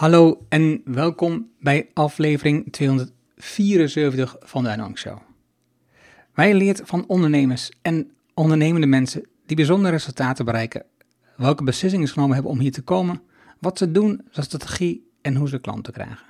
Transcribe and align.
Hallo 0.00 0.46
en 0.48 0.82
welkom 0.84 1.50
bij 1.58 1.90
aflevering 1.94 2.72
274 2.72 4.36
van 4.40 4.62
de 4.62 4.68
Uinhang 4.68 4.98
Show. 4.98 5.18
Wij 6.34 6.54
leert 6.54 6.80
van 6.84 7.04
ondernemers 7.06 7.70
en 7.82 8.10
ondernemende 8.34 8.86
mensen 8.86 9.26
die 9.46 9.56
bijzondere 9.56 9.92
resultaten 9.92 10.44
bereiken, 10.44 10.84
welke 11.36 11.64
beslissingen 11.64 12.06
ze 12.06 12.12
genomen 12.12 12.34
hebben 12.34 12.52
om 12.52 12.58
hier 12.58 12.72
te 12.72 12.82
komen, 12.82 13.22
wat 13.58 13.78
ze 13.78 13.90
doen, 13.90 14.22
zijn 14.30 14.46
strategie 14.46 15.10
en 15.22 15.36
hoe 15.36 15.48
ze 15.48 15.60
klanten 15.60 15.92
krijgen. 15.92 16.26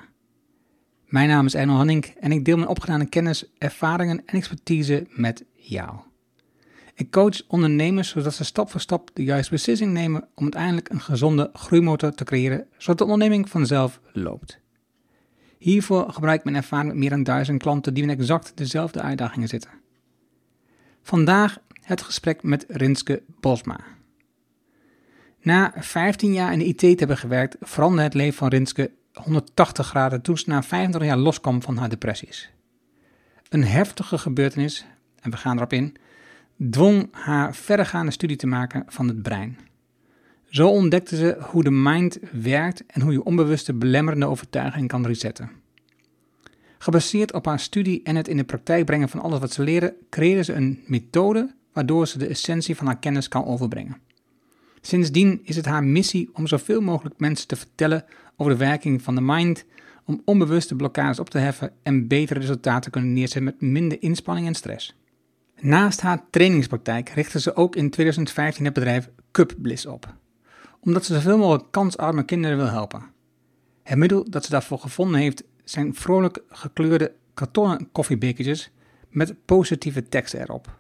Mijn 1.07 1.29
naam 1.29 1.46
is 1.46 1.55
Erno 1.55 1.75
Hanning 1.75 2.05
en 2.05 2.32
ik 2.32 2.45
deel 2.45 2.57
mijn 2.57 2.68
opgedane 2.68 3.07
kennis, 3.07 3.50
ervaringen 3.59 4.23
en 4.27 4.37
expertise 4.37 5.07
met 5.11 5.45
jou. 5.55 5.98
Ik 7.01 7.11
coach 7.11 7.43
ondernemers 7.46 8.09
zodat 8.09 8.35
ze 8.35 8.45
stap 8.45 8.71
voor 8.71 8.80
stap 8.80 9.11
de 9.12 9.25
juiste 9.25 9.51
beslissing 9.51 9.93
nemen 9.93 10.29
om 10.35 10.43
uiteindelijk 10.43 10.89
een 10.89 11.01
gezonde 11.01 11.51
groeimotor 11.53 12.15
te 12.15 12.25
creëren, 12.25 12.66
zodat 12.79 12.98
de 12.98 13.05
onderneming 13.05 13.48
vanzelf 13.48 14.01
loopt. 14.12 14.61
Hiervoor 15.59 16.12
gebruik 16.12 16.39
ik 16.39 16.45
mijn 16.45 16.56
ervaring 16.56 16.89
met 16.89 16.97
meer 16.97 17.11
dan 17.11 17.23
duizend 17.23 17.62
klanten 17.62 17.95
die 17.95 18.02
in 18.02 18.11
exact 18.11 18.52
dezelfde 18.55 19.01
uitdagingen 19.01 19.48
zitten. 19.48 19.70
Vandaag 21.02 21.59
het 21.80 22.02
gesprek 22.02 22.42
met 22.42 22.65
Rinske 22.69 23.23
Bosma. 23.41 23.80
Na 25.42 25.73
15 25.77 26.33
jaar 26.33 26.53
in 26.53 26.59
de 26.59 26.64
IT 26.64 26.78
te 26.78 26.95
hebben 26.97 27.19
gewerkt, 27.19 27.56
veranderde 27.61 28.05
het 28.05 28.14
leven 28.14 28.39
van 28.39 28.48
Rinske 28.48 28.91
180 29.12 29.87
graden 29.87 30.23
toen 30.23 30.39
ze 30.39 30.45
na 30.48 30.62
25 30.62 31.11
jaar 31.11 31.19
loskwam 31.19 31.62
van 31.62 31.77
haar 31.77 31.89
depressies. 31.89 32.51
Een 33.48 33.64
heftige 33.64 34.19
gebeurtenis, 34.19 34.87
en 35.20 35.30
we 35.30 35.37
gaan 35.37 35.56
erop 35.56 35.73
in, 35.73 35.97
dwong 36.69 37.09
haar 37.10 37.55
verregaande 37.55 38.12
studie 38.12 38.37
te 38.37 38.46
maken 38.46 38.84
van 38.87 39.09
het 39.09 39.23
brein. 39.23 39.59
Zo 40.48 40.69
ontdekte 40.69 41.16
ze 41.16 41.36
hoe 41.41 41.62
de 41.62 41.70
mind 41.70 42.19
werkt 42.33 42.86
en 42.86 43.00
hoe 43.00 43.12
je 43.12 43.24
onbewuste 43.24 43.74
belemmerende 43.74 44.27
overtuiging 44.27 44.88
kan 44.88 45.06
resetten. 45.06 45.50
Gebaseerd 46.78 47.33
op 47.33 47.47
haar 47.47 47.61
studie 47.61 48.02
en 48.02 48.17
het 48.17 48.28
in 48.28 48.36
de 48.36 48.44
praktijk 48.44 48.84
brengen 48.84 49.08
van 49.08 49.20
alles 49.20 49.39
wat 49.39 49.52
ze 49.52 49.62
leren, 49.62 49.94
creëerde 50.11 50.44
ze 50.44 50.52
een 50.52 50.83
methode 50.86 51.55
waardoor 51.72 52.08
ze 52.08 52.19
de 52.19 52.27
essentie 52.27 52.77
van 52.77 52.86
haar 52.86 52.98
kennis 52.98 53.28
kan 53.28 53.45
overbrengen. 53.45 53.97
Sindsdien 54.80 55.41
is 55.42 55.56
het 55.56 55.64
haar 55.64 55.84
missie 55.84 56.30
om 56.33 56.47
zoveel 56.47 56.80
mogelijk 56.80 57.19
mensen 57.19 57.48
te 57.48 57.56
vertellen 57.56 58.05
over 58.36 58.52
de 58.52 58.58
werking 58.58 59.02
van 59.02 59.14
de 59.14 59.20
mind, 59.20 59.64
om 60.05 60.22
onbewuste 60.24 60.77
blokkades 60.77 61.19
op 61.19 61.30
te 61.30 61.39
heffen 61.39 61.72
en 61.83 62.08
betere 62.08 62.41
resultaten 62.41 62.83
te 62.83 62.91
kunnen 62.91 63.12
neerzetten 63.12 63.45
met 63.45 63.61
minder 63.61 64.02
inspanning 64.02 64.47
en 64.47 64.55
stress. 64.55 65.00
Naast 65.62 66.00
haar 66.00 66.22
trainingspraktijk 66.30 67.08
richtte 67.08 67.41
ze 67.41 67.55
ook 67.55 67.77
in 67.77 67.91
2015 67.91 68.64
het 68.64 68.75
bedrijf 68.75 69.11
Cup 69.30 69.55
Bliss 69.58 69.86
op, 69.86 70.14
omdat 70.80 71.05
ze 71.05 71.14
zoveel 71.14 71.39
mogelijk 71.39 71.64
kansarme 71.70 72.25
kinderen 72.25 72.56
wil 72.56 72.67
helpen. 72.67 73.02
Het 73.83 73.98
middel 73.98 74.30
dat 74.30 74.44
ze 74.44 74.50
daarvoor 74.50 74.78
gevonden 74.78 75.20
heeft 75.20 75.44
zijn 75.64 75.94
vrolijk 75.94 76.42
gekleurde 76.48 77.12
kartonnen 77.34 77.89
koffiebekertjes 77.92 78.70
met 79.08 79.34
positieve 79.44 80.08
teksten 80.08 80.41
erop. 80.41 80.78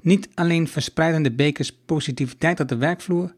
Niet 0.00 0.28
alleen 0.34 0.68
verspreiden 0.68 1.22
de 1.22 1.32
bekers 1.32 1.76
positiviteit 1.84 2.60
op 2.60 2.68
de 2.68 2.76
werkvloer, 2.76 3.34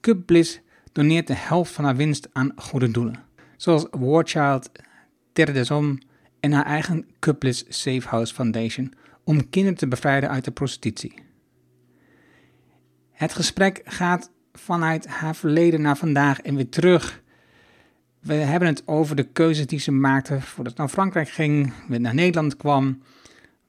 Cup 0.00 0.26
Bliss 0.26 0.60
doneert 0.92 1.26
de 1.26 1.34
helft 1.34 1.72
van 1.72 1.84
haar 1.84 1.96
winst 1.96 2.28
aan 2.32 2.52
goede 2.56 2.90
doelen, 2.90 3.24
zoals 3.56 3.86
War 3.90 4.26
Child, 4.26 4.70
Terre 5.32 5.52
des 5.52 5.68
Hommes 5.68 6.02
en 6.40 6.52
haar 6.52 6.66
eigen 6.66 7.06
Cup 7.18 7.38
Bliss 7.38 7.64
Safe 7.68 8.08
House 8.08 8.34
Foundation 8.34 8.92
om 9.28 9.48
kinderen 9.48 9.78
te 9.78 9.88
bevrijden 9.88 10.30
uit 10.30 10.44
de 10.44 10.50
prostitutie. 10.50 11.14
Het 13.12 13.32
gesprek 13.32 13.80
gaat 13.84 14.30
vanuit 14.52 15.06
haar 15.06 15.36
verleden 15.36 15.80
naar 15.80 15.96
vandaag 15.96 16.40
en 16.40 16.54
weer 16.54 16.68
terug. 16.68 17.22
We 18.20 18.34
hebben 18.34 18.68
het 18.68 18.82
over 18.86 19.16
de 19.16 19.28
keuzes 19.32 19.66
die 19.66 19.78
ze 19.78 19.92
maakte 19.92 20.40
voordat 20.40 20.72
ze 20.72 20.80
naar 20.80 20.88
Frankrijk 20.90 21.28
ging, 21.28 21.72
weer 21.88 22.00
naar 22.00 22.14
Nederland 22.14 22.56
kwam. 22.56 23.02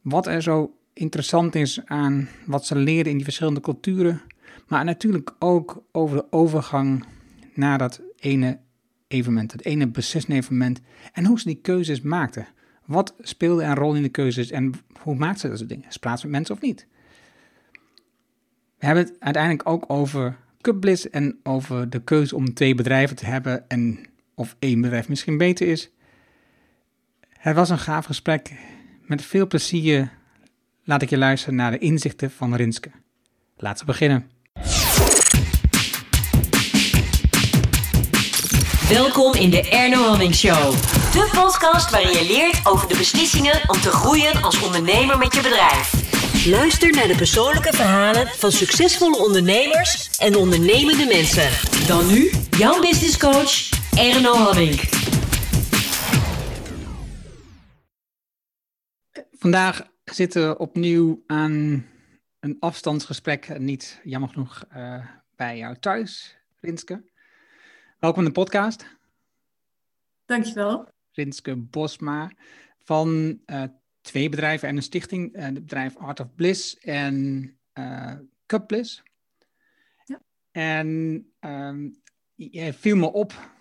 Wat 0.01 0.27
er 0.27 0.41
zo 0.41 0.77
interessant 0.93 1.55
is 1.55 1.85
aan 1.85 2.29
wat 2.45 2.65
ze 2.65 2.75
leerde 2.75 3.09
in 3.09 3.15
die 3.15 3.25
verschillende 3.25 3.61
culturen. 3.61 4.21
Maar 4.67 4.85
natuurlijk 4.85 5.35
ook 5.39 5.83
over 5.91 6.17
de 6.17 6.31
overgang 6.31 7.05
naar 7.53 7.77
dat 7.77 8.01
ene 8.19 8.59
evenement, 9.07 9.51
het 9.51 9.65
ene 9.65 9.87
beslissende. 9.87 10.75
En 11.13 11.25
hoe 11.25 11.39
ze 11.39 11.47
die 11.47 11.61
keuzes 11.61 12.01
maakte. 12.01 12.45
Wat 12.89 13.13
speelde 13.19 13.63
een 13.63 13.75
rol 13.75 13.95
in 13.95 14.01
de 14.01 14.09
keuzes 14.09 14.51
en 14.51 14.73
hoe 15.01 15.15
maakt 15.15 15.39
ze 15.39 15.47
dat 15.47 15.57
soort 15.57 15.69
dingen? 15.69 15.91
Spraat 15.91 16.19
ze 16.19 16.25
met 16.25 16.35
mensen 16.35 16.55
of 16.55 16.61
niet? 16.61 16.87
We 18.77 18.85
hebben 18.85 19.03
het 19.03 19.15
uiteindelijk 19.19 19.69
ook 19.69 19.83
over 19.87 20.37
Cupbliss 20.61 21.09
en 21.09 21.39
over 21.43 21.89
de 21.89 22.03
keuze 22.03 22.35
om 22.35 22.53
twee 22.53 22.75
bedrijven 22.75 23.15
te 23.15 23.25
hebben 23.25 23.69
en 23.69 23.99
of 24.35 24.55
één 24.59 24.81
bedrijf 24.81 25.09
misschien 25.09 25.37
beter 25.37 25.67
is. 25.67 25.89
Het 27.29 27.55
was 27.55 27.69
een 27.69 27.79
gaaf 27.79 28.05
gesprek. 28.05 28.51
Met 29.01 29.21
veel 29.21 29.47
plezier 29.47 30.11
laat 30.83 31.01
ik 31.01 31.09
je 31.09 31.17
luisteren 31.17 31.55
naar 31.55 31.71
de 31.71 31.77
inzichten 31.77 32.31
van 32.31 32.55
Rinske. 32.55 32.91
Laten 33.57 33.85
we 33.85 33.91
beginnen. 33.91 34.38
Welkom 38.89 39.33
in 39.33 39.49
de 39.49 39.69
Erno 39.69 40.03
Hamming 40.03 40.35
Show. 40.35 40.71
De 41.11 41.29
podcast 41.33 41.89
waarin 41.91 42.09
je 42.09 42.25
leert 42.27 42.67
over 42.67 42.87
de 42.87 42.97
beslissingen 42.97 43.69
om 43.69 43.81
te 43.81 43.91
groeien 43.91 44.41
als 44.41 44.63
ondernemer 44.63 45.17
met 45.17 45.33
je 45.33 45.41
bedrijf. 45.41 45.93
Luister 46.45 46.91
naar 46.91 47.07
de 47.07 47.15
persoonlijke 47.15 47.73
verhalen 47.73 48.27
van 48.27 48.51
succesvolle 48.51 49.17
ondernemers 49.17 50.17
en 50.17 50.35
ondernemende 50.35 51.05
mensen. 51.05 51.49
Dan 51.87 52.07
nu, 52.07 52.31
jouw 52.57 52.81
business 52.81 53.17
coach, 53.17 53.69
Erno 53.97 54.33
Hamming. 54.33 54.79
Vandaag 59.31 59.87
zitten 60.03 60.49
we 60.49 60.57
opnieuw 60.57 61.23
aan 61.27 61.85
een 62.39 62.57
afstandsgesprek. 62.59 63.59
Niet 63.59 63.99
jammer 64.03 64.29
genoeg 64.29 64.63
uh, 64.75 65.05
bij 65.35 65.57
jou 65.57 65.75
thuis, 65.79 66.37
Rinske. 66.61 67.08
Welkom 67.99 68.21
in 68.21 68.27
de 68.27 68.33
podcast. 68.33 68.97
Dankjewel. 70.25 70.87
Rinske 71.11 71.55
Bosma 71.55 72.31
van 72.77 73.39
uh, 73.45 73.63
twee 74.01 74.29
bedrijven 74.29 74.67
en 74.67 74.75
een 74.75 74.83
stichting. 74.83 75.35
Uh, 75.35 75.43
het 75.43 75.53
bedrijf 75.53 75.97
Art 75.97 76.19
of 76.19 76.35
Bliss 76.35 76.77
en 76.77 77.43
uh, 77.73 78.15
Cup 78.45 78.67
Bliss. 78.67 79.03
Ja. 80.05 80.21
En 80.51 80.87
um, 81.39 82.01
je 82.35 82.73
viel 82.73 82.95
me 82.95 83.11
op, 83.11 83.51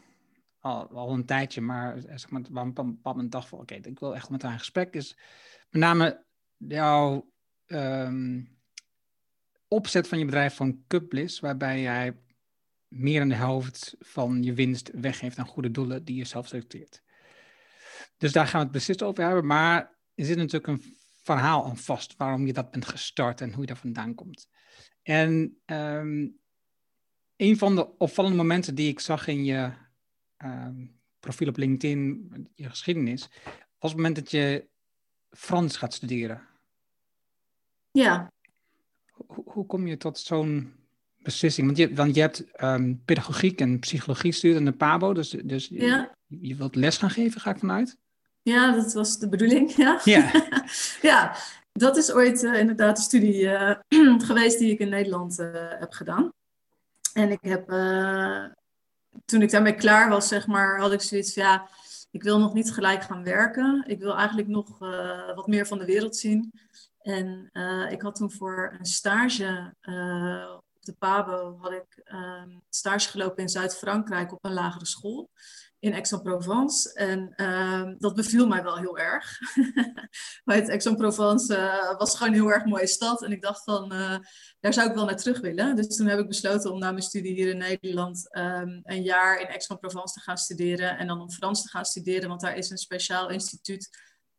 al, 0.60 0.88
al 0.88 1.12
een 1.12 1.26
tijdje, 1.26 1.60
maar 1.60 1.98
zeg 1.98 2.30
maar, 2.30 2.40
bepaald 2.72 3.02
moment 3.02 3.32
dacht 3.32 3.48
van, 3.48 3.58
oké, 3.58 3.74
okay, 3.74 3.90
ik 3.90 3.98
wil 3.98 4.14
echt 4.14 4.30
met 4.30 4.42
haar 4.42 4.52
in 4.52 4.58
gesprek. 4.58 4.94
Is 4.94 5.18
met 5.70 5.80
name 5.80 6.24
jouw 6.56 7.32
um, 7.66 8.58
opzet 9.68 10.08
van 10.08 10.18
je 10.18 10.24
bedrijf 10.24 10.54
van 10.54 10.84
Cup 10.86 11.08
Bliss, 11.08 11.40
waarbij 11.40 11.80
jij 11.80 12.16
meer 12.88 13.18
dan 13.18 13.28
de 13.28 13.34
helft 13.34 13.96
van 13.98 14.42
je 14.42 14.54
winst 14.54 14.90
weggeeft 14.92 15.38
aan 15.38 15.46
goede 15.46 15.70
doelen 15.70 16.04
die 16.04 16.16
je 16.16 16.24
zelf 16.24 16.48
selecteert. 16.48 17.02
Dus 18.16 18.32
daar 18.32 18.46
gaan 18.46 18.58
we 18.58 18.64
het 18.64 18.74
beslist 18.74 19.02
over 19.02 19.24
hebben. 19.24 19.46
Maar 19.46 19.98
er 20.14 20.24
zit 20.24 20.36
natuurlijk 20.36 20.66
een 20.66 20.96
verhaal 21.22 21.64
aan 21.64 21.76
vast 21.76 22.16
waarom 22.16 22.46
je 22.46 22.52
dat 22.52 22.70
bent 22.70 22.86
gestart 22.86 23.40
en 23.40 23.52
hoe 23.52 23.60
je 23.60 23.66
daar 23.66 23.76
vandaan 23.76 24.14
komt. 24.14 24.48
En 25.02 25.58
um, 25.66 26.38
een 27.36 27.58
van 27.58 27.74
de 27.74 27.96
opvallende 27.98 28.36
momenten 28.36 28.74
die 28.74 28.88
ik 28.88 29.00
zag 29.00 29.26
in 29.26 29.44
je 29.44 29.72
um, 30.38 31.00
profiel 31.20 31.48
op 31.48 31.56
LinkedIn, 31.56 32.48
je 32.54 32.68
geschiedenis, 32.68 33.28
was 33.78 33.90
het 33.90 33.96
moment 33.96 34.16
dat 34.16 34.30
je 34.30 34.68
Frans 35.30 35.76
gaat 35.76 35.94
studeren. 35.94 36.46
Ja. 37.90 38.32
Hoe, 39.10 39.52
hoe 39.52 39.66
kom 39.66 39.86
je 39.86 39.96
tot 39.96 40.18
zo'n 40.18 40.77
beslissing? 41.28 41.66
Want 41.66 41.78
je, 41.78 41.94
want 41.94 42.14
je 42.14 42.20
hebt 42.20 42.44
um, 42.62 43.02
pedagogiek 43.04 43.60
en 43.60 43.78
psychologie 43.78 44.30
gestudeerd 44.30 44.58
in 44.58 44.64
de 44.64 44.72
PABO, 44.72 45.12
dus, 45.14 45.30
dus 45.30 45.68
ja. 45.68 46.10
je, 46.26 46.38
je 46.40 46.54
wilt 46.54 46.74
les 46.74 46.96
gaan 46.96 47.10
geven, 47.10 47.40
ga 47.40 47.50
ik 47.50 47.58
vanuit? 47.58 47.96
Ja, 48.42 48.72
dat 48.72 48.92
was 48.92 49.18
de 49.18 49.28
bedoeling. 49.28 49.74
Ja, 49.76 50.00
ja. 50.04 50.30
ja 51.10 51.36
dat 51.72 51.96
is 51.96 52.12
ooit 52.12 52.42
uh, 52.42 52.58
inderdaad 52.58 52.96
de 52.96 53.02
studie 53.02 53.42
uh, 53.42 53.74
geweest 54.28 54.58
die 54.58 54.70
ik 54.70 54.78
in 54.78 54.88
Nederland 54.88 55.38
uh, 55.38 55.48
heb 55.52 55.92
gedaan. 55.92 56.32
En 57.12 57.30
ik 57.30 57.38
heb, 57.40 57.66
toen 59.24 59.42
ik 59.42 59.50
daarmee 59.50 59.74
klaar 59.74 60.08
was, 60.08 60.28
zeg 60.28 60.46
maar, 60.46 60.80
had 60.80 60.92
ik 60.92 61.00
zoiets 61.00 61.32
van, 61.32 61.42
ja, 61.42 61.68
ik 62.10 62.22
wil 62.22 62.38
nog 62.38 62.54
niet 62.54 62.72
gelijk 62.72 63.02
gaan 63.02 63.24
werken. 63.24 63.84
Ik 63.86 63.98
wil 63.98 64.16
eigenlijk 64.16 64.48
nog 64.48 64.78
wat 65.34 65.46
meer 65.46 65.66
van 65.66 65.78
de 65.78 65.84
wereld 65.84 66.16
zien. 66.16 66.52
En 67.00 67.50
ik 67.90 68.02
had 68.02 68.14
toen 68.14 68.30
voor 68.30 68.76
een 68.78 68.86
stage 68.86 69.74
de 70.88 70.96
PABO 70.98 71.58
had 71.60 71.72
ik 71.72 72.02
um, 72.12 72.62
stage 72.68 73.08
gelopen 73.08 73.42
in 73.42 73.48
Zuid-Frankrijk 73.48 74.32
op 74.32 74.44
een 74.44 74.52
lagere 74.52 74.86
school 74.86 75.30
in 75.78 75.94
Aix-en-Provence. 75.94 76.92
En 76.92 77.32
uh, 77.36 77.92
dat 77.98 78.14
beviel 78.14 78.46
mij 78.46 78.62
wel 78.62 78.76
heel 78.76 78.98
erg. 78.98 79.38
het 80.44 80.70
Aix-en-Provence 80.70 81.56
uh, 81.56 81.98
was 81.98 82.16
gewoon 82.16 82.32
een 82.32 82.40
heel 82.40 82.52
erg 82.52 82.64
mooie 82.64 82.86
stad. 82.86 83.22
En 83.22 83.32
ik 83.32 83.42
dacht 83.42 83.64
van, 83.64 83.92
uh, 83.92 84.18
daar 84.60 84.72
zou 84.72 84.88
ik 84.88 84.94
wel 84.94 85.04
naar 85.04 85.16
terug 85.16 85.40
willen. 85.40 85.76
Dus 85.76 85.96
toen 85.96 86.06
heb 86.06 86.18
ik 86.18 86.28
besloten 86.28 86.72
om 86.72 86.78
na 86.78 86.90
mijn 86.90 87.02
studie 87.02 87.34
hier 87.34 87.48
in 87.48 87.58
Nederland 87.58 88.36
um, 88.36 88.80
een 88.82 89.02
jaar 89.02 89.40
in 89.40 89.48
Aix-en-Provence 89.48 90.14
te 90.14 90.20
gaan 90.20 90.38
studeren. 90.38 90.98
En 90.98 91.06
dan 91.06 91.20
om 91.20 91.30
Frans 91.30 91.62
te 91.62 91.68
gaan 91.68 91.84
studeren, 91.84 92.28
want 92.28 92.40
daar 92.40 92.56
is 92.56 92.70
een 92.70 92.78
speciaal 92.78 93.30
instituut 93.30 93.88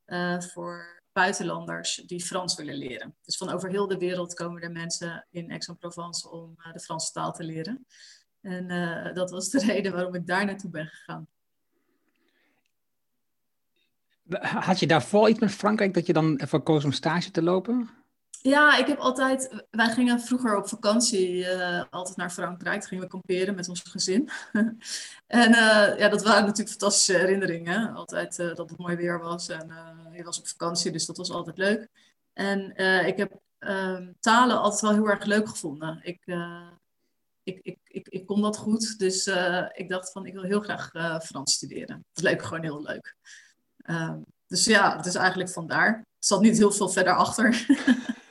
uh, 0.06 0.42
voor 0.42 0.99
buitenlanders 1.20 1.96
die 2.06 2.26
Frans 2.26 2.56
willen 2.56 2.76
leren. 2.76 3.16
Dus 3.22 3.38
van 3.38 3.50
over 3.50 3.70
heel 3.70 3.88
de 3.88 3.98
wereld 3.98 4.34
komen 4.34 4.62
er 4.62 4.72
mensen 4.72 5.28
in 5.30 5.52
Aix-en-Provence 5.52 6.30
om 6.30 6.56
de 6.74 6.80
Franse 6.80 7.12
taal 7.12 7.32
te 7.32 7.44
leren. 7.44 7.86
En 8.42 8.70
uh, 8.70 9.14
dat 9.14 9.32
was 9.32 9.50
de 9.50 9.60
reden 9.72 9.92
waarom 9.92 10.16
ik 10.16 10.28
daar 10.28 10.46
naartoe 10.46 10.70
ben 10.70 10.86
gegaan. 10.86 11.28
Had 14.40 14.80
je 14.80 14.88
daarvoor 14.88 15.30
iets 15.30 15.40
met 15.40 15.52
Frankrijk 15.52 15.94
dat 15.94 16.06
je 16.06 16.14
dan 16.14 16.38
ervoor 16.38 16.62
koos 16.62 16.84
om 16.84 16.92
stage 16.92 17.32
te 17.32 17.42
lopen? 17.42 17.90
Ja, 18.42 18.78
ik 18.78 18.88
heb 18.88 18.98
altijd. 18.98 19.66
Wij 19.72 19.90
gingen 19.90 20.22
vroeger 20.22 20.58
op 20.58 20.68
vakantie 20.68 21.38
uh, 21.38 21.84
altijd 21.90 22.18
naar 22.18 22.30
Frankrijk. 22.30 22.80
Toen 22.80 22.90
gingen 22.90 23.04
we 23.04 23.10
kamperen 23.10 23.56
met 23.56 23.70
ons 23.70 23.82
gezin. 23.82 24.30
en 25.28 25.52
uh, 25.52 25.98
ja, 25.98 26.10
dat 26.10 26.24
waren 26.24 26.44
natuurlijk 26.44 26.70
fantastische 26.70 27.18
herinneringen. 27.18 27.94
Altijd 27.94 28.38
dat 28.38 28.70
het 28.70 28.78
mooi 28.78 28.96
weer 28.96 29.20
was 29.20 29.50
en 29.50 29.72
je 30.14 30.24
was 30.24 30.40
op 30.40 30.48
vakantie, 30.48 30.92
dus 30.92 31.06
dat 31.06 31.18
was 31.18 31.32
altijd 31.32 31.58
leuk. 31.58 31.88
En 32.34 32.76
ik 33.06 33.18
heb 33.18 33.40
ehm, 33.60 34.12
talen 34.20 34.62
altijd 34.62 34.82
wel 34.82 34.94
heel 34.94 35.10
erg 35.10 35.26
leuk 35.26 35.50
gevonden. 35.50 36.00
Ik 36.04 36.26
ik, 37.44 37.60
ik, 37.62 37.78
ik, 37.84 38.08
ik 38.08 38.26
kon 38.26 38.42
dat 38.42 38.58
goed. 38.58 39.00
Dus 39.00 39.28
ik 39.72 39.90
dacht 39.90 40.12
van, 40.12 40.26
ik 40.26 40.34
wil 40.34 40.44
heel 40.44 40.62
graag 40.62 40.90
Frans 41.24 41.54
studeren. 41.54 42.06
Het 42.14 42.24
leek 42.24 42.44
gewoon 42.44 42.64
heel 42.64 42.82
leuk. 42.82 43.16
Uh, 43.90 44.16
dus 44.48 44.66
ja, 44.66 44.96
dus 44.96 45.16
eigenlijk 45.16 45.50
vandaar. 45.50 45.98
Het 45.98 46.26
zat 46.26 46.42
niet 46.42 46.58
heel 46.58 46.72
veel 46.72 46.90
verder 46.90 47.16
achter. 47.16 47.66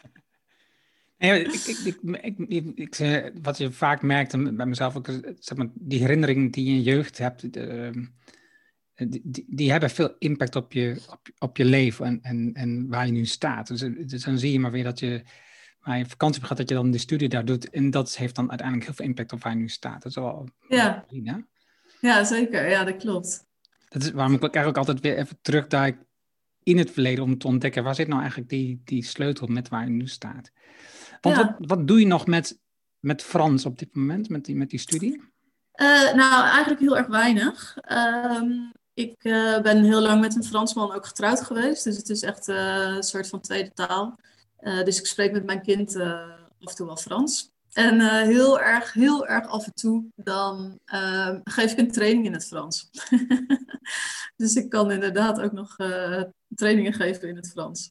Nee, 1.18 1.44
ik, 1.44 1.52
ik, 1.52 2.38
ik, 2.38 2.74
ik, 2.74 2.98
eh, 2.98 3.30
wat 3.42 3.58
je 3.58 3.72
vaak 3.72 4.02
merkt 4.02 4.56
bij 4.56 4.66
mezelf, 4.66 4.96
ook, 4.96 5.06
zeg 5.38 5.58
maar, 5.58 5.68
die 5.74 6.00
herinneringen 6.00 6.50
die 6.50 6.64
je 6.64 6.70
in 6.70 6.76
je 6.76 6.82
jeugd 6.82 7.18
hebt, 7.18 7.40
die, 7.50 9.20
die, 9.24 9.44
die, 9.48 9.70
hebben 9.70 9.90
veel 9.90 10.14
impact 10.18 10.56
op 10.56 10.72
je, 10.72 11.02
op, 11.10 11.28
op 11.38 11.56
je 11.56 11.64
leven 11.64 12.06
en, 12.06 12.18
en, 12.22 12.50
en 12.54 12.88
waar 12.88 13.06
je 13.06 13.12
nu 13.12 13.24
staat. 13.24 13.66
Dus, 13.66 13.80
dus 14.06 14.24
dan 14.24 14.38
zie 14.38 14.52
je 14.52 14.60
maar 14.60 14.70
weer 14.70 14.84
dat 14.84 14.98
je 14.98 15.22
waar 15.80 15.98
je 15.98 16.06
vakantie 16.06 16.44
gaat, 16.44 16.56
dat 16.56 16.68
je 16.68 16.74
dan 16.74 16.90
de 16.90 16.98
studie 16.98 17.28
daar 17.28 17.44
doet. 17.44 17.70
En 17.70 17.90
dat 17.90 18.16
heeft 18.16 18.34
dan 18.34 18.48
uiteindelijk 18.48 18.86
heel 18.86 18.96
veel 18.96 19.06
impact 19.06 19.32
op 19.32 19.42
waar 19.42 19.52
je 19.52 19.58
nu 19.58 19.68
staat. 19.68 20.02
Dat 20.02 20.10
is 20.10 20.14
wel 20.14 20.48
ja. 20.68 21.04
Ja, 22.00 22.24
zeker. 22.24 22.68
Ja, 22.68 22.84
dat 22.84 22.96
klopt. 22.96 23.46
Dat 23.88 24.02
is 24.02 24.10
waarom 24.10 24.34
ik 24.34 24.42
eigenlijk 24.42 24.76
altijd 24.76 25.00
weer 25.00 25.16
even 25.16 25.38
terugduik 25.42 25.96
in 26.62 26.78
het 26.78 26.90
verleden 26.90 27.24
om 27.24 27.38
te 27.38 27.46
ontdekken 27.46 27.84
waar 27.84 27.94
zit 27.94 28.08
nou 28.08 28.20
eigenlijk 28.20 28.50
die, 28.50 28.80
die 28.84 29.04
sleutel 29.04 29.46
met 29.46 29.68
waar 29.68 29.84
je 29.84 29.90
nu 29.90 30.06
staat. 30.06 30.50
Want 31.20 31.36
wat, 31.36 31.54
wat 31.58 31.86
doe 31.86 32.00
je 32.00 32.06
nog 32.06 32.26
met, 32.26 32.58
met 32.98 33.22
Frans 33.22 33.66
op 33.66 33.78
dit 33.78 33.94
moment, 33.94 34.28
met 34.28 34.44
die, 34.44 34.56
met 34.56 34.70
die 34.70 34.78
studie? 34.78 35.20
Uh, 35.80 36.14
nou, 36.14 36.42
eigenlijk 36.44 36.80
heel 36.80 36.96
erg 36.96 37.06
weinig. 37.06 37.76
Ehm, 37.76 38.50
ik 38.94 39.24
uh, 39.24 39.60
ben 39.60 39.84
heel 39.84 40.00
lang 40.00 40.20
met 40.20 40.36
een 40.36 40.44
Fransman 40.44 40.94
ook 40.94 41.06
getrouwd 41.06 41.42
geweest. 41.42 41.84
Dus 41.84 41.96
het 41.96 42.08
is 42.08 42.22
echt 42.22 42.48
uh, 42.48 42.56
een 42.96 43.02
soort 43.02 43.28
van 43.28 43.40
tweede 43.40 43.72
taal. 43.72 44.18
Dus 44.84 44.98
ik 44.98 45.06
spreek 45.06 45.32
met 45.32 45.44
mijn 45.44 45.62
kind 45.62 45.96
af 45.96 46.70
en 46.70 46.74
toe 46.74 46.86
wel 46.86 46.96
Frans. 46.96 47.50
En 47.72 48.24
heel, 48.24 48.60
erg, 48.60 48.92
heel 48.92 49.26
erg 49.26 49.46
af 49.46 49.66
en 49.66 49.74
toe 49.74 50.04
dan 50.14 50.78
ehm, 50.84 51.40
geef 51.44 51.72
ik 51.72 51.78
een 51.78 51.92
training 51.92 52.26
in 52.26 52.32
het 52.32 52.46
Frans. 52.46 52.90
dus 54.36 54.54
ik 54.54 54.68
kan 54.68 54.90
inderdaad 54.90 55.40
ook 55.40 55.52
nog 55.52 55.76
trainingen 56.54 56.92
geven 56.92 57.28
in 57.28 57.36
het 57.36 57.50
Frans. 57.50 57.90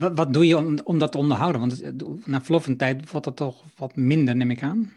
Wat, 0.00 0.12
wat 0.14 0.32
doe 0.32 0.46
je 0.46 0.84
om, 0.84 0.98
dat 0.98 1.12
te 1.12 1.18
onderhouden? 1.18 1.60
Want 1.60 2.26
na 2.26 2.42
verloop 2.42 2.62
van 2.62 2.76
tijd 2.76 3.10
wordt 3.10 3.26
dat 3.26 3.36
toch 3.36 3.64
wat 3.76 3.96
minder, 3.96 4.36
neem 4.36 4.50
ik 4.50 4.62
aan? 4.62 4.92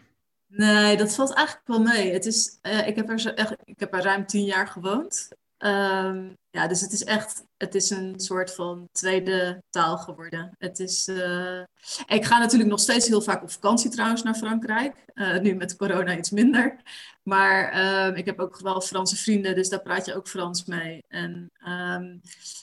Nee, 0.46 0.96
dat 0.96 1.14
valt 1.14 1.32
eigenlijk 1.32 1.66
wel 1.66 1.80
mee. 1.80 2.12
Het 2.12 2.26
is, 2.26 2.58
ik, 2.86 2.96
heb 2.96 3.08
er 3.08 3.34
echt, 3.34 3.54
ik 3.64 3.80
heb 3.80 3.94
er 3.94 4.02
ruim 4.02 4.26
tien 4.26 4.44
jaar 4.44 4.66
gewoond. 4.66 5.28
Um, 5.58 6.36
ja, 6.50 6.66
dus 6.68 6.80
het 6.80 6.92
is 6.92 7.04
echt, 7.04 7.44
het 7.56 7.74
is 7.74 7.90
een 7.90 8.20
soort 8.20 8.54
van 8.54 8.88
tweede 8.92 9.62
taal 9.70 9.98
geworden. 9.98 10.54
Het 10.58 10.78
is, 10.78 11.08
uh, 11.08 11.60
ik 12.06 12.24
ga 12.24 12.38
natuurlijk 12.38 12.70
nog 12.70 12.80
steeds 12.80 13.08
heel 13.08 13.20
vaak 13.20 13.42
op 13.42 13.50
vakantie 13.50 13.90
trouwens 13.90 14.22
naar 14.22 14.34
Frankrijk. 14.34 15.04
Uh, 15.14 15.38
nu 15.38 15.54
met 15.54 15.76
corona 15.76 16.16
iets 16.16 16.30
minder. 16.30 16.76
Maar 17.24 17.74
uh, 17.74 18.16
ik 18.16 18.24
heb 18.24 18.38
ook 18.38 18.60
wel 18.60 18.80
Franse 18.80 19.16
vrienden, 19.16 19.54
dus 19.54 19.68
daar 19.68 19.82
praat 19.82 20.06
je 20.06 20.14
ook 20.14 20.28
Frans 20.28 20.64
mee. 20.64 21.04
En 21.08 21.50
um, 21.68 22.20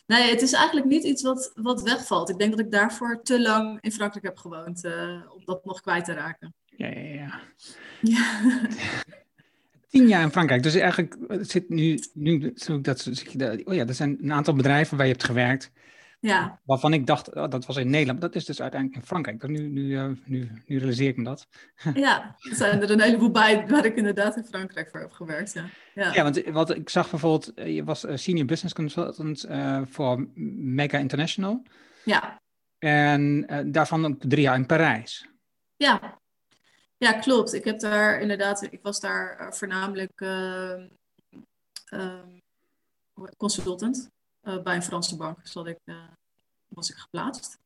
nee, 0.07 0.29
het 0.29 0.41
is 0.41 0.53
eigenlijk 0.53 0.87
niet 0.87 1.03
iets 1.03 1.23
wat, 1.23 1.51
wat 1.55 1.81
wegvalt. 1.81 2.29
Ik 2.29 2.37
denk 2.37 2.51
dat 2.51 2.59
ik 2.59 2.71
daarvoor 2.71 3.21
te 3.23 3.41
lang 3.41 3.81
in 3.81 3.91
Frankrijk 3.91 4.25
heb 4.25 4.37
gewoond 4.37 4.83
eh, 4.83 5.21
om 5.35 5.45
dat 5.45 5.65
nog 5.65 5.81
kwijt 5.81 6.05
te 6.05 6.13
raken. 6.13 6.53
Ja, 6.65 6.87
ja, 6.87 6.99
ja. 6.99 7.39
ja. 8.01 8.39
Tien 9.89 10.07
jaar 10.07 10.21
in 10.21 10.31
Frankrijk. 10.31 10.63
Dus 10.63 10.75
eigenlijk 10.75 11.17
zit 11.41 11.69
nu, 11.69 11.99
nu 12.13 12.53
dat, 12.81 13.09
oh 13.63 13.73
ja, 13.73 13.85
er 13.87 13.93
zijn 13.93 14.17
een 14.21 14.33
aantal 14.33 14.53
bedrijven 14.53 14.97
waar 14.97 15.05
je 15.05 15.11
hebt 15.11 15.25
gewerkt. 15.25 15.71
Ja. 16.21 16.59
Waarvan 16.65 16.93
ik 16.93 17.07
dacht, 17.07 17.33
oh, 17.33 17.49
dat 17.49 17.65
was 17.65 17.77
in 17.77 17.89
Nederland. 17.89 18.21
Dat 18.21 18.35
is 18.35 18.45
dus 18.45 18.61
uiteindelijk 18.61 19.01
in 19.01 19.07
Frankrijk. 19.07 19.39
Dus 19.39 19.49
nu, 19.49 19.67
nu, 19.69 19.81
uh, 19.81 20.11
nu, 20.25 20.51
nu 20.65 20.77
realiseer 20.77 21.07
ik 21.07 21.17
me 21.17 21.23
dat. 21.23 21.47
Ja, 21.93 22.35
er 22.49 22.55
zijn 22.55 22.81
er 22.81 22.91
een 22.91 23.01
heleboel 23.01 23.31
bij 23.31 23.67
waar 23.67 23.85
ik 23.85 23.95
inderdaad 23.95 24.35
in 24.35 24.43
Frankrijk 24.43 24.89
voor 24.89 24.99
heb 24.99 25.11
gewerkt. 25.11 25.53
Ja, 25.53 25.65
ja. 25.93 26.13
ja 26.13 26.23
want 26.23 26.43
wat 26.43 26.75
ik 26.75 26.89
zag 26.89 27.09
bijvoorbeeld, 27.09 27.53
eh, 27.53 27.75
je 27.75 27.83
was 27.83 28.05
senior 28.13 28.45
business 28.45 28.73
consultant 28.73 29.49
uh, 29.49 29.81
voor 29.85 30.27
Mega 30.35 30.97
International. 30.97 31.63
Ja. 32.05 32.39
En 32.77 33.45
uh, 33.47 33.59
daarvan 33.65 34.05
ook 34.05 34.19
drie 34.19 34.43
jaar 34.43 34.55
in 34.55 34.65
Parijs. 34.65 35.27
Ja, 35.75 36.19
ja, 36.97 37.13
klopt. 37.13 37.53
Ik 37.53 37.63
heb 37.63 37.79
daar 37.79 38.19
inderdaad, 38.19 38.61
ik 38.61 38.79
was 38.81 38.99
daar 38.99 39.55
voornamelijk 39.55 40.21
uh, 40.21 40.83
uh, 41.93 42.23
consultant 43.37 44.09
bij 44.41 44.75
een 44.75 44.83
Franse 44.83 45.17
bank, 45.17 45.37
zat 45.43 45.67
ik, 45.67 45.79
was 46.67 46.89
ik 46.89 46.95
geplaatst. 46.95 47.59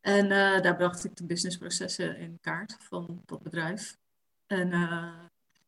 En 0.00 0.28
daar 0.62 0.76
bracht 0.76 1.04
ik 1.04 1.16
de 1.16 1.26
businessprocessen 1.26 2.16
in 2.16 2.38
kaart 2.40 2.76
van 2.78 3.22
dat 3.26 3.42
bedrijf. 3.42 3.96
En 4.46 4.70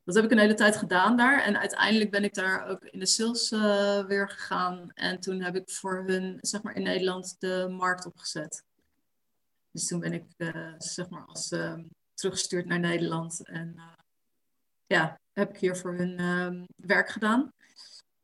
dat 0.05 0.15
heb 0.15 0.25
ik 0.25 0.31
een 0.31 0.39
hele 0.39 0.55
tijd 0.55 0.77
gedaan 0.77 1.17
daar. 1.17 1.43
En 1.43 1.59
uiteindelijk 1.59 2.11
ben 2.11 2.25
ik 2.25 2.35
daar 2.35 2.67
ook 2.67 2.85
in 2.85 2.99
de 2.99 3.07
sales 3.07 3.51
weer 4.07 4.29
gegaan. 4.29 4.91
En 4.95 5.21
toen 5.21 5.41
heb 5.41 5.57
ik 5.57 5.71
voor 5.71 6.05
hun, 6.07 6.39
zeg 6.41 6.63
maar 6.63 6.75
in 6.75 6.83
Nederland, 6.83 7.37
de 7.39 7.69
markt 7.71 8.07
opgezet. 8.07 8.65
Dus 9.71 9.87
toen 9.87 10.01
ben 10.01 10.13
ik, 10.13 10.25
zeg 10.79 11.09
maar, 11.09 11.25
als 11.25 11.51
ehm, 11.51 11.83
teruggestuurd 12.15 12.67
naar 12.67 12.81
Nederland. 12.81 13.47
En 13.47 13.81
ja, 14.87 15.21
heb 15.33 15.51
ik 15.51 15.57
hier 15.57 15.77
voor 15.77 15.95
hun 15.95 16.21
uh, 16.21 16.65
werk 16.77 17.09
gedaan. 17.09 17.53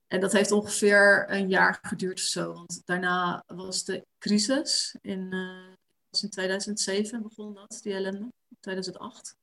En 0.09 0.21
dat 0.21 0.33
heeft 0.33 0.51
ongeveer 0.51 1.27
een 1.29 1.49
jaar 1.49 1.79
geduurd 1.83 2.19
of 2.19 2.25
zo. 2.25 2.53
Want 2.53 2.83
daarna 2.85 3.45
was 3.47 3.85
de 3.85 4.07
crisis. 4.19 4.97
In, 5.01 5.35
uh, 5.35 5.75
was 6.11 6.23
in 6.23 6.31
2007 6.31 7.23
begon 7.23 7.55
dat, 7.55 7.81
die 7.83 7.93
ellende. 7.93 8.33
2008. 8.61 9.37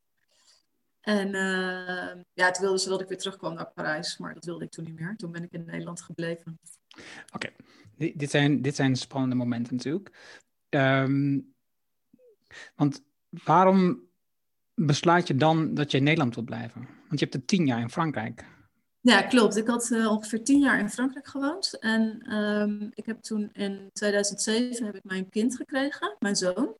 En 1.02 1.28
uh, 1.28 2.24
ja, 2.34 2.52
toen 2.52 2.62
wilden 2.62 2.80
ze 2.80 2.90
dat 2.90 3.02
ik 3.02 3.08
weer 3.08 3.18
terugkwam 3.18 3.54
naar 3.54 3.72
Parijs. 3.72 4.18
Maar 4.18 4.34
dat 4.34 4.46
wilde 4.46 4.66
ik 4.66 4.72
toen 4.72 4.84
niet 4.84 5.00
meer. 5.00 5.16
Toen 5.18 5.32
ben 5.32 5.44
ik 5.44 5.52
in 5.52 5.66
Nederland 5.66 6.02
gebleven. 6.02 6.60
Oké, 7.34 7.50
dit, 7.98 8.30
zijn, 8.30 8.62
dit 8.62 8.76
zijn 8.76 8.96
spannende 8.96 9.36
momenten 9.36 9.76
natuurlijk. 9.76 10.38
Um, 10.70 11.54
want 12.76 13.04
waarom 13.30 14.02
besluit 14.74 15.28
je 15.28 15.36
dan 15.36 15.74
dat 15.74 15.92
je 15.92 15.98
in 15.98 16.04
Nederland 16.04 16.36
wil 16.36 16.44
blijven? 16.44 16.88
Want 17.08 17.20
je 17.20 17.26
hebt 17.26 17.34
er 17.34 17.46
tien 17.46 17.66
jaar 17.66 17.80
in 17.80 17.90
Frankrijk. 17.90 18.46
Ja, 19.06 19.22
klopt. 19.22 19.56
Ik 19.56 19.68
had 19.68 19.90
uh, 19.90 20.12
ongeveer 20.12 20.44
tien 20.44 20.60
jaar 20.60 20.80
in 20.80 20.90
Frankrijk 20.90 21.28
gewoond. 21.28 21.80
En 21.80 22.34
um, 22.36 22.92
ik 22.94 23.06
heb 23.06 23.22
toen 23.22 23.50
in 23.54 23.90
2007 23.94 24.86
heb 24.86 24.96
ik 24.96 25.04
mijn 25.04 25.30
kind 25.30 25.56
gekregen, 25.56 26.16
mijn 26.20 26.36
zoon. 26.36 26.76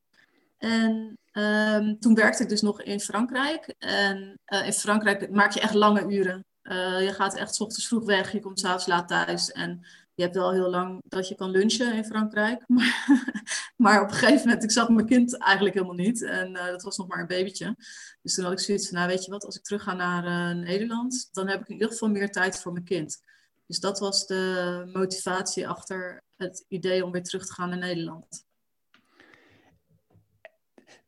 En 0.58 1.18
um, 1.34 2.00
toen 2.00 2.16
werkte 2.16 2.44
ik 2.44 2.50
dus 2.50 2.62
nog 2.62 2.82
in 2.82 3.00
Frankrijk. 3.00 3.76
En 3.80 4.40
uh, 4.48 4.66
in 4.66 4.74
Frankrijk 4.74 5.32
maak 5.32 5.52
je 5.52 5.60
echt 5.60 5.74
lange 5.74 6.14
uren. 6.14 6.46
Uh, 6.64 7.02
je 7.02 7.14
gaat 7.14 7.36
echt 7.36 7.56
s 7.56 7.60
ochtends 7.60 7.88
vroeg 7.88 8.06
weg, 8.06 8.32
je 8.32 8.40
komt 8.40 8.60
s'avonds 8.60 8.88
laat 8.88 9.08
thuis. 9.08 9.52
En 9.52 9.86
je 10.16 10.24
hebt 10.24 10.36
wel 10.36 10.54
heel 10.54 10.70
lang 10.70 11.02
dat 11.04 11.28
je 11.28 11.36
kan 11.36 11.50
lunchen 11.50 11.94
in 11.94 12.06
Frankrijk. 12.06 12.64
Maar, 12.76 13.65
maar 13.86 14.02
op 14.02 14.10
een 14.10 14.16
gegeven 14.16 14.48
moment, 14.48 14.64
ik 14.64 14.72
zag 14.72 14.90
mijn 14.90 15.06
kind 15.06 15.38
eigenlijk 15.38 15.76
helemaal 15.76 15.96
niet. 15.96 16.24
En 16.24 16.52
uh, 16.52 16.66
dat 16.66 16.84
was 16.84 16.98
nog 16.98 17.08
maar 17.08 17.20
een 17.20 17.28
babytje. 17.28 17.76
Dus 18.22 18.34
toen 18.34 18.44
had 18.44 18.54
ik 18.54 18.60
zoiets 18.60 18.88
van, 18.88 18.98
nou 18.98 19.10
weet 19.10 19.26
je 19.26 19.32
wat, 19.32 19.46
als 19.46 19.56
ik 19.56 19.64
terug 19.64 19.84
ga 19.84 19.94
naar 19.94 20.26
uh, 20.26 20.64
Nederland, 20.64 21.30
dan 21.32 21.48
heb 21.48 21.62
ik 21.62 21.68
in 21.68 21.74
ieder 21.74 21.92
geval 21.92 22.10
meer 22.10 22.32
tijd 22.32 22.62
voor 22.62 22.72
mijn 22.72 22.86
kind. 22.86 23.24
Dus 23.68 23.80
dat 23.80 24.00
was 24.00 24.28
de 24.28 24.84
motivatie 24.94 25.68
achter 25.68 26.24
het 26.36 26.66
idee 26.68 27.06
om 27.06 27.12
weer 27.12 27.24
terug 27.24 27.46
te 27.46 27.54
gaan 27.54 27.70
naar 27.70 27.78
Nederland. 27.78 28.46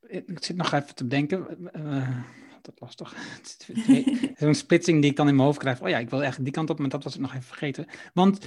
ik 0.07 0.43
zit 0.43 0.55
nog 0.55 0.73
even 0.73 0.95
te 0.95 1.03
bedenken. 1.03 1.69
Uh, 1.75 2.23
dat 2.61 2.79
lastig. 2.79 3.15
Zo'n 4.39 4.55
splitsing 4.55 5.01
die 5.01 5.11
ik 5.11 5.17
dan 5.17 5.27
in 5.27 5.35
mijn 5.35 5.47
hoofd 5.47 5.59
krijg. 5.59 5.81
Oh 5.81 5.89
ja, 5.89 5.97
ik 5.97 6.09
wil 6.09 6.23
echt 6.23 6.43
die 6.43 6.53
kant 6.53 6.69
op, 6.69 6.79
maar 6.79 6.89
dat 6.89 7.03
was 7.03 7.15
ik 7.15 7.21
nog 7.21 7.31
even 7.31 7.43
vergeten. 7.43 7.87
Want 8.13 8.45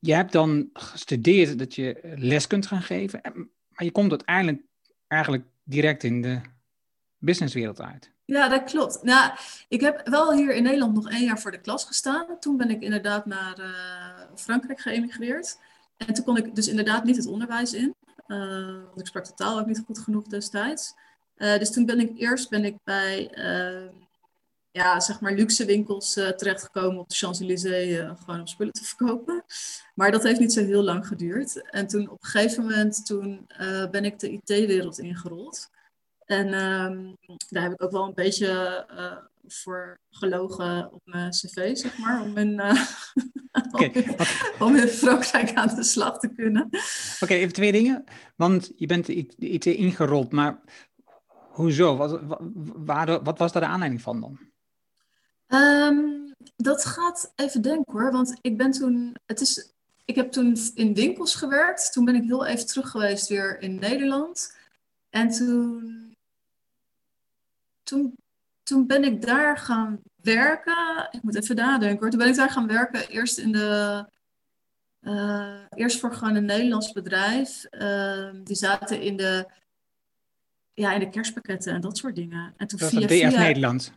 je 0.00 0.14
hebt 0.14 0.32
dan 0.32 0.70
gestudeerd 0.72 1.58
dat 1.58 1.74
je 1.74 2.14
les 2.16 2.46
kunt 2.46 2.66
gaan 2.66 2.82
geven. 2.82 3.20
Maar 3.68 3.84
je 3.84 3.90
komt 3.90 4.10
uiteindelijk 4.10 4.62
eigenlijk 5.06 5.44
direct 5.64 6.04
in 6.04 6.22
de 6.22 6.40
businesswereld 7.18 7.80
uit. 7.80 8.10
Ja, 8.24 8.48
dat 8.48 8.64
klopt. 8.64 9.02
Nou, 9.02 9.32
ik 9.68 9.80
heb 9.80 10.08
wel 10.08 10.32
hier 10.34 10.54
in 10.54 10.62
Nederland 10.62 10.94
nog 10.94 11.10
één 11.10 11.24
jaar 11.24 11.40
voor 11.40 11.50
de 11.50 11.60
klas 11.60 11.84
gestaan. 11.84 12.26
Toen 12.40 12.56
ben 12.56 12.70
ik 12.70 12.82
inderdaad 12.82 13.26
naar 13.26 13.58
uh, 13.58 14.36
Frankrijk 14.36 14.80
geëmigreerd. 14.80 15.58
En 15.96 16.14
toen 16.14 16.24
kon 16.24 16.36
ik 16.36 16.54
dus 16.54 16.68
inderdaad 16.68 17.04
niet 17.04 17.16
het 17.16 17.26
onderwijs 17.26 17.72
in. 17.72 17.94
Uh, 18.26 18.38
want 18.84 19.00
ik 19.00 19.06
sprak 19.06 19.26
de 19.26 19.34
taal 19.34 19.58
ook 19.58 19.66
niet 19.66 19.82
goed 19.86 19.98
genoeg 19.98 20.26
destijds. 20.26 20.94
Uh, 21.36 21.58
dus 21.58 21.72
toen 21.72 21.86
ben 21.86 22.00
ik 22.00 22.18
eerst 22.18 22.50
ben 22.50 22.64
ik 22.64 22.76
bij 22.84 23.30
ja, 24.76 25.00
zeg 25.00 25.20
maar 25.20 25.32
luxe 25.32 25.64
winkels 25.64 26.12
terechtgekomen 26.12 26.98
op 26.98 27.08
de 27.08 27.14
Champs-Élysées 27.14 27.98
gewoon 28.24 28.40
om 28.40 28.46
spullen 28.46 28.72
te 28.72 28.84
verkopen. 28.84 29.44
Maar 29.94 30.10
dat 30.10 30.22
heeft 30.22 30.40
niet 30.40 30.52
zo 30.52 30.64
heel 30.64 30.82
lang 30.82 31.06
geduurd. 31.06 31.70
En 31.70 31.86
toen 31.86 32.10
op 32.10 32.22
een 32.22 32.28
gegeven 32.28 32.62
moment 32.62 33.06
toen, 33.06 33.46
ben 33.90 34.04
ik 34.04 34.18
de 34.18 34.30
IT-wereld 34.30 34.98
ingerold. 34.98 35.70
En 36.26 36.54
um, 36.54 37.16
daar 37.48 37.62
heb 37.62 37.72
ik 37.72 37.82
ook 37.82 37.90
wel 37.90 38.04
een 38.04 38.14
beetje 38.14 38.84
uh, 38.90 39.16
voor 39.46 40.00
gelogen 40.10 40.92
op 40.92 41.00
mijn 41.04 41.30
cv, 41.30 41.76
zeg 41.76 41.98
maar, 41.98 42.22
om 42.22 42.36
in, 42.36 42.52
uh, 42.60 42.82
om 44.58 44.76
in 44.76 44.88
Frankrijk 44.88 45.54
aan 45.54 45.74
de 45.74 45.84
slag 45.84 46.18
te 46.18 46.28
kunnen. 46.28 46.62
Oké, 46.62 46.78
okay, 47.20 47.38
even 47.38 47.52
twee 47.52 47.72
dingen. 47.72 48.04
Want 48.36 48.72
je 48.76 48.86
bent 48.86 49.06
de 49.06 49.26
IT 49.36 49.66
ingerold, 49.66 50.32
maar 50.32 50.60
hoezo? 51.50 51.96
Wat, 51.96 52.20
wat, 52.76 53.20
wat 53.22 53.38
was 53.38 53.52
daar 53.52 53.62
de 53.62 53.68
aanleiding 53.68 54.02
van 54.02 54.20
dan? 54.20 54.38
Um, 55.48 56.34
dat 56.56 56.84
gaat 56.84 57.32
even 57.36 57.62
denken 57.62 57.92
hoor, 57.92 58.12
want 58.12 58.38
ik 58.40 58.56
ben 58.56 58.70
toen, 58.70 59.16
het 59.26 59.40
is, 59.40 59.72
ik 60.04 60.14
heb 60.14 60.32
toen 60.32 60.56
in 60.74 60.94
winkels 60.94 61.34
gewerkt. 61.34 61.92
Toen 61.92 62.04
ben 62.04 62.14
ik 62.14 62.22
heel 62.22 62.46
even 62.46 62.66
terug 62.66 62.90
geweest 62.90 63.28
weer 63.28 63.60
in 63.60 63.78
Nederland. 63.78 64.56
En 65.10 65.28
toen 65.28 66.06
toen, 67.86 68.16
toen 68.62 68.86
ben 68.86 69.04
ik 69.04 69.26
daar 69.26 69.58
gaan 69.58 70.00
werken. 70.22 71.08
Ik 71.10 71.22
moet 71.22 71.36
even 71.36 71.56
nadenken 71.56 71.98
hoor. 71.98 72.10
Toen 72.10 72.18
ben 72.18 72.28
ik 72.28 72.36
daar 72.36 72.50
gaan 72.50 72.66
werken. 72.66 73.08
Eerst 73.08 73.38
in 73.38 73.52
de. 73.52 74.04
Uh, 75.02 75.60
eerst 75.74 76.00
voor 76.00 76.14
gewoon 76.14 76.34
een 76.34 76.44
Nederlands 76.44 76.92
bedrijf. 76.92 77.66
Uh, 77.70 78.30
die 78.44 78.56
zaten 78.56 79.00
in 79.00 79.16
de. 79.16 79.46
Ja, 80.74 80.92
in 80.92 81.00
de 81.00 81.08
kerstpakketten 81.08 81.72
en 81.72 81.80
dat 81.80 81.98
soort 81.98 82.14
dingen. 82.14 82.54
En 82.56 82.66
toen 82.66 82.78
dat 82.78 82.88
via, 82.88 83.06
DF 83.06 83.12
via... 83.12 83.38
Nederland. 83.38 83.92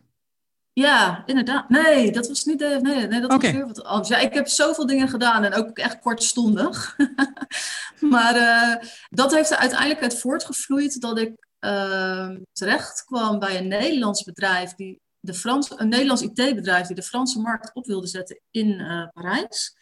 Ja, 0.79 1.23
inderdaad. 1.25 1.69
Nee, 1.69 2.11
dat 2.11 2.27
was 2.27 2.45
niet 2.45 2.59
DF. 2.59 2.81
Nee, 2.81 3.07
nee 3.07 3.21
dat 3.21 3.41
was 3.41 3.51
weer 3.51 3.67
wat 3.67 3.83
anders. 3.83 4.09
Ja, 4.09 4.17
ik 4.17 4.33
heb 4.33 4.47
zoveel 4.47 4.85
dingen 4.85 5.09
gedaan 5.09 5.43
en 5.43 5.53
ook 5.53 5.77
echt 5.77 5.99
kortstondig. 5.99 6.97
maar 8.13 8.35
uh, 8.35 8.89
dat 9.09 9.33
heeft 9.33 9.51
er 9.51 9.57
uiteindelijk 9.57 10.01
uit 10.01 10.19
voortgevloeid 10.19 11.01
dat 11.01 11.19
ik 11.19 11.47
uh, 11.59 12.29
terecht 12.53 13.03
kwam 13.03 13.39
bij 13.39 13.57
een 13.57 13.67
Nederlands 13.67 14.23
bedrijf, 14.23 14.73
die 14.73 15.01
de 15.19 15.33
Frans, 15.33 15.71
een 15.75 15.89
Nederlands 15.89 16.21
IT-bedrijf 16.21 16.87
die 16.87 16.95
de 16.95 17.03
Franse 17.03 17.39
markt 17.39 17.73
op 17.73 17.85
wilde 17.85 18.07
zetten 18.07 18.39
in 18.51 18.79
uh, 18.79 19.07
Parijs. 19.13 19.75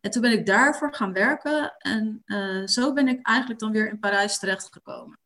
En 0.00 0.10
toen 0.10 0.22
ben 0.22 0.32
ik 0.32 0.46
daarvoor 0.46 0.94
gaan 0.94 1.12
werken 1.12 1.74
en 1.78 2.22
zo 2.68 2.92
ben 2.92 3.08
ik 3.08 3.26
eigenlijk 3.26 3.60
dan 3.60 3.72
weer 3.72 3.88
in 3.88 3.98
Parijs 3.98 4.38
terechtgekomen. 4.38 5.18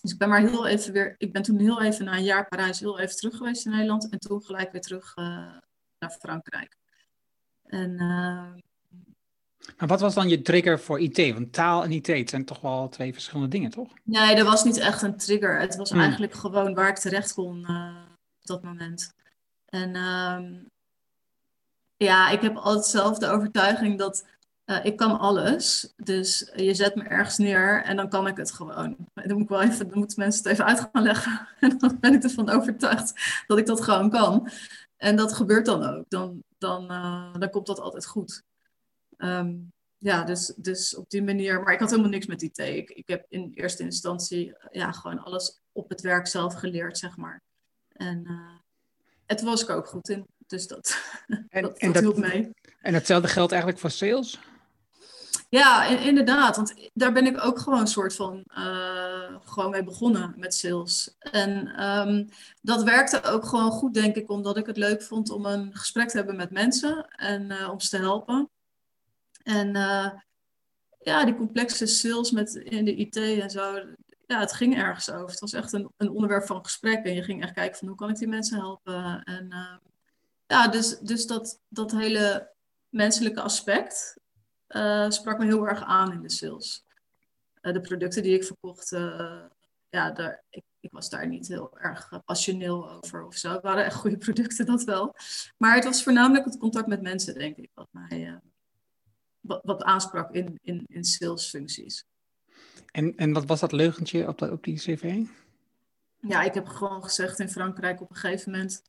Dus 0.00 0.12
ik 0.12 0.18
ben 0.18 0.28
maar 0.28 0.40
heel 0.40 0.66
even 0.66 0.92
weer, 0.92 1.14
ik 1.18 1.32
ben 1.32 1.42
toen 1.42 1.58
heel 1.58 1.82
even 1.82 2.04
na 2.04 2.16
een 2.16 2.24
jaar 2.24 2.48
Parijs 2.48 2.80
heel 2.80 2.98
even 2.98 3.16
terug 3.16 3.36
geweest 3.36 3.66
in 3.66 3.70
Nederland 3.70 4.08
en 4.08 4.18
toen 4.18 4.42
gelijk 4.42 4.72
weer 4.72 4.80
terug 4.80 5.16
uh, 5.16 5.24
naar 5.98 6.10
Frankrijk. 6.10 6.76
En 7.62 7.96
maar 9.76 9.88
wat 9.88 10.00
was 10.00 10.14
dan 10.14 10.28
je 10.28 10.42
trigger 10.42 10.80
voor 10.80 11.00
IT? 11.00 11.32
Want 11.34 11.52
taal 11.52 11.84
en 11.84 11.92
IT 11.92 12.30
zijn 12.30 12.44
toch 12.44 12.60
wel 12.60 12.88
twee 12.88 13.12
verschillende 13.12 13.50
dingen, 13.50 13.70
toch? 13.70 13.92
Nee, 14.04 14.34
er 14.34 14.44
was 14.44 14.64
niet 14.64 14.76
echt 14.76 15.02
een 15.02 15.16
trigger. 15.16 15.60
Het 15.60 15.76
was 15.76 15.90
hmm. 15.90 16.00
eigenlijk 16.00 16.34
gewoon 16.34 16.74
waar 16.74 16.88
ik 16.88 16.98
terecht 16.98 17.32
kon 17.32 17.60
uh, 17.70 17.96
op 18.40 18.46
dat 18.46 18.62
moment. 18.62 19.14
En 19.64 19.94
uh, 19.94 20.60
ja, 21.96 22.30
ik 22.30 22.40
heb 22.40 22.56
altijd 22.56 22.86
zelf 22.86 23.18
de 23.18 23.28
overtuiging 23.28 23.98
dat 23.98 24.26
uh, 24.70 24.84
ik 24.84 24.96
kan 24.96 25.18
alles. 25.18 25.92
Dus 25.96 26.50
je 26.56 26.74
zet 26.74 26.94
me 26.94 27.02
ergens 27.02 27.38
neer 27.38 27.82
en 27.82 27.96
dan 27.96 28.08
kan 28.08 28.26
ik 28.26 28.36
het 28.36 28.52
gewoon. 28.52 28.96
Dan, 29.14 29.32
moet 29.32 29.42
ik 29.42 29.48
wel 29.48 29.62
even, 29.62 29.88
dan 29.88 29.98
moeten 29.98 30.20
mensen 30.20 30.42
het 30.42 30.52
even 30.52 30.64
uit 30.64 30.88
gaan 30.92 31.02
leggen. 31.02 31.48
En 31.60 31.78
dan 31.78 31.96
ben 32.00 32.14
ik 32.14 32.22
ervan 32.22 32.50
overtuigd 32.50 33.12
dat 33.46 33.58
ik 33.58 33.66
dat 33.66 33.80
gewoon 33.80 34.10
kan. 34.10 34.50
En 34.96 35.16
dat 35.16 35.32
gebeurt 35.32 35.66
dan 35.66 35.84
ook. 35.84 36.04
Dan, 36.08 36.42
dan, 36.58 36.92
uh, 36.92 37.34
dan 37.38 37.50
komt 37.50 37.66
dat 37.66 37.80
altijd 37.80 38.06
goed. 38.06 38.42
Um, 39.16 39.72
ja, 39.98 40.24
dus, 40.24 40.52
dus 40.56 40.96
op 40.96 41.10
die 41.10 41.22
manier. 41.22 41.62
Maar 41.62 41.72
ik 41.72 41.80
had 41.80 41.90
helemaal 41.90 42.10
niks 42.10 42.26
met 42.26 42.42
IT. 42.42 42.58
Ik, 42.58 42.90
ik 42.90 43.08
heb 43.08 43.26
in 43.28 43.50
eerste 43.54 43.82
instantie 43.82 44.54
ja, 44.70 44.92
gewoon 44.92 45.18
alles 45.18 45.60
op 45.72 45.88
het 45.88 46.00
werk 46.00 46.26
zelf 46.26 46.54
geleerd, 46.54 46.98
zeg 46.98 47.16
maar. 47.16 47.42
En 47.92 48.24
uh, 48.26 48.58
het 49.26 49.40
was 49.40 49.62
ik 49.62 49.70
ook 49.70 49.86
goed 49.86 50.08
in. 50.08 50.26
Dus 50.46 50.66
dat, 50.66 50.98
en, 51.48 51.62
dat, 51.62 51.78
en 51.78 51.92
dat, 51.92 52.02
hielp 52.02 52.16
mee. 52.16 52.50
En 52.80 52.94
hetzelfde 52.94 53.28
geldt 53.28 53.52
eigenlijk 53.52 53.80
voor 53.80 53.90
sales? 53.90 54.38
Ja, 55.50 55.84
inderdaad. 55.84 56.56
Want 56.56 56.90
daar 56.94 57.12
ben 57.12 57.26
ik 57.26 57.44
ook 57.44 57.58
gewoon 57.58 57.80
een 57.80 57.86
soort 57.86 58.14
van 58.14 58.44
uh, 58.58 59.36
gewoon 59.44 59.70
mee 59.70 59.84
begonnen 59.84 60.34
met 60.36 60.54
sales. 60.54 61.16
En 61.18 61.82
um, 61.88 62.28
dat 62.62 62.82
werkte 62.82 63.22
ook 63.22 63.44
gewoon 63.46 63.70
goed, 63.70 63.94
denk 63.94 64.16
ik, 64.16 64.30
omdat 64.30 64.56
ik 64.56 64.66
het 64.66 64.76
leuk 64.76 65.02
vond 65.02 65.30
om 65.30 65.46
een 65.46 65.76
gesprek 65.76 66.08
te 66.08 66.16
hebben 66.16 66.36
met 66.36 66.50
mensen 66.50 67.08
en 67.08 67.50
uh, 67.50 67.70
om 67.70 67.80
ze 67.80 67.88
te 67.88 67.96
helpen. 67.96 68.50
En 69.42 69.76
uh, 69.76 70.10
ja, 70.98 71.24
die 71.24 71.36
complexe 71.36 71.86
sales 71.86 72.30
met 72.30 72.54
in 72.54 72.84
de 72.84 72.94
IT 72.94 73.16
en 73.16 73.50
zo, 73.50 73.74
ja, 74.26 74.40
het 74.40 74.52
ging 74.52 74.76
ergens 74.76 75.10
over. 75.10 75.30
Het 75.30 75.40
was 75.40 75.52
echt 75.52 75.72
een, 75.72 75.92
een 75.96 76.10
onderwerp 76.10 76.46
van 76.46 76.64
gesprek 76.64 77.04
en 77.04 77.14
je 77.14 77.22
ging 77.22 77.42
echt 77.42 77.54
kijken 77.54 77.78
van 77.78 77.88
hoe 77.88 77.96
kan 77.96 78.10
ik 78.10 78.16
die 78.16 78.28
mensen 78.28 78.58
helpen. 78.58 79.22
En 79.22 79.46
uh, 79.50 79.76
ja, 80.46 80.68
dus, 80.68 80.98
dus 80.98 81.26
dat, 81.26 81.60
dat 81.68 81.90
hele 81.90 82.52
menselijke 82.88 83.40
aspect 83.40 84.16
uh, 84.68 85.10
sprak 85.10 85.38
me 85.38 85.44
heel 85.44 85.68
erg 85.68 85.82
aan 85.82 86.12
in 86.12 86.22
de 86.22 86.30
sales. 86.30 86.84
de 87.60 87.80
producten 87.80 88.22
die 88.22 88.34
ik 88.34 88.44
verkocht, 88.44 88.90
ja, 89.90 90.10
daar, 90.10 90.44
ik, 90.50 90.64
ik 90.80 90.92
was 90.92 91.10
daar 91.10 91.28
niet 91.28 91.48
heel 91.48 91.78
erg 91.78 92.10
passioneel 92.24 92.90
over 92.90 93.26
of 93.26 93.34
zo. 93.34 93.52
Het 93.52 93.62
waren 93.62 93.84
echt 93.84 93.94
goede 93.94 94.18
producten, 94.18 94.66
dat 94.66 94.84
wel. 94.84 95.14
Maar 95.56 95.74
het 95.74 95.84
was 95.84 96.02
voornamelijk 96.02 96.44
het 96.44 96.58
contact 96.58 96.86
met 96.86 97.02
mensen, 97.02 97.34
denk 97.34 97.56
ik, 97.56 97.70
wat 97.74 97.88
mij 97.90 98.40
wat, 99.48 99.60
wat 99.62 99.82
aansprak 99.82 100.34
in, 100.34 100.58
in, 100.62 100.84
in 100.86 101.04
salesfuncties. 101.04 102.04
En, 102.90 103.16
en 103.16 103.32
wat 103.32 103.44
was 103.44 103.60
dat 103.60 103.72
leugentje 103.72 104.28
op, 104.28 104.42
op 104.42 104.64
die 104.64 104.76
cv? 104.76 105.24
Ja, 106.20 106.42
ik 106.42 106.54
heb 106.54 106.66
gewoon 106.66 107.02
gezegd 107.02 107.38
in 107.38 107.48
Frankrijk 107.48 108.00
op 108.00 108.10
een 108.10 108.16
gegeven 108.16 108.52
moment. 108.52 108.82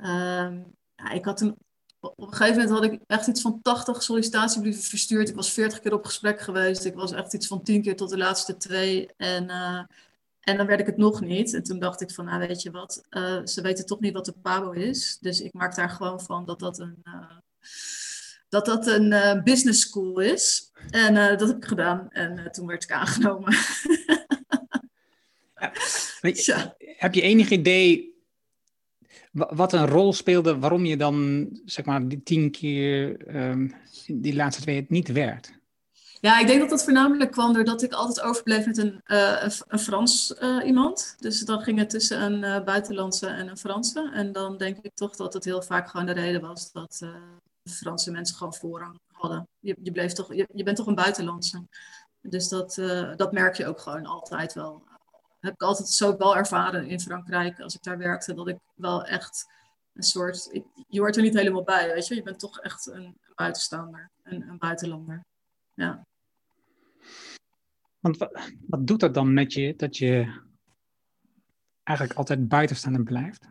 Um, 0.00 0.76
ja, 0.94 1.10
ik 1.10 1.24
had 1.24 1.40
een, 1.40 1.56
op 2.00 2.18
een 2.18 2.34
gegeven 2.34 2.62
moment 2.62 2.70
had 2.70 2.92
ik 2.92 3.00
echt 3.06 3.26
iets 3.26 3.40
van 3.40 3.62
80 3.62 4.02
sollicitatiebrieven 4.02 4.82
verstuurd. 4.82 5.28
Ik 5.28 5.34
was 5.34 5.52
40 5.52 5.80
keer 5.80 5.92
op 5.92 6.04
gesprek 6.04 6.40
geweest. 6.40 6.84
Ik 6.84 6.94
was 6.94 7.12
echt 7.12 7.32
iets 7.32 7.46
van 7.46 7.62
10 7.62 7.82
keer 7.82 7.96
tot 7.96 8.10
de 8.10 8.18
laatste 8.18 8.56
twee. 8.56 9.08
En, 9.16 9.44
uh, 9.44 9.82
en 10.40 10.56
dan 10.56 10.66
werd 10.66 10.80
ik 10.80 10.86
het 10.86 10.96
nog 10.96 11.20
niet. 11.20 11.54
En 11.54 11.62
toen 11.62 11.78
dacht 11.78 12.00
ik 12.00 12.10
van, 12.10 12.24
nou 12.24 12.46
weet 12.46 12.62
je 12.62 12.70
wat, 12.70 13.04
uh, 13.10 13.40
ze 13.44 13.62
weten 13.62 13.86
toch 13.86 14.00
niet 14.00 14.12
wat 14.12 14.24
de 14.24 14.34
Pabo 14.42 14.70
is. 14.70 15.18
Dus 15.20 15.40
ik 15.40 15.52
maak 15.52 15.74
daar 15.74 15.90
gewoon 15.90 16.20
van 16.20 16.44
dat 16.44 16.58
dat 16.58 16.78
een... 16.78 17.02
Uh, 17.04 17.30
dat 18.48 18.66
dat 18.66 18.86
een 18.86 19.42
business 19.44 19.80
school 19.80 20.18
is. 20.18 20.72
En 20.90 21.14
dat 21.14 21.48
heb 21.48 21.56
ik 21.56 21.64
gedaan. 21.64 22.10
En 22.10 22.52
toen 22.52 22.66
werd 22.66 22.82
ik 22.82 22.92
aangenomen. 22.92 23.56
ja. 26.20 26.76
Heb 26.78 27.14
je 27.14 27.20
enig 27.20 27.50
idee 27.50 28.17
wat 29.32 29.72
een 29.72 29.86
rol 29.86 30.12
speelde 30.12 30.58
waarom 30.58 30.84
je 30.84 30.96
dan, 30.96 31.48
zeg 31.64 31.84
maar, 31.84 32.08
die 32.08 32.22
tien 32.22 32.50
keer, 32.50 33.16
um, 33.36 33.74
die 34.06 34.34
laatste 34.34 34.62
twee, 34.62 34.76
het 34.76 34.90
niet 34.90 35.12
werd? 35.12 35.56
Ja, 36.20 36.40
ik 36.40 36.46
denk 36.46 36.60
dat 36.60 36.70
dat 36.70 36.84
voornamelijk 36.84 37.30
kwam 37.30 37.52
doordat 37.52 37.82
ik 37.82 37.92
altijd 37.92 38.26
overbleef 38.26 38.66
met 38.66 38.78
een, 38.78 39.00
een, 39.04 39.52
een 39.68 39.78
Frans 39.78 40.34
iemand. 40.64 41.16
Dus 41.18 41.40
dan 41.40 41.60
ging 41.60 41.78
het 41.78 41.90
tussen 41.90 42.22
een 42.22 42.64
buitenlandse 42.64 43.26
en 43.26 43.48
een 43.48 43.56
Franse. 43.56 44.10
En 44.14 44.32
dan 44.32 44.56
denk 44.56 44.78
ik 44.82 44.94
toch 44.94 45.16
dat 45.16 45.32
het 45.32 45.44
heel 45.44 45.62
vaak 45.62 45.88
gewoon 45.88 46.06
de 46.06 46.12
reden 46.12 46.40
was 46.40 46.72
dat 46.72 47.06
Franse 47.64 48.10
mensen 48.10 48.36
gewoon 48.36 48.54
voorrang 48.54 48.98
hadden. 49.12 49.48
Je, 49.60 49.76
je, 49.82 49.92
bleef 49.92 50.12
toch, 50.12 50.34
je, 50.34 50.48
je 50.54 50.62
bent 50.62 50.76
toch 50.76 50.86
een 50.86 50.94
buitenlandse. 50.94 51.66
Dus 52.20 52.48
dat, 52.48 52.76
uh, 52.76 53.16
dat 53.16 53.32
merk 53.32 53.56
je 53.56 53.66
ook 53.66 53.80
gewoon 53.80 54.06
altijd 54.06 54.54
wel. 54.54 54.82
Heb 55.40 55.52
ik 55.52 55.62
altijd 55.62 55.88
zo 55.88 56.16
wel 56.16 56.36
ervaren 56.36 56.86
in 56.86 57.00
Frankrijk, 57.00 57.60
als 57.60 57.74
ik 57.74 57.82
daar 57.82 57.98
werkte, 57.98 58.34
dat 58.34 58.48
ik 58.48 58.58
wel 58.74 59.04
echt 59.04 59.46
een 59.92 60.02
soort. 60.02 60.60
Je 60.88 61.00
hoort 61.00 61.16
er 61.16 61.22
niet 61.22 61.34
helemaal 61.34 61.62
bij, 61.62 61.92
weet 61.94 62.06
je. 62.06 62.14
Je 62.14 62.22
bent 62.22 62.38
toch 62.38 62.60
echt 62.60 62.86
een, 62.86 63.04
een 63.04 63.32
buitenstaander, 63.34 64.10
een, 64.22 64.48
een 64.48 64.58
buitenlander. 64.58 65.24
Ja. 65.74 66.06
Want 68.00 68.16
wat, 68.16 68.50
wat 68.66 68.86
doet 68.86 69.00
dat 69.00 69.14
dan 69.14 69.34
met 69.34 69.52
je 69.52 69.76
dat 69.76 69.96
je 69.96 70.40
eigenlijk 71.82 72.18
altijd 72.18 72.48
buitenstaander 72.48 73.02
blijft? 73.02 73.48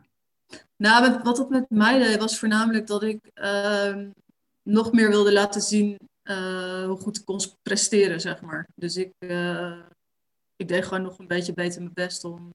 Nou, 0.75 1.21
wat 1.23 1.37
het 1.37 1.49
met 1.49 1.69
mij 1.69 1.99
deed 1.99 2.19
was 2.19 2.39
voornamelijk 2.39 2.87
dat 2.87 3.03
ik 3.03 3.19
ehm, 3.33 4.09
nog 4.63 4.91
meer 4.91 5.09
wilde 5.09 5.33
laten 5.33 5.61
zien 5.61 5.97
uh, 6.23 6.85
hoe 6.85 6.97
goed 6.97 7.17
ik 7.17 7.25
kon 7.25 7.39
presteren, 7.61 8.21
zeg 8.21 8.41
maar. 8.41 8.67
Dus 8.75 8.95
ik, 8.95 9.11
uh, 9.19 9.79
ik 10.57 10.67
deed 10.67 10.83
gewoon 10.83 11.01
nog 11.01 11.19
een 11.19 11.27
beetje 11.27 11.53
beter 11.53 11.81
mijn 11.81 11.93
best 11.93 12.23
om, 12.23 12.51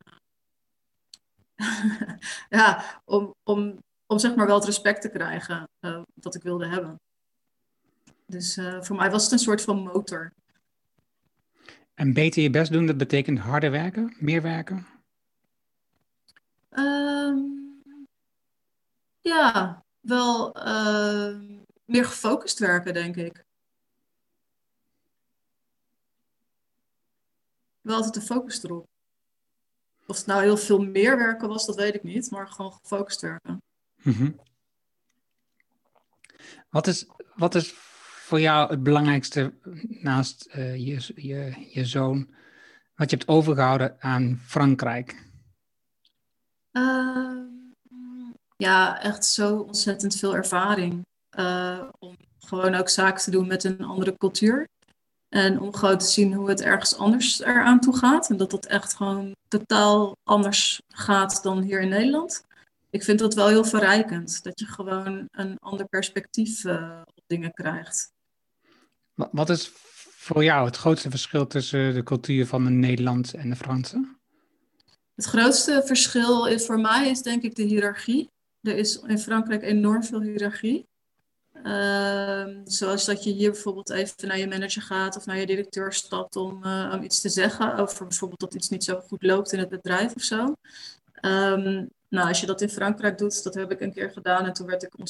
ja, 2.49 3.01
om, 3.05 3.35
om, 3.43 3.79
om 4.07 4.19
zeg 4.19 4.35
maar 4.35 4.47
wel 4.47 4.57
het 4.57 4.65
respect 4.65 5.01
te 5.01 5.11
krijgen 5.11 5.69
uh, 5.81 6.03
dat 6.15 6.35
ik 6.35 6.43
wilde 6.43 6.67
hebben. 6.67 7.01
Dus 8.27 8.59
voor 8.81 8.97
mij 8.97 9.11
was 9.11 9.23
het 9.23 9.33
een 9.33 9.39
soort 9.39 9.63
van 9.63 9.83
motor. 9.83 10.33
En 11.95 12.13
beter 12.13 12.43
je 12.43 12.51
best 12.51 12.73
doen, 12.73 12.87
dat 12.87 12.97
betekent 12.97 13.39
harder 13.39 13.71
werken, 13.71 14.17
meer 14.19 14.43
werken? 14.43 14.87
Um, 16.71 17.83
ja, 19.21 19.85
wel 20.01 20.57
uh, 20.67 21.39
meer 21.85 22.05
gefocust 22.05 22.59
werken, 22.59 22.95
denk 22.95 23.17
ik. 23.17 23.45
Wel 27.83 27.97
altijd 27.97 28.15
de 28.15 28.21
focus 28.21 28.63
erop. 28.63 28.87
Of 30.07 30.17
het 30.17 30.27
nou 30.27 30.43
heel 30.43 30.57
veel 30.57 30.79
meer 30.79 31.17
werken 31.17 31.49
was, 31.49 31.67
dat 31.67 31.77
weet 31.77 31.95
ik 31.95 32.03
niet, 32.03 32.31
maar 32.31 32.49
gewoon 32.49 32.73
gefocust 32.73 33.21
werken. 33.21 33.63
Mm 34.03 34.13
-hmm. 34.13 34.41
Wat, 36.71 36.87
is, 36.87 37.07
wat 37.35 37.55
is 37.55 37.73
voor 38.33 38.41
jou 38.41 38.71
het 38.71 38.83
belangrijkste 38.83 39.55
naast 39.89 40.49
uh, 40.55 40.77
je, 40.77 41.13
je, 41.15 41.69
je 41.71 41.85
zoon, 41.85 42.35
wat 42.95 43.11
je 43.11 43.17
hebt 43.17 43.29
overgehouden 43.29 43.97
aan 44.01 44.41
Frankrijk? 44.45 45.31
Uh, 46.73 47.43
ja, 48.57 49.01
echt 49.03 49.25
zo 49.25 49.59
ontzettend 49.59 50.17
veel 50.17 50.35
ervaring. 50.35 51.07
Uh, 51.39 51.89
om 51.99 52.17
gewoon 52.39 52.75
ook 52.75 52.89
zaken 52.89 53.23
te 53.23 53.31
doen 53.31 53.47
met 53.47 53.65
een 53.65 53.81
andere 53.83 54.17
cultuur. 54.17 54.69
En 55.33 55.61
om 55.61 55.75
gewoon 55.75 55.99
te 55.99 56.05
zien 56.05 56.33
hoe 56.33 56.49
het 56.49 56.61
ergens 56.61 56.97
anders 56.97 57.41
eraan 57.41 57.81
toe 57.81 57.97
gaat. 57.97 58.31
En 58.31 58.37
dat 58.37 58.51
dat 58.51 58.67
echt 58.67 58.95
gewoon 58.95 59.35
totaal 59.49 60.17
anders 60.25 60.81
gaat 60.89 61.43
dan 61.43 61.63
hier 61.63 61.81
in 61.81 61.89
Nederland. 61.89 62.45
Ik 62.91 63.03
vind 63.03 63.19
dat 63.19 63.35
wel 63.35 63.49
heel 63.49 63.65
verrijkend. 63.65 64.43
Dat 64.43 64.59
je 64.59 64.67
gewoon 64.67 65.29
een 65.31 65.57
ander 65.59 65.87
perspectief 65.87 66.65
uh, 66.65 67.01
op 67.15 67.25
dingen 67.27 67.53
krijgt. 67.53 68.13
Wat 69.15 69.51
is 69.51 69.73
voor 70.17 70.45
jou 70.45 70.67
het 70.67 70.77
grootste 70.77 71.11
verschil 71.11 71.47
tussen 71.47 71.95
de 71.95 72.03
cultuur 72.03 72.47
van 72.47 72.65
de 72.65 72.71
Nederland 72.71 73.35
en 73.35 73.51
de 73.51 73.57
Franse? 73.57 74.09
Het 75.15 75.25
grootste 75.25 75.83
verschil 75.85 76.47
is 76.47 76.67
voor 76.67 76.81
mij 76.81 77.11
is 77.11 77.23
denk 77.23 77.43
ik 77.43 77.55
de 77.55 77.63
hiërarchie. 77.63 78.31
Er 78.61 78.77
is 78.77 79.03
in 79.07 79.19
Frankrijk 79.19 79.63
enorm 79.63 80.05
veel 80.05 80.21
hiërarchie. 80.21 80.87
Uh, 81.65 82.47
zoals 82.65 83.05
dat 83.05 83.25
je 83.25 83.33
hier 83.33 83.51
bijvoorbeeld 83.51 83.91
even 83.91 84.29
naar 84.29 84.39
je 84.39 84.49
manager 84.49 84.83
gaat 84.83 85.17
of 85.17 85.27
naar 85.27 85.39
je 85.39 85.47
directeur 85.47 85.93
stapt 85.93 86.37
om, 86.37 86.65
uh, 86.65 86.93
om 86.95 87.03
iets 87.03 87.21
te 87.21 87.29
zeggen 87.29 87.77
over 87.77 88.07
bijvoorbeeld 88.07 88.41
dat 88.41 88.55
iets 88.55 88.69
niet 88.69 88.85
zo 88.85 89.01
goed 89.01 89.23
loopt 89.23 89.53
in 89.53 89.59
het 89.59 89.69
bedrijf 89.69 90.15
of 90.15 90.23
zo. 90.23 90.57
Um, 91.21 91.91
nou, 92.09 92.29
als 92.29 92.41
je 92.41 92.47
dat 92.47 92.61
in 92.61 92.69
Frankrijk 92.69 93.19
doet, 93.19 93.43
dat 93.43 93.55
heb 93.55 93.71
ik 93.71 93.81
een 93.81 93.93
keer 93.93 94.11
gedaan 94.11 94.45
en 94.47 94.53
toen 94.53 94.67
werd 94.67 94.83
ik 94.83 94.95
op, 94.99 95.09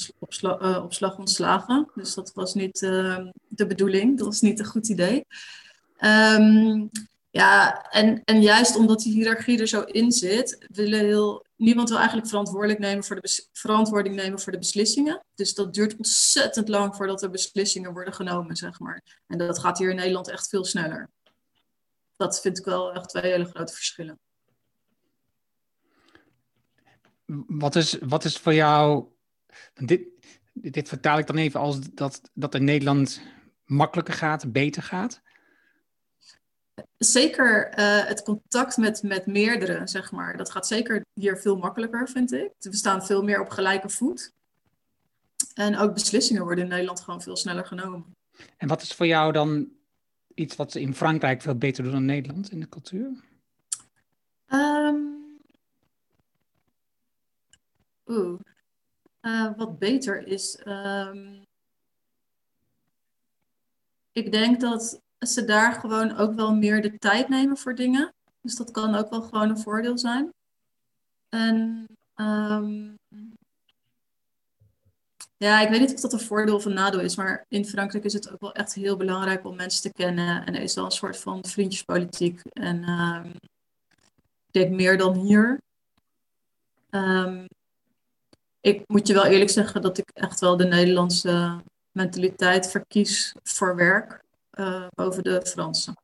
op 0.82 0.92
slag 0.92 1.18
ontslagen. 1.18 1.88
Dus 1.94 2.14
dat 2.14 2.32
was 2.34 2.54
niet 2.54 2.82
ehm, 2.82 3.30
de 3.48 3.66
bedoeling, 3.66 4.18
dat 4.18 4.26
was 4.26 4.40
niet 4.40 4.58
een 4.58 4.64
goed 4.64 4.88
idee. 4.88 5.26
Ja, 7.32 7.82
en, 7.90 8.20
en 8.24 8.42
juist 8.42 8.76
omdat 8.76 9.00
die 9.00 9.12
hiërarchie 9.12 9.60
er 9.60 9.66
zo 9.66 9.80
in 9.80 10.12
zit, 10.12 10.66
willen 10.68 10.98
heel, 10.98 11.44
niemand 11.62 11.88
wil 11.88 11.98
eigenlijk 11.98 12.28
verantwoordelijk 12.28 12.78
nemen 12.78 13.04
voor 13.04 13.20
de 13.20 13.48
verantwoording 13.52 14.14
nemen 14.14 14.40
voor 14.40 14.52
de 14.52 14.58
beslissingen. 14.58 15.24
Dus 15.34 15.54
dat 15.54 15.74
duurt 15.74 15.96
ontzettend 15.96 16.68
lang 16.68 16.96
voordat 16.96 17.22
er 17.22 17.30
beslissingen 17.30 17.92
worden 17.92 18.14
genomen, 18.14 18.56
zeg 18.56 18.78
maar. 18.78 19.22
En 19.26 19.38
dat 19.38 19.58
gaat 19.58 19.78
hier 19.78 19.90
in 19.90 19.96
Nederland 19.96 20.28
echt 20.28 20.48
veel 20.48 20.64
sneller. 20.64 21.10
Dat 22.16 22.40
vind 22.40 22.58
ik 22.58 22.64
wel 22.64 22.92
echt 22.92 23.08
twee 23.08 23.30
hele 23.30 23.44
grote 23.44 23.72
verschillen. 23.72 24.18
Wat 27.46 27.76
is, 27.76 27.98
wat 28.00 28.24
is 28.24 28.38
voor 28.38 28.54
jou. 28.54 29.06
Dit, 29.74 30.02
dit 30.52 30.88
vertaal 30.88 31.18
ik 31.18 31.26
dan 31.26 31.36
even 31.36 31.60
als 31.60 31.78
dat, 31.80 32.20
dat 32.34 32.54
in 32.54 32.64
Nederland 32.64 33.22
makkelijker 33.64 34.14
gaat, 34.14 34.52
beter 34.52 34.82
gaat 34.82 35.22
zeker 36.98 37.78
uh, 37.78 38.06
het 38.06 38.22
contact 38.22 38.76
met, 38.76 39.02
met 39.02 39.26
meerdere, 39.26 39.86
zeg 39.86 40.12
maar. 40.12 40.36
Dat 40.36 40.50
gaat 40.50 40.66
zeker 40.66 41.04
hier 41.12 41.36
veel 41.36 41.56
makkelijker, 41.56 42.08
vind 42.08 42.32
ik. 42.32 42.50
We 42.58 42.76
staan 42.76 43.06
veel 43.06 43.22
meer 43.22 43.40
op 43.40 43.48
gelijke 43.48 43.88
voet. 43.88 44.32
En 45.54 45.76
ook 45.78 45.94
beslissingen 45.94 46.42
worden 46.42 46.64
in 46.64 46.70
Nederland 46.70 47.00
gewoon 47.00 47.22
veel 47.22 47.36
sneller 47.36 47.66
genomen. 47.66 48.14
En 48.56 48.68
wat 48.68 48.82
is 48.82 48.94
voor 48.94 49.06
jou 49.06 49.32
dan 49.32 49.68
iets 50.34 50.56
wat 50.56 50.72
ze 50.72 50.80
in 50.80 50.94
Frankrijk 50.94 51.42
veel 51.42 51.54
beter 51.54 51.82
doen 51.82 51.92
dan 51.92 52.04
Nederland 52.04 52.50
in 52.50 52.60
de 52.60 52.68
cultuur? 52.68 53.10
Um, 54.48 55.12
Oeh. 58.06 58.40
Uh, 59.22 59.56
wat 59.56 59.78
beter 59.78 60.26
is. 60.26 60.60
Um, 60.66 61.46
ik 64.12 64.32
denk 64.32 64.60
dat 64.60 65.00
ze 65.28 65.44
daar 65.44 65.72
gewoon 65.72 66.16
ook 66.16 66.34
wel 66.34 66.54
meer 66.54 66.82
de 66.82 66.98
tijd 66.98 67.28
nemen 67.28 67.56
voor 67.56 67.74
dingen. 67.74 68.12
Dus 68.40 68.56
dat 68.56 68.70
kan 68.70 68.94
ook 68.94 69.10
wel 69.10 69.22
gewoon 69.22 69.48
een 69.48 69.58
voordeel 69.58 69.98
zijn. 69.98 70.32
En 71.28 71.86
um, 72.16 72.98
ja, 75.36 75.60
ik 75.60 75.68
weet 75.68 75.80
niet 75.80 75.94
of 75.94 76.00
dat 76.00 76.12
een 76.12 76.20
voordeel 76.20 76.54
of 76.54 76.64
een 76.64 76.74
nadeel 76.74 77.00
is, 77.00 77.16
maar 77.16 77.44
in 77.48 77.64
Frankrijk 77.64 78.04
is 78.04 78.12
het 78.12 78.30
ook 78.30 78.40
wel 78.40 78.52
echt 78.52 78.74
heel 78.74 78.96
belangrijk 78.96 79.44
om 79.44 79.56
mensen 79.56 79.82
te 79.82 79.92
kennen. 79.92 80.46
En 80.46 80.54
er 80.54 80.62
is 80.62 80.74
wel 80.74 80.84
een 80.84 80.90
soort 80.90 81.16
van 81.16 81.44
vriendjespolitiek. 81.44 82.40
En 82.52 82.88
um, 82.88 83.32
ik 84.46 84.52
denk 84.52 84.70
meer 84.70 84.98
dan 84.98 85.14
hier. 85.14 85.60
Um, 86.90 87.46
ik 88.60 88.82
moet 88.86 89.06
je 89.06 89.14
wel 89.14 89.24
eerlijk 89.24 89.50
zeggen 89.50 89.82
dat 89.82 89.98
ik 89.98 90.10
echt 90.12 90.40
wel 90.40 90.56
de 90.56 90.64
Nederlandse 90.64 91.60
mentaliteit 91.92 92.70
verkies 92.70 93.34
voor 93.42 93.76
werk 93.76 94.22
uh, 94.58 94.86
boven 94.94 95.24
de 95.24 95.46
Fransen. 95.46 95.94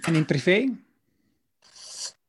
en 0.00 0.14
in 0.14 0.24
privé? 0.24 0.76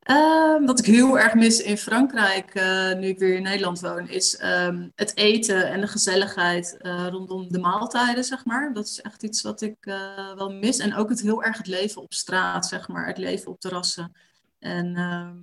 Um, 0.09 0.65
wat 0.65 0.79
ik 0.79 0.85
heel 0.85 1.19
erg 1.19 1.33
mis 1.33 1.61
in 1.61 1.77
Frankrijk, 1.77 2.55
uh, 2.55 2.93
nu 2.93 3.07
ik 3.07 3.19
weer 3.19 3.35
in 3.35 3.41
Nederland 3.41 3.79
woon, 3.79 4.09
is 4.09 4.43
um, 4.43 4.91
het 4.95 5.15
eten 5.15 5.67
en 5.67 5.81
de 5.81 5.87
gezelligheid 5.87 6.77
uh, 6.81 7.07
rondom 7.07 7.51
de 7.51 7.59
maaltijden, 7.59 8.23
zeg 8.23 8.45
maar. 8.45 8.73
Dat 8.73 8.85
is 8.85 9.01
echt 9.01 9.23
iets 9.23 9.41
wat 9.41 9.61
ik 9.61 9.85
uh, 9.85 10.33
wel 10.35 10.49
mis. 10.49 10.77
En 10.77 10.95
ook 10.95 11.09
het 11.09 11.21
heel 11.21 11.43
erg 11.43 11.57
het 11.57 11.67
leven 11.67 12.01
op 12.01 12.13
straat, 12.13 12.65
zeg 12.65 12.87
maar. 12.87 13.07
Het 13.07 13.17
leven 13.17 13.51
op 13.51 13.59
terrassen. 13.59 14.15
En 14.59 14.95
ehm, 14.95 15.35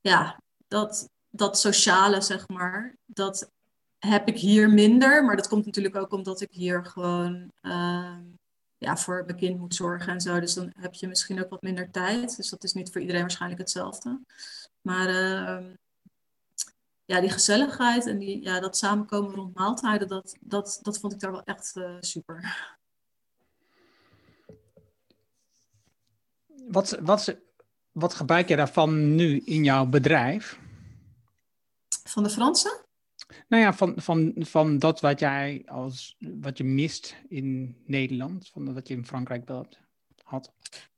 ja, 0.00 0.40
dat, 0.68 1.08
dat 1.30 1.58
sociale, 1.58 2.20
zeg 2.20 2.48
maar, 2.48 2.96
dat 3.06 3.50
heb 4.00 4.28
ik 4.28 4.38
hier 4.38 4.70
minder. 4.70 5.24
Maar 5.24 5.36
dat 5.36 5.48
komt 5.48 5.66
natuurlijk 5.66 5.96
ook 5.96 6.12
omdat 6.12 6.40
ik 6.40 6.50
hier 6.50 6.84
gewoon 6.84 7.50
uh, 7.62 8.16
ja, 8.78 8.96
voor 8.96 9.22
mijn 9.26 9.38
kind 9.38 9.58
moet 9.58 9.74
zorgen 9.74 10.12
en 10.12 10.20
zo. 10.20 10.40
Dus 10.40 10.54
dan 10.54 10.72
heb 10.76 10.94
je 10.94 11.08
misschien 11.08 11.42
ook 11.44 11.50
wat 11.50 11.62
minder 11.62 11.90
tijd. 11.90 12.36
Dus 12.36 12.50
dat 12.50 12.64
is 12.64 12.72
niet 12.72 12.92
voor 12.92 13.00
iedereen 13.00 13.20
waarschijnlijk 13.20 13.60
hetzelfde. 13.60 14.20
Maar 14.80 15.08
uh, 15.08 15.66
ja, 17.04 17.20
die 17.20 17.30
gezelligheid 17.30 18.06
en 18.06 18.18
die, 18.18 18.42
ja, 18.42 18.60
dat 18.60 18.76
samenkomen 18.76 19.34
rond 19.34 19.54
maaltijden, 19.54 20.08
dat, 20.08 20.36
dat, 20.40 20.78
dat 20.82 20.98
vond 20.98 21.12
ik 21.12 21.20
daar 21.20 21.32
wel 21.32 21.44
echt 21.44 21.72
uh, 21.76 21.96
super. 22.00 22.68
Wat, 26.68 26.98
wat, 27.00 27.36
wat 27.92 28.14
gebruik 28.14 28.48
je 28.48 28.56
daarvan 28.56 29.14
nu 29.14 29.38
in 29.44 29.64
jouw 29.64 29.86
bedrijf? 29.86 30.58
Van 32.04 32.22
de 32.22 32.30
Fransen? 32.30 32.88
Nou 33.48 33.62
ja, 33.62 33.72
van, 33.72 33.92
van, 33.96 34.32
van 34.38 34.78
dat 34.78 35.00
wat 35.00 35.20
jij 35.20 35.62
als 35.66 36.16
wat 36.18 36.58
je 36.58 36.64
mist 36.64 37.16
in 37.28 37.76
Nederland, 37.86 38.48
van 38.48 38.74
wat 38.74 38.88
je 38.88 38.94
in 38.94 39.06
Frankrijk 39.06 39.48
had. 40.24 40.50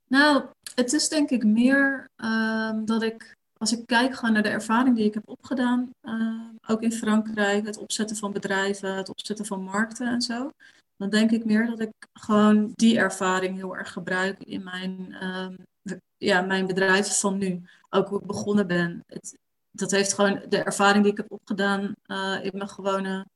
Nou, 0.08 0.44
het 0.74 0.92
is 0.92 1.08
denk 1.08 1.30
ik 1.30 1.44
meer 1.44 2.08
uh, 2.16 2.72
dat 2.84 3.02
ik, 3.02 3.36
als 3.58 3.72
ik 3.72 3.86
kijk 3.86 4.14
gewoon 4.14 4.32
naar 4.32 4.42
de 4.42 4.48
ervaring 4.48 4.96
die 4.96 5.04
ik 5.04 5.14
heb 5.14 5.28
opgedaan, 5.28 5.90
uh, 6.02 6.48
ook 6.66 6.82
in 6.82 6.92
Frankrijk, 6.92 7.66
het 7.66 7.76
opzetten 7.76 8.16
van 8.16 8.32
bedrijven, 8.32 8.96
het 8.96 9.08
opzetten 9.08 9.46
van 9.46 9.62
markten 9.62 10.06
en 10.06 10.22
zo, 10.22 10.50
dan 10.96 11.10
denk 11.10 11.30
ik 11.30 11.44
meer 11.44 11.66
dat 11.66 11.80
ik 11.80 11.90
gewoon 12.12 12.72
die 12.74 12.98
ervaring 12.98 13.56
heel 13.56 13.76
erg 13.76 13.92
gebruik 13.92 14.42
in 14.42 14.64
mijn, 14.64 15.16
uh, 15.22 15.96
ja, 16.16 16.40
mijn 16.40 16.66
bedrijf 16.66 17.20
van 17.20 17.38
nu. 17.38 17.62
Ook 17.90 18.08
hoe 18.08 18.20
ik 18.20 18.26
begonnen 18.26 18.66
ben. 18.66 19.04
Het, 19.06 19.38
dat 19.72 19.90
heeft 19.90 20.12
gewoon 20.12 20.42
de 20.48 20.62
ervaring 20.62 21.02
die 21.02 21.12
ik 21.12 21.18
heb 21.18 21.32
opgedaan 21.32 21.94
uh, 22.06 22.38
in 22.42 22.50
mijn 22.52 22.68
gewone 22.68 23.26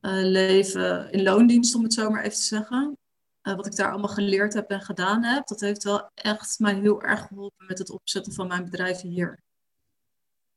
uh, 0.00 0.12
leven 0.12 1.12
in 1.12 1.22
loondienst, 1.22 1.74
om 1.74 1.82
het 1.82 1.92
zo 1.92 2.10
maar 2.10 2.22
even 2.22 2.36
te 2.38 2.44
zeggen. 2.44 2.98
wat 3.42 3.66
ik 3.66 3.76
daar 3.76 3.90
allemaal 3.90 4.14
geleerd 4.14 4.54
heb 4.54 4.70
en 4.70 4.80
gedaan 4.80 5.22
heb, 5.22 5.46
dat 5.46 5.60
heeft 5.60 5.84
wel 5.84 6.10
echt 6.14 6.58
mij 6.58 6.74
heel 6.74 7.02
erg 7.02 7.26
geholpen 7.26 7.66
met 7.66 7.78
het 7.78 7.90
opzetten 7.90 8.32
van 8.32 8.46
mijn 8.46 8.64
bedrijf 8.64 9.00
hier. 9.00 9.38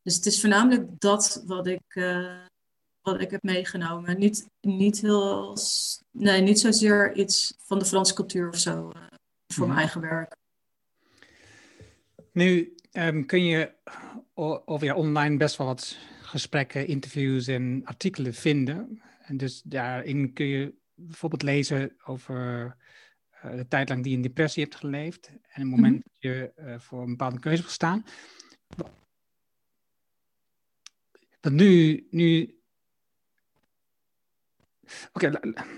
Dus 0.02 0.16
het 0.16 0.26
is 0.26 0.40
voornamelijk 0.40 1.00
dat 1.00 1.44
wat 1.46 1.68
ik, 1.68 2.02
wat 3.02 3.22
ik 3.22 3.32
heb 3.32 3.44
meegenomen. 3.44 4.20
Niet, 4.20 4.48
niet, 4.62 5.02
heel, 5.02 5.58
nee, 6.12 6.42
niet 6.42 6.60
zozeer 6.60 7.16
iets 7.16 7.54
van 7.58 7.80
de 7.80 7.86
Franse 7.86 8.14
cultuur 8.14 8.50
of 8.50 8.58
zo 8.58 8.92
voor 9.48 9.68
mijn 9.68 9.80
eigen 9.80 10.02
werk. 10.02 10.36
Nu 12.32 12.77
um, 12.98 13.26
kun 13.26 13.46
je 13.46 13.72
over 14.66 14.86
ja, 14.86 14.96
online 14.96 15.38
best 15.38 15.58
wel 15.58 15.68
wat 15.68 15.98
gesprekken, 16.22 16.88
interviews 16.88 17.48
en 17.48 17.82
artikelen 17.86 18.34
vinden. 18.34 19.02
En 19.20 19.38
dus 19.38 19.62
daarin 19.62 20.34
kun 20.34 20.46
je 20.46 20.74
bijvoorbeeld 20.94 21.42
lezen 21.42 21.96
over 22.06 22.66
uh, 23.46 23.56
de 23.56 23.68
tijd 23.68 23.90
lang 23.90 24.02
die 24.02 24.12
je 24.12 24.18
in 24.18 24.24
depressie 24.24 24.64
hebt 24.64 24.76
geleefd 24.76 25.28
en 25.28 25.62
het 25.62 25.70
moment 25.70 25.96
mm 25.96 26.02
dat 26.20 26.32
je 26.32 26.52
uh, 26.60 26.80
voor 26.80 27.02
een 27.02 27.10
bepaalde 27.10 27.40
keuze 27.40 27.62
wil 27.62 27.72
staan. 27.72 28.06
Want 31.42 31.56
nu, 31.56 32.08
nu 32.10 32.57
Oké, 35.14 35.30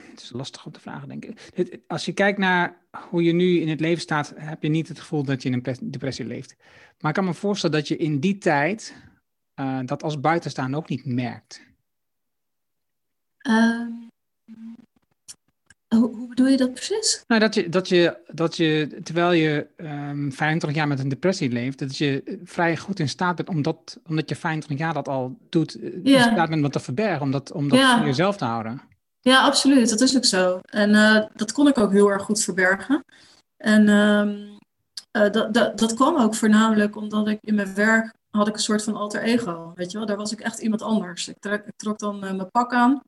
het 0.10 0.22
is 0.22 0.32
lastig 0.34 0.66
om 0.66 0.72
te 0.72 0.80
vragen, 0.80 1.08
denk 1.08 1.26
ik. 1.26 1.80
Als 1.88 2.06
je 2.06 2.14
kijkt 2.14 2.38
naar 2.38 2.78
hoe 3.10 3.24
je 3.24 3.34
nu 3.34 3.60
in 3.60 3.70
het 3.70 3.80
leven 3.80 4.02
staat, 4.02 4.34
heb 4.36 4.64
je 4.64 4.70
niet 4.70 4.88
het 4.88 5.00
gevoel 5.00 5.24
dat 5.24 5.44
je 5.44 5.50
in 5.50 5.62
een 5.64 5.92
depressie 5.92 6.26
leeft. 6.26 6.56
Maar 7.00 7.10
ik 7.10 7.16
kan 7.16 7.26
me 7.26 7.34
voorstellen 7.34 7.76
dat 7.76 7.88
je 7.88 7.98
in 7.98 8.20
die 8.20 8.38
tijd 8.38 8.96
uh, 9.60 9.80
dat 9.86 10.04
als 10.04 10.20
buitenstaander 10.20 10.80
ook 10.80 10.90
niet 10.90 11.06
merkt. 11.06 11.68
Uh, 13.48 13.88
hoe, 15.96 16.28
bedoel 16.28 16.48
je 16.48 16.58
dat 16.58 16.74
precies? 16.74 17.24
Nou, 17.28 17.42
dat 17.42 17.56
je, 17.56 17.70
dat 17.70 17.90
je, 17.90 18.18
dat 18.34 18.58
je 18.58 19.00
terwijl 19.04 19.32
je 19.32 19.68
um, 19.78 19.86
ehm, 19.86 20.32
25 20.32 20.74
jaar 20.80 20.88
met 20.88 21.00
een 21.00 21.10
depressie 21.10 21.50
leeft, 21.52 21.80
dat 21.80 21.98
je 21.98 22.40
vrij 22.44 22.78
goed 22.78 23.00
in 23.00 23.10
staat 23.10 23.36
bent, 23.36 23.50
omdat, 23.50 24.00
omdat 24.08 24.30
je 24.30 24.36
25 24.36 24.86
jaar 24.86 24.94
dat 24.94 25.08
al 25.08 25.38
doet, 25.50 25.76
eh, 25.76 26.14
in 26.14 26.22
staat 26.22 26.50
bent 26.50 26.62
wat 26.62 26.72
te 26.72 26.80
verbergen, 26.80 27.22
om 27.22 27.32
dat, 27.32 27.52
om 27.52 27.70
dat 27.70 27.80
voor 27.80 28.06
jezelf 28.06 28.38
te 28.38 28.46
houden. 28.46 28.82
Ja, 29.22 29.44
absoluut. 29.44 29.90
Dat 29.90 30.02
is 30.02 30.16
ook 30.16 30.26
zo. 30.26 30.60
En 30.62 30.90
uh, 30.90 31.26
dat 31.36 31.52
kon 31.52 31.68
ik 31.68 31.78
ook 31.78 31.92
heel 31.92 32.12
erg 32.12 32.24
goed 32.24 32.44
verbergen. 32.44 33.06
En 33.58 33.88
uh, 33.88 35.26
uh, 35.26 35.32
dat, 35.32 35.54
dat, 35.54 35.80
dat 35.80 35.94
kwam 35.94 36.18
ook 36.18 36.36
voornamelijk 36.36 36.96
omdat 36.96 37.28
ik 37.28 37.38
in 37.42 37.56
mijn 37.56 37.76
werk 37.76 38.14
had 38.30 38.48
ik 38.48 38.54
een 38.54 38.62
soort 38.62 38.84
van 38.84 38.96
alter 38.96 39.22
ego. 39.22 39.72
Weet 39.76 39.92
je 39.92 39.98
wel, 39.98 40.08
daar 40.08 40.18
was 40.18 40.32
ik 40.32 40.40
echt 40.40 40.60
iemand 40.60 40.82
anders. 40.82 41.28
Ik, 41.28 41.40
trok, 41.40 41.66
ik 41.66 41.76
trok 41.76 42.00
dan 42.00 42.20
mijn 42.20 42.52
pak 42.52 42.74
aan 42.74 43.02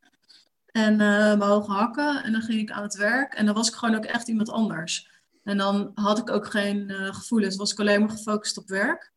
en 0.66 0.96
mijn 0.96 1.42
hoge 1.42 1.72
hakken 1.72 2.24
en 2.24 2.32
dan 2.32 2.42
ging 2.42 2.60
ik 2.60 2.72
aan 2.72 2.84
het 2.84 2.96
werk 2.96 3.34
en 3.34 3.46
dan 3.46 3.56
was 3.56 3.68
ik 3.68 3.74
gewoon 3.74 3.96
ook 3.96 4.06
echt 4.06 4.28
iemand 4.28 4.50
anders. 4.50 5.10
En 5.44 5.58
dan 5.58 5.92
had 5.94 6.18
ik 6.18 6.30
ook 6.30 6.46
geen 6.46 6.90
gevoelens, 6.90 7.56
was 7.56 7.72
ik 7.72 7.80
alleen 7.80 8.00
maar 8.00 8.10
gefocust 8.10 8.58
op 8.58 8.68
werk. 8.68 9.12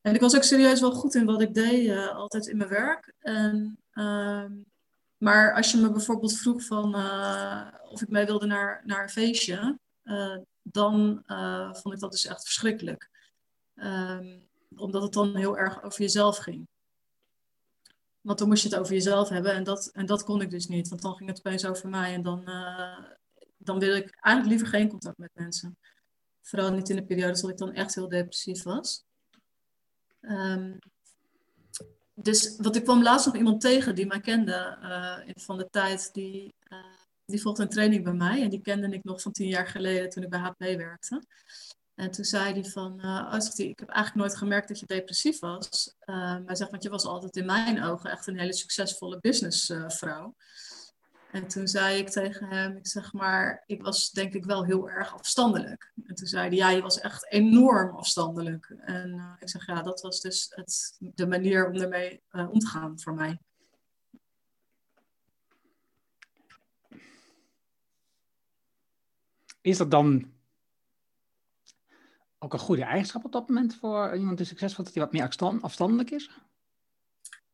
En 0.00 0.14
ik 0.14 0.20
was 0.20 0.36
ook 0.36 0.42
serieus 0.42 0.80
wel 0.80 0.92
goed 0.92 1.14
in 1.14 1.24
wat 1.24 1.40
ik 1.40 1.54
deed, 1.54 2.08
altijd 2.12 2.46
in 2.46 2.56
mijn 2.56 2.70
werk. 2.70 3.12
En 3.18 3.78
ehm, 3.90 4.52
maar 5.20 5.54
als 5.54 5.70
je 5.70 5.78
me 5.78 5.90
bijvoorbeeld 5.90 6.38
vroeg 6.38 6.64
van, 6.64 6.96
uh, 6.96 7.66
of 7.88 8.02
ik 8.02 8.08
mee 8.08 8.26
wilde 8.26 8.46
naar, 8.46 8.82
naar 8.84 9.02
een 9.02 9.08
feestje, 9.08 9.78
uh, 10.04 10.36
dan 10.62 11.22
uh, 11.26 11.74
vond 11.74 11.94
ik 11.94 12.00
dat 12.00 12.10
dus 12.10 12.26
echt 12.26 12.42
verschrikkelijk. 12.42 13.10
Um, 13.74 14.48
omdat 14.76 15.02
het 15.02 15.12
dan 15.12 15.36
heel 15.36 15.58
erg 15.58 15.82
over 15.82 16.00
jezelf 16.00 16.36
ging. 16.36 16.68
Want 18.20 18.38
dan 18.38 18.48
moest 18.48 18.62
je 18.62 18.68
het 18.68 18.78
over 18.78 18.92
jezelf 18.92 19.28
hebben 19.28 19.52
en 19.52 19.64
dat, 19.64 19.86
en 19.86 20.06
dat 20.06 20.24
kon 20.24 20.40
ik 20.40 20.50
dus 20.50 20.66
niet. 20.66 20.88
Want 20.88 21.02
dan 21.02 21.16
ging 21.16 21.28
het 21.28 21.38
opeens 21.38 21.64
over 21.64 21.88
mij 21.88 22.14
en 22.14 22.22
dan, 22.22 22.44
dan 23.56 23.78
wil 23.78 23.94
ik 23.96 24.18
eigenlijk 24.20 24.46
liever 24.46 24.78
geen 24.78 24.88
contact 24.88 25.18
met 25.18 25.30
mensen. 25.34 25.78
Vooral 26.42 26.72
niet 26.72 26.88
in 26.88 26.96
de 26.96 27.04
periode 27.04 27.40
dat 27.40 27.50
ik 27.50 27.58
dan 27.58 27.72
echt 27.72 27.94
heel 27.94 28.08
depressief 28.08 28.62
was. 28.62 29.04
Um, 30.20 30.78
dus 32.22 32.56
wat 32.56 32.76
ik 32.76 32.84
kwam 32.84 33.02
laatst 33.02 33.26
nog 33.26 33.36
iemand 33.36 33.60
tegen 33.60 33.94
die 33.94 34.06
mij 34.06 34.20
kende 34.20 34.78
uh, 34.82 35.34
van 35.34 35.58
de 35.58 35.68
tijd. 35.70 36.10
Die, 36.12 36.54
uh, 36.68 36.78
die 37.24 37.40
volgde 37.40 37.62
een 37.62 37.68
training 37.68 38.04
bij 38.04 38.12
mij. 38.12 38.42
En 38.42 38.50
die 38.50 38.60
kende 38.60 38.88
ik 38.88 39.04
nog 39.04 39.22
van 39.22 39.32
tien 39.32 39.48
jaar 39.48 39.66
geleden 39.66 40.08
toen 40.08 40.22
ik 40.22 40.30
bij 40.30 40.40
HP 40.40 40.58
werkte. 40.58 41.22
En 41.94 42.10
toen 42.10 42.24
zei 42.24 42.52
hij 42.52 42.64
van, 42.64 42.98
uh, 43.04 43.32
oh, 43.34 43.48
ik 43.56 43.78
heb 43.78 43.88
eigenlijk 43.88 44.14
nooit 44.14 44.36
gemerkt 44.36 44.68
dat 44.68 44.80
je 44.80 44.86
depressief 44.86 45.38
was. 45.38 45.94
maar 46.06 46.42
hij 46.46 46.56
zegt, 46.56 46.70
want 46.70 46.82
je 46.82 46.88
was 46.88 47.04
altijd 47.04 47.36
in 47.36 47.46
mijn 47.46 47.82
ogen 47.82 48.10
echt 48.10 48.26
een 48.26 48.38
hele 48.38 48.54
succesvolle 48.54 49.18
businessvrouw. 49.20 50.34
En 51.30 51.48
toen 51.48 51.68
zei 51.68 51.98
ik 51.98 52.08
tegen 52.08 52.46
hem, 52.46 52.76
ik 52.76 52.86
zeg 52.86 53.12
maar, 53.12 53.62
ik 53.66 53.82
was 53.82 54.10
denk 54.10 54.34
ik 54.34 54.44
wel 54.44 54.64
heel 54.64 54.90
erg 54.90 55.14
afstandelijk. 55.14 55.92
En 56.06 56.14
toen 56.14 56.26
zei 56.26 56.48
hij, 56.48 56.56
ja, 56.56 56.70
je 56.70 56.82
was 56.82 57.00
echt 57.00 57.32
enorm 57.32 57.96
afstandelijk. 57.96 58.74
En 58.80 59.08
uh, 59.08 59.32
ik 59.38 59.48
zeg, 59.48 59.66
ja, 59.66 59.82
dat 59.82 60.00
was 60.00 60.20
dus 60.20 60.46
het, 60.54 60.96
de 60.98 61.26
manier 61.26 61.68
om 61.68 61.74
ermee 61.74 62.22
uh, 62.32 62.50
om 62.50 62.58
te 62.58 62.66
gaan 62.66 63.00
voor 63.00 63.14
mij. 63.14 63.38
Is 69.60 69.76
dat 69.76 69.90
dan 69.90 70.32
ook 72.38 72.52
een 72.52 72.58
goede 72.58 72.84
eigenschap 72.84 73.24
op 73.24 73.32
dat 73.32 73.48
moment 73.48 73.74
voor 73.74 74.16
iemand 74.16 74.36
die 74.36 74.46
succesvol, 74.46 74.84
dat 74.84 74.94
hij 74.94 75.02
wat 75.02 75.12
meer 75.12 75.60
afstandelijk 75.60 76.10
is? 76.10 76.30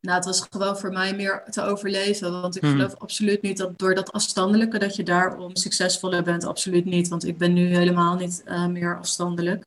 Nou, 0.07 0.19
het 0.19 0.27
was 0.27 0.47
gewoon 0.51 0.79
voor 0.79 0.93
mij 0.93 1.15
meer 1.15 1.45
te 1.51 1.63
overleven. 1.63 2.41
Want 2.41 2.57
ik 2.57 2.63
hmm. 2.63 2.71
geloof 2.71 2.95
absoluut 2.95 3.43
niet 3.43 3.57
dat 3.57 3.79
door 3.79 3.95
dat 3.95 4.13
afstandelijke 4.13 4.79
dat 4.79 4.97
je 4.97 5.03
daarom 5.03 5.57
succesvoller 5.57 6.23
bent. 6.23 6.45
Absoluut 6.45 6.85
niet. 6.85 7.09
Want 7.09 7.25
ik 7.27 7.39
ben 7.39 7.53
nu 7.53 7.77
helemaal 7.77 8.17
niet 8.17 8.43
uh, 8.47 8.67
meer 8.67 8.99
afstandelijk. 8.99 9.65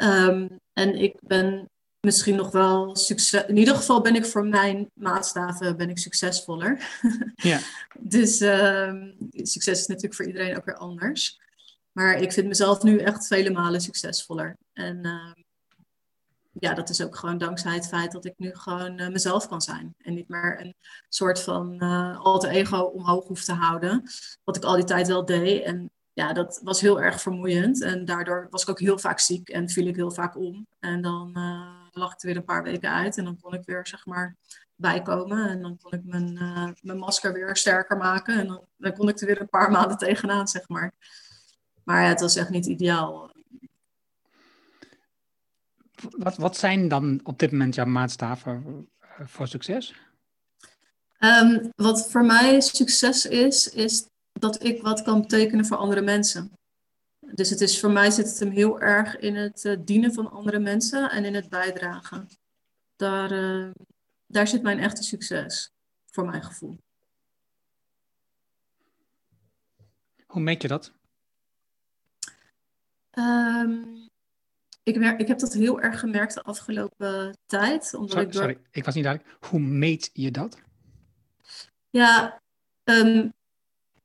Um, 0.00 0.60
en 0.72 0.94
ik 0.94 1.14
ben 1.20 1.68
misschien 2.00 2.36
nog 2.36 2.50
wel 2.50 2.96
succes. 2.96 3.44
In 3.46 3.56
ieder 3.56 3.74
geval 3.74 4.00
ben 4.00 4.14
ik 4.14 4.26
voor 4.26 4.46
mijn 4.46 4.90
maatstaven 4.94 5.76
ben 5.76 5.90
ik 5.90 5.98
succesvoller. 5.98 6.80
Ja. 7.34 7.58
dus 7.98 8.40
um, 8.40 9.16
succes 9.32 9.80
is 9.80 9.86
natuurlijk 9.86 10.14
voor 10.14 10.26
iedereen 10.26 10.56
ook 10.56 10.64
weer 10.64 10.76
anders. 10.76 11.40
Maar 11.92 12.20
ik 12.20 12.32
vind 12.32 12.46
mezelf 12.46 12.82
nu 12.82 12.98
echt 12.98 13.26
vele 13.26 13.50
malen 13.50 13.80
succesvoller. 13.80 14.56
En 14.72 15.06
uh, 15.06 15.32
ja, 16.60 16.74
dat 16.74 16.88
is 16.88 17.02
ook 17.02 17.16
gewoon 17.16 17.38
dankzij 17.38 17.74
het 17.74 17.88
feit 17.88 18.12
dat 18.12 18.24
ik 18.24 18.34
nu 18.36 18.54
gewoon 18.54 19.00
uh, 19.00 19.08
mezelf 19.08 19.48
kan 19.48 19.60
zijn. 19.60 19.94
En 19.98 20.14
niet 20.14 20.28
meer 20.28 20.60
een 20.60 20.74
soort 21.08 21.42
van 21.42 21.76
uh, 21.82 22.20
alter 22.20 22.50
ego 22.50 22.78
omhoog 22.78 23.26
hoef 23.26 23.44
te 23.44 23.52
houden. 23.52 24.02
Wat 24.44 24.56
ik 24.56 24.64
al 24.64 24.74
die 24.74 24.84
tijd 24.84 25.06
wel 25.06 25.24
deed. 25.24 25.62
En 25.62 25.90
ja, 26.12 26.32
dat 26.32 26.60
was 26.62 26.80
heel 26.80 27.00
erg 27.00 27.20
vermoeiend. 27.20 27.82
En 27.82 28.04
daardoor 28.04 28.46
was 28.50 28.62
ik 28.62 28.68
ook 28.68 28.80
heel 28.80 28.98
vaak 28.98 29.18
ziek 29.18 29.48
en 29.48 29.68
viel 29.68 29.86
ik 29.86 29.96
heel 29.96 30.10
vaak 30.10 30.36
om. 30.36 30.66
En 30.78 31.02
dan 31.02 31.34
uh, 31.38 31.86
lag 31.90 32.12
ik 32.12 32.20
er 32.20 32.26
weer 32.26 32.36
een 32.36 32.44
paar 32.44 32.62
weken 32.62 32.92
uit. 32.92 33.16
En 33.16 33.24
dan 33.24 33.40
kon 33.40 33.54
ik 33.54 33.64
weer, 33.64 33.86
zeg 33.86 34.06
maar, 34.06 34.36
bijkomen. 34.74 35.48
En 35.48 35.62
dan 35.62 35.78
kon 35.82 35.92
ik 35.92 36.04
mijn, 36.04 36.32
mijn 36.82 36.98
masker 36.98 37.32
weer 37.32 37.56
sterker 37.56 37.96
maken. 37.96 38.38
En 38.38 38.46
dan, 38.46 38.66
dan 38.76 38.92
kon 38.92 39.08
ik 39.08 39.20
er 39.20 39.26
weer 39.26 39.40
een 39.40 39.48
paar 39.48 39.70
maanden 39.76 39.98
tegenaan, 39.98 40.48
zeg 40.48 40.68
maar. 40.68 40.92
Maar 41.84 42.02
ja, 42.02 42.08
het 42.08 42.20
was 42.20 42.36
echt 42.36 42.50
niet 42.50 42.66
ideaal 42.66 43.36
wat, 46.10 46.36
wat 46.36 46.56
zijn 46.56 46.88
dan 46.88 47.20
op 47.22 47.38
dit 47.38 47.50
moment 47.50 47.74
jouw 47.74 47.86
maatstaven 47.86 48.88
eh, 48.98 49.26
voor 49.26 49.48
succes? 49.48 49.94
Um, 51.20 51.70
wat 51.74 52.10
voor 52.10 52.24
mij 52.24 52.60
succes 52.60 53.26
is, 53.26 53.68
is 53.68 54.06
dat 54.32 54.64
ik 54.64 54.82
wat 54.82 55.02
kan 55.02 55.20
betekenen 55.20 55.66
voor 55.66 55.76
andere 55.76 56.00
mensen. 56.00 56.52
Dus 57.20 57.50
het 57.50 57.60
is, 57.60 57.80
voor 57.80 57.90
mij 57.90 58.10
zit 58.10 58.28
het 58.28 58.38
hem 58.38 58.50
heel 58.50 58.80
erg 58.80 59.18
in 59.18 59.36
het 59.36 59.64
uh, 59.64 59.76
dienen 59.80 60.14
van 60.14 60.30
andere 60.30 60.58
mensen 60.58 61.10
en 61.10 61.24
in 61.24 61.34
het 61.34 61.48
bijdragen. 61.48 62.28
Daar, 62.96 63.32
uh, 63.32 63.70
daar 64.26 64.48
zit 64.48 64.62
mijn 64.62 64.78
echte 64.78 65.02
succes, 65.02 65.70
voor 66.06 66.26
mijn 66.26 66.42
gevoel. 66.42 66.78
Hoe 70.26 70.42
meet 70.42 70.62
je 70.62 70.68
dat? 70.68 70.92
Um, 73.12 74.07
ik, 74.88 75.20
ik 75.20 75.28
heb 75.28 75.38
dat 75.38 75.52
heel 75.52 75.80
erg 75.80 76.00
gemerkt 76.00 76.34
de 76.34 76.42
afgelopen 76.42 77.38
tijd. 77.46 77.94
Omdat 77.94 78.10
sorry, 78.10 78.26
ik, 78.26 78.32
door... 78.32 78.42
sorry, 78.42 78.58
ik 78.70 78.84
was 78.84 78.94
niet 78.94 79.04
duidelijk. 79.04 79.36
Hoe 79.46 79.60
meet 79.60 80.10
je 80.12 80.30
dat? 80.30 80.58
Ja, 81.90 82.40
um, 82.84 83.32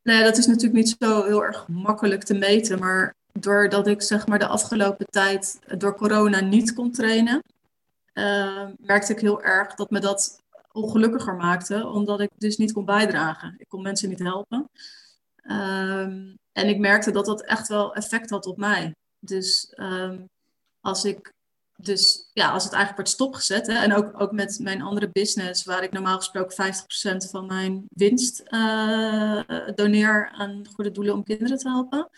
nou 0.03 0.19
ja, 0.19 0.23
dat 0.23 0.37
is 0.37 0.45
natuurlijk 0.45 0.73
niet 0.73 0.95
zo 0.99 1.23
heel 1.23 1.43
erg 1.43 1.67
makkelijk 1.67 2.23
te 2.23 2.33
meten. 2.33 2.79
Maar 2.79 3.15
doordat 3.31 3.87
ik 3.87 4.01
zeg 4.01 4.27
maar 4.27 4.39
de 4.39 4.47
afgelopen 4.47 5.05
tijd 5.05 5.59
door 5.77 5.95
corona 5.95 6.39
niet 6.39 6.73
kon 6.73 6.91
trainen, 6.91 7.43
uh, 8.13 8.67
merkte 8.77 9.11
ik 9.11 9.19
heel 9.19 9.43
erg 9.43 9.75
dat 9.75 9.89
me 9.89 9.99
dat 9.99 10.41
ongelukkiger 10.71 11.35
maakte. 11.35 11.87
Omdat 11.87 12.19
ik 12.19 12.29
dus 12.37 12.57
niet 12.57 12.73
kon 12.73 12.85
bijdragen. 12.85 13.55
Ik 13.57 13.67
kon 13.67 13.81
mensen 13.81 14.09
niet 14.09 14.19
helpen. 14.19 14.69
Um, 15.43 16.37
en 16.51 16.67
ik 16.67 16.79
merkte 16.79 17.11
dat 17.11 17.25
dat 17.25 17.43
echt 17.43 17.67
wel 17.67 17.95
effect 17.95 18.29
had 18.29 18.45
op 18.45 18.57
mij. 18.57 18.95
Dus 19.19 19.73
um, 19.75 20.29
als 20.83 21.05
ik 21.05 21.33
dus 21.77 22.29
ja, 22.33 22.51
als 22.51 22.63
het 22.63 22.73
eigenlijk 22.73 22.95
wordt 22.95 23.21
stopgezet, 23.21 23.67
hè, 23.67 23.73
en 23.73 23.93
ook, 23.93 24.21
ook 24.21 24.31
met 24.31 24.59
mijn 24.61 24.81
andere 24.81 25.09
business, 25.09 25.63
waar 25.63 25.83
ik 25.83 25.91
normaal 25.91 26.17
gesproken 26.17 26.73
50% 26.73 27.29
van 27.29 27.45
mijn 27.45 27.85
winst 27.89 28.43
uh, 28.49 29.41
doneer 29.75 30.29
aan 30.29 30.67
goede 30.73 30.91
doelen 30.91 31.13
om 31.13 31.23
kinderen 31.23 31.57
te 31.57 31.69
helpen. 31.69 32.09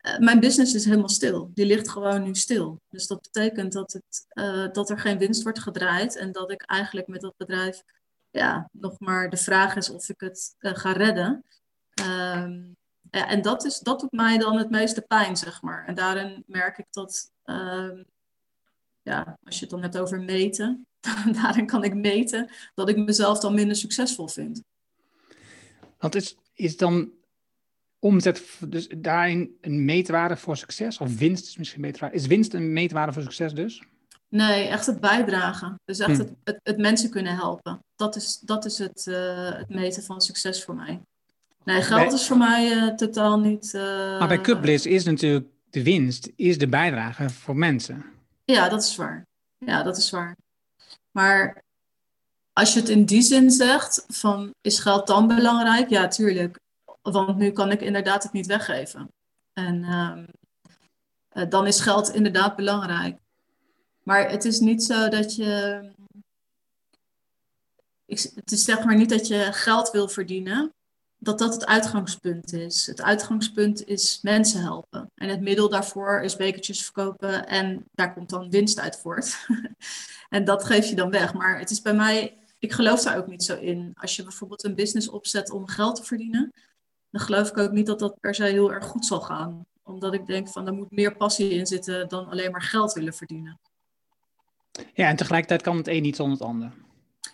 Uh, 0.00 0.18
mijn 0.18 0.40
business 0.40 0.74
is 0.74 0.84
helemaal 0.84 1.08
stil. 1.08 1.50
Die 1.54 1.66
ligt 1.66 1.88
gewoon 1.88 2.22
nu 2.22 2.34
stil. 2.34 2.80
Dus 2.88 3.06
dat 3.06 3.22
betekent 3.22 3.72
dat, 3.72 3.92
het, 3.92 4.26
uh, 4.34 4.72
dat 4.72 4.90
er 4.90 4.98
geen 4.98 5.18
winst 5.18 5.42
wordt 5.42 5.60
gedraaid 5.60 6.16
en 6.16 6.32
dat 6.32 6.50
ik 6.50 6.62
eigenlijk 6.62 7.06
met 7.06 7.20
dat 7.20 7.34
bedrijf, 7.36 7.82
ja, 8.30 8.68
nog 8.72 8.98
maar 8.98 9.30
de 9.30 9.36
vraag 9.36 9.76
is 9.76 9.90
of 9.90 10.08
ik 10.08 10.20
het 10.20 10.54
ga 10.58 10.92
redden. 10.92 11.44
Um, 12.02 12.76
ja, 13.14 13.28
en 13.28 13.42
dat, 13.42 13.64
is, 13.64 13.78
dat 13.78 14.00
doet 14.00 14.12
mij 14.12 14.38
dan 14.38 14.58
het 14.58 14.70
meeste 14.70 15.02
pijn, 15.02 15.36
zeg 15.36 15.62
maar. 15.62 15.86
En 15.86 15.94
daarin 15.94 16.42
merk 16.46 16.78
ik 16.78 16.86
dat 16.90 17.30
um, 17.44 18.04
ja, 19.02 19.38
als 19.44 19.54
je 19.54 19.60
het 19.60 19.70
dan 19.70 19.82
hebt 19.82 19.98
over 19.98 20.20
meten, 20.20 20.86
daarin 21.42 21.66
kan 21.66 21.84
ik 21.84 21.94
meten 21.94 22.50
dat 22.74 22.88
ik 22.88 22.96
mezelf 22.96 23.40
dan 23.40 23.54
minder 23.54 23.76
succesvol 23.76 24.28
vind. 24.28 24.62
Want 25.98 26.14
is, 26.14 26.36
is 26.52 26.76
dan 26.76 27.12
omzet 27.98 28.42
dus 28.68 28.88
daarin 28.98 29.56
een 29.60 29.84
meetwaarde 29.84 30.36
voor 30.36 30.56
succes? 30.56 30.98
Of 30.98 31.18
winst 31.18 31.46
is 31.46 31.56
misschien 31.56 31.80
meetwaarde? 31.80 32.16
Is 32.16 32.26
winst 32.26 32.54
een 32.54 32.72
meetwaarde 32.72 33.12
voor 33.12 33.22
succes 33.22 33.52
dus? 33.52 33.82
Nee, 34.28 34.66
echt 34.66 34.86
het 34.86 35.00
bijdragen. 35.00 35.80
Dus 35.84 35.98
echt 35.98 36.16
hm. 36.16 36.18
het, 36.18 36.32
het, 36.44 36.60
het, 36.62 36.78
mensen 36.78 37.10
kunnen 37.10 37.34
helpen. 37.34 37.84
Dat 37.96 38.16
is, 38.16 38.38
dat 38.38 38.64
is 38.64 38.78
het, 38.78 39.06
uh, 39.06 39.52
het 39.52 39.68
meten 39.68 40.02
van 40.02 40.20
succes 40.20 40.64
voor 40.64 40.74
mij. 40.74 41.02
Nee, 41.64 41.82
geld 41.82 42.12
is 42.12 42.26
voor 42.26 42.36
mij 42.36 42.72
uh, 42.72 42.94
totaal 42.94 43.38
niet... 43.38 43.72
Uh, 43.74 43.82
maar 44.18 44.28
bij 44.28 44.40
Cupbliss 44.40 44.86
is 44.86 45.04
natuurlijk 45.04 45.46
de 45.70 45.82
winst, 45.82 46.30
is 46.36 46.58
de 46.58 46.68
bijdrage 46.68 47.30
voor 47.30 47.56
mensen. 47.56 48.04
Ja, 48.44 48.68
dat 48.68 48.82
is 48.82 48.96
waar. 48.96 49.26
Ja, 49.58 49.82
dat 49.82 49.96
is 49.96 50.10
waar. 50.10 50.36
Maar 51.10 51.62
als 52.52 52.74
je 52.74 52.80
het 52.80 52.88
in 52.88 53.04
die 53.04 53.22
zin 53.22 53.50
zegt, 53.50 54.04
van 54.08 54.54
is 54.60 54.78
geld 54.78 55.06
dan 55.06 55.26
belangrijk? 55.26 55.88
Ja, 55.88 56.08
tuurlijk. 56.08 56.58
Want 57.02 57.36
nu 57.36 57.50
kan 57.50 57.70
ik 57.70 57.80
inderdaad 57.80 58.22
het 58.22 58.32
niet 58.32 58.46
weggeven. 58.46 59.08
En 59.52 59.82
uh, 59.82 61.44
dan 61.48 61.66
is 61.66 61.80
geld 61.80 62.14
inderdaad 62.14 62.56
belangrijk. 62.56 63.18
Maar 64.02 64.30
het 64.30 64.44
is 64.44 64.58
niet 64.58 64.84
zo 64.84 65.08
dat 65.08 65.36
je. 65.36 65.82
Ik, 68.06 68.20
het 68.34 68.52
is 68.52 68.64
zeg 68.64 68.84
maar 68.84 68.96
niet 68.96 69.08
dat 69.08 69.26
je 69.26 69.48
geld 69.52 69.90
wil 69.90 70.08
verdienen 70.08 70.72
dat 71.24 71.38
dat 71.38 71.54
het 71.54 71.66
uitgangspunt 71.66 72.52
is. 72.52 72.86
Het 72.86 73.02
uitgangspunt 73.02 73.86
is 73.86 74.18
mensen 74.22 74.60
helpen. 74.60 75.10
En 75.14 75.28
het 75.28 75.40
middel 75.40 75.68
daarvoor 75.68 76.20
is 76.20 76.36
bekertjes 76.36 76.82
verkopen 76.82 77.46
en 77.46 77.84
daar 77.92 78.14
komt 78.14 78.30
dan 78.30 78.50
winst 78.50 78.80
uit 78.80 78.98
voort. 78.98 79.46
en 80.28 80.44
dat 80.44 80.64
geef 80.64 80.86
je 80.86 80.94
dan 80.94 81.10
weg. 81.10 81.34
Maar 81.34 81.58
het 81.58 81.70
is 81.70 81.82
bij 81.82 81.94
mij, 81.94 82.36
ik 82.58 82.72
geloof 82.72 83.02
daar 83.02 83.16
ook 83.16 83.26
niet 83.26 83.42
zo 83.42 83.56
in. 83.56 83.92
Als 83.94 84.16
je 84.16 84.22
bijvoorbeeld 84.22 84.64
een 84.64 84.74
business 84.74 85.08
opzet 85.08 85.50
om 85.50 85.68
geld 85.68 85.96
te 85.96 86.04
verdienen, 86.04 86.52
dan 87.10 87.20
geloof 87.20 87.48
ik 87.48 87.58
ook 87.58 87.72
niet 87.72 87.86
dat 87.86 87.98
dat 87.98 88.20
per 88.20 88.34
se 88.34 88.44
heel 88.44 88.72
erg 88.72 88.84
goed 88.84 89.06
zal 89.06 89.20
gaan. 89.20 89.66
Omdat 89.82 90.14
ik 90.14 90.26
denk 90.26 90.48
van 90.48 90.66
er 90.66 90.72
moet 90.72 90.90
meer 90.90 91.16
passie 91.16 91.50
in 91.50 91.66
zitten 91.66 92.08
dan 92.08 92.28
alleen 92.28 92.50
maar 92.50 92.62
geld 92.62 92.92
willen 92.92 93.14
verdienen. 93.14 93.60
Ja, 94.94 95.08
en 95.08 95.16
tegelijkertijd 95.16 95.62
kan 95.62 95.76
het 95.76 95.88
een 95.88 96.02
niet 96.02 96.16
zonder 96.16 96.38
het 96.38 96.46
ander. 96.46 96.72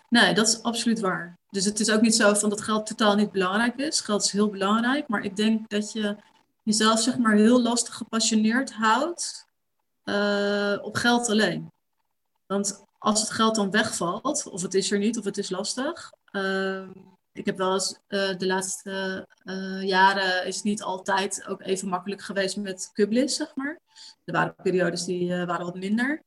Nee, 0.09 0.33
dat 0.33 0.47
is 0.47 0.63
absoluut 0.63 0.99
waar. 0.99 1.37
Dus 1.49 1.65
het 1.65 1.79
is 1.79 1.91
ook 1.91 2.01
niet 2.01 2.15
zo 2.15 2.33
van 2.33 2.49
dat 2.49 2.61
geld 2.61 2.85
totaal 2.85 3.15
niet 3.15 3.31
belangrijk 3.31 3.75
is. 3.75 4.01
Geld 4.01 4.23
is 4.23 4.31
heel 4.31 4.49
belangrijk, 4.49 5.07
maar 5.07 5.23
ik 5.23 5.35
denk 5.35 5.69
dat 5.69 5.91
je 5.91 6.15
jezelf 6.63 6.99
zeg 6.99 7.17
maar 7.17 7.35
heel 7.35 7.61
lastig 7.61 7.95
gepassioneerd 7.95 8.73
houdt 8.73 9.45
uh, 10.05 10.77
op 10.81 10.95
geld 10.95 11.29
alleen. 11.29 11.71
Want 12.47 12.83
als 12.97 13.21
het 13.21 13.29
geld 13.31 13.55
dan 13.55 13.71
wegvalt, 13.71 14.47
of 14.47 14.61
het 14.61 14.73
is 14.73 14.91
er 14.91 14.99
niet, 14.99 15.17
of 15.17 15.25
het 15.25 15.37
is 15.37 15.49
lastig. 15.49 16.11
Uh, 16.31 16.81
ik 17.33 17.45
heb 17.45 17.57
wel 17.57 17.73
eens 17.73 17.99
uh, 18.07 18.37
de 18.37 18.45
laatste 18.45 19.27
jaren 19.81 20.45
is 20.45 20.55
het 20.55 20.63
niet 20.63 20.81
altijd 20.81 21.47
ook 21.47 21.61
even 21.61 21.87
makkelijk 21.87 22.21
geweest 22.21 22.57
met 22.57 22.89
Cublis, 22.93 23.35
zeg 23.35 23.55
maar. 23.55 23.79
Er 24.25 24.33
waren 24.33 24.55
periodes 24.63 25.05
die 25.05 25.45
waren 25.45 25.65
wat 25.65 25.75
minder. 25.75 26.21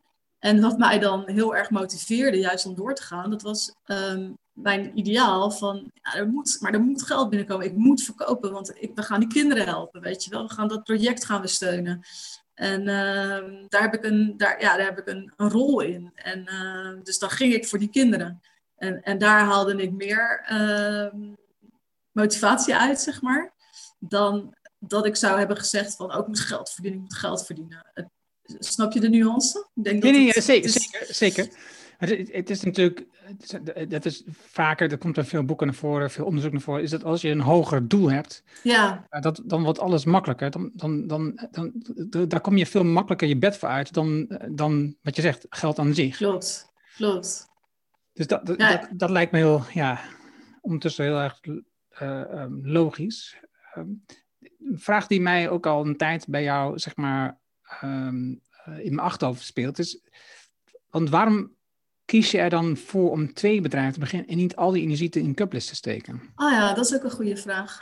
En 0.44 0.60
wat 0.60 0.78
mij 0.78 0.98
dan 0.98 1.22
heel 1.26 1.56
erg 1.56 1.70
motiveerde, 1.70 2.38
juist 2.38 2.66
om 2.66 2.74
door 2.74 2.94
te 2.94 3.02
gaan, 3.02 3.30
dat 3.30 3.42
was 3.42 3.74
um, 3.86 4.38
mijn 4.52 4.98
ideaal 4.98 5.50
van, 5.50 5.90
ja, 5.94 6.14
er 6.14 6.28
moet, 6.28 6.56
maar 6.60 6.72
er 6.72 6.80
moet 6.80 7.02
geld 7.02 7.28
binnenkomen. 7.28 7.66
Ik 7.66 7.76
moet 7.76 8.02
verkopen, 8.02 8.52
want 8.52 8.82
ik, 8.82 8.90
we 8.94 9.02
gaan 9.02 9.20
die 9.20 9.28
kinderen 9.28 9.64
helpen, 9.64 10.00
weet 10.00 10.24
je 10.24 10.30
wel. 10.30 10.46
We 10.46 10.54
gaan 10.54 10.68
dat 10.68 10.84
project 10.84 11.24
gaan 11.24 11.40
we 11.40 11.46
steunen. 11.46 12.02
En 12.54 12.80
uh, 12.80 13.66
daar 13.68 13.82
heb 13.82 13.94
ik, 13.94 14.04
een, 14.04 14.34
daar, 14.36 14.60
ja, 14.60 14.76
daar 14.76 14.86
heb 14.86 14.98
ik 14.98 15.06
een, 15.06 15.32
rol 15.36 15.80
in. 15.80 16.12
En 16.14 16.48
uh, 16.52 17.02
dus 17.02 17.18
dan 17.18 17.30
ging 17.30 17.54
ik 17.54 17.66
voor 17.66 17.78
die 17.78 17.90
kinderen. 17.90 18.40
En, 18.76 19.02
en 19.02 19.18
daar 19.18 19.40
haalde 19.40 19.82
ik 19.82 19.92
meer 19.92 20.44
motivatie 22.12 22.76
uit, 22.76 23.00
zeg 23.00 23.22
maar, 23.22 23.52
dan 23.98 24.54
dat 24.78 25.06
ik 25.06 25.16
zou 25.16 25.38
hebben 25.38 25.56
gezegd 25.56 25.96
van, 25.96 26.12
ook 26.12 26.22
oh, 26.22 26.26
moet 26.26 26.40
geld 26.40 26.70
verdienen, 26.70 27.00
ik 27.00 27.06
moet 27.06 27.18
geld 27.18 27.46
verdienen. 27.46 28.10
Snap 28.44 28.92
je 28.92 29.00
de 29.00 29.08
nuance? 29.08 29.66
Ik 29.74 29.84
denk 29.84 30.02
nee, 30.02 30.12
dat 30.12 30.20
nee, 30.20 30.30
het, 30.30 30.44
zeker, 30.44 30.70
zeker, 30.70 31.14
zeker. 31.14 31.48
Het, 31.98 32.32
het, 32.32 32.50
is 32.50 32.62
natuurlijk, 32.62 33.06
dat 33.88 34.04
is 34.04 34.24
vaker, 34.30 34.90
er 34.90 34.98
komt 34.98 35.16
er 35.16 35.24
veel 35.24 35.44
boeken 35.44 35.66
naar 35.66 35.76
voren, 35.76 36.10
veel 36.10 36.24
onderzoek 36.24 36.52
naar 36.52 36.60
voren, 36.60 36.82
is 36.82 36.90
dat 36.90 37.04
als 37.04 37.20
je 37.20 37.28
een 37.28 37.40
hoger 37.40 37.88
doel 37.88 38.10
hebt, 38.10 38.42
ja. 38.62 39.06
dat, 39.20 39.42
dan 39.44 39.62
wordt 39.62 39.78
alles 39.78 40.04
makkelijker. 40.04 40.50
Dan, 40.50 40.70
dan, 40.74 41.06
dan, 41.06 41.48
dan, 41.50 41.72
daar 42.28 42.40
kom 42.40 42.56
je 42.56 42.66
veel 42.66 42.84
makkelijker 42.84 43.28
je 43.28 43.36
bed 43.36 43.56
voor 43.56 43.68
uit 43.68 43.92
dan, 43.92 44.38
dan 44.48 44.96
wat 45.02 45.16
je 45.16 45.22
zegt, 45.22 45.46
geld 45.48 45.78
aan 45.78 45.94
zich. 45.94 46.16
Klopt, 46.16 46.72
klopt. 46.96 47.46
Dus 48.12 48.26
dat, 48.26 48.46
dat, 48.46 48.88
dat, 48.90 49.10
lijkt 49.10 49.32
me 49.32 49.38
heel, 49.38 49.62
ja, 49.72 50.00
ondertussen 50.60 51.04
heel 51.04 51.20
erg 51.20 51.40
uh, 52.02 52.42
um, 52.42 52.60
logisch. 52.62 53.36
Um, 53.76 54.04
een 54.40 54.78
vraag 54.78 55.06
die 55.06 55.20
mij 55.20 55.50
ook 55.50 55.66
al 55.66 55.86
een 55.86 55.96
tijd 55.96 56.26
bij 56.28 56.42
jou, 56.42 56.78
zeg 56.78 56.96
maar, 56.96 57.38
um, 57.82 58.40
uh, 58.68 58.78
in 58.78 58.94
mijn 58.94 59.06
achterhoofd 59.06 59.44
speelt, 59.44 59.78
is, 59.78 60.00
want 60.90 61.10
waarom 61.10 61.52
kies 62.04 62.30
je 62.30 62.38
er 62.38 62.50
dan 62.50 62.76
voor 62.76 63.10
om 63.10 63.34
twee 63.34 63.60
bedrijven 63.60 63.92
te 63.92 63.98
beginnen 63.98 64.28
en 64.28 64.36
niet 64.36 64.56
al 64.56 64.70
die 64.70 64.82
energie 64.82 65.10
in 65.10 65.34
Cuplist 65.34 65.68
te 65.68 65.74
steken? 65.74 66.22
Ah 66.34 66.46
oh 66.46 66.52
ja, 66.52 66.74
dat 66.74 66.86
is 66.86 66.94
ook 66.94 67.04
een 67.04 67.10
goede 67.10 67.36
vraag. 67.36 67.78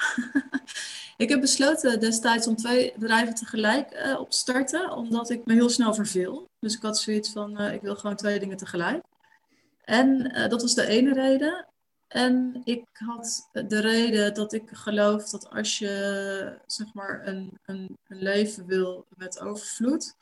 ik 1.17 1.29
heb 1.29 1.41
besloten 1.41 2.01
destijds 2.01 2.47
om 2.47 2.57
twee 2.57 2.93
bedrijven 2.99 3.35
tegelijk 3.35 4.05
uh, 4.07 4.21
op 4.21 4.31
te 4.31 4.37
starten, 4.37 4.93
omdat 4.93 5.31
ik 5.31 5.45
me 5.45 5.53
heel 5.53 5.69
snel 5.69 5.95
verveel. 5.95 6.49
Dus 6.59 6.75
ik 6.77 6.83
had 6.83 6.99
zoiets 6.99 7.31
van, 7.31 7.61
uh, 7.61 7.73
ik 7.73 7.81
wil 7.81 7.97
gewoon 7.97 8.17
twee 8.17 8.39
dingen 8.39 8.57
tegelijk. 8.57 9.03
En 9.85 10.33
dat 10.49 10.63
was 10.63 10.75
de 10.75 10.87
ene 10.87 11.13
reden. 11.13 11.67
En 12.13 12.61
ik 12.65 12.87
had 12.93 13.49
de 13.53 13.81
reden 13.81 14.35
dat 14.35 14.53
ik 14.53 14.69
geloof 14.73 15.31
dat 15.31 15.51
als 15.51 15.79
je 15.79 16.59
zeg 16.67 16.95
maar 16.95 17.27
een, 17.27 17.59
een, 17.65 17.99
een 18.09 18.23
leven 18.23 18.67
wil 18.67 19.07
met 19.17 19.41
overvloed, 19.41 20.17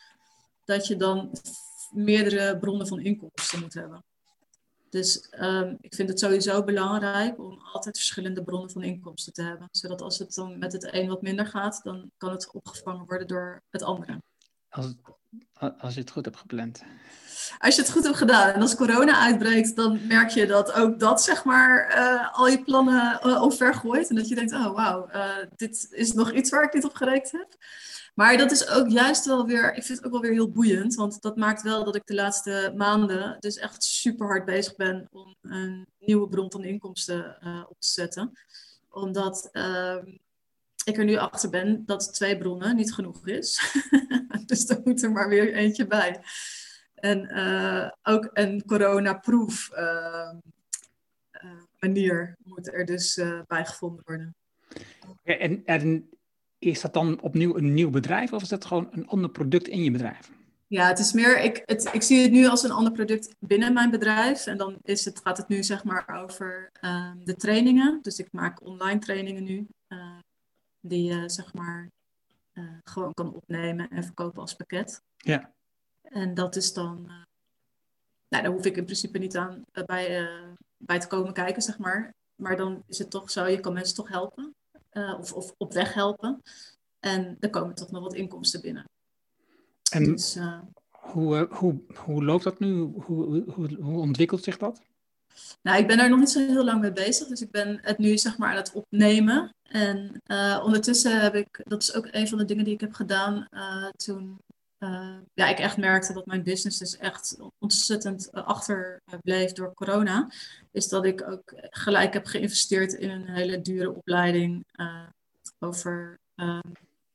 dat 0.64 0.86
je 0.86 0.96
dan 0.96 1.32
meerdere 1.90 2.58
bronnen 2.58 2.86
van 2.86 3.00
inkomsten 3.00 3.60
moet 3.60 3.74
hebben. 3.74 4.04
Dus 4.90 5.28
um, 5.40 5.76
ik 5.80 5.94
vind 5.94 6.08
het 6.08 6.18
sowieso 6.18 6.64
belangrijk 6.64 7.38
om 7.38 7.58
altijd 7.72 7.96
verschillende 7.96 8.42
bronnen 8.42 8.70
van 8.70 8.82
inkomsten 8.82 9.32
te 9.32 9.42
hebben. 9.42 9.68
Zodat 9.70 10.02
als 10.02 10.18
het 10.18 10.34
dan 10.34 10.58
met 10.58 10.72
het 10.72 10.94
een 10.94 11.08
wat 11.08 11.22
minder 11.22 11.46
gaat, 11.46 11.80
dan 11.82 12.10
kan 12.16 12.30
het 12.30 12.52
opgevangen 12.52 13.06
worden 13.06 13.26
door 13.26 13.62
het 13.70 13.82
andere. 13.82 14.22
Als, 14.68 14.94
als 15.78 15.94
je 15.94 16.00
het 16.00 16.10
goed 16.10 16.24
hebt 16.24 16.36
gepland. 16.36 16.82
Als 17.58 17.74
je 17.74 17.82
het 17.82 17.90
goed 17.90 18.04
hebt 18.04 18.16
gedaan 18.16 18.52
en 18.52 18.60
als 18.60 18.74
corona 18.74 19.20
uitbreekt, 19.20 19.76
dan 19.76 20.06
merk 20.06 20.30
je 20.30 20.46
dat 20.46 20.72
ook 20.72 20.98
dat 20.98 21.22
zeg 21.22 21.44
maar 21.44 21.94
uh, 21.96 22.38
al 22.38 22.48
je 22.48 22.62
plannen 22.62 23.20
uh. 23.22 24.08
En 24.08 24.16
dat 24.16 24.28
je 24.28 24.34
denkt, 24.34 24.52
oh 24.52 24.74
wauw, 24.74 25.08
uh, 25.14 25.36
dit 25.56 25.86
is 25.90 26.12
nog 26.12 26.32
iets 26.32 26.50
waar 26.50 26.62
ik 26.62 26.74
niet 26.74 26.84
op 26.84 26.94
gerekend 26.94 27.32
heb. 27.32 27.56
Maar 28.14 28.36
dat 28.36 28.50
is 28.50 28.68
ook 28.68 28.88
juist 28.88 29.24
wel 29.24 29.46
weer, 29.46 29.74
ik 29.74 29.82
vind 29.82 29.98
het 29.98 30.06
ook 30.06 30.12
wel 30.12 30.20
weer 30.20 30.32
heel 30.32 30.50
boeiend. 30.50 30.94
Want 30.94 31.22
dat 31.22 31.36
maakt 31.36 31.62
wel 31.62 31.84
dat 31.84 31.96
ik 31.96 32.06
de 32.06 32.14
laatste 32.14 32.72
maanden 32.76 33.36
dus 33.38 33.56
echt 33.56 33.84
super 33.84 34.26
hard 34.26 34.44
bezig 34.44 34.76
ben 34.76 35.08
om 35.10 35.36
een 35.42 35.86
nieuwe 35.98 36.28
bron 36.28 36.50
van 36.50 36.64
inkomsten 36.64 37.36
op 37.68 37.80
te 37.80 37.88
zetten. 37.88 38.32
Omdat 38.90 39.48
uh, 39.52 39.96
ik 40.90 40.98
er 40.98 41.04
nu 41.04 41.16
achter 41.16 41.50
ben 41.50 41.82
dat 41.86 42.14
twee 42.14 42.38
bronnen 42.38 42.76
niet 42.76 42.94
genoeg 42.94 43.26
is. 43.26 43.74
dus 44.46 44.68
er 44.68 44.80
moet 44.84 45.02
er 45.02 45.12
maar 45.12 45.28
weer 45.28 45.54
eentje 45.54 45.86
bij. 45.86 46.20
En 46.94 47.38
uh, 47.38 47.90
ook 48.02 48.30
een 48.32 48.64
coronaproof 48.66 49.70
ehm, 49.70 50.36
eh, 51.30 51.50
manier 51.78 52.36
moet 52.42 52.72
er 52.72 52.84
dus 52.84 53.20
bij 53.46 53.64
gevonden 53.64 54.02
worden. 54.04 54.34
En, 55.22 55.64
en 55.64 56.08
is 56.58 56.80
dat 56.80 56.94
dan 56.94 57.20
opnieuw 57.20 57.56
een 57.56 57.74
nieuw 57.74 57.90
bedrijf 57.90 58.32
of 58.32 58.42
is 58.42 58.48
dat 58.48 58.64
gewoon 58.64 58.88
een 58.90 59.06
ander 59.06 59.30
product 59.30 59.68
in 59.68 59.82
je 59.82 59.90
bedrijf? 59.90 60.30
Ja, 60.70 60.88
het 60.88 60.98
is 60.98 61.12
meer, 61.12 61.40
ik, 61.40 61.62
het, 61.66 61.88
ik 61.92 62.02
zie 62.02 62.22
het 62.22 62.30
nu 62.30 62.46
als 62.46 62.62
een 62.62 62.70
ander 62.70 62.92
product 62.92 63.34
binnen 63.38 63.72
mijn 63.72 63.90
bedrijf. 63.90 64.46
En 64.46 64.56
dan 64.56 64.78
is 64.82 65.04
het, 65.04 65.20
gaat 65.22 65.36
het 65.36 65.48
nu 65.48 65.62
zeg 65.62 65.84
maar 65.84 66.20
over 66.22 66.70
uh, 66.80 67.10
de 67.24 67.36
trainingen. 67.36 67.98
Dus 68.02 68.18
ik 68.18 68.28
maak 68.32 68.64
online 68.64 68.98
trainingen 68.98 69.44
nu, 69.44 69.56
uh, 69.56 69.64
die 70.80 71.12
je 71.12 71.28
zeg 71.28 71.54
maar 71.54 71.90
uh, 72.52 72.78
gewoon 72.84 73.14
kan 73.14 73.34
opnemen 73.34 73.90
en 73.90 74.04
verkopen 74.04 74.40
als 74.40 74.54
pakket. 74.54 75.02
Ja. 75.16 75.52
En 76.02 76.34
dat 76.34 76.56
is 76.56 76.72
dan, 76.72 77.04
nou, 78.28 78.42
daar 78.42 78.52
hoef 78.52 78.64
ik 78.64 78.76
in 78.76 78.84
principe 78.84 79.18
niet 79.18 79.36
aan 79.36 79.64
bij, 79.86 80.28
bij 80.76 81.00
te 81.00 81.06
komen 81.06 81.32
kijken, 81.32 81.62
zeg 81.62 81.78
maar. 81.78 82.14
Maar 82.34 82.56
dan 82.56 82.82
is 82.86 82.98
het 82.98 83.10
toch 83.10 83.30
zo, 83.30 83.46
je 83.46 83.60
kan 83.60 83.72
mensen 83.72 83.94
toch 83.94 84.08
helpen. 84.08 84.54
of, 84.92 85.32
of 85.32 85.54
op 85.56 85.72
weg 85.72 85.94
helpen. 85.94 86.42
En 87.00 87.36
er 87.40 87.50
komen 87.50 87.74
toch 87.74 87.90
nog 87.90 88.02
wat 88.02 88.14
inkomsten 88.14 88.60
binnen. 88.60 88.84
En 89.90 90.04
dus, 90.04 90.38
hoe, 90.88 91.48
hoe, 91.50 91.82
hoe 91.94 92.24
loopt 92.24 92.44
dat 92.44 92.58
nu? 92.58 92.80
Hoe, 92.80 93.50
hoe, 93.50 93.74
hoe 93.80 93.98
ontwikkelt 93.98 94.42
zich 94.42 94.56
dat? 94.56 94.82
Nou, 95.62 95.78
ik 95.78 95.86
ben 95.86 95.96
daar 95.96 96.08
nog 96.08 96.18
niet 96.18 96.30
zo 96.30 96.46
heel 96.46 96.64
lang 96.64 96.80
mee 96.80 96.92
bezig, 96.92 97.28
dus 97.28 97.40
ik 97.40 97.50
ben 97.50 97.78
het 97.82 97.98
nu 97.98 98.18
zeg 98.18 98.38
maar 98.38 98.50
aan 98.50 98.56
het 98.56 98.72
opnemen. 98.72 99.54
En 99.62 100.22
uh, 100.26 100.60
ondertussen 100.64 101.20
heb 101.20 101.34
ik, 101.34 101.60
dat 101.64 101.82
is 101.82 101.94
ook 101.94 102.08
een 102.10 102.28
van 102.28 102.38
de 102.38 102.44
dingen 102.44 102.64
die 102.64 102.74
ik 102.74 102.80
heb 102.80 102.92
gedaan 102.92 103.46
uh, 103.50 103.88
toen 103.88 104.38
uh, 104.78 105.16
ja, 105.34 105.48
ik 105.48 105.58
echt 105.58 105.76
merkte 105.76 106.12
dat 106.12 106.26
mijn 106.26 106.42
business 106.42 106.78
dus 106.78 106.96
echt 106.96 107.36
ontzettend 107.58 108.32
achter 108.32 109.02
bleef 109.22 109.52
door 109.52 109.74
corona. 109.74 110.30
Is 110.70 110.88
dat 110.88 111.04
ik 111.04 111.28
ook 111.28 111.52
gelijk 111.54 112.12
heb 112.12 112.26
geïnvesteerd 112.26 112.92
in 112.92 113.10
een 113.10 113.28
hele 113.28 113.60
dure 113.60 113.90
opleiding 113.90 114.64
over 115.58 116.18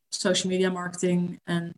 social 0.10 0.52
media 0.52 0.70
marketing 0.70 1.40
en 1.44 1.74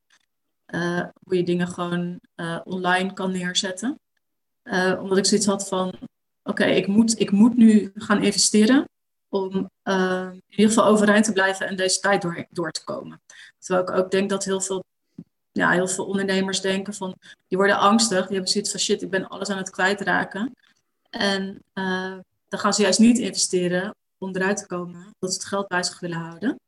hoe 1.23 1.35
je 1.37 1.43
dingen 1.43 1.67
gewoon 1.67 2.19
online 2.63 3.13
kan 3.13 3.31
neerzetten. 3.31 3.99
omdat 4.99 5.17
ik 5.17 5.25
zoiets 5.25 5.47
had 5.47 5.67
van, 5.67 5.93
oké, 6.47 6.65
ik, 6.65 6.87
moet, 6.87 7.19
ik 7.19 7.31
moet 7.31 7.55
nu 7.55 7.91
gaan 7.95 8.23
investeren 8.23 8.89
om 9.29 9.69
uh, 9.83 10.29
in 10.31 10.43
ieder 10.49 10.67
geval 10.67 10.85
overeind 10.85 11.25
te 11.25 11.33
blijven 11.33 11.67
en 11.67 11.75
deze 11.75 11.99
tijd 11.99 12.21
door, 12.21 12.45
door 12.49 12.71
te 12.71 12.83
komen. 12.83 13.21
Terwijl 13.59 13.87
ik 13.87 14.03
ook 14.03 14.11
denk 14.11 14.29
dat 14.29 14.43
heel 14.43 14.61
veel, 14.61 14.83
ja, 15.51 15.71
heel 15.71 15.87
veel 15.87 16.05
ondernemers 16.05 16.61
denken 16.61 16.93
van, 16.93 17.15
die 17.47 17.57
worden 17.57 17.77
angstig, 17.77 18.25
die 18.25 18.33
hebben 18.33 18.51
zoiets 18.51 18.71
van 18.71 18.79
shit, 18.79 19.01
ik 19.01 19.09
ben 19.09 19.27
alles 19.27 19.49
aan 19.49 19.57
het 19.57 19.69
kwijtraken. 19.69 20.55
En 21.09 21.63
uh, 21.73 22.17
dan 22.47 22.59
gaan 22.59 22.73
ze 22.73 22.81
juist 22.81 22.99
niet 22.99 23.17
investeren 23.17 23.95
om 24.17 24.35
eruit 24.35 24.57
te 24.57 24.67
komen, 24.67 25.13
dat 25.19 25.31
ze 25.31 25.37
het 25.37 25.47
geld 25.47 25.67
bij 25.67 25.83
zich 25.83 25.99
willen 25.99 26.17
houden. 26.17 26.59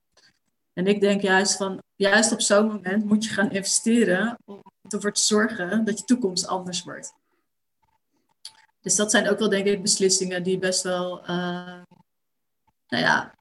En 0.74 0.88
ik 0.88 1.02
denk 1.02 1.22
juist 1.22 1.58
van, 1.58 1.82
juist 1.96 2.32
op 2.32 2.42
zo'n 2.42 2.68
moment 2.68 3.06
moet 3.06 3.24
je 3.24 3.30
gaan 3.30 3.52
investeren 3.52 4.38
om 4.46 4.62
ervoor 4.90 5.14
te 5.14 5.22
zorgen 5.22 5.86
dat 5.86 6.00
je 6.00 6.06
toekomst 6.06 6.48
anders 6.48 6.84
wordt. 6.84 7.14
Dus 8.90 8.98
dat 8.98 9.12
zijn 9.12 9.30
ook 9.30 9.40
wel, 9.40 9.50
denk 9.50 9.66
ik, 9.66 9.82
beslissingen 9.82 10.44
die 10.44 10.60
best 10.60 10.84
wel, 10.84 11.22
uh, 11.22 11.28
nou 12.88 13.04
ja, 13.04 13.36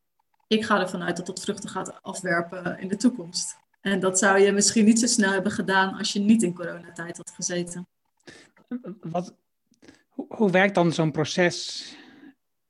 ik 0.47 0.65
ga 0.65 0.81
ervan 0.81 1.03
uit 1.03 1.17
dat 1.17 1.27
dat 1.27 1.41
vruchten 1.41 1.69
gaat 1.69 2.03
afwerpen 2.03 2.79
in 2.79 2.89
de 2.89 2.97
toekomst. 2.97 3.57
En 3.81 4.01
dat 4.01 4.19
zou 4.19 4.39
je 4.39 4.53
misschien 4.53 4.85
niet 4.85 5.01
zo 5.01 5.07
snel 5.07 5.33
hebben 5.33 5.53
gedaan 5.53 5.95
als 5.95 6.13
je 6.13 6.21
niet 6.21 6.43
in 6.43 6.55
coronatijd 6.55 7.17
had 7.17 7.31
gezeten. 7.31 7.89
Wat, 9.01 9.35
hoe, 10.17 10.51
werkt 10.51 10.75
dan 10.75 10.93
zo'n 10.93 11.13
proces 11.13 11.85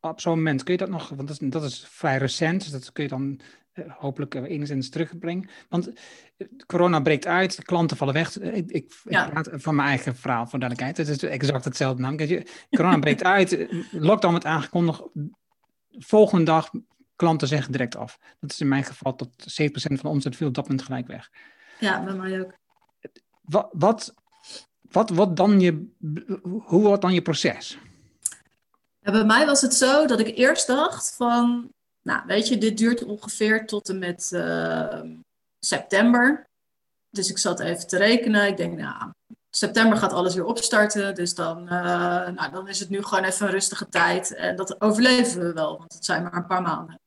op 0.00 0.20
zo'n 0.20 0.36
moment? 0.36 0.62
Kun 0.62 0.72
je 0.72 0.78
dat 0.78 0.88
nog, 0.88 1.08
want 1.08 1.28
dat 1.28 1.40
is, 1.40 1.50
dat 1.50 1.64
is 1.64 1.86
vrij 1.88 2.18
recent, 2.18 2.60
dus 2.62 2.70
dat 2.70 2.92
kun 2.92 3.02
je 3.02 3.10
dan 3.10 3.40
hopelijk 3.88 4.34
enigszins 4.34 4.88
terugbrengen. 4.88 5.48
Want 5.68 5.92
eh, 6.36 6.46
corona 6.66 7.00
breekt 7.00 7.26
uit, 7.26 7.56
de 7.56 7.62
klanten 7.62 7.96
vallen 7.96 8.14
weg. 8.14 8.38
Eh, 8.38 8.56
ik, 8.56 8.70
ik, 8.70 8.92
praat 9.04 9.48
van 9.52 9.74
mijn 9.74 9.88
eigen 9.88 10.16
verhaal, 10.16 10.46
voor 10.46 10.58
duidelijkheid. 10.58 11.08
Het 11.08 11.22
is 11.22 11.28
exact 11.28 11.64
hetzelfde 11.64 12.02
namelijk. 12.02 12.66
Corona 12.70 12.98
breekt 12.98 13.24
uit, 13.36 13.66
lockdown 13.90 14.32
wordt 14.32 14.46
aangekondigd. 14.46 15.02
Volgende 15.90 16.44
dag, 16.44 16.70
klanten 17.16 17.48
zeggen 17.48 17.72
direct 17.72 17.96
af. 17.96 18.18
Dat 18.40 18.50
is 18.50 18.60
in 18.60 18.68
mijn 18.68 18.84
geval 18.84 19.14
tot 19.14 19.30
7% 19.62 19.72
van 19.72 19.96
de 19.96 20.08
omzet 20.08 20.36
viel 20.36 20.48
op 20.48 20.54
dat 20.54 20.68
moment 20.68 20.86
gelijk 20.86 21.06
weg. 21.06 21.30
Ja, 21.78 22.04
bij 22.04 22.14
mij 22.14 22.40
ook. 22.40 22.52
Wat, 23.42 23.68
wat, 23.72 24.14
wat, 24.90 25.10
wat 25.10 25.36
dan 25.36 25.60
je, 25.60 25.88
hoe 26.42 26.82
wordt 26.82 27.02
dan 27.02 27.14
je 27.14 27.22
proces? 27.22 27.78
Ja, 29.00 29.12
bij 29.12 29.24
mij 29.24 29.46
was 29.46 29.60
het 29.60 29.74
zo 29.74 30.06
dat 30.06 30.20
ik 30.20 30.36
eerst 30.36 30.66
dacht 30.66 31.14
van 31.16 31.72
nou, 32.08 32.22
weet 32.26 32.48
je, 32.48 32.58
dit 32.58 32.78
duurt 32.78 33.04
ongeveer 33.04 33.66
tot 33.66 33.88
en 33.88 33.98
met 33.98 34.30
uh, 34.34 35.00
september. 35.58 36.48
Dus 37.10 37.30
ik 37.30 37.38
zat 37.38 37.60
even 37.60 37.86
te 37.86 37.96
rekenen. 37.96 38.46
Ik 38.46 38.56
denk, 38.56 38.78
nou, 38.78 39.10
september 39.50 39.98
gaat 39.98 40.12
alles 40.12 40.34
weer 40.34 40.44
opstarten. 40.44 41.14
Dus 41.14 41.34
dan, 41.34 41.62
uh, 41.62 42.28
nou, 42.28 42.50
dan 42.52 42.68
is 42.68 42.80
het 42.80 42.88
nu 42.88 43.02
gewoon 43.02 43.24
even 43.24 43.46
een 43.46 43.52
rustige 43.52 43.88
tijd. 43.88 44.34
En 44.34 44.56
dat 44.56 44.80
overleven 44.80 45.40
we 45.40 45.52
wel, 45.52 45.78
want 45.78 45.92
het 45.92 46.04
zijn 46.04 46.22
maar 46.22 46.34
een 46.34 46.46
paar 46.46 46.62
maanden. 46.62 47.00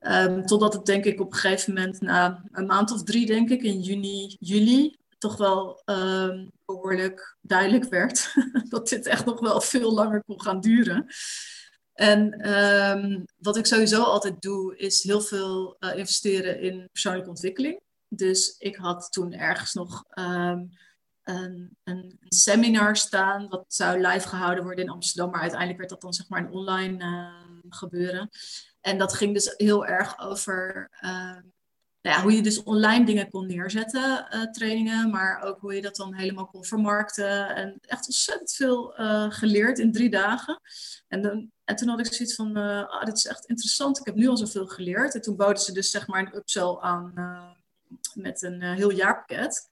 Um, 0.00 0.46
totdat 0.46 0.72
het 0.72 0.86
denk 0.86 1.04
ik 1.04 1.20
op 1.20 1.32
een 1.32 1.38
gegeven 1.38 1.74
moment, 1.74 2.00
na 2.00 2.42
een 2.52 2.66
maand 2.66 2.92
of 2.92 3.02
drie 3.02 3.26
denk 3.26 3.50
ik, 3.50 3.62
in 3.62 3.80
juni, 3.80 4.36
juli, 4.38 4.96
toch 5.18 5.36
wel 5.36 5.82
um, 5.84 6.50
behoorlijk 6.64 7.36
duidelijk 7.40 7.84
werd 7.84 8.34
dat 8.70 8.88
dit 8.88 9.06
echt 9.06 9.24
nog 9.24 9.40
wel 9.40 9.60
veel 9.60 9.94
langer 9.94 10.22
kon 10.24 10.42
gaan 10.42 10.60
duren. 10.60 11.06
En 11.98 12.50
um, 12.52 13.24
wat 13.38 13.56
ik 13.56 13.66
sowieso 13.66 14.02
altijd 14.02 14.42
doe, 14.42 14.76
is 14.76 15.02
heel 15.02 15.20
veel 15.20 15.76
uh, 15.80 15.96
investeren 15.96 16.60
in 16.60 16.88
persoonlijke 16.92 17.28
ontwikkeling. 17.28 17.80
Dus 18.08 18.54
ik 18.58 18.76
had 18.76 19.12
toen 19.12 19.32
ergens 19.32 19.72
nog 19.72 20.04
um, 20.18 20.68
een, 21.22 21.76
een, 21.84 22.16
seminar 22.28 22.96
staan, 22.96 23.48
wat 23.48 23.64
zou 23.68 24.06
live 24.06 24.28
gehouden 24.28 24.64
worden 24.64 24.84
in 24.84 24.90
Amsterdam, 24.90 25.30
maar 25.30 25.40
uiteindelijk 25.40 25.78
werd 25.78 25.90
dat 25.90 26.00
dan 26.00 26.12
zeg 26.12 26.28
maar 26.28 26.40
een 26.40 26.52
online 26.52 27.04
uh, 27.04 27.68
gebeuren. 27.68 28.28
En 28.80 28.98
dat 28.98 29.14
ging 29.14 29.34
dus 29.34 29.54
heel 29.56 29.86
erg 29.86 30.18
over 30.18 30.90
nou 32.02 32.22
hoe 32.22 32.32
je 32.32 32.42
dus 32.42 32.62
online 32.62 33.04
dingen 33.04 33.30
kon 33.30 33.46
neerzetten, 33.46 34.26
uh, 34.34 34.50
trainingen, 34.50 35.10
maar 35.10 35.42
ook 35.42 35.60
hoe 35.60 35.74
je 35.74 35.82
dat 35.82 35.96
dan 35.96 36.14
helemaal 36.14 36.46
kon 36.46 36.64
vermarkten. 36.64 37.54
En 37.54 37.78
echt 37.80 38.06
ontzettend 38.06 38.52
veel 38.52 39.00
uh, 39.00 39.30
geleerd 39.30 39.78
in 39.78 39.92
drie 39.92 40.10
dagen. 40.10 40.60
En, 41.08 41.22
dan, 41.22 41.50
en 41.64 41.76
toen 41.76 41.88
had 41.88 41.98
ik 41.98 42.12
zoiets 42.12 42.34
van, 42.34 42.58
uh, 42.58 42.88
ah, 42.88 43.04
dit 43.04 43.16
is 43.16 43.26
echt 43.26 43.44
interessant, 43.44 43.98
ik 43.98 44.06
heb 44.06 44.14
nu 44.14 44.28
al 44.28 44.36
zoveel 44.36 44.66
geleerd. 44.66 45.14
En 45.14 45.20
toen 45.20 45.36
boden 45.36 45.62
ze 45.62 45.72
dus 45.72 45.90
zeg 45.90 46.06
maar 46.06 46.20
een 46.20 46.36
upsell 46.36 46.76
aan 46.80 47.12
met 48.14 48.42
een 48.42 48.62
heel 48.62 48.90
jaarpakket. 48.90 49.68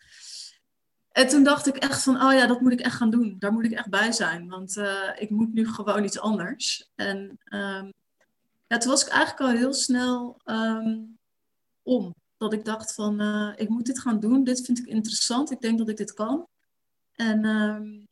En 1.13 1.29
toen 1.29 1.45
dacht 1.45 1.67
ik 1.67 1.77
echt 1.77 2.03
van, 2.03 2.23
oh 2.23 2.33
ja, 2.33 2.47
dat 2.47 2.61
moet 2.61 2.73
ik 2.73 2.81
echt 2.81 2.97
gaan 2.97 3.11
doen. 3.11 3.37
Daar 3.39 3.53
moet 3.53 3.65
ik 3.65 3.73
echt 3.73 3.89
bij 3.89 4.13
zijn, 4.13 4.49
want 4.49 4.77
ik 5.19 5.31
moet 5.31 5.55
nu 5.55 5.69
gewoon 5.69 6.05
iets 6.05 6.19
anders. 6.19 6.91
En 6.95 7.39
um, 7.49 7.93
ja, 8.67 8.79
toen 8.79 8.91
was 8.91 9.05
ik 9.05 9.09
eigenlijk 9.09 9.41
al 9.41 9.59
heel 9.59 9.73
snel 9.73 10.41
um, 10.45 11.16
om. 11.87 12.15
Dat 12.37 12.53
ik 12.53 12.65
dacht 12.65 12.95
van, 12.95 13.23
uh, 13.23 13.53
ik 13.57 13.69
moet 13.69 13.87
dit 13.87 13.99
gaan 13.99 14.21
doen. 14.21 14.45
Dit 14.45 14.65
vind 14.65 14.79
ik 14.79 14.87
interessant. 14.87 15.51
Ik 15.51 15.61
denk 15.61 15.79
dat 15.79 15.89
ik 15.89 15.97
dit 15.97 16.15
kan. 16.15 16.47
En 17.13 17.45
uh, 17.45 18.05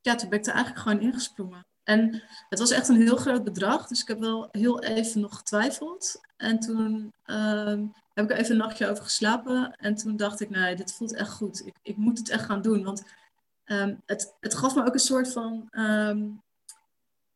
ja, 0.00 0.14
toen 0.14 0.28
ben 0.28 0.38
ik 0.38 0.46
er 0.46 0.52
eigenlijk 0.52 0.82
gewoon 0.82 1.00
ingesprongen. 1.00 1.66
En 1.82 2.22
het 2.48 2.58
was 2.58 2.70
echt 2.70 2.88
een 2.88 3.00
heel 3.00 3.16
groot 3.16 3.44
bedrag. 3.44 3.86
Dus 3.86 4.00
ik 4.00 4.08
heb 4.08 4.18
wel 4.18 4.48
heel 4.50 4.82
even 4.82 5.20
nog 5.20 5.36
getwijfeld. 5.36 6.20
En 6.36 6.58
toen 6.58 7.12
uh, 7.26 7.82
heb 8.14 8.24
ik 8.24 8.30
er 8.30 8.36
even 8.36 8.50
een 8.50 8.56
nachtje 8.56 8.88
over 8.88 9.04
geslapen. 9.04 9.72
En 9.72 9.94
toen 9.94 10.16
dacht 10.16 10.40
ik, 10.40 10.50
nee, 10.50 10.76
dit 10.76 10.92
voelt 10.92 11.14
echt 11.14 11.30
goed. 11.30 11.66
Ik, 11.66 11.74
ik 11.82 11.96
moet 11.96 12.18
het 12.18 12.28
echt 12.28 12.44
gaan 12.44 12.62
doen. 12.62 12.82
Want 12.82 13.04
um, 13.64 14.02
het, 14.06 14.36
het 14.40 14.54
gaf 14.54 14.74
me 14.74 14.84
ook 14.84 14.94
een 14.94 15.00
soort 15.00 15.32
van 15.32 15.68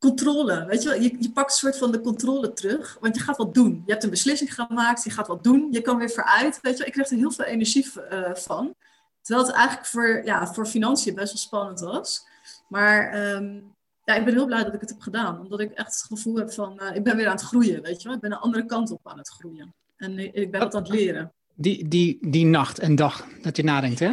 controle. 0.09 0.65
Weet 0.67 0.83
je, 0.83 0.89
wel? 0.89 1.01
je, 1.01 1.17
je 1.19 1.31
pakt 1.31 1.51
een 1.51 1.57
soort 1.57 1.79
van 1.79 1.93
de 1.93 2.01
controle 2.01 2.53
terug, 2.53 2.97
want 3.01 3.17
je 3.17 3.23
gaat 3.23 3.37
wat 3.37 3.55
doen. 3.55 3.83
Je 3.87 3.93
hebt 3.93 4.05
een 4.05 4.11
beslissing 4.11 4.55
gemaakt, 4.55 5.05
je 5.05 5.11
gaat 5.11 5.27
wat 5.27 5.45
doen, 5.45 5.69
je 5.71 5.81
kan 5.81 5.99
weer 5.99 6.11
vooruit. 6.11 6.59
Weet 6.63 6.79
je, 6.79 6.85
ik 6.85 6.93
kreeg 6.93 7.11
er 7.11 7.17
heel 7.17 7.31
veel 7.31 7.45
energie 7.45 7.87
uh, 8.13 8.35
van. 8.35 8.75
Terwijl 9.23 9.47
het 9.47 9.57
eigenlijk 9.57 9.87
voor, 9.87 10.23
ja, 10.25 10.47
voor 10.47 10.67
financiën 10.67 11.15
best 11.15 11.33
wel 11.33 11.43
spannend 11.43 11.81
was. 11.81 12.27
Maar 12.69 13.31
um, 13.35 13.75
ja, 14.05 14.15
ik 14.15 14.25
ben 14.25 14.35
heel 14.35 14.47
blij 14.47 14.65
dat 14.65 14.75
ik 14.75 14.81
het 14.81 14.91
heb 14.91 15.01
gedaan, 15.01 15.41
omdat 15.41 15.61
ik 15.61 15.71
echt 15.71 15.95
het 15.95 16.05
gevoel 16.09 16.37
heb 16.37 16.53
van, 16.53 16.79
uh, 16.83 16.95
ik 16.95 17.05
ben 17.05 17.17
weer 17.17 17.27
aan 17.27 17.37
het 17.37 17.45
groeien, 17.45 17.83
weet 17.83 18.03
je 18.03 18.09
wel. 18.09 18.17
Ik 18.17 18.23
ben 18.23 18.33
een 18.33 18.39
andere 18.39 18.67
kant 18.67 18.91
op 18.91 19.01
aan 19.03 19.19
het 19.19 19.29
groeien. 19.29 19.75
En 19.97 20.19
ik, 20.19 20.35
ik 20.35 20.51
ben 20.51 20.61
wat 20.61 20.75
aan 20.75 20.83
het 20.83 20.91
leren. 20.91 21.33
Die, 21.55 21.89
die, 21.89 22.19
die 22.31 22.45
nacht 22.45 22.79
en 22.79 22.95
dag 22.95 23.27
dat 23.43 23.57
je 23.57 23.65
nadenkt, 23.65 23.99
hè? 23.99 24.13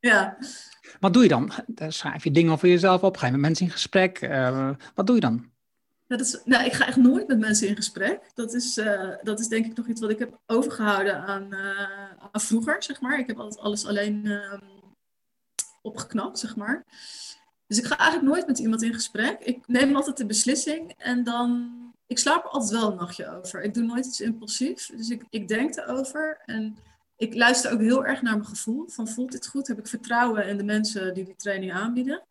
Ja. 0.00 0.36
Wat 1.00 1.12
doe 1.12 1.22
je 1.22 1.28
dan? 1.28 1.52
Schrijf 1.88 2.24
je 2.24 2.30
dingen 2.30 2.52
over 2.52 2.68
jezelf 2.68 3.02
op? 3.02 3.16
Ga 3.16 3.26
je 3.26 3.32
met 3.32 3.40
mensen 3.40 3.66
in 3.66 3.72
gesprek? 3.72 4.22
Uh, 4.22 4.70
wat 4.94 5.06
doe 5.06 5.14
je 5.14 5.20
dan? 5.20 5.50
Dat 6.06 6.20
is, 6.20 6.40
nou, 6.44 6.64
ik 6.64 6.72
ga 6.72 6.86
echt 6.86 6.96
nooit 6.96 7.28
met 7.28 7.38
mensen 7.38 7.68
in 7.68 7.76
gesprek. 7.76 8.30
Dat 8.34 8.54
is, 8.54 8.78
uh, 8.78 9.10
dat 9.22 9.40
is 9.40 9.48
denk 9.48 9.66
ik 9.66 9.76
nog 9.76 9.86
iets 9.86 10.00
wat 10.00 10.10
ik 10.10 10.18
heb 10.18 10.40
overgehouden 10.46 11.16
aan, 11.16 11.54
aan 12.32 12.40
vroeger, 12.40 12.82
zeg 12.82 13.00
maar. 13.00 13.18
Ik 13.18 13.26
heb 13.26 13.38
altijd 13.38 13.60
alles 13.60 13.86
alleen 13.86 14.24
uh, 14.24 14.52
opgeknapt, 15.82 16.38
zeg 16.38 16.56
maar. 16.56 16.84
Dus 17.66 17.78
ik 17.78 17.84
ga 17.84 17.98
eigenlijk 17.98 18.30
nooit 18.32 18.46
met 18.46 18.58
iemand 18.58 18.82
in 18.82 18.94
gesprek. 18.94 19.40
Ik 19.40 19.68
neem 19.68 19.96
altijd 19.96 20.16
de 20.16 20.26
beslissing 20.26 20.94
en 20.96 21.24
dan... 21.24 21.74
Ik 22.06 22.18
slaap 22.18 22.44
er 22.44 22.50
altijd 22.50 22.80
wel 22.80 22.90
een 22.90 22.96
nachtje 22.96 23.36
over. 23.36 23.62
Ik 23.62 23.74
doe 23.74 23.84
nooit 23.84 24.06
iets 24.06 24.20
impulsief. 24.20 24.90
Dus 24.96 25.10
ik, 25.10 25.24
ik 25.30 25.48
denk 25.48 25.76
erover 25.76 26.42
en 26.44 26.76
ik 27.16 27.34
luister 27.34 27.72
ook 27.72 27.80
heel 27.80 28.04
erg 28.04 28.22
naar 28.22 28.36
mijn 28.36 28.48
gevoel. 28.48 28.88
Van 28.88 29.08
voelt 29.08 29.32
dit 29.32 29.46
goed? 29.46 29.68
Heb 29.68 29.78
ik 29.78 29.86
vertrouwen 29.86 30.48
in 30.48 30.56
de 30.56 30.64
mensen 30.64 31.14
die 31.14 31.24
die 31.24 31.36
training 31.36 31.72
aanbieden? 31.72 32.26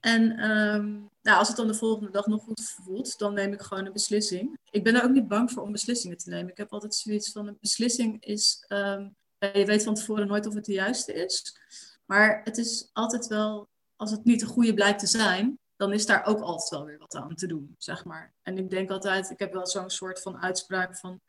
En 0.00 0.50
um, 0.50 1.10
nou, 1.22 1.38
als 1.38 1.48
het 1.48 1.56
dan 1.56 1.66
de 1.66 1.74
volgende 1.74 2.10
dag 2.10 2.26
nog 2.26 2.42
goed 2.42 2.74
voelt, 2.82 3.18
dan 3.18 3.34
neem 3.34 3.52
ik 3.52 3.60
gewoon 3.62 3.86
een 3.86 3.92
beslissing. 3.92 4.58
Ik 4.70 4.84
ben 4.84 4.94
er 4.94 5.04
ook 5.04 5.10
niet 5.10 5.28
bang 5.28 5.50
voor 5.50 5.62
om 5.62 5.72
beslissingen 5.72 6.16
te 6.16 6.28
nemen. 6.28 6.50
Ik 6.50 6.56
heb 6.56 6.72
altijd 6.72 6.94
zoiets 6.94 7.32
van, 7.32 7.46
een 7.46 7.58
beslissing 7.60 8.24
is 8.24 8.64
um, 8.68 9.16
je 9.38 9.64
weet 9.66 9.82
van 9.82 9.94
tevoren 9.94 10.26
nooit 10.26 10.46
of 10.46 10.54
het 10.54 10.64
de 10.64 10.72
juiste 10.72 11.12
is. 11.12 11.58
Maar 12.04 12.40
het 12.44 12.58
is 12.58 12.90
altijd 12.92 13.26
wel, 13.26 13.68
als 13.96 14.10
het 14.10 14.24
niet 14.24 14.40
de 14.40 14.46
goede 14.46 14.74
blijkt 14.74 14.98
te 14.98 15.06
zijn, 15.06 15.58
dan 15.76 15.92
is 15.92 16.06
daar 16.06 16.24
ook 16.26 16.40
altijd 16.40 16.70
wel 16.70 16.84
weer 16.84 16.98
wat 16.98 17.14
aan 17.14 17.34
te 17.34 17.46
doen, 17.46 17.74
zeg 17.78 18.04
maar. 18.04 18.34
En 18.42 18.58
ik 18.58 18.70
denk 18.70 18.90
altijd, 18.90 19.30
ik 19.30 19.38
heb 19.38 19.52
wel 19.52 19.66
zo'n 19.66 19.90
soort 19.90 20.22
van 20.22 20.38
uitspraak 20.38 20.96
van 20.96 21.20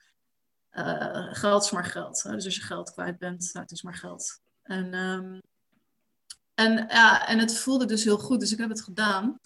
uh, 0.78 1.28
geld 1.34 1.63
is 1.63 1.71
maar 1.71 1.86
geld. 1.86 2.23
Dus 2.23 2.45
als 2.45 2.55
je 2.55 2.61
geld 2.61 2.91
kwijt 2.91 3.17
bent, 3.17 3.49
nou, 3.53 3.59
het 3.65 3.71
is 3.71 3.82
maar 3.82 3.95
geld. 3.95 4.39
En, 4.63 4.93
um, 4.93 5.41
en, 6.53 6.73
ja, 6.73 7.28
en 7.28 7.39
het 7.39 7.57
voelde 7.57 7.86
dus 7.86 8.03
heel 8.03 8.17
goed, 8.17 8.39
dus 8.39 8.51
ik 8.51 8.57
heb 8.57 8.69
het 8.69 8.82
gedaan. 8.82 9.39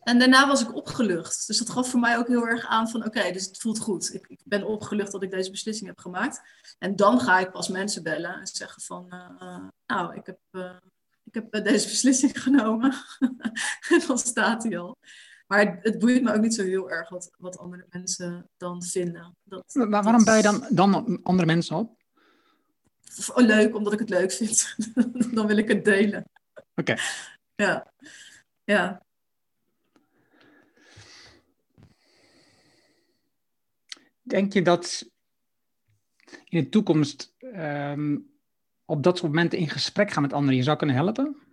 En 0.00 0.18
daarna 0.18 0.46
was 0.46 0.60
ik 0.60 0.74
opgelucht. 0.74 1.46
Dus 1.46 1.58
dat 1.58 1.70
gaf 1.70 1.90
voor 1.90 2.00
mij 2.00 2.18
ook 2.18 2.28
heel 2.28 2.46
erg 2.46 2.66
aan 2.66 2.88
van 2.88 3.04
oké, 3.04 3.32
dus 3.32 3.44
het 3.44 3.58
voelt 3.58 3.78
goed. 3.78 4.14
Ik, 4.14 4.26
ik, 4.26 4.40
ben 4.44 4.66
opgelucht 4.66 5.12
dat 5.12 5.22
ik 5.22 5.30
deze 5.30 5.50
beslissing 5.50 5.88
heb 5.88 5.98
gemaakt. 5.98 6.40
En 6.78 6.96
dan 6.96 7.20
ga 7.20 7.38
ik 7.38 7.50
pas 7.50 7.68
mensen 7.68 8.02
bellen 8.02 8.34
en 8.34 8.46
zeggen 8.46 8.82
van 8.82 9.06
uh, 9.42 9.68
nou, 9.86 10.14
ik 10.14 10.26
heb, 10.26 10.38
ik 11.24 11.34
heb 11.34 11.64
deze 11.64 11.88
beslissing 11.94 12.42
genomen. 12.42 12.94
en 13.88 14.02
dan 14.06 14.18
staat 14.18 14.62
hij 14.62 14.78
al. 14.78 14.98
Maar 15.50 15.78
het, 15.82 15.98
boeit 15.98 16.22
me 16.22 16.34
ook 16.34 16.40
niet 16.40 16.54
zo 16.54 16.62
heel 16.62 16.90
erg 16.90 17.08
wat, 17.08 17.30
wat 17.38 17.58
andere 17.58 17.86
mensen 17.90 18.50
dan 18.56 18.82
vinden. 18.82 19.36
Dat, 19.44 19.74
maar 19.74 20.02
waarom 20.02 20.24
bij 20.24 20.36
je 20.36 20.42
dan, 20.42 20.66
dan 20.70 21.20
andere 21.22 21.46
mensen 21.46 21.76
op? 21.76 21.96
Oh, 23.34 23.46
leuk, 23.46 23.76
omdat 23.76 23.92
ik 23.92 23.98
het 23.98 24.08
leuk 24.08 24.32
vind. 24.32 24.76
dan 25.34 25.46
wil 25.46 25.56
ik 25.56 25.68
het 25.68 25.84
delen. 25.84 26.24
Oké. 26.74 26.96
Ja. 27.54 27.92
Ja. 28.64 29.02
Denk 34.22 34.52
je 34.52 34.62
dat 34.62 35.10
in 36.44 36.62
de 36.62 36.68
toekomst 36.68 37.34
um, 37.40 38.30
op 38.84 39.02
dat 39.02 39.18
soort 39.18 39.32
momenten 39.32 39.58
in 39.58 39.68
gesprek 39.68 40.10
gaan 40.10 40.22
met 40.22 40.32
anderen 40.32 40.56
je 40.56 40.62
zou 40.62 40.76
kunnen 40.76 40.96
helpen? 40.96 41.49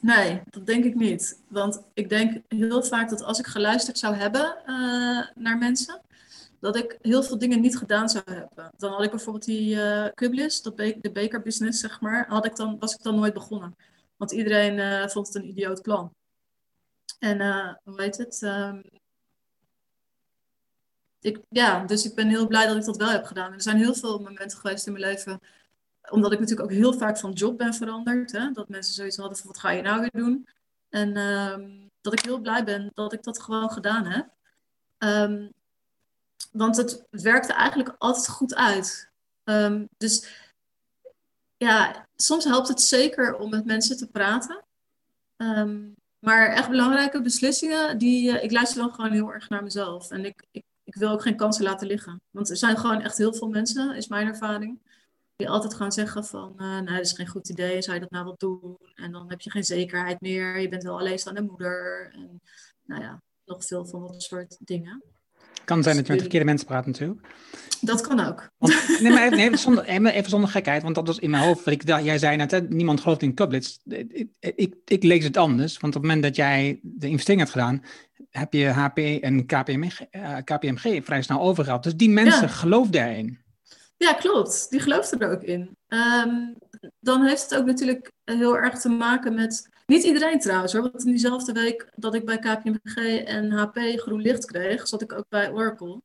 Nee, 0.00 0.42
dat 0.50 0.66
denk 0.66 0.84
ik 0.84 0.94
niet. 0.94 1.42
Want 1.48 1.82
ik 1.94 2.08
denk 2.08 2.42
heel 2.48 2.82
vaak 2.82 3.08
dat 3.08 3.22
als 3.22 3.38
ik 3.38 3.46
geluisterd 3.46 3.98
zou 3.98 4.14
hebben 4.14 4.56
uh, 4.66 5.26
naar 5.34 5.58
mensen, 5.58 6.00
dat 6.60 6.76
ik 6.76 6.98
heel 7.02 7.22
veel 7.22 7.38
dingen 7.38 7.60
niet 7.60 7.76
gedaan 7.76 8.08
zou 8.08 8.24
hebben. 8.30 8.70
Dan 8.76 8.92
had 8.92 9.02
ik 9.02 9.10
bijvoorbeeld 9.10 9.44
die 9.44 9.74
uh, 9.74 10.08
dat 10.62 10.76
be 10.76 10.98
de 11.00 11.10
bakerbusiness, 11.10 11.80
zeg 11.80 12.00
maar, 12.00 12.26
had 12.28 12.46
ik 12.46 12.56
dan, 12.56 12.78
was 12.78 12.94
ik 12.94 13.02
dan 13.02 13.14
nooit 13.14 13.34
begonnen. 13.34 13.76
Want 14.16 14.32
iedereen 14.32 14.78
uh, 14.78 15.08
vond 15.08 15.26
het 15.26 15.36
een 15.36 15.48
idioot 15.48 15.82
plan. 15.82 16.14
En 17.18 17.40
hoe 17.84 18.02
heet 18.02 18.16
het? 18.16 18.42
Um, 18.42 18.82
ik, 21.20 21.40
ja, 21.48 21.84
dus 21.84 22.04
ik 22.04 22.14
ben 22.14 22.28
heel 22.28 22.46
blij 22.46 22.66
dat 22.66 22.76
ik 22.76 22.84
dat 22.84 22.96
wel 22.96 23.08
heb 23.08 23.24
gedaan. 23.24 23.52
Er 23.52 23.62
zijn 23.62 23.76
heel 23.76 23.94
veel 23.94 24.18
momenten 24.18 24.58
geweest 24.58 24.86
in 24.86 24.92
mijn 24.92 25.04
leven, 25.04 25.40
omdat 26.10 26.32
ik 26.32 26.38
natuurlijk 26.40 26.70
ook 26.70 26.76
heel 26.76 26.92
vaak 26.92 27.18
van 27.18 27.32
job 27.32 27.58
ben 27.58 27.74
veranderd. 27.74 28.32
Hè? 28.32 28.50
Dat 28.52 28.68
mensen 28.68 28.94
zoiets 28.94 29.16
hadden 29.16 29.36
van, 29.36 29.46
wat 29.46 29.58
ga 29.58 29.70
je 29.70 29.82
nou 29.82 30.00
weer 30.00 30.10
doen? 30.12 30.48
En 30.88 31.16
uh, 31.16 31.56
dat 32.00 32.12
ik 32.12 32.20
heel 32.20 32.38
blij 32.38 32.64
ben 32.64 32.90
dat 32.94 33.12
ik 33.12 33.22
dat 33.22 33.42
gewoon 33.42 33.70
gedaan 33.70 34.06
heb. 34.06 34.28
Um, 34.98 35.52
want 36.52 36.76
het 36.76 37.04
werkte 37.10 37.52
eigenlijk 37.52 37.94
altijd 37.98 38.28
goed 38.28 38.54
uit. 38.54 39.10
Um, 39.44 39.88
dus 39.98 40.28
ja, 41.56 42.06
soms 42.16 42.44
helpt 42.44 42.68
het 42.68 42.80
zeker 42.80 43.36
om 43.36 43.50
met 43.50 43.64
mensen 43.64 43.96
te 43.96 44.06
praten. 44.06 44.64
Maar 46.18 46.48
echt 46.48 46.68
belangrijke 46.68 47.22
beslissingen, 47.22 47.98
die, 47.98 48.30
uh, 48.30 48.42
ik 48.42 48.52
luister 48.52 48.78
dan 48.78 48.94
gewoon 48.94 49.12
heel 49.12 49.32
erg 49.32 49.48
naar 49.48 49.62
mezelf. 49.62 50.10
En 50.10 50.24
ik, 50.24 50.44
ik 50.50 50.64
ik 50.86 50.94
wil 50.94 51.10
ook 51.10 51.22
geen 51.22 51.36
kansen 51.36 51.64
laten 51.64 51.86
liggen. 51.86 52.20
Want 52.30 52.50
er 52.50 52.56
zijn 52.56 52.76
gewoon 52.76 53.00
echt 53.00 53.18
heel 53.18 53.34
veel 53.34 53.48
mensen, 53.48 53.94
is 53.94 54.08
mijn 54.08 54.26
ervaring, 54.26 54.78
die 55.36 55.48
altijd 55.48 55.74
gaan 55.74 55.92
zeggen 55.92 56.24
van, 56.24 56.52
uh, 56.56 56.66
nou, 56.66 56.84
dat 56.84 57.04
is 57.04 57.12
geen 57.12 57.28
goed 57.28 57.48
idee, 57.48 57.82
zou 57.82 57.94
je 57.94 58.02
dat 58.02 58.10
nou 58.10 58.24
wel 58.24 58.34
doen? 58.36 58.76
En 58.94 59.12
dan 59.12 59.30
heb 59.30 59.40
je 59.40 59.50
geen 59.50 59.64
zekerheid 59.64 60.20
meer, 60.20 60.60
je 60.60 60.68
bent 60.68 60.82
wel 60.82 60.98
alleenstaande 60.98 61.42
moeder. 61.42 62.10
En 62.12 62.40
nou 62.84 63.02
ja, 63.02 63.22
nog 63.44 63.64
veel 63.64 63.86
van 63.86 64.06
dat 64.06 64.22
soort 64.22 64.56
dingen. 64.60 65.04
Kan 65.64 65.82
zijn 65.82 65.96
dat 65.96 66.06
je 66.06 66.12
met 66.12 66.20
verkeerde 66.20 66.46
mensen 66.46 66.66
praat 66.66 66.86
natuurlijk. 66.86 67.20
Dat 67.80 68.00
kan 68.00 68.20
ook. 68.20 68.50
Want, 68.58 68.72
nee, 69.02 69.12
maar 69.12 69.32
even, 69.32 69.58
zonder, 69.58 69.84
even 69.84 70.30
zonder 70.30 70.50
gekheid, 70.50 70.82
want 70.82 70.94
dat 70.94 71.06
was 71.06 71.18
in 71.18 71.30
mijn 71.30 71.42
hoofd. 71.42 71.64
Wat 71.64 71.74
ik, 71.74 71.82
jij 71.86 72.18
zei 72.18 72.36
net, 72.36 72.50
hè, 72.50 72.60
niemand 72.60 73.00
gelooft 73.00 73.22
in 73.22 73.34
Kublitz. 73.34 73.78
Ik, 73.84 74.28
ik, 74.40 74.74
ik, 74.84 75.02
lees 75.02 75.24
het 75.24 75.36
anders, 75.36 75.78
want 75.78 75.96
op 75.96 76.02
het 76.02 76.10
moment 76.10 76.22
dat 76.22 76.36
jij 76.36 76.80
de 76.82 77.08
investering 77.08 77.40
hebt 77.40 77.52
gedaan, 77.52 77.82
heb 78.30 78.52
je 78.52 78.66
HP 78.66 78.98
en 78.98 79.46
KPMG, 79.46 80.00
uh, 80.10 80.36
KPMG 80.44 81.04
vrij 81.04 81.22
snel 81.22 81.40
overgehaald. 81.40 81.82
Dus 81.82 81.96
die 81.96 82.10
mensen 82.10 82.46
ja. 82.46 82.48
geloofden 82.48 82.92
daarin. 82.92 83.44
Ja, 83.96 84.12
klopt. 84.12 84.70
Die 84.70 84.80
geloofden 84.80 85.20
er 85.20 85.30
ook 85.30 85.42
in. 85.42 85.76
Um, 85.88 86.56
dan 87.00 87.24
heeft 87.24 87.42
het 87.42 87.54
ook 87.58 87.66
natuurlijk 87.66 88.12
heel 88.24 88.56
erg 88.56 88.80
te 88.80 88.88
maken 88.88 89.34
met. 89.34 89.68
Niet 89.86 90.04
iedereen 90.04 90.40
trouwens 90.40 90.72
hoor. 90.72 90.82
Want 90.82 91.04
in 91.04 91.10
diezelfde 91.10 91.52
week 91.52 91.88
dat 91.94 92.14
ik 92.14 92.24
bij 92.24 92.38
KPMG 92.38 93.24
en 93.24 93.50
HP 93.50 93.78
groen 93.96 94.20
licht 94.20 94.44
kreeg, 94.44 94.88
zat 94.88 95.02
ik 95.02 95.12
ook 95.12 95.26
bij 95.28 95.50
Oracle. 95.50 96.02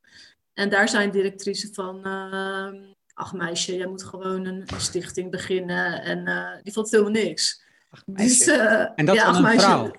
En 0.54 0.68
daar 0.68 0.88
zijn 0.88 1.10
directrices 1.10 1.70
van. 1.72 2.06
Uh, 2.06 2.72
ach 3.14 3.32
meisje, 3.32 3.76
jij 3.76 3.86
moet 3.86 4.04
gewoon 4.04 4.44
een 4.44 4.64
stichting 4.76 5.30
beginnen. 5.30 6.02
En 6.02 6.28
uh, 6.28 6.50
die 6.62 6.72
vond 6.72 6.90
helemaal 6.90 7.12
niks. 7.12 7.62
Ach, 7.90 8.02
dus, 8.06 8.48
uh, 8.48 8.88
en 8.94 9.06
dat 9.06 9.14
ja, 9.14 9.24
van 9.24 9.34
een 9.34 9.42
meisje. 9.42 9.60
vrouw? 9.60 9.92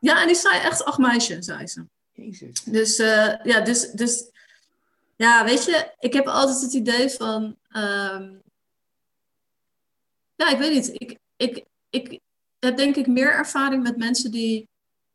Ja, 0.00 0.20
en 0.20 0.26
die 0.26 0.36
zei 0.36 0.60
echt 0.60 0.84
ach 0.84 0.98
meisje, 0.98 1.42
zei 1.42 1.66
ze. 1.66 1.84
Jezus. 2.12 2.62
Dus 2.64 3.00
uh, 3.00 3.34
ja, 3.42 3.60
dus, 3.60 3.90
dus 3.90 4.30
ja, 5.16 5.44
weet 5.44 5.64
je, 5.64 5.94
ik 5.98 6.12
heb 6.12 6.26
altijd 6.26 6.60
het 6.60 6.72
idee 6.72 7.10
van. 7.10 7.56
Um, 7.76 8.42
ja, 10.34 10.50
ik 10.50 10.58
weet 10.58 10.72
niet. 10.72 10.90
Ik, 10.92 11.18
ik, 11.36 11.64
ik 11.90 12.20
heb 12.58 12.76
denk 12.76 12.96
ik 12.96 13.06
meer 13.06 13.32
ervaring 13.32 13.82
met 13.82 13.96
mensen 13.96 14.30
die. 14.30 14.68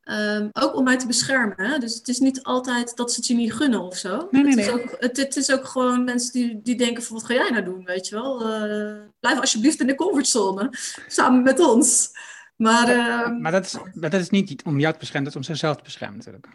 Um, 0.03 0.49
ook 0.51 0.75
om 0.75 0.83
mij 0.83 0.97
te 0.97 1.07
beschermen. 1.07 1.65
Hè? 1.65 1.77
Dus 1.77 1.95
het 1.95 2.07
is 2.07 2.19
niet 2.19 2.43
altijd 2.43 2.95
dat 2.95 3.11
ze 3.11 3.19
het 3.19 3.27
je 3.27 3.33
niet 3.33 3.53
gunnen 3.53 3.81
of 3.81 3.97
zo. 3.97 4.27
Nee, 4.31 4.43
nee, 4.43 4.51
het, 4.51 4.59
is 4.59 4.69
ook, 4.69 4.95
het, 4.99 5.17
het, 5.17 5.35
is 5.35 5.51
ook 5.51 5.65
gewoon 5.65 6.03
mensen 6.03 6.31
die, 6.31 6.61
die 6.61 6.75
denken 6.75 7.03
van 7.03 7.15
wat 7.15 7.25
ga 7.25 7.33
jij 7.33 7.49
nou 7.49 7.63
doen, 7.63 7.83
weet 7.85 8.07
je 8.07 8.15
wel. 8.15 8.41
Uh, 8.41 9.01
blijf 9.19 9.39
alsjeblieft 9.39 9.79
in 9.79 9.87
de 9.87 9.95
comfortzone, 9.95 10.69
samen 11.07 11.43
met 11.43 11.59
ons. 11.59 12.11
Maar, 12.55 12.89
uh, 12.89 13.39
maar, 13.39 13.51
dat 13.51 13.65
is, 13.65 13.77
maar 13.93 14.09
dat 14.09 14.21
is 14.21 14.29
niet 14.29 14.63
om 14.63 14.79
jou 14.79 14.93
te 14.93 14.99
beschermen, 14.99 15.31
dat 15.31 15.41
is 15.41 15.47
om 15.47 15.55
zichzelf 15.55 15.77
te 15.77 15.83
beschermen 15.83 16.17
natuurlijk. 16.17 16.47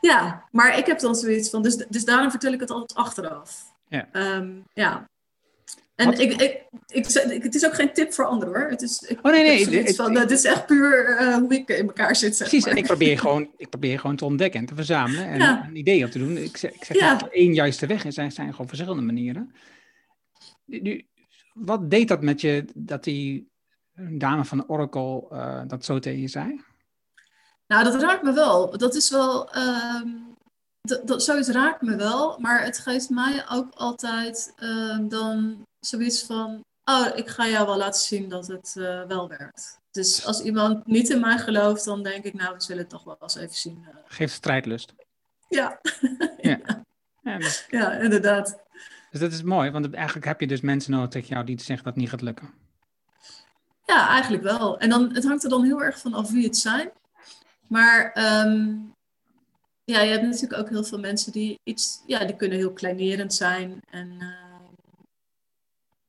Ja, 0.00 0.44
maar 0.50 0.78
ik 0.78 0.86
heb 0.86 0.98
dan 0.98 1.14
zoiets 1.14 1.50
van, 1.50 1.62
dus, 1.62 1.76
dus 1.76 2.04
daarom 2.04 2.30
vertel 2.30 2.52
ik 2.52 2.60
het 2.60 2.70
altijd 2.70 2.98
achteraf. 2.98 3.74
Ja. 3.88 4.08
Um, 4.12 4.64
ja. 4.74 5.08
En 5.94 6.12
ik, 6.12 6.32
ik, 6.32 6.40
ik, 6.86 7.06
ik, 7.08 7.42
het 7.42 7.54
is 7.54 7.66
ook 7.66 7.74
geen 7.74 7.92
tip 7.92 8.12
voor 8.12 8.24
anderen 8.24 8.54
hoor. 8.54 8.70
Het 8.70 8.82
is, 8.82 9.00
ik, 9.00 9.18
oh 9.22 9.32
nee, 9.32 9.42
nee. 9.42 9.82
Het, 9.82 9.96
van, 9.96 10.16
het 10.16 10.30
is 10.30 10.44
echt 10.44 10.66
puur 10.66 11.20
uh, 11.20 11.36
hoe 11.36 11.54
ik 11.54 11.68
in 11.68 11.86
elkaar 11.86 12.16
zit. 12.16 12.36
Zeg 12.36 12.48
precies, 12.48 12.64
maar. 12.64 12.74
en 12.74 12.78
ik 12.78 12.86
probeer, 12.86 13.18
gewoon, 13.18 13.50
ik 13.56 13.68
probeer 13.68 13.98
gewoon 13.98 14.16
te 14.16 14.24
ontdekken 14.24 14.60
en 14.60 14.66
te 14.66 14.74
verzamelen 14.74 15.26
en 15.26 15.38
ja. 15.38 15.64
een 15.66 15.76
idee 15.76 16.04
op 16.04 16.10
te 16.10 16.18
doen. 16.18 16.36
Ik 16.36 16.56
zeg, 16.56 16.72
ik 16.72 16.84
zeg 16.84 16.96
ja. 16.96 17.12
dat 17.12 17.22
er 17.22 17.32
één 17.32 17.54
juiste 17.54 17.86
weg 17.86 18.04
is, 18.04 18.16
er 18.16 18.32
zijn 18.32 18.50
gewoon 18.50 18.68
verschillende 18.68 19.02
manieren. 19.02 19.54
Nu, 20.64 21.06
wat 21.54 21.90
deed 21.90 22.08
dat 22.08 22.22
met 22.22 22.40
je, 22.40 22.64
dat 22.74 23.04
die 23.04 23.48
dame 24.10 24.44
van 24.44 24.68
Oracle 24.68 25.26
uh, 25.32 25.62
dat 25.66 25.84
zo 25.84 25.98
tegen 25.98 26.20
je 26.20 26.28
zei? 26.28 26.60
Nou, 27.66 27.84
dat 27.84 28.02
raakt 28.02 28.22
me 28.22 28.32
wel. 28.32 28.78
Dat 28.78 28.94
is 28.94 29.10
wel. 29.10 29.56
Um, 29.56 30.34
dat, 31.04 31.22
zoiets 31.22 31.48
raakt 31.48 31.82
me 31.82 31.96
wel. 31.96 32.38
Maar 32.38 32.64
het 32.64 32.78
geeft 32.78 33.10
mij 33.10 33.44
ook 33.50 33.74
altijd 33.74 34.54
um, 34.58 35.08
dan 35.08 35.62
zoiets 35.80 36.22
van. 36.22 36.64
Oh, 36.84 37.06
ik 37.14 37.28
ga 37.28 37.48
jou 37.48 37.66
wel 37.66 37.76
laten 37.76 38.00
zien 38.00 38.28
dat 38.28 38.46
het 38.46 38.74
uh, 38.78 39.02
wel 39.02 39.28
werkt. 39.28 39.78
Dus 39.90 40.26
als 40.26 40.40
iemand 40.40 40.86
niet 40.86 41.10
in 41.10 41.20
mij 41.20 41.38
gelooft, 41.38 41.84
dan 41.84 42.02
denk 42.02 42.24
ik, 42.24 42.34
nou, 42.34 42.54
we 42.54 42.62
zullen 42.62 42.82
het 42.82 42.90
toch 42.90 43.04
wel 43.04 43.16
eens 43.20 43.36
even 43.36 43.54
zien. 43.54 43.78
Uh. 43.88 43.94
Geeft 44.06 44.32
strijdlust. 44.32 44.94
Ja. 45.48 45.80
ja. 46.40 46.58
Ja, 47.22 47.38
dus... 47.38 47.66
ja, 47.70 47.92
inderdaad. 47.92 48.58
Dus 49.10 49.20
dat 49.20 49.32
is 49.32 49.42
mooi, 49.42 49.70
want 49.70 49.94
eigenlijk 49.94 50.26
heb 50.26 50.40
je 50.40 50.46
dus 50.46 50.60
mensen 50.60 50.92
nodig 50.92 51.08
tegen 51.08 51.28
jou 51.28 51.44
die 51.44 51.60
zeggen 51.60 51.84
dat 51.84 51.94
het 51.94 52.02
niet 52.02 52.10
gaat 52.10 52.20
lukken. 52.20 52.50
Ja, 53.86 54.08
eigenlijk 54.08 54.42
wel. 54.42 54.78
En 54.78 54.88
dan, 54.88 55.14
het 55.14 55.24
hangt 55.24 55.44
er 55.44 55.50
dan 55.50 55.64
heel 55.64 55.82
erg 55.82 55.98
van 55.98 56.14
af 56.14 56.30
wie 56.30 56.44
het 56.44 56.56
zijn. 56.56 56.90
Maar 57.68 58.16
um, 58.46 58.94
ja, 59.84 60.00
je 60.00 60.10
hebt 60.10 60.22
natuurlijk 60.22 60.60
ook 60.60 60.68
heel 60.68 60.84
veel 60.84 60.98
mensen 60.98 61.32
die 61.32 61.60
iets, 61.62 62.02
ja, 62.06 62.24
die 62.24 62.36
kunnen 62.36 62.58
heel 62.58 62.72
kleinerend 62.72 63.34
zijn. 63.34 63.80
En 63.90 64.08
uh, 64.20 64.56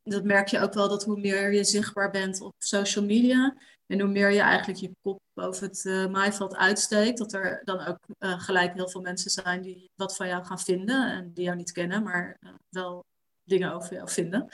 dat 0.03 0.23
merk 0.23 0.47
je 0.47 0.59
ook 0.59 0.73
wel 0.73 0.89
dat 0.89 1.03
hoe 1.03 1.19
meer 1.19 1.53
je 1.53 1.63
zichtbaar 1.63 2.11
bent 2.11 2.41
op 2.41 2.53
social 2.57 3.05
media 3.05 3.55
en 3.87 3.99
hoe 3.99 4.09
meer 4.09 4.31
je 4.31 4.39
eigenlijk 4.39 4.79
je 4.79 4.91
kop 5.01 5.19
boven 5.33 5.67
het 5.67 5.83
uh, 5.85 6.07
maaiveld 6.07 6.55
uitsteekt, 6.55 7.17
dat 7.17 7.33
er 7.33 7.61
dan 7.63 7.79
ook 7.79 7.99
uh, 8.19 8.39
gelijk 8.39 8.73
heel 8.73 8.89
veel 8.89 9.01
mensen 9.01 9.31
zijn 9.31 9.61
die 9.61 9.89
wat 9.95 10.15
van 10.15 10.27
jou 10.27 10.45
gaan 10.45 10.59
vinden 10.59 11.11
en 11.11 11.33
die 11.33 11.43
jou 11.43 11.57
niet 11.57 11.71
kennen, 11.71 12.03
maar 12.03 12.39
wel 12.69 13.05
dingen 13.43 13.73
over 13.73 13.93
jou 13.93 14.09
vinden. 14.09 14.47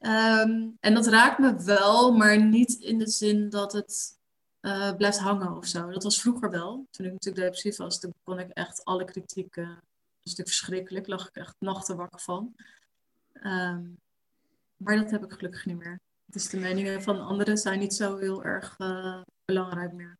Um, 0.00 0.76
en 0.80 0.94
dat 0.94 1.06
raakt 1.06 1.38
me 1.38 1.62
wel, 1.64 2.12
maar 2.12 2.42
niet 2.44 2.72
in 2.72 2.98
de 2.98 3.08
zin 3.08 3.48
dat 3.48 3.72
het 3.72 4.20
uh, 4.62 4.96
blijft 4.96 5.18
hangen 5.18 5.56
of 5.56 5.66
zo. 5.66 5.90
Dat 5.90 6.02
was 6.02 6.20
vroeger 6.20 6.50
wel. 6.50 6.86
Toen 6.90 7.06
ik 7.06 7.12
natuurlijk 7.12 7.44
depressief 7.44 7.76
was, 7.76 8.00
toen 8.00 8.14
kon 8.22 8.38
ik 8.38 8.50
echt 8.50 8.84
alle 8.84 9.04
kritiek. 9.04 9.54
Dat 9.54 9.66
was 9.66 9.74
natuurlijk 10.24 10.48
verschrikkelijk. 10.48 11.06
Lag 11.06 11.28
ik 11.28 11.36
echt 11.36 11.54
nachten 11.58 11.96
wakker 11.96 12.20
van. 12.20 12.54
Um, 13.42 13.98
Maar 14.76 14.96
dat 14.96 15.10
heb 15.10 15.24
ik 15.24 15.32
gelukkig 15.32 15.66
niet 15.66 15.78
meer. 15.78 16.00
Dus 16.26 16.48
de 16.48 16.58
meningen 16.58 17.02
van 17.02 17.20
anderen 17.20 17.58
zijn 17.58 17.78
niet 17.78 17.94
zo 17.94 18.16
heel 18.16 18.44
erg 18.44 18.78
uh, 18.78 19.20
belangrijk 19.44 19.92
meer. 19.92 20.18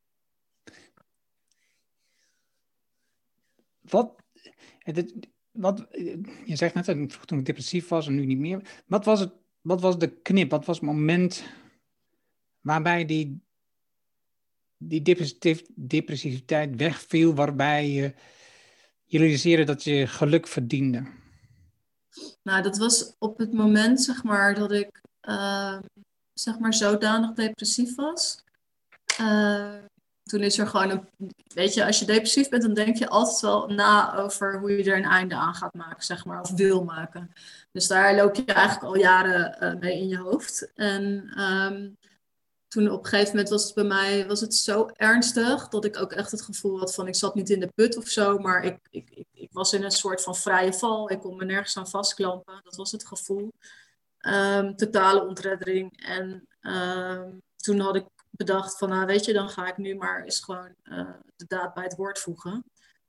Wat, 3.81 4.15
wat, 5.51 5.87
je 6.45 6.57
zegt 6.57 6.75
net, 6.75 7.27
toen 7.27 7.39
ik 7.39 7.45
depressief 7.45 7.89
was 7.89 8.07
en 8.07 8.15
nu 8.15 8.27
niet 8.27 8.39
meer. 8.39 8.83
Wat 8.87 9.05
was, 9.05 9.21
het, 9.21 9.33
wat 9.61 9.81
was 9.81 9.99
de 9.99 10.09
knip? 10.09 10.51
Wat 10.51 10.65
was 10.65 10.77
het 10.77 10.87
moment 10.87 11.45
waarbij 12.61 13.05
die, 13.05 13.43
die 14.87 15.03
depressiviteit 15.75 16.77
wegviel, 16.77 17.35
waarbij 17.35 17.89
je, 17.89 18.15
realiseerde 19.19 19.65
dat 19.65 19.85
je 19.85 20.07
geluk 20.07 20.47
verdiende? 20.47 21.07
Nou, 22.43 22.63
dat 22.63 22.79
was 22.79 23.15
op 23.19 23.39
het 23.39 23.53
moment, 23.53 24.03
zeg 24.03 24.23
maar, 24.23 24.55
dat 24.55 24.73
ik 24.73 25.01
uh, 25.29 25.79
zeg 26.33 26.59
maar 26.59 26.75
zodanig 26.75 27.33
depressief 27.33 27.95
was. 27.95 28.45
Uh, 29.21 29.75
toen 30.23 30.41
is 30.41 30.59
er 30.59 30.67
gewoon 30.67 30.91
een. 30.91 31.33
Weet 31.55 31.75
je, 31.75 31.87
als 31.87 31.99
je 31.99 32.05
depressief 32.05 32.49
bent, 32.49 32.63
dan 32.63 32.75
denk 32.75 32.97
je 32.97 33.09
altijd 33.09 33.41
wel 33.41 33.69
na 33.69 34.15
over 34.17 34.59
hoe 34.59 34.71
je 34.71 34.91
er 34.91 34.97
een 34.97 35.05
einde 35.05 35.35
aan 35.35 35.55
gaat 35.55 35.75
maken, 35.75 36.05
zeg 36.05 36.25
maar, 36.25 36.41
of 36.41 36.51
wil 36.51 36.85
maken. 36.85 37.33
Dus 37.73 37.87
daar 37.87 38.15
loop 38.15 38.35
je 38.35 38.45
eigenlijk 38.45 38.85
al 38.85 38.97
jaren 38.97 39.57
uh, 39.61 39.81
mee 39.81 39.99
in 39.99 40.09
je 40.09 40.19
hoofd. 40.19 40.73
En 40.75 41.33
um, 41.41 41.97
toen 42.73 42.91
op 42.91 42.99
een 42.99 43.09
gegeven 43.09 43.31
moment 43.31 43.49
was 43.49 43.65
het 43.65 43.75
bij 43.75 43.85
mij 43.85 44.27
was 44.27 44.41
het 44.41 44.55
zo 44.55 44.91
ernstig 44.93 45.69
dat 45.69 45.85
ik 45.85 45.99
ook 45.99 46.13
echt 46.13 46.31
het 46.31 46.43
gevoel 46.43 46.79
had 46.79 46.95
van 46.95 47.07
ik 47.07 47.15
zat 47.15 47.35
niet 47.35 47.51
in 47.51 47.61
de 47.61 47.73
put 47.75 47.97
of 47.97 48.09
zo, 48.09 48.39
maar 48.39 48.65
ik, 48.65 48.79
ik, 48.91 49.25
ik, 49.33 49.49
was 49.53 49.73
in 49.73 49.85
een 49.85 49.91
soort 49.91 50.23
van 50.23 50.37
vrije 50.37 50.73
val. 50.73 51.11
Ik 51.11 51.21
kon 51.21 51.37
me 51.37 51.45
nergens 51.45 51.77
aan 51.77 51.89
vastklampen. 51.89 52.61
Dat 52.63 52.77
was 52.77 52.93
het 52.93 53.07
gevoel. 53.07 53.53
Um, 54.21 54.77
totale 54.77 55.27
ontreddering. 55.27 56.03
En 56.07 56.49
um, 56.61 57.43
toen 57.57 57.81
had 57.81 57.97
ik 57.97 58.07
bedacht 58.31 58.79
van, 58.79 58.89
nou 58.89 59.07
weet 59.07 59.25
je, 59.25 59.33
dan 59.33 59.49
ga 59.49 59.67
ik 59.67 59.77
nu 59.77 59.95
maar 59.95 60.23
eens 60.23 60.41
gewoon 60.41 60.75
uh, 60.85 61.11
de 61.37 61.45
daad 61.49 61.75
bij 61.75 61.85
het 61.85 61.97
woord 61.97 62.19
voegen. 62.19 62.65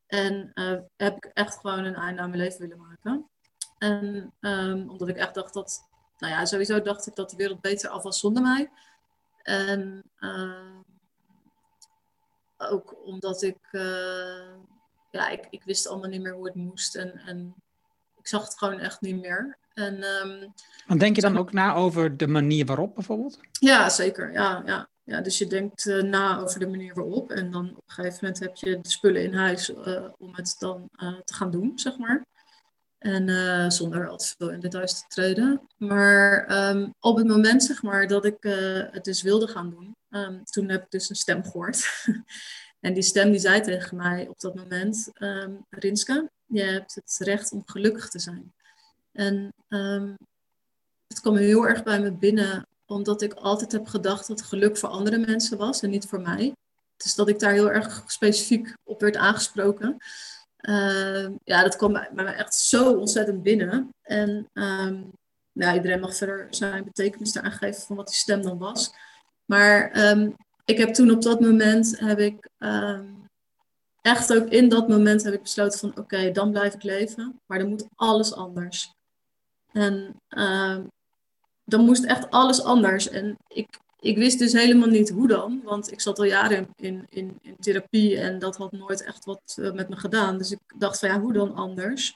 En 0.08 0.52
uh, 0.54 0.80
heb 0.96 1.16
ik 1.16 1.32
echt 1.34 1.58
gewoon 1.60 1.84
een 1.84 1.96
einde 1.96 2.22
aan 2.22 2.30
mijn 2.30 2.42
leven 2.42 2.60
willen 2.60 2.86
maken. 2.88 3.30
En 3.78 4.34
um, 4.40 4.90
omdat 4.90 5.08
ik 5.08 5.18
echt 5.18 5.34
dacht 5.34 5.54
dat, 5.54 5.88
nou 6.18 6.34
ja, 6.34 6.46
sowieso 6.46 6.82
dacht 6.82 7.08
ik 7.08 7.16
dat 7.16 7.30
de 7.30 7.36
wereld 7.36 7.62
beter 7.62 7.90
af 7.90 8.04
was 8.04 8.20
zonder 8.20 8.44
mij. 8.44 8.72
En 9.44 10.04
uh, 10.20 10.80
ook 12.58 13.06
omdat 13.06 13.42
ik, 13.42 13.58
uh, 13.72 14.56
ja, 15.12 15.30
ik, 15.30 15.48
ik 15.50 15.64
wist 15.64 15.88
allemaal 15.88 16.10
niet 16.10 16.22
meer 16.22 16.34
hoe 16.34 16.46
het 16.46 16.56
moest. 16.56 16.96
En, 16.96 17.18
en 17.18 17.56
ik 18.20 18.28
zag 18.28 18.44
het 18.44 18.58
gewoon 18.58 18.80
echt 18.80 19.02
niet 19.02 19.22
meer. 19.22 19.58
En, 19.74 20.04
um, 20.04 20.54
Want 20.88 21.00
denk 21.00 21.16
je 21.16 21.22
dan 21.22 21.38
ook 21.38 21.52
na 21.52 21.74
over 21.74 22.18
de 22.18 22.28
manier 22.28 22.66
waarop 22.66 22.96
bijvoorbeeld? 22.96 23.40
Ja, 23.52 23.90
zeker. 23.90 24.32
Ja, 24.32 24.64
ja. 24.66 24.92
Ja, 25.06 25.22
dus 25.22 25.38
je 25.38 25.48
denkt 25.48 25.86
uh, 25.86 26.04
na 26.04 26.40
over 26.40 26.60
de 26.60 26.68
manier 26.68 26.94
waarop. 26.94 27.32
En 27.32 27.52
dan 27.52 27.70
op 27.70 27.84
een 27.86 27.94
gegeven 27.94 28.18
moment 28.22 28.40
heb 28.40 28.56
je 28.56 28.80
de 28.82 28.90
spullen 28.90 29.24
in 29.24 29.34
huis 29.34 29.70
uh, 29.70 30.10
om 30.18 30.36
het 30.36 30.56
dan 30.60 30.90
te 31.26 31.34
gaan 31.34 31.52
doen, 31.52 31.72
zeg 31.76 31.98
maar. 31.98 32.26
En 33.04 33.72
zonder 33.72 34.08
al 34.10 34.18
te 34.18 34.34
veel 34.38 34.50
in 34.50 34.60
details 34.60 35.00
te 35.00 35.06
treden. 35.08 35.62
Maar 35.78 36.52
um, 36.70 36.94
op 37.00 37.18
het 37.18 37.28
moment, 37.28 37.64
zeg 37.64 37.82
maar, 37.82 38.08
dat 38.08 38.26
ik 38.26 38.38
het 38.92 39.04
dus 39.04 39.22
wilde 39.22 39.48
gaan 39.48 39.70
doen, 39.70 39.96
um, 40.10 40.44
toen 40.44 40.70
heb 40.70 40.84
ik 40.84 40.92
dus 40.92 41.10
een 41.10 41.16
stem 41.16 41.44
gehoord. 41.44 42.06
en 42.80 42.94
die 42.94 43.04
stem 43.04 43.32
die 43.32 43.40
zei 43.40 43.62
tegen 43.62 43.98
mij 43.98 44.28
op 44.28 44.40
dat 44.40 44.56
moment, 44.56 45.12
um, 45.20 45.66
Rinska, 45.70 46.30
je 46.46 46.62
hebt 46.62 46.96
het 46.96 47.16
recht 47.18 47.52
om 47.52 47.62
gelukkig 47.66 48.10
te 48.10 48.20
zijn. 48.20 48.54
En 49.12 49.54
het 51.08 51.22
kwam 51.22 51.36
heel 51.36 51.68
erg 51.68 51.84
bij 51.84 52.00
me 52.00 52.12
binnen 52.12 52.68
omdat 52.86 53.22
ik 53.22 53.34
altijd 53.34 53.72
heb 53.72 53.88
gedacht 53.88 54.28
dat 54.28 54.42
geluk 54.42 54.78
voor 54.78 54.90
andere 54.90 55.18
mensen 55.18 55.58
was 55.58 55.82
en 55.82 55.90
niet 55.90 56.06
voor 56.06 56.22
mij. 56.22 56.56
Dus 56.98 57.16
dat 57.16 57.30
ik 57.30 57.40
daar 57.40 57.52
heel 57.52 57.72
erg 57.72 58.04
specifiek 58.08 58.76
op 58.84 59.02
werd 59.02 59.16
aangesproken. 59.16 59.98
Uh, 60.70 61.30
ja, 61.44 61.64
dat 61.64 61.76
kwam 61.76 61.94
bij 61.94 62.10
mij 62.14 62.36
echt 62.36 62.56
zo 62.56 62.94
ontzettend 62.94 63.44
binnen. 63.44 63.90
En 64.02 64.50
nou, 65.54 65.76
iedereen 65.76 66.00
mag 66.00 66.16
verder 66.16 66.48
zijn 66.50 66.84
betekenis 66.84 67.36
eraan 67.36 67.52
geven 67.52 67.82
van 67.82 67.96
wat 67.96 68.08
die 68.08 68.16
stem 68.16 68.42
dan 68.42 68.58
was. 68.58 68.94
Maar 69.46 70.08
um, 70.10 70.36
ik 70.66 70.78
heb 70.78 70.94
toen 70.94 71.12
op 71.12 71.22
dat 71.22 71.40
moment, 71.40 72.00
heb 72.00 72.20
ik 72.20 72.50
echt 74.02 74.34
ook 74.34 74.48
in 74.50 74.70
dat 74.70 74.88
moment 74.88 75.24
heb 75.24 75.34
ik 75.34 75.42
besloten 75.42 75.80
van 75.80 75.98
oké, 75.98 76.32
dan 76.32 76.52
blijf 76.52 76.74
ik 76.74 76.84
leven. 76.84 77.42
Maar 77.46 77.60
dan 77.60 77.70
moet 77.70 77.88
alles 77.96 78.34
anders. 78.34 78.94
En 79.72 80.16
dan 81.64 81.86
moest 81.86 82.06
echt 82.06 82.30
alles 82.30 82.64
anders. 82.64 83.10
En 83.10 83.38
ik, 83.48 83.80
ik 84.04 84.18
wist 84.18 84.40
dus 84.40 84.54
helemaal 84.54 84.88
niet 84.88 85.10
hoe 85.10 85.28
dan, 85.28 85.62
want 85.64 85.92
ik 85.92 86.02
zat 86.02 86.20
al 86.20 86.26
jaren 86.26 86.68
in, 86.76 87.06
in, 87.10 87.38
in 87.42 87.56
therapie 87.60 88.20
en 88.20 88.40
dat 88.40 88.58
had 88.58 88.72
nooit 88.72 89.04
echt 89.04 89.26
wat 89.26 89.58
uh, 89.60 89.72
met 89.72 89.90
me 89.90 89.96
gedaan. 89.96 90.38
Dus 90.38 90.52
ik 90.52 90.60
dacht 90.78 91.00
van 91.00 91.10
ja, 91.10 91.20
hoe 91.20 91.34
dan 91.34 91.56
anders? 91.56 92.16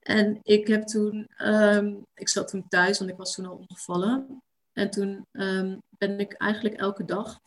En 0.00 0.40
ik 0.42 0.66
heb 0.66 0.82
toen, 0.82 1.30
um, 1.38 2.06
ik 2.14 2.28
zat 2.28 2.48
toen 2.48 2.68
thuis, 2.68 2.98
want 2.98 3.10
ik 3.10 3.16
was 3.16 3.34
toen 3.34 3.46
al 3.46 3.56
omgevallen. 3.56 4.42
En 4.72 4.90
toen 4.90 5.26
um, 5.32 5.82
ben 5.98 6.20
ik 6.20 6.32
eigenlijk 6.32 6.74
elke 6.74 7.04
dag, 7.04 7.40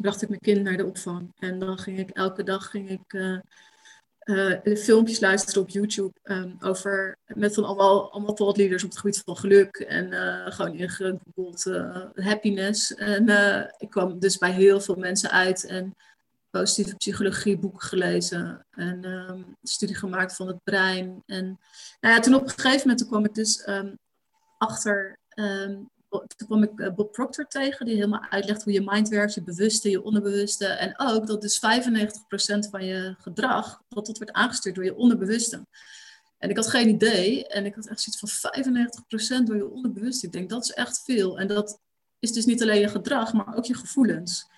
bracht 0.00 0.22
ik 0.22 0.28
mijn 0.28 0.40
kind 0.40 0.62
naar 0.62 0.76
de 0.76 0.86
opvang. 0.86 1.32
En 1.38 1.58
dan 1.58 1.78
ging 1.78 1.98
ik 1.98 2.10
elke 2.10 2.42
dag 2.42 2.70
ging 2.70 2.90
ik, 2.90 3.12
uh, 3.12 3.38
uh, 4.24 4.76
filmpjes 4.76 5.20
luisteren 5.20 5.62
op 5.62 5.68
YouTube 5.68 6.12
um, 6.22 6.56
over 6.60 7.18
met 7.26 7.54
van 7.54 7.64
allemaal, 7.64 8.12
allemaal 8.12 8.34
thought 8.34 8.56
leaders 8.56 8.84
op 8.84 8.90
het 8.90 8.98
gebied 8.98 9.22
van 9.24 9.36
geluk 9.36 9.76
en 9.76 10.12
uh, 10.12 10.46
gewoon 10.46 10.74
ingegoogeld 10.74 11.66
uh, 11.66 12.04
happiness. 12.14 12.94
En 12.94 13.28
ik 13.78 13.90
kwam 13.90 14.18
dus 14.18 14.38
bij 14.38 14.52
heel 14.52 14.80
veel 14.80 14.94
mensen 14.94 15.30
uit 15.30 15.66
en 15.66 15.96
positieve 16.50 16.96
psychologie 16.96 17.58
boeken 17.58 17.80
gelezen 17.80 18.66
en 18.70 19.04
um, 19.04 19.56
studie 19.62 19.96
gemaakt 19.96 20.36
van 20.36 20.46
het 20.46 20.64
brein. 20.64 21.22
En 21.26 21.44
nou 22.00 22.14
ja, 22.14 22.20
toen 22.20 22.34
op 22.34 22.42
een 22.42 22.48
gegeven 22.48 22.80
moment 22.80 22.98
toen 22.98 23.08
kwam 23.08 23.24
ik 23.24 23.34
dus 23.34 23.66
um, 23.68 23.98
achter 24.58 25.18
toen 26.20 26.46
kwam 26.46 26.62
ik 26.62 26.80
eh, 26.80 26.94
Bob 26.94 27.12
Proctor 27.12 27.46
tegen, 27.46 27.86
die 27.86 27.94
helemaal 27.94 28.26
uitlegt 28.30 28.62
hoe 28.62 28.72
je 28.72 28.82
mind 28.84 29.08
werkt, 29.08 29.34
je 29.34 29.42
bewuste, 29.42 29.90
je 29.90 30.02
onderbewuste. 30.02 30.66
En 30.66 30.98
ook 30.98 31.26
dat 31.26 31.42
dus 31.42 31.56
95% 31.56 32.68
van 32.70 32.84
je 32.84 33.14
gedrag, 33.18 33.82
dat 33.88 34.06
dat 34.06 34.18
wordt 34.18 34.32
aangestuurd 34.32 34.74
door 34.74 34.84
je 34.84 34.96
onderbewuste. 34.96 35.66
En 36.38 36.50
ik 36.50 36.56
had 36.56 36.68
geen 36.68 36.88
idee. 36.88 37.46
En 37.46 37.64
ik 37.64 37.74
had 37.74 37.86
echt 37.86 38.00
zoiets 38.00 38.40
van 38.40 39.42
95% 39.42 39.46
door 39.46 39.56
je 39.56 39.70
onderbewuste. 39.70 40.26
Ik 40.26 40.32
denk, 40.32 40.50
dat 40.50 40.64
is 40.64 40.72
echt 40.72 41.02
veel. 41.04 41.38
En 41.38 41.46
dat 41.46 41.78
is 42.18 42.32
dus 42.32 42.44
niet 42.44 42.62
alleen 42.62 42.80
je 42.80 42.88
gedrag, 42.88 43.32
maar 43.32 43.56
ook 43.56 43.64
je 43.64 43.74
gevoelens. 43.74 44.50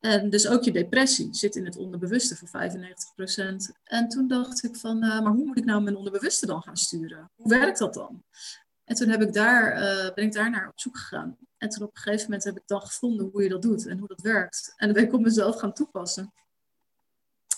En 0.00 0.30
dus 0.30 0.46
ook 0.46 0.62
je 0.62 0.72
depressie 0.72 1.28
zit 1.34 1.56
in 1.56 1.64
het 1.64 1.76
onderbewuste 1.76 2.36
voor 2.36 2.48
95%. 2.48 3.80
En 3.84 4.08
toen 4.08 4.28
dacht 4.28 4.64
ik 4.64 4.76
van, 4.76 5.04
uh, 5.04 5.20
maar 5.20 5.32
hoe 5.32 5.44
moet 5.44 5.58
ik 5.58 5.64
nou 5.64 5.82
mijn 5.82 5.96
onderbewuste 5.96 6.46
dan 6.46 6.62
gaan 6.62 6.76
sturen? 6.76 7.30
Hoe 7.34 7.48
werkt 7.48 7.78
dat 7.78 7.94
dan? 7.94 8.22
En 8.84 8.94
toen 8.94 9.08
heb 9.08 9.22
ik 9.22 9.32
daar, 9.32 9.82
uh, 9.82 10.14
ben 10.14 10.24
ik 10.24 10.32
daar 10.32 10.50
naar 10.50 10.68
op 10.68 10.80
zoek 10.80 10.98
gegaan. 10.98 11.36
En 11.58 11.68
toen 11.68 11.82
op 11.82 11.90
een 11.94 12.02
gegeven 12.02 12.24
moment 12.24 12.44
heb 12.44 12.56
ik 12.56 12.62
dan 12.66 12.80
gevonden 12.80 13.28
hoe 13.32 13.42
je 13.42 13.48
dat 13.48 13.62
doet 13.62 13.86
en 13.86 13.98
hoe 13.98 14.08
dat 14.08 14.20
werkt. 14.20 14.72
En 14.76 14.86
dan 14.86 14.96
ben 14.96 15.04
ik 15.04 15.12
op 15.12 15.20
mezelf 15.20 15.58
gaan 15.58 15.72
toepassen. 15.72 16.32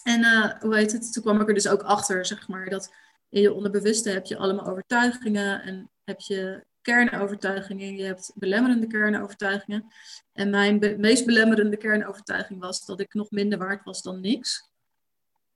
En 0.02 0.20
uh, 0.20 0.60
hoe 0.60 0.76
heet 0.76 0.92
het? 0.92 1.12
Toen 1.12 1.22
kwam 1.22 1.40
ik 1.40 1.48
er 1.48 1.54
dus 1.54 1.68
ook 1.68 1.82
achter, 1.82 2.26
zeg 2.26 2.48
maar, 2.48 2.68
dat 2.68 2.92
in 3.28 3.40
je 3.40 3.52
onderbewuste 3.52 4.10
heb 4.10 4.26
je 4.26 4.36
allemaal 4.36 4.66
overtuigingen 4.66 5.62
en 5.62 5.90
heb 6.04 6.20
je 6.20 6.64
kernovertuigingen, 6.80 7.96
je 7.96 8.04
hebt 8.04 8.32
belemmerende 8.34 8.86
kernovertuigingen. 8.86 9.92
En 10.32 10.50
mijn 10.50 11.00
meest 11.00 11.26
belemmerende 11.26 11.76
kernovertuiging 11.76 12.60
was 12.60 12.84
dat 12.84 13.00
ik 13.00 13.14
nog 13.14 13.30
minder 13.30 13.58
waard 13.58 13.84
was 13.84 14.02
dan 14.02 14.20
niks. 14.20 14.70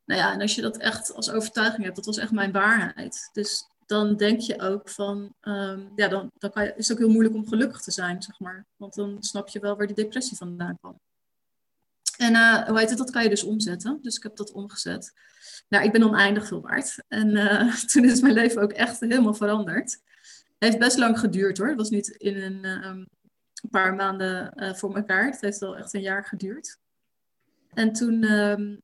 Nou 0.04 0.20
ja, 0.20 0.32
en 0.32 0.40
als 0.40 0.54
je 0.54 0.62
dat 0.62 0.76
echt 0.76 1.14
als 1.14 1.30
overtuiging 1.30 1.84
hebt, 1.84 1.96
dat 1.96 2.06
was 2.06 2.18
echt 2.18 2.30
mijn 2.30 2.52
waarheid. 2.52 3.30
Dus 3.32 3.68
dan 3.90 4.16
denk 4.16 4.40
je 4.40 4.60
ook 4.60 4.88
van, 4.88 5.34
um, 5.40 5.92
ja, 5.96 6.08
dan, 6.08 6.30
dan 6.38 6.50
kan 6.50 6.64
je, 6.64 6.74
is 6.76 6.88
het 6.88 6.96
ook 6.96 7.02
heel 7.04 7.12
moeilijk 7.12 7.34
om 7.34 7.48
gelukkig 7.48 7.80
te 7.80 7.90
zijn, 7.90 8.22
zeg 8.22 8.38
maar. 8.38 8.66
Want 8.76 8.94
dan 8.94 9.16
snap 9.20 9.48
je 9.48 9.60
wel 9.60 9.76
waar 9.76 9.86
die 9.86 9.96
depressie 9.96 10.36
vandaan 10.36 10.78
kwam. 10.78 11.00
En 12.16 12.32
uh, 12.32 12.66
hoe 12.66 12.78
heet 12.78 12.88
het, 12.88 12.98
dat 12.98 13.10
kan 13.10 13.22
je 13.22 13.28
dus 13.28 13.44
omzetten. 13.44 13.98
Dus 14.02 14.16
ik 14.16 14.22
heb 14.22 14.36
dat 14.36 14.52
omgezet. 14.52 15.12
Nou, 15.68 15.84
ik 15.84 15.92
ben 15.92 16.02
oneindig 16.02 16.46
veel 16.46 16.60
waard. 16.60 17.04
En 17.08 17.28
uh, 17.28 17.74
toen 17.92 18.04
is 18.04 18.20
mijn 18.20 18.34
leven 18.34 18.62
ook 18.62 18.72
echt 18.72 19.00
helemaal 19.00 19.34
veranderd. 19.34 19.92
Het 19.92 20.68
heeft 20.68 20.78
best 20.78 20.98
lang 20.98 21.18
geduurd 21.18 21.58
hoor. 21.58 21.68
Het 21.68 21.76
was 21.76 21.90
niet 21.90 22.08
in 22.08 22.36
een, 22.36 22.64
um, 22.64 23.06
paar 23.70 23.94
maanden 23.94 24.52
uh, 24.56 24.74
voor 24.74 24.96
elkaar. 24.96 25.24
Het 25.24 25.40
heeft 25.40 25.58
wel 25.58 25.76
echt 25.76 25.94
een 25.94 26.00
jaar 26.00 26.24
geduurd. 26.24 26.78
En 27.74 27.92
toen, 27.92 28.22
um, 28.32 28.82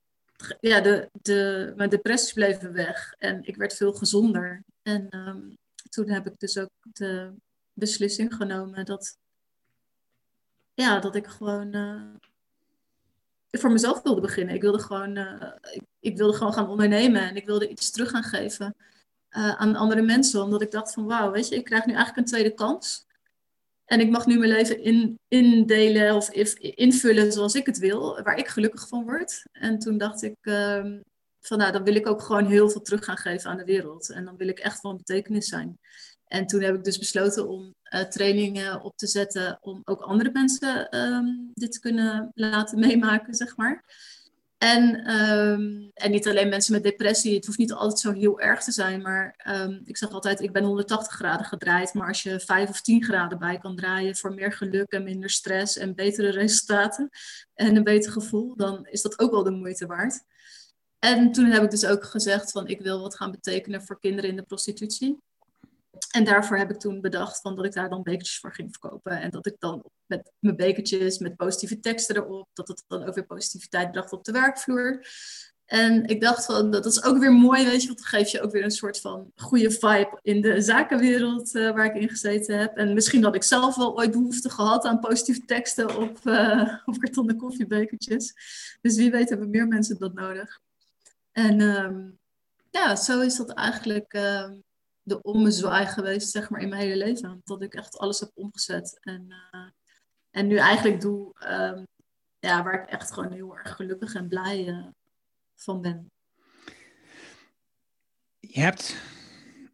ja, 0.60 0.80
de, 0.80 1.10
de, 1.12 1.72
mijn 1.76 1.90
depressies 1.90 2.32
bleven 2.32 2.72
weg. 2.72 3.14
En 3.18 3.44
ik 3.44 3.56
werd 3.56 3.74
veel 3.74 3.92
gezonder. 3.92 4.64
En 4.82 5.16
um, 5.16 5.56
toen 5.88 6.08
heb 6.08 6.26
ik 6.26 6.38
dus 6.38 6.58
ook 6.58 6.70
de 6.92 7.32
beslissing 7.72 8.34
genomen 8.34 8.84
dat, 8.84 9.18
ja, 10.74 10.98
dat 11.00 11.14
ik 11.14 11.26
gewoon 11.26 11.76
uh, 11.76 12.14
voor 13.50 13.72
mezelf 13.72 14.02
wilde 14.02 14.20
beginnen. 14.20 14.54
Ik 14.54 14.62
wilde 14.62 14.82
gewoon, 14.82 15.16
uh, 15.16 15.52
ik, 15.72 15.82
ik, 16.00 16.16
wilde 16.16 16.36
gewoon 16.36 16.52
gaan 16.52 16.68
ondernemen 16.68 17.22
en 17.22 17.36
ik 17.36 17.46
wilde 17.46 17.68
iets 17.68 17.90
terug 17.90 18.10
gaan 18.10 18.22
geven 18.22 18.76
aan 19.28 19.76
andere 19.76 20.02
mensen. 20.02 20.42
Omdat 20.42 20.62
ik 20.62 20.70
dacht 20.70 20.92
van 20.92 21.06
wauw, 21.06 21.30
weet 21.30 21.48
je, 21.48 21.54
ik 21.54 21.64
krijg 21.64 21.86
nu 21.86 21.92
eigenlijk 21.92 22.18
een 22.18 22.32
tweede 22.32 22.54
kans. 22.54 23.05
En 23.86 24.00
ik 24.00 24.10
mag 24.10 24.26
nu 24.26 24.38
mijn 24.38 24.50
leven 24.50 24.82
in, 24.82 25.18
indelen 25.28 26.14
of 26.14 26.30
invullen 26.60 27.32
zoals 27.32 27.54
ik 27.54 27.66
het 27.66 27.78
wil, 27.78 28.22
waar 28.22 28.38
ik 28.38 28.48
gelukkig 28.48 28.88
van 28.88 29.04
word. 29.04 29.42
En 29.52 29.78
toen 29.78 29.98
dacht 29.98 30.22
ik, 30.22 30.36
ehm, 30.40 31.00
van 31.40 31.58
nou, 31.58 31.72
dan 31.72 31.84
wil 31.84 31.94
ik 31.94 32.06
ook 32.06 32.22
gewoon 32.22 32.46
heel 32.46 32.70
veel 32.70 32.80
terug 32.80 33.04
gaan 33.04 33.16
geven 33.16 33.50
aan 33.50 33.56
de 33.56 33.64
wereld. 33.64 34.10
En 34.10 34.24
dan 34.24 34.36
wil 34.36 34.48
ik 34.48 34.58
echt 34.58 34.80
van 34.80 34.96
betekenis 34.96 35.46
zijn. 35.46 35.78
En 36.26 36.46
toen 36.46 36.62
heb 36.62 36.74
ik 36.74 36.84
dus 36.84 36.98
besloten 36.98 37.48
om 37.48 37.74
uh, 37.94 38.00
trainingen 38.00 38.82
op 38.82 38.96
te 38.96 39.06
zetten 39.06 39.58
om 39.60 39.80
ook 39.84 40.00
andere 40.00 40.30
mensen 40.32 40.88
ehm, 40.88 41.26
dit 41.54 41.72
te 41.72 41.80
kunnen 41.80 42.30
laten 42.34 42.78
meemaken, 42.78 43.34
zeg 43.34 43.56
maar. 43.56 43.84
En, 44.58 45.04
ehm, 45.04 45.88
en 45.94 46.10
niet 46.10 46.28
alleen 46.28 46.48
mensen 46.48 46.72
met 46.72 46.82
depressie, 46.82 47.34
het 47.34 47.46
hoeft 47.46 47.58
niet 47.58 47.72
altijd 47.72 47.98
zo 47.98 48.12
heel 48.12 48.40
erg 48.40 48.62
te 48.62 48.72
zijn, 48.72 49.02
maar 49.02 49.44
um, 49.48 49.82
ik 49.84 49.96
zeg 49.96 50.10
altijd, 50.10 50.40
ik 50.40 50.52
ben 50.52 50.64
180 50.64 51.12
graden 51.12 51.46
gedraaid, 51.46 51.94
maar 51.94 52.08
als 52.08 52.22
je 52.22 52.40
5 52.40 52.68
of 52.68 52.80
10 52.80 53.04
graden 53.04 53.38
bij 53.38 53.58
kan 53.58 53.76
draaien 53.76 54.16
voor 54.16 54.34
meer 54.34 54.52
geluk 54.52 54.92
en 54.92 55.04
minder 55.04 55.30
stress 55.30 55.76
en 55.76 55.94
betere 55.94 56.30
resultaten 56.30 57.08
en 57.54 57.76
een 57.76 57.84
beter 57.84 58.12
gevoel, 58.12 58.56
dan 58.56 58.86
is 58.86 59.02
dat 59.02 59.18
ook 59.18 59.30
wel 59.30 59.42
de 59.42 59.50
moeite 59.50 59.86
waard. 59.86 60.24
En 60.98 61.32
toen 61.32 61.44
heb 61.44 61.62
ik 61.62 61.70
dus 61.70 61.86
ook 61.86 62.04
gezegd 62.04 62.50
van 62.50 62.66
ik 62.66 62.80
wil 62.80 63.00
wat 63.00 63.16
gaan 63.16 63.30
betekenen 63.30 63.82
voor 63.82 64.00
kinderen 64.00 64.30
in 64.30 64.36
de 64.36 64.42
prostitutie. 64.42 65.18
En 66.16 66.24
daarvoor 66.24 66.58
heb 66.58 66.70
ik 66.70 66.78
toen 66.78 67.00
bedacht 67.00 67.40
van 67.40 67.56
dat 67.56 67.64
ik 67.64 67.72
daar 67.72 67.88
dan 67.88 68.02
bekertjes 68.02 68.38
voor 68.38 68.54
ging 68.54 68.68
verkopen. 68.70 69.20
En 69.20 69.30
dat 69.30 69.46
ik 69.46 69.54
dan 69.58 69.84
met 70.06 70.32
mijn 70.38 70.56
bekertjes, 70.56 71.18
met 71.18 71.36
positieve 71.36 71.80
teksten 71.80 72.16
erop, 72.16 72.48
dat 72.52 72.68
het 72.68 72.84
dan 72.86 73.04
ook 73.04 73.14
weer 73.14 73.26
positiviteit 73.26 73.90
bracht 73.90 74.12
op 74.12 74.24
de 74.24 74.32
werkvloer. 74.32 75.06
En 75.64 76.04
ik 76.04 76.20
dacht 76.20 76.44
van, 76.44 76.70
dat 76.70 76.86
is 76.86 77.04
ook 77.04 77.18
weer 77.18 77.32
mooi, 77.32 77.64
weet 77.64 77.80
je, 77.80 77.86
want 77.86 77.98
dan 77.98 78.08
geef 78.08 78.28
je 78.28 78.40
ook 78.40 78.52
weer 78.52 78.64
een 78.64 78.70
soort 78.70 79.00
van 79.00 79.32
goede 79.34 79.70
vibe 79.70 80.18
in 80.22 80.40
de 80.40 80.60
zakenwereld 80.60 81.54
uh, 81.54 81.70
waar 81.70 81.84
ik 81.84 82.02
in 82.02 82.08
gezeten 82.08 82.58
heb. 82.58 82.76
En 82.76 82.94
misschien 82.94 83.24
had 83.24 83.34
ik 83.34 83.42
zelf 83.42 83.76
wel 83.76 83.96
ooit 83.96 84.10
behoefte 84.10 84.50
gehad 84.50 84.84
aan 84.84 85.00
positieve 85.00 85.44
teksten 85.44 85.96
op, 85.96 86.18
uh, 86.24 86.74
op 86.84 86.98
kartonnen 86.98 87.36
koffiebekertjes. 87.36 88.34
Dus 88.80 88.96
wie 88.96 89.10
weet 89.10 89.28
hebben 89.28 89.50
meer 89.50 89.68
mensen 89.68 89.98
dat 89.98 90.14
nodig. 90.14 90.60
En 91.32 91.60
um, 91.60 92.18
ja, 92.70 92.96
zo 92.96 93.20
is 93.20 93.36
dat 93.36 93.50
eigenlijk 93.50 94.12
um, 94.14 94.64
de 95.06 95.22
ommezwaai 95.22 95.86
geweest, 95.86 96.30
zeg 96.30 96.50
maar, 96.50 96.60
in 96.60 96.68
mijn 96.68 96.80
hele 96.80 96.96
leven. 96.96 97.40
Dat 97.44 97.62
ik 97.62 97.74
echt 97.74 97.98
alles 97.98 98.20
heb 98.20 98.30
omgezet. 98.34 98.98
En, 99.00 99.26
uh, 99.52 99.68
en 100.30 100.46
nu 100.46 100.56
eigenlijk 100.56 101.00
doe 101.00 101.34
um, 101.48 101.84
ja, 102.38 102.62
waar 102.62 102.82
ik 102.82 102.88
echt 102.88 103.12
gewoon 103.12 103.32
heel 103.32 103.56
erg 103.56 103.76
gelukkig 103.76 104.14
en 104.14 104.28
blij 104.28 104.66
uh, 104.66 104.86
van 105.54 105.80
ben. 105.80 106.10
Je 108.38 108.60
hebt, 108.60 108.96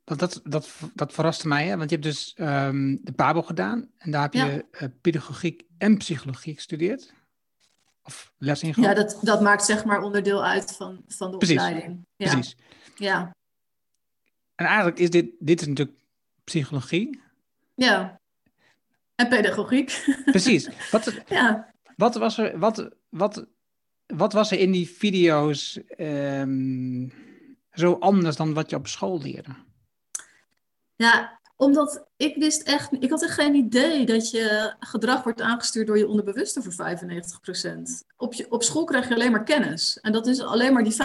dat, 0.04 0.18
dat, 0.18 0.40
dat, 0.44 0.70
dat 0.94 1.12
verraste 1.12 1.48
mij, 1.48 1.66
hè? 1.66 1.76
want 1.76 1.90
je 1.90 1.96
hebt 1.96 2.08
dus 2.08 2.36
um, 2.38 3.00
de 3.04 3.12
PABO 3.12 3.42
gedaan. 3.42 3.90
En 3.98 4.10
daar 4.10 4.22
heb 4.22 4.32
je 4.32 4.38
ja. 4.38 4.82
uh, 4.82 4.88
pedagogiek 5.00 5.62
en 5.78 5.98
psychologie 5.98 6.54
gestudeerd. 6.54 7.14
Of 8.02 8.32
les 8.38 8.62
in 8.62 8.74
Ja, 8.76 8.94
dat, 8.94 9.18
dat 9.22 9.40
maakt 9.40 9.64
zeg 9.64 9.84
maar 9.84 10.02
onderdeel 10.02 10.44
uit 10.44 10.76
van, 10.76 11.04
van 11.06 11.30
de 11.30 11.36
Precies. 11.36 11.56
opleiding. 11.56 12.06
Ja. 12.16 12.30
Precies. 12.30 12.56
Ja. 12.96 13.30
En 14.62 14.68
eigenlijk 14.68 14.98
is 14.98 15.10
dit, 15.10 15.30
dit 15.38 15.60
is 15.60 15.66
natuurlijk 15.66 15.98
psychologie. 16.44 17.20
Ja. 17.74 18.20
En 19.14 19.28
pedagogiek. 19.28 20.04
Precies. 20.24 20.68
Wat, 20.90 21.14
ja. 21.28 21.74
wat, 21.96 22.14
was, 22.14 22.38
er, 22.38 22.58
wat, 22.58 22.88
wat, 23.08 23.46
wat 24.06 24.32
was 24.32 24.50
er 24.50 24.58
in 24.58 24.70
die 24.70 24.88
video's 24.88 25.80
um, 25.98 27.12
zo 27.72 27.92
anders 27.92 28.36
dan 28.36 28.54
wat 28.54 28.70
je 28.70 28.76
op 28.76 28.86
school 28.86 29.20
leerde? 29.20 29.50
Ja, 30.96 31.40
omdat 31.56 32.06
ik 32.16 32.36
wist 32.36 32.62
echt, 32.62 32.92
ik 32.92 33.10
had 33.10 33.22
echt 33.22 33.34
geen 33.34 33.54
idee 33.54 34.06
dat 34.06 34.30
je 34.30 34.74
gedrag 34.78 35.22
wordt 35.22 35.40
aangestuurd 35.40 35.86
door 35.86 35.98
je 35.98 36.08
onderbewuste 36.08 36.62
voor 36.62 36.72
95%. 36.72 36.76
Op, 38.16 38.34
je, 38.34 38.50
op 38.50 38.62
school 38.62 38.84
krijg 38.84 39.08
je 39.08 39.14
alleen 39.14 39.30
maar 39.30 39.44
kennis. 39.44 39.98
En 40.00 40.12
dat 40.12 40.26
is 40.26 40.40
alleen 40.40 40.72
maar 40.72 40.84
die 40.84 40.96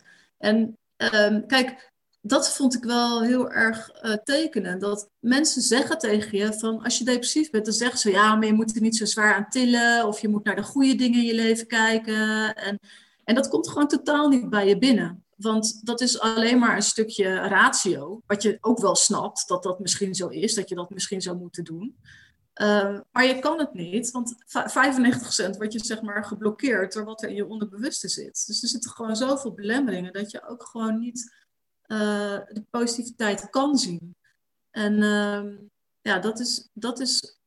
5%. 0.00 0.04
En 0.38 0.76
um, 0.96 1.46
kijk, 1.46 1.92
dat 2.20 2.50
vond 2.50 2.74
ik 2.74 2.84
wel 2.84 3.22
heel 3.22 3.50
erg 3.50 3.90
uh, 4.02 4.12
tekenend. 4.12 4.80
Dat 4.80 5.10
mensen 5.18 5.62
zeggen 5.62 5.98
tegen 5.98 6.38
je 6.38 6.52
van 6.52 6.82
als 6.82 6.98
je 6.98 7.04
depressief 7.04 7.50
bent, 7.50 7.64
dan 7.64 7.74
zeggen 7.74 7.98
ze 7.98 8.10
ja, 8.10 8.34
maar 8.34 8.46
je 8.46 8.52
moet 8.52 8.74
er 8.74 8.82
niet 8.82 8.96
zo 8.96 9.04
zwaar 9.04 9.34
aan 9.34 9.48
tillen. 9.48 10.06
Of 10.06 10.20
je 10.20 10.28
moet 10.28 10.44
naar 10.44 10.56
de 10.56 10.62
goede 10.62 10.94
dingen 10.94 11.18
in 11.18 11.26
je 11.26 11.34
leven 11.34 11.66
kijken. 11.66 12.54
En, 12.54 12.78
en 13.24 13.34
dat 13.34 13.48
komt 13.48 13.68
gewoon 13.68 13.88
totaal 13.88 14.28
niet 14.28 14.50
bij 14.50 14.68
je 14.68 14.78
binnen. 14.78 15.24
Want 15.36 15.86
dat 15.86 16.00
is 16.00 16.20
alleen 16.20 16.58
maar 16.58 16.76
een 16.76 16.82
stukje 16.82 17.34
ratio, 17.34 18.22
wat 18.26 18.42
je 18.42 18.58
ook 18.60 18.80
wel 18.80 18.94
snapt 18.94 19.48
dat 19.48 19.62
dat 19.62 19.78
misschien 19.78 20.14
zo 20.14 20.28
is, 20.28 20.54
dat 20.54 20.68
je 20.68 20.74
dat 20.74 20.90
misschien 20.90 21.20
zou 21.20 21.36
moeten 21.36 21.64
doen. 21.64 21.96
Uh, 22.62 22.98
maar 23.12 23.26
je 23.26 23.38
kan 23.38 23.58
het 23.58 23.74
niet, 23.74 24.10
want 24.10 24.34
95% 24.34 25.56
wordt 25.56 25.72
je 25.72 25.84
zeg 25.84 26.02
maar 26.02 26.24
geblokkeerd 26.24 26.92
door 26.92 27.04
wat 27.04 27.22
er 27.22 27.28
in 27.28 27.34
je 27.34 27.46
onderbewuste 27.46 28.08
zit. 28.08 28.46
Dus 28.46 28.62
er 28.62 28.68
zitten 28.68 28.90
gewoon 28.90 29.16
zoveel 29.16 29.54
belemmeringen 29.54 30.12
dat 30.12 30.30
je 30.30 30.48
ook 30.48 30.62
gewoon 30.62 30.98
niet 30.98 31.37
uh, 31.88 32.38
de 32.48 32.64
positiviteit 32.70 33.50
kan 33.50 33.76
zien. 33.76 34.16
En 34.70 35.02
uh, 35.02 35.44
ja, 36.00 36.18
dat 36.18 36.40
is. 36.40 36.68
Dat 36.72 37.00
is 37.00 37.38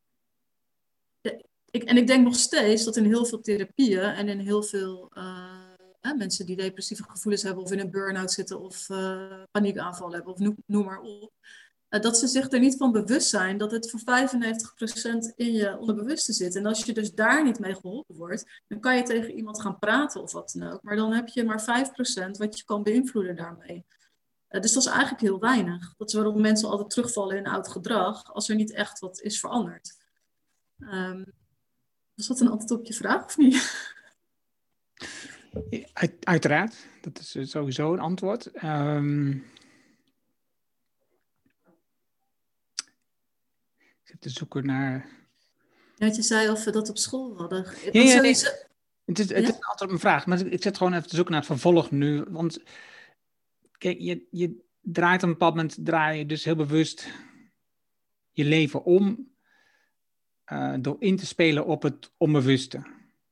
ik, 1.71 1.83
en 1.83 1.97
ik 1.97 2.07
denk 2.07 2.23
nog 2.23 2.35
steeds 2.35 2.83
dat 2.83 2.95
in 2.95 3.05
heel 3.05 3.25
veel 3.25 3.41
therapieën 3.41 4.01
en 4.01 4.29
in 4.29 4.39
heel 4.39 4.63
veel 4.63 5.11
uh, 5.17 6.15
mensen 6.17 6.45
die 6.45 6.55
depressieve 6.55 7.03
gevoelens 7.03 7.43
hebben 7.43 7.63
of 7.63 7.71
in 7.71 7.79
een 7.79 7.91
burn-out 7.91 8.31
zitten 8.31 8.61
of 8.61 8.89
uh, 8.89 9.43
paniekaanval 9.51 10.11
hebben 10.11 10.33
of 10.33 10.39
noem, 10.39 10.55
noem 10.65 10.85
maar 10.85 11.01
op. 11.01 11.33
Dat 11.89 12.17
ze 12.17 12.27
zich 12.27 12.51
er 12.51 12.59
niet 12.59 12.77
van 12.77 12.91
bewust 12.91 13.29
zijn 13.29 13.57
dat 13.57 13.71
het 13.71 13.89
voor 13.89 13.99
95% 13.99 15.35
in 15.35 15.51
je 15.51 15.77
onderbewuste 15.77 16.33
zit. 16.33 16.55
En 16.55 16.65
als 16.65 16.83
je 16.83 16.93
dus 16.93 17.13
daar 17.13 17.43
niet 17.43 17.59
mee 17.59 17.75
geholpen 17.75 18.15
wordt, 18.15 18.61
dan 18.67 18.79
kan 18.79 18.95
je 18.95 19.03
tegen 19.03 19.33
iemand 19.33 19.61
gaan 19.61 19.79
praten 19.79 20.21
of 20.21 20.31
wat 20.31 20.51
dan 20.55 20.71
ook. 20.71 20.83
Maar 20.83 20.95
dan 20.95 21.13
heb 21.13 21.27
je 21.27 21.43
maar 21.43 21.85
5% 22.27 22.31
wat 22.31 22.57
je 22.57 22.63
kan 22.65 22.83
beïnvloeden 22.83 23.35
daarmee. 23.35 23.85
Uh, 24.51 24.61
dus 24.61 24.73
dat 24.73 24.83
is 24.83 24.89
eigenlijk 24.89 25.21
heel 25.21 25.39
weinig. 25.39 25.93
Dat 25.97 26.07
is 26.07 26.13
waarom 26.13 26.41
mensen 26.41 26.69
altijd 26.69 26.89
terugvallen 26.89 27.37
in 27.37 27.47
oud 27.47 27.67
gedrag 27.67 28.33
als 28.33 28.49
er 28.49 28.55
niet 28.55 28.71
echt 28.71 28.99
wat 28.99 29.21
is 29.21 29.39
veranderd. 29.39 29.99
Um, 30.79 31.25
was 32.15 32.27
dat 32.27 32.39
een 32.39 32.49
antwoord 32.49 32.79
op 32.79 32.85
je 32.85 32.93
vraag 32.93 33.25
of 33.25 33.37
niet? 33.37 33.89
Uit, 35.93 36.13
uiteraard, 36.19 36.75
dat 37.01 37.19
is 37.19 37.49
sowieso 37.49 37.93
een 37.93 37.99
antwoord. 37.99 38.63
Um, 38.63 39.45
ik 43.77 44.01
zit 44.03 44.21
te 44.21 44.29
zoeken 44.29 44.65
naar. 44.65 45.09
Ja, 45.95 46.05
je 46.05 46.21
zei 46.21 46.49
of 46.49 46.63
we 46.63 46.71
dat 46.71 46.89
op 46.89 46.97
school 46.97 47.37
hadden. 47.37 47.65
Ja, 47.91 48.01
ja, 48.01 48.21
nee, 48.21 48.35
het, 49.05 49.19
is, 49.19 49.29
het 49.29 49.29
ja? 49.29 49.35
is 49.35 49.47
een 49.47 49.53
antwoord 49.53 49.81
op 49.81 49.87
mijn 49.87 49.99
vraag, 49.99 50.25
maar 50.25 50.45
ik 50.45 50.63
zit 50.63 50.77
gewoon 50.77 50.93
even 50.93 51.09
te 51.09 51.15
zoeken 51.15 51.33
naar 51.33 51.41
het 51.41 51.51
vervolg 51.51 51.91
nu. 51.91 52.23
Want 52.29 52.59
kijk, 53.81 53.99
je, 53.99 54.27
je 54.31 54.55
draait 54.81 55.23
op 55.23 55.27
een 55.27 55.33
bepaald 55.33 55.55
moment, 55.55 55.77
draai 55.85 56.17
je 56.17 56.25
dus 56.25 56.43
heel 56.43 56.55
bewust 56.55 57.07
je 58.31 58.43
leven 58.43 58.83
om. 58.83 59.29
Uh, 60.51 60.73
door 60.79 60.95
in 60.99 61.17
te 61.17 61.25
spelen 61.25 61.65
op 61.65 61.83
het 61.83 62.11
onbewuste. 62.17 62.81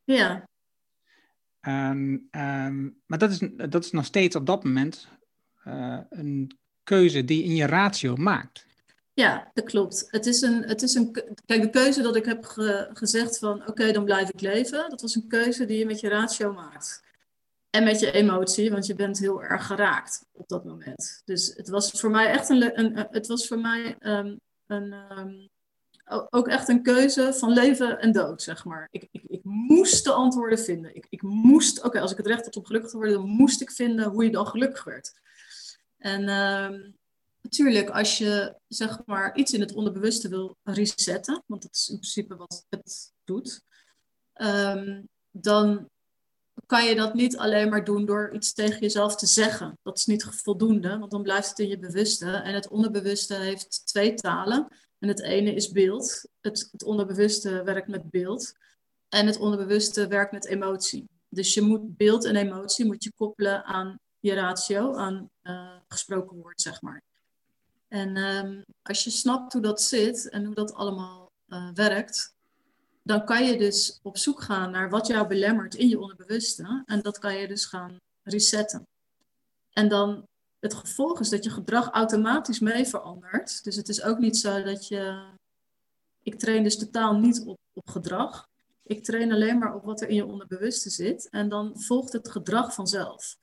Ja. 0.03 0.47
Um, 1.61 2.27
um, 2.31 3.01
maar 3.05 3.17
dat 3.17 3.31
is, 3.31 3.39
dat 3.69 3.83
is 3.83 3.91
nog 3.91 4.05
steeds 4.05 4.35
op 4.35 4.45
dat 4.45 4.63
moment 4.63 5.07
uh, 5.65 5.99
een 6.09 6.57
keuze 6.83 7.25
die 7.25 7.37
je 7.37 7.43
in 7.43 7.55
je 7.55 7.65
ratio 7.65 8.15
maakt. 8.15 8.65
Ja, 9.13 9.51
dat 9.53 9.65
klopt. 9.65 10.07
Het 10.07 10.25
is 10.25 10.41
een, 10.41 10.63
het 10.63 10.81
is 10.81 10.93
een, 10.93 11.11
kijk, 11.45 11.61
de 11.61 11.69
keuze 11.69 12.01
dat 12.01 12.15
ik 12.15 12.25
heb 12.25 12.43
ge, 12.45 12.89
gezegd 12.93 13.39
van 13.39 13.61
oké, 13.61 13.69
okay, 13.69 13.91
dan 13.91 14.05
blijf 14.05 14.29
ik 14.29 14.41
leven, 14.41 14.89
dat 14.89 15.01
was 15.01 15.15
een 15.15 15.27
keuze 15.27 15.65
die 15.65 15.77
je 15.77 15.85
met 15.85 15.99
je 15.99 16.09
ratio 16.09 16.53
maakt. 16.53 17.03
En 17.69 17.83
met 17.83 17.99
je 17.99 18.11
emotie, 18.11 18.71
want 18.71 18.85
je 18.85 18.95
bent 18.95 19.19
heel 19.19 19.43
erg 19.43 19.65
geraakt 19.65 20.25
op 20.31 20.47
dat 20.47 20.65
moment. 20.65 21.21
Dus 21.25 21.53
het 21.55 21.69
was 21.69 21.91
voor 21.91 22.09
mij 22.09 22.27
echt 22.27 22.49
een, 22.49 22.79
een 22.79 23.07
het 23.11 23.27
was 23.27 23.47
voor 23.47 23.59
mij 23.59 23.95
um, 23.99 24.39
een, 24.67 24.93
ook 26.29 26.47
echt 26.47 26.69
een 26.69 26.83
keuze 26.83 27.33
van 27.33 27.53
leven 27.53 27.99
en 27.99 28.11
dood, 28.11 28.41
zeg 28.41 28.65
maar. 28.65 28.87
Ik, 28.91 29.07
ik, 29.11 29.23
ik 29.27 29.43
moest 29.43 30.03
de 30.03 30.11
antwoorden 30.11 30.59
vinden. 30.59 30.95
Ik, 30.95 31.05
ik 31.09 31.21
moest, 31.21 31.83
oké, 31.83 31.99
als 31.99 32.11
ik 32.11 32.17
het 32.17 32.27
recht 32.27 32.45
had 32.45 32.55
om 32.55 32.65
gelukkig 32.65 32.91
te 32.91 32.97
worden, 32.97 33.15
dan 33.15 33.27
moest 33.27 33.61
ik 33.61 33.71
vinden 33.71 34.09
hoe 34.09 34.23
je 34.23 34.31
dan 34.31 34.47
gelukkig 34.47 34.83
werd. 34.83 35.19
En 35.97 36.21
uh, 36.21 36.89
natuurlijk, 37.41 37.89
als 37.89 38.17
je 38.17 38.55
zeg 38.67 39.01
maar 39.05 39.35
iets 39.35 39.53
in 39.53 39.59
het 39.59 39.73
onderbewuste 39.73 40.29
wil 40.29 40.57
resetten, 40.63 41.43
want 41.45 41.61
dat 41.61 41.75
is 41.75 41.89
in 41.89 41.99
principe 41.99 42.35
wat 42.35 42.65
het 42.69 43.13
doet, 43.23 43.61
dan 45.31 45.89
kan 46.69 46.85
je 46.85 46.95
dat 46.95 47.13
niet 47.13 47.37
alleen 47.37 47.69
maar 47.69 47.83
doen 47.83 48.05
door 48.05 48.33
iets 48.33 48.53
tegen 48.53 48.79
jezelf 48.79 49.15
te 49.15 49.25
zeggen. 49.25 49.77
Dat 49.83 49.97
is 49.97 50.05
niet 50.05 50.23
voldoende, 50.23 50.97
want 50.97 51.11
dan 51.11 51.23
blijft 51.23 51.49
het 51.49 51.59
in 51.59 51.67
je 51.67 51.79
bewuste. 51.79 52.31
En 52.31 52.53
het 52.53 52.67
onderbewuste 52.67 53.35
heeft 53.35 53.85
twee 53.85 54.13
talen. 54.13 54.67
En 54.99 55.07
het 55.07 55.21
ene 55.21 55.53
is 55.53 55.71
beeld. 55.71 56.25
Het, 56.41 56.69
het 56.71 56.83
onderbewuste 56.83 57.63
werkt 57.63 57.87
met 57.87 58.09
beeld. 58.09 58.53
En 59.09 59.25
het 59.25 59.39
onderbewuste 59.39 60.07
werkt 60.07 60.31
met 60.31 60.45
emotie. 60.45 61.09
Dus 61.29 61.53
je 61.53 61.61
moet 61.61 61.97
beeld 61.97 62.25
en 62.25 62.35
emotie 62.35 62.85
moet 62.85 63.03
je 63.03 63.11
koppelen 63.15 63.63
aan 63.63 63.99
je 64.19 64.33
ratio, 64.33 64.95
aan 64.95 65.29
uh, 65.43 65.75
gesproken 65.87 66.37
woord, 66.37 66.61
zeg 66.61 66.81
maar. 66.81 67.01
En 67.87 68.17
um, 68.17 68.65
als 68.81 69.03
je 69.03 69.09
snapt 69.09 69.53
hoe 69.53 69.61
dat 69.61 69.81
zit 69.81 70.29
en 70.29 70.45
hoe 70.45 70.55
dat 70.55 70.73
allemaal 70.73 71.31
uh, 71.47 71.69
werkt, 71.73 72.33
dan 73.03 73.25
kan 73.25 73.45
je 73.45 73.57
dus 73.57 73.99
op 74.01 74.17
zoek 74.17 74.41
gaan 74.41 74.71
naar 74.71 74.89
wat 74.89 75.07
jou 75.07 75.27
belemmert 75.27 75.75
in 75.75 75.89
je 75.89 75.99
onderbewuste. 75.99 76.83
En 76.85 77.01
dat 77.01 77.19
kan 77.19 77.35
je 77.35 77.47
dus 77.47 77.65
gaan 77.65 77.97
resetten. 78.23 78.87
En 79.73 79.87
dan 79.87 80.27
het 80.59 80.73
gevolg 80.73 81.19
is 81.19 81.29
dat 81.29 81.43
je 81.43 81.49
gedrag 81.49 81.89
automatisch 81.89 82.59
mee 82.59 82.85
verandert. 82.85 83.63
Dus 83.63 83.75
het 83.75 83.89
is 83.89 84.03
ook 84.03 84.17
niet 84.17 84.37
zo 84.37 84.63
dat 84.63 84.87
je. 84.87 85.27
Ik 86.23 86.39
train 86.39 86.63
dus 86.63 86.77
totaal 86.77 87.19
niet 87.19 87.43
op, 87.45 87.57
op 87.73 87.89
gedrag. 87.89 88.47
Ik 88.83 89.03
train 89.03 89.31
alleen 89.31 89.57
maar 89.57 89.75
op 89.75 89.83
wat 89.83 90.01
er 90.01 90.09
in 90.09 90.15
je 90.15 90.25
onderbewuste 90.25 90.89
zit. 90.89 91.29
En 91.29 91.49
dan 91.49 91.81
volgt 91.81 92.13
het 92.13 92.29
gedrag 92.29 92.73
vanzelf. 92.73 93.37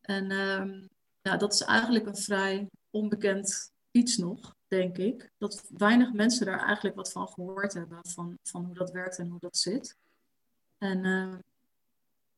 En 0.00 0.30
uh, 0.30 0.88
ja, 1.22 1.36
dat 1.36 1.52
is 1.52 1.60
eigenlijk 1.60 2.06
een 2.06 2.16
vrij 2.16 2.68
onbekend 2.90 3.70
iets 3.90 4.16
nog, 4.16 4.54
denk 4.68 4.98
ik. 4.98 5.30
Dat 5.38 5.64
weinig 5.78 6.12
mensen 6.12 6.46
daar 6.46 6.60
eigenlijk 6.64 6.96
wat 6.96 7.12
van 7.12 7.28
gehoord 7.28 7.74
hebben. 7.74 7.98
Van, 8.02 8.38
van 8.42 8.64
hoe 8.64 8.74
dat 8.74 8.90
werkt 8.90 9.18
en 9.18 9.28
hoe 9.28 9.40
dat 9.40 9.56
zit. 9.56 9.96
En 10.78 11.04
uh, 11.04 11.34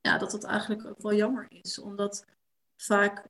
ja, 0.00 0.18
dat 0.18 0.32
het 0.32 0.44
eigenlijk 0.44 0.86
ook 0.86 1.02
wel 1.02 1.14
jammer 1.14 1.46
is. 1.48 1.78
Omdat 1.78 2.24
vaak 2.76 3.26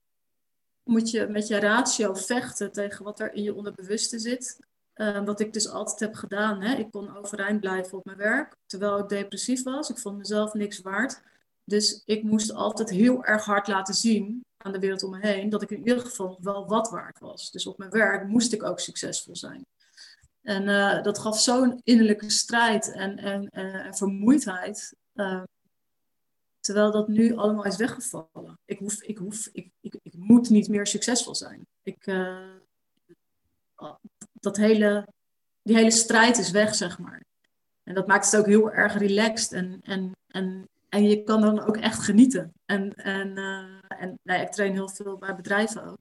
moet 0.82 1.10
je 1.10 1.26
met 1.26 1.46
je 1.46 1.58
ratio 1.58 2.14
vechten 2.14 2.72
tegen 2.72 3.04
wat 3.04 3.20
er 3.20 3.32
in 3.34 3.42
je 3.42 3.54
onderbewuste 3.54 4.18
zit. 4.18 4.58
Uh, 4.94 5.24
wat 5.24 5.40
ik 5.40 5.52
dus 5.52 5.68
altijd 5.68 6.00
heb 6.00 6.14
gedaan. 6.14 6.62
Hè. 6.62 6.74
Ik 6.74 6.90
kon 6.90 7.16
overeind 7.16 7.60
blijven 7.60 7.98
op 7.98 8.04
mijn 8.04 8.16
werk, 8.16 8.56
terwijl 8.66 8.98
ik 8.98 9.08
depressief 9.08 9.62
was. 9.62 9.90
Ik 9.90 9.98
vond 9.98 10.18
mezelf 10.18 10.54
niks 10.54 10.80
waard. 10.80 11.22
Dus 11.64 12.02
ik 12.04 12.22
moest 12.22 12.52
altijd 12.52 12.90
heel 12.90 13.24
erg 13.24 13.44
hard 13.44 13.68
laten 13.68 13.94
zien 13.94 14.44
aan 14.62 14.72
de 14.72 14.78
wereld 14.78 15.02
om 15.02 15.10
me 15.10 15.18
heen 15.20 15.48
dat 15.48 15.62
ik 15.62 15.70
in 15.70 15.78
ieder 15.78 16.00
geval 16.00 16.38
wel 16.40 16.66
wat 16.66 16.90
waard 16.90 17.18
was. 17.18 17.50
Dus 17.50 17.66
op 17.66 17.78
mijn 17.78 17.90
werk 17.90 18.28
moest 18.28 18.52
ik 18.52 18.62
ook 18.62 18.80
succesvol 18.80 19.36
zijn. 19.36 19.66
En 20.42 20.62
uh, 20.62 21.02
dat 21.02 21.18
gaf 21.18 21.40
zo'n 21.40 21.80
innerlijke 21.84 22.30
strijd 22.30 22.92
en, 22.92 23.16
en, 23.18 23.48
en 23.48 23.94
vermoeidheid. 23.94 24.94
Uh, 25.14 25.42
Terwijl 26.60 26.90
dat 26.90 27.08
nu 27.08 27.36
allemaal 27.36 27.64
is 27.64 27.76
weggevallen. 27.76 28.58
Ik, 28.64 28.78
hoef, 28.78 29.02
ik, 29.02 29.18
hoef, 29.18 29.48
ik, 29.52 29.70
ik, 29.80 29.94
ik 30.02 30.14
moet 30.16 30.50
niet 30.50 30.68
meer 30.68 30.86
succesvol 30.86 31.34
zijn. 31.34 31.66
Ik, 31.82 32.06
uh, 32.06 32.54
dat 34.32 34.56
hele, 34.56 35.06
die 35.62 35.76
hele 35.76 35.90
strijd 35.90 36.38
is 36.38 36.50
weg, 36.50 36.74
zeg 36.74 36.98
maar. 36.98 37.24
En 37.82 37.94
dat 37.94 38.06
maakt 38.06 38.30
het 38.30 38.40
ook 38.40 38.46
heel 38.46 38.70
erg 38.70 38.98
relaxed. 38.98 39.52
En, 39.52 39.80
en, 39.82 40.16
en, 40.26 40.68
en 40.88 41.04
je 41.04 41.22
kan 41.22 41.40
dan 41.40 41.60
ook 41.60 41.76
echt 41.76 41.98
genieten. 41.98 42.52
En, 42.64 42.94
en, 42.94 43.38
en 44.00 44.18
nou 44.22 44.40
ik 44.40 44.50
train 44.50 44.72
heel 44.72 44.88
veel 44.88 45.18
bij 45.18 45.34
bedrijven 45.34 45.84
ook. 45.84 45.98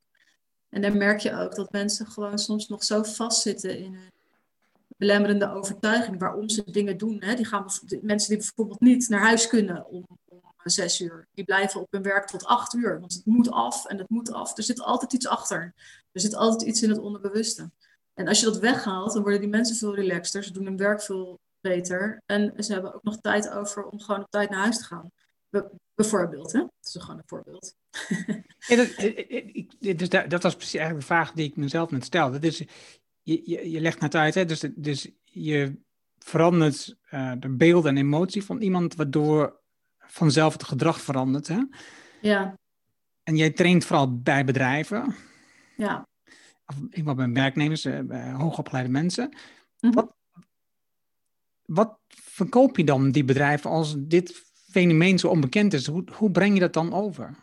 En 0.69 0.81
dan 0.81 0.97
merk 0.97 1.19
je 1.19 1.35
ook 1.35 1.55
dat 1.55 1.71
mensen 1.71 2.07
gewoon 2.07 2.39
soms 2.39 2.67
nog 2.67 2.83
zo 2.83 3.03
vastzitten 3.03 3.77
in 3.77 3.93
hun 3.93 4.11
belemmerende 4.97 5.51
overtuiging 5.51 6.19
waarom 6.19 6.49
ze 6.49 6.71
dingen 6.71 6.97
doen. 6.97 7.23
Hè. 7.23 7.35
Die 7.35 7.45
gaan, 7.45 7.65
mensen 8.01 8.29
die 8.29 8.37
bijvoorbeeld 8.37 8.79
niet 8.79 9.09
naar 9.09 9.21
huis 9.21 9.47
kunnen 9.47 9.85
om, 9.87 10.05
zes 10.63 11.01
uur. 11.01 11.27
Die 11.33 11.45
blijven 11.45 11.81
op 11.81 11.87
hun 11.91 12.01
werk 12.01 12.27
tot 12.27 12.45
acht 12.45 12.73
uur. 12.73 12.99
Want 12.99 13.13
het 13.13 13.25
moet 13.25 13.51
af 13.51 13.85
en 13.85 13.97
het 13.97 14.09
moet 14.09 14.31
af. 14.31 14.57
Er 14.57 14.63
zit 14.63 14.81
altijd 14.81 15.13
iets 15.13 15.27
achter. 15.27 15.73
Er 16.11 16.21
zit 16.21 16.35
altijd 16.35 16.69
iets 16.69 16.81
in 16.81 16.89
het 16.89 16.99
onderbewuste. 16.99 17.71
En 18.13 18.27
als 18.27 18.39
je 18.39 18.45
dat 18.45 18.59
weghaalt, 18.59 19.13
dan 19.13 19.21
worden 19.21 19.39
die 19.39 19.49
mensen 19.49 19.75
veel 19.75 19.95
relaxter. 19.95 20.43
Ze 20.43 20.53
doen 20.53 20.65
hun 20.65 20.77
werk 20.77 21.01
veel 21.01 21.39
beter. 21.61 22.21
En 22.25 22.63
ze 22.63 22.73
hebben 22.73 22.93
ook 22.93 23.03
nog 23.03 23.17
tijd 23.21 23.49
over 23.49 23.83
om 23.85 23.99
gewoon 23.99 24.21
op 24.21 24.29
tijd 24.29 24.49
naar 24.49 24.59
huis 24.59 24.77
te 24.77 24.83
gaan. 24.83 25.11
Bijvoorbeeld, 26.01 26.51
hè? 26.51 26.59
Dat 26.59 26.95
is 26.95 27.01
gewoon 27.01 27.17
een 27.17 27.23
voorbeeld. 27.25 27.75
Ja, 28.67 28.75
dat, 28.75 29.97
dus 29.97 30.09
dat, 30.09 30.29
dat 30.29 30.43
was 30.43 30.55
precies 30.55 30.73
eigenlijk 30.73 31.07
de 31.07 31.13
vraag 31.13 31.31
die 31.31 31.47
ik 31.47 31.55
mezelf 31.55 31.91
net 31.91 32.05
stelde. 32.05 32.39
Dus 32.39 32.57
je, 33.21 33.41
je, 33.43 33.71
je 33.71 33.81
legt 33.81 33.99
net 33.99 34.15
uit, 34.15 34.33
hè? 34.33 34.45
Dus, 34.45 34.65
dus 34.75 35.11
je 35.23 35.79
verandert 36.17 36.95
uh, 37.11 37.31
de 37.39 37.49
beeld 37.49 37.85
en 37.85 37.97
emotie 37.97 38.43
van 38.43 38.61
iemand, 38.61 38.95
waardoor 38.95 39.59
vanzelf 39.97 40.53
het 40.53 40.63
gedrag 40.63 41.01
verandert. 41.01 41.47
Hè? 41.47 41.59
Ja. 42.21 42.57
En 43.23 43.35
jij 43.35 43.49
traint 43.49 43.85
vooral 43.85 44.19
bij 44.19 44.45
bedrijven. 44.45 45.15
Ja. 45.77 46.07
Of 46.65 46.75
iemand 46.91 47.17
bij 47.17 47.31
werknemers, 47.31 47.85
eh, 47.85 47.99
bij 47.99 48.31
hoogopgeleide 48.31 48.91
mensen. 48.91 49.37
Mhm. 49.79 49.93
wat, 49.93 50.15
wat 51.65 51.99
verkoop 52.07 52.77
je 52.77 52.83
dan 52.83 53.11
die 53.11 53.23
bedrijven 53.23 53.69
als 53.69 53.95
dit 53.97 54.48
fenomeen 54.69 55.19
zo 55.19 55.27
onbekend 55.27 55.73
is? 55.73 55.87
Hoe, 55.87 56.03
hoe 56.13 56.31
breng 56.31 56.53
je 56.53 56.59
dat 56.59 56.73
dan 56.73 56.93
over? 56.93 57.35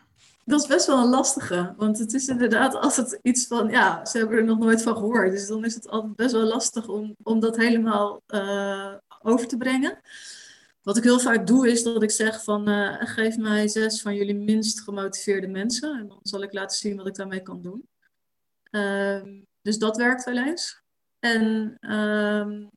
Dat 0.45 0.61
is 0.61 0.67
best 0.67 0.87
wel 0.87 1.03
een 1.03 1.09
lastige. 1.09 1.73
Want 1.77 1.99
het 1.99 2.13
is 2.13 2.27
inderdaad 2.27 2.75
altijd 2.75 3.19
iets 3.21 3.47
van, 3.47 3.69
ja, 3.69 4.05
ze 4.05 4.17
hebben 4.17 4.37
er 4.37 4.43
nog 4.43 4.59
nooit 4.59 4.81
van 4.81 4.95
gehoord. 4.95 5.31
Dus 5.31 5.47
dan 5.47 5.65
is 5.65 5.73
het 5.73 5.89
altijd 5.89 6.15
best 6.15 6.31
wel 6.31 6.43
lastig 6.43 6.87
om, 6.87 7.15
om 7.23 7.39
dat 7.39 7.57
helemaal 7.57 8.21
uh, 8.27 8.93
over 9.21 9.47
te 9.47 9.57
brengen. 9.57 9.99
Wat 10.81 10.97
ik 10.97 11.03
heel 11.03 11.19
vaak 11.19 11.47
doe 11.47 11.71
is 11.71 11.83
dat 11.83 12.03
ik 12.03 12.11
zeg 12.11 12.43
van 12.43 12.69
uh, 12.69 12.95
geef 12.99 13.37
mij 13.37 13.67
zes 13.67 14.01
van 14.01 14.15
jullie 14.15 14.35
minst 14.35 14.81
gemotiveerde 14.81 15.47
mensen 15.47 15.99
en 15.99 16.07
dan 16.07 16.19
zal 16.21 16.43
ik 16.43 16.53
laten 16.53 16.77
zien 16.77 16.97
wat 16.97 17.07
ik 17.07 17.15
daarmee 17.15 17.41
kan 17.41 17.61
doen. 17.61 17.87
Uh, 18.71 19.21
dus 19.61 19.77
dat 19.77 19.97
werkt 19.97 20.23
wel 20.23 20.37
eens. 20.37 20.81
En 21.19 21.77
uh, 21.81 22.67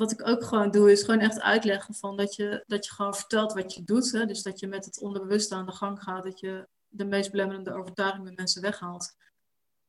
wat 0.00 0.12
ik 0.12 0.28
ook 0.28 0.44
gewoon 0.44 0.70
doe 0.70 0.92
is 0.92 1.02
gewoon 1.02 1.20
echt 1.20 1.40
uitleggen 1.40 1.94
van 1.94 2.16
dat 2.16 2.34
je, 2.34 2.64
dat 2.66 2.84
je 2.84 2.92
gewoon 2.92 3.14
vertelt 3.14 3.52
wat 3.52 3.74
je 3.74 3.84
doet. 3.84 4.12
Hè? 4.12 4.26
Dus 4.26 4.42
dat 4.42 4.60
je 4.60 4.66
met 4.66 4.84
het 4.84 5.00
onderbewuste 5.00 5.54
aan 5.54 5.66
de 5.66 5.72
gang 5.72 6.02
gaat, 6.02 6.24
dat 6.24 6.40
je 6.40 6.68
de 6.88 7.04
meest 7.04 7.30
belemmerende 7.30 7.72
overtuigingen 7.72 8.24
met 8.24 8.36
mensen 8.36 8.62
weghaalt. 8.62 9.14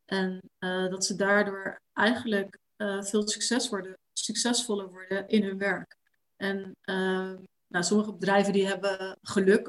En 0.05 0.41
uh, 0.59 0.89
dat 0.89 1.05
ze 1.05 1.16
daardoor 1.16 1.82
eigenlijk 1.93 2.57
uh, 2.78 3.03
veel 3.03 3.28
succes 3.28 3.70
worden, 3.70 3.97
succesvoller 4.14 4.89
worden 4.89 5.28
in 5.28 5.43
hun 5.43 5.57
werk. 5.57 5.97
En 6.36 6.76
uh, 6.86 7.34
nou, 7.68 7.84
sommige 7.84 8.14
bedrijven 8.14 8.53
die 8.53 8.68
hebben 8.68 9.18
geluk 9.22 9.68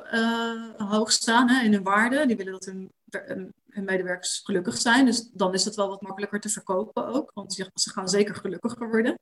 hoog 0.76 1.12
staan 1.12 1.49
hè, 1.49 1.64
in 1.64 1.72
hun 1.72 1.82
waarde. 1.82 2.26
Die 2.26 2.36
willen 2.36 2.53
dat 2.53 2.64
hun, 2.64 2.93
hun, 3.11 3.84
medewerkers 3.84 4.40
gelukkig 4.45 4.76
zijn. 4.76 5.05
Dus 5.05 5.30
dan 5.32 5.55
is 5.55 5.64
het 5.64 5.74
wel 5.74 5.88
wat 5.88 6.03
makkelijker 6.03 6.40
te 6.40 6.49
verkopen 6.49 7.07
ook. 7.07 7.30
Want 7.34 7.55
ze 7.74 7.90
gaan 7.90 8.09
zeker 8.09 8.34
gelukkiger 8.34 8.88
worden. 8.90 9.18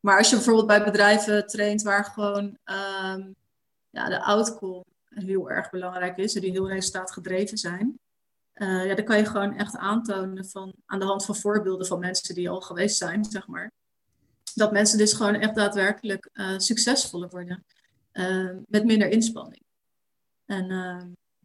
Maar 0.00 0.18
als 0.18 0.30
je 0.30 0.36
bijvoorbeeld 0.36 0.66
bij 0.66 0.84
bedrijven 0.84 1.46
traint 1.46 1.82
waar 1.82 2.04
gewoon 2.04 2.44
um, 2.44 3.34
ja, 3.90 4.08
de 4.08 4.22
outcome 4.22 4.84
heel 5.08 5.50
erg 5.50 5.70
belangrijk 5.70 6.16
is. 6.16 6.34
En 6.34 6.40
die 6.40 6.50
heel 6.50 6.68
resultaatgedreven 6.68 7.58
zijn. 7.58 7.98
Uh, 8.54 8.86
ja, 8.86 8.94
dan 8.94 9.04
kan 9.04 9.16
je 9.16 9.24
gewoon 9.24 9.56
echt 9.56 9.76
aantonen 9.76 10.46
van, 10.46 10.72
aan 10.86 10.98
de 10.98 11.04
hand 11.04 11.24
van 11.24 11.36
voorbeelden 11.36 11.86
van 11.86 11.98
mensen 11.98 12.34
die 12.34 12.50
al 12.50 12.60
geweest 12.60 12.96
zijn, 12.96 13.24
zeg 13.24 13.46
maar 13.46 13.72
dat 14.54 14.72
mensen 14.72 14.98
dus 14.98 15.12
gewoon 15.12 15.34
echt 15.34 15.54
daadwerkelijk 15.54 16.30
uh, 16.32 16.58
succesvoller 16.58 17.28
worden. 17.28 17.64
Uh, 18.12 18.50
met 18.66 18.84
minder 18.84 19.08
inspanning. 19.08 19.62
En 20.44 20.66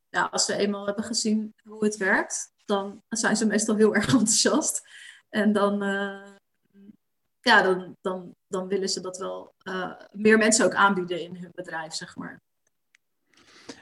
ja, 0.10 0.24
als 0.32 0.46
ze 0.46 0.56
eenmaal 0.56 0.86
hebben 0.86 1.04
gezien 1.04 1.54
hoe 1.64 1.84
het 1.84 1.98
werkt, 1.98 2.54
dan 2.66 3.02
zijn 3.10 3.38
ze 3.38 3.46
meestal 3.46 3.76
heel 3.76 3.96
erg 3.96 4.06
enthousiast. 4.14 4.82
En 5.30 5.54
dan, 5.54 5.82
ja, 7.44 7.62
dan, 7.62 7.98
dan, 8.02 8.36
dan 8.48 8.68
willen 8.68 8.90
ze 8.90 9.02
dat 9.02 9.18
wel 9.18 9.54
meer 10.12 10.38
mensen 10.38 10.66
ook 10.66 10.74
aanbieden 10.74 11.22
in 11.22 11.36
hun 11.36 11.52
bedrijf, 11.54 11.94
zeg 11.94 12.16
maar. 12.16 12.42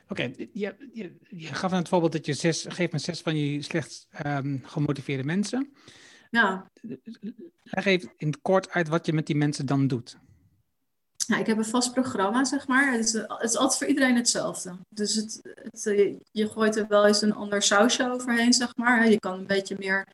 Oké, 0.08 0.22
okay, 0.24 0.50
je, 0.54 0.76
je, 0.94 1.16
je, 1.30 1.48
gaf 1.48 1.72
aan 1.72 1.78
het 1.78 1.90
voorbeeld 1.90 2.12
dat 2.12 2.26
je 2.26 2.34
zes, 2.34 2.66
geeft 2.70 2.92
met 2.92 3.02
zes 3.02 3.22
van 3.22 3.36
je 3.36 3.62
slecht 3.62 4.08
um, 4.26 4.62
gemotiveerde 4.66 5.24
mensen. 5.24 5.74
Ja. 6.30 6.72
Leg 7.64 7.86
even 7.86 8.14
in 8.18 8.28
het 8.28 8.42
kort 8.42 8.70
uit 8.70 8.88
wat 8.88 9.06
je 9.06 9.14
met 9.14 9.26
die 9.26 9.36
mensen 9.36 9.66
dan 9.66 9.88
doet. 9.88 10.18
Ja, 11.16 11.38
ik 11.38 11.46
heb 11.46 11.58
een 11.58 11.66
vast 11.66 11.94
programma, 11.94 12.44
zeg 12.44 12.68
maar. 12.68 12.92
Het 12.92 13.06
is, 13.06 13.14
het 13.14 13.42
is 13.42 13.58
altijd 13.58 13.78
voor 13.78 13.88
iedereen 13.88 14.16
hetzelfde. 14.16 14.78
Dus 14.90 15.16
het, 15.16 15.40
het, 15.44 15.86
eh, 15.86 16.16
je 16.32 16.50
gooit 16.50 16.76
er 16.76 16.88
wel 16.88 17.08
eens 17.08 17.22
een 17.22 17.34
ander 17.34 17.62
sausje 17.62 18.12
overheen, 18.12 18.54
zeg 18.54 18.76
maar. 18.76 19.10
Je 19.10 19.20
kan 19.20 19.40
een 19.40 19.48
beetje 19.48 19.76
meer... 19.80 20.08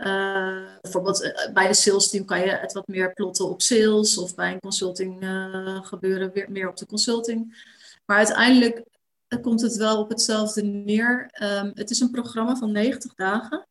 Uh, 0.00 0.62
bijvoorbeeld 0.80 1.22
eh, 1.22 1.52
bij 1.52 1.68
de 1.68 1.74
sales 1.74 2.08
team 2.08 2.24
kan 2.24 2.40
je 2.40 2.50
het 2.50 2.72
wat 2.72 2.86
meer 2.86 3.12
plotten 3.12 3.48
op 3.48 3.62
sales. 3.62 4.18
Of 4.18 4.34
bij 4.34 4.52
een 4.52 4.60
consulting 4.60 5.22
uh, 5.22 5.84
gebeuren 5.84 6.32
weer 6.32 6.50
meer 6.50 6.68
op 6.68 6.76
de 6.76 6.86
consulting. 6.86 7.68
Maar 8.06 8.16
uiteindelijk 8.16 8.82
komt 9.42 9.60
het 9.60 9.76
wel 9.76 9.98
op 9.98 10.08
hetzelfde 10.08 10.62
neer. 10.62 11.30
Um, 11.42 11.70
het 11.74 11.90
is 11.90 12.00
een 12.00 12.10
programma 12.10 12.56
van 12.56 12.72
90 12.72 13.14
dagen. 13.14 13.66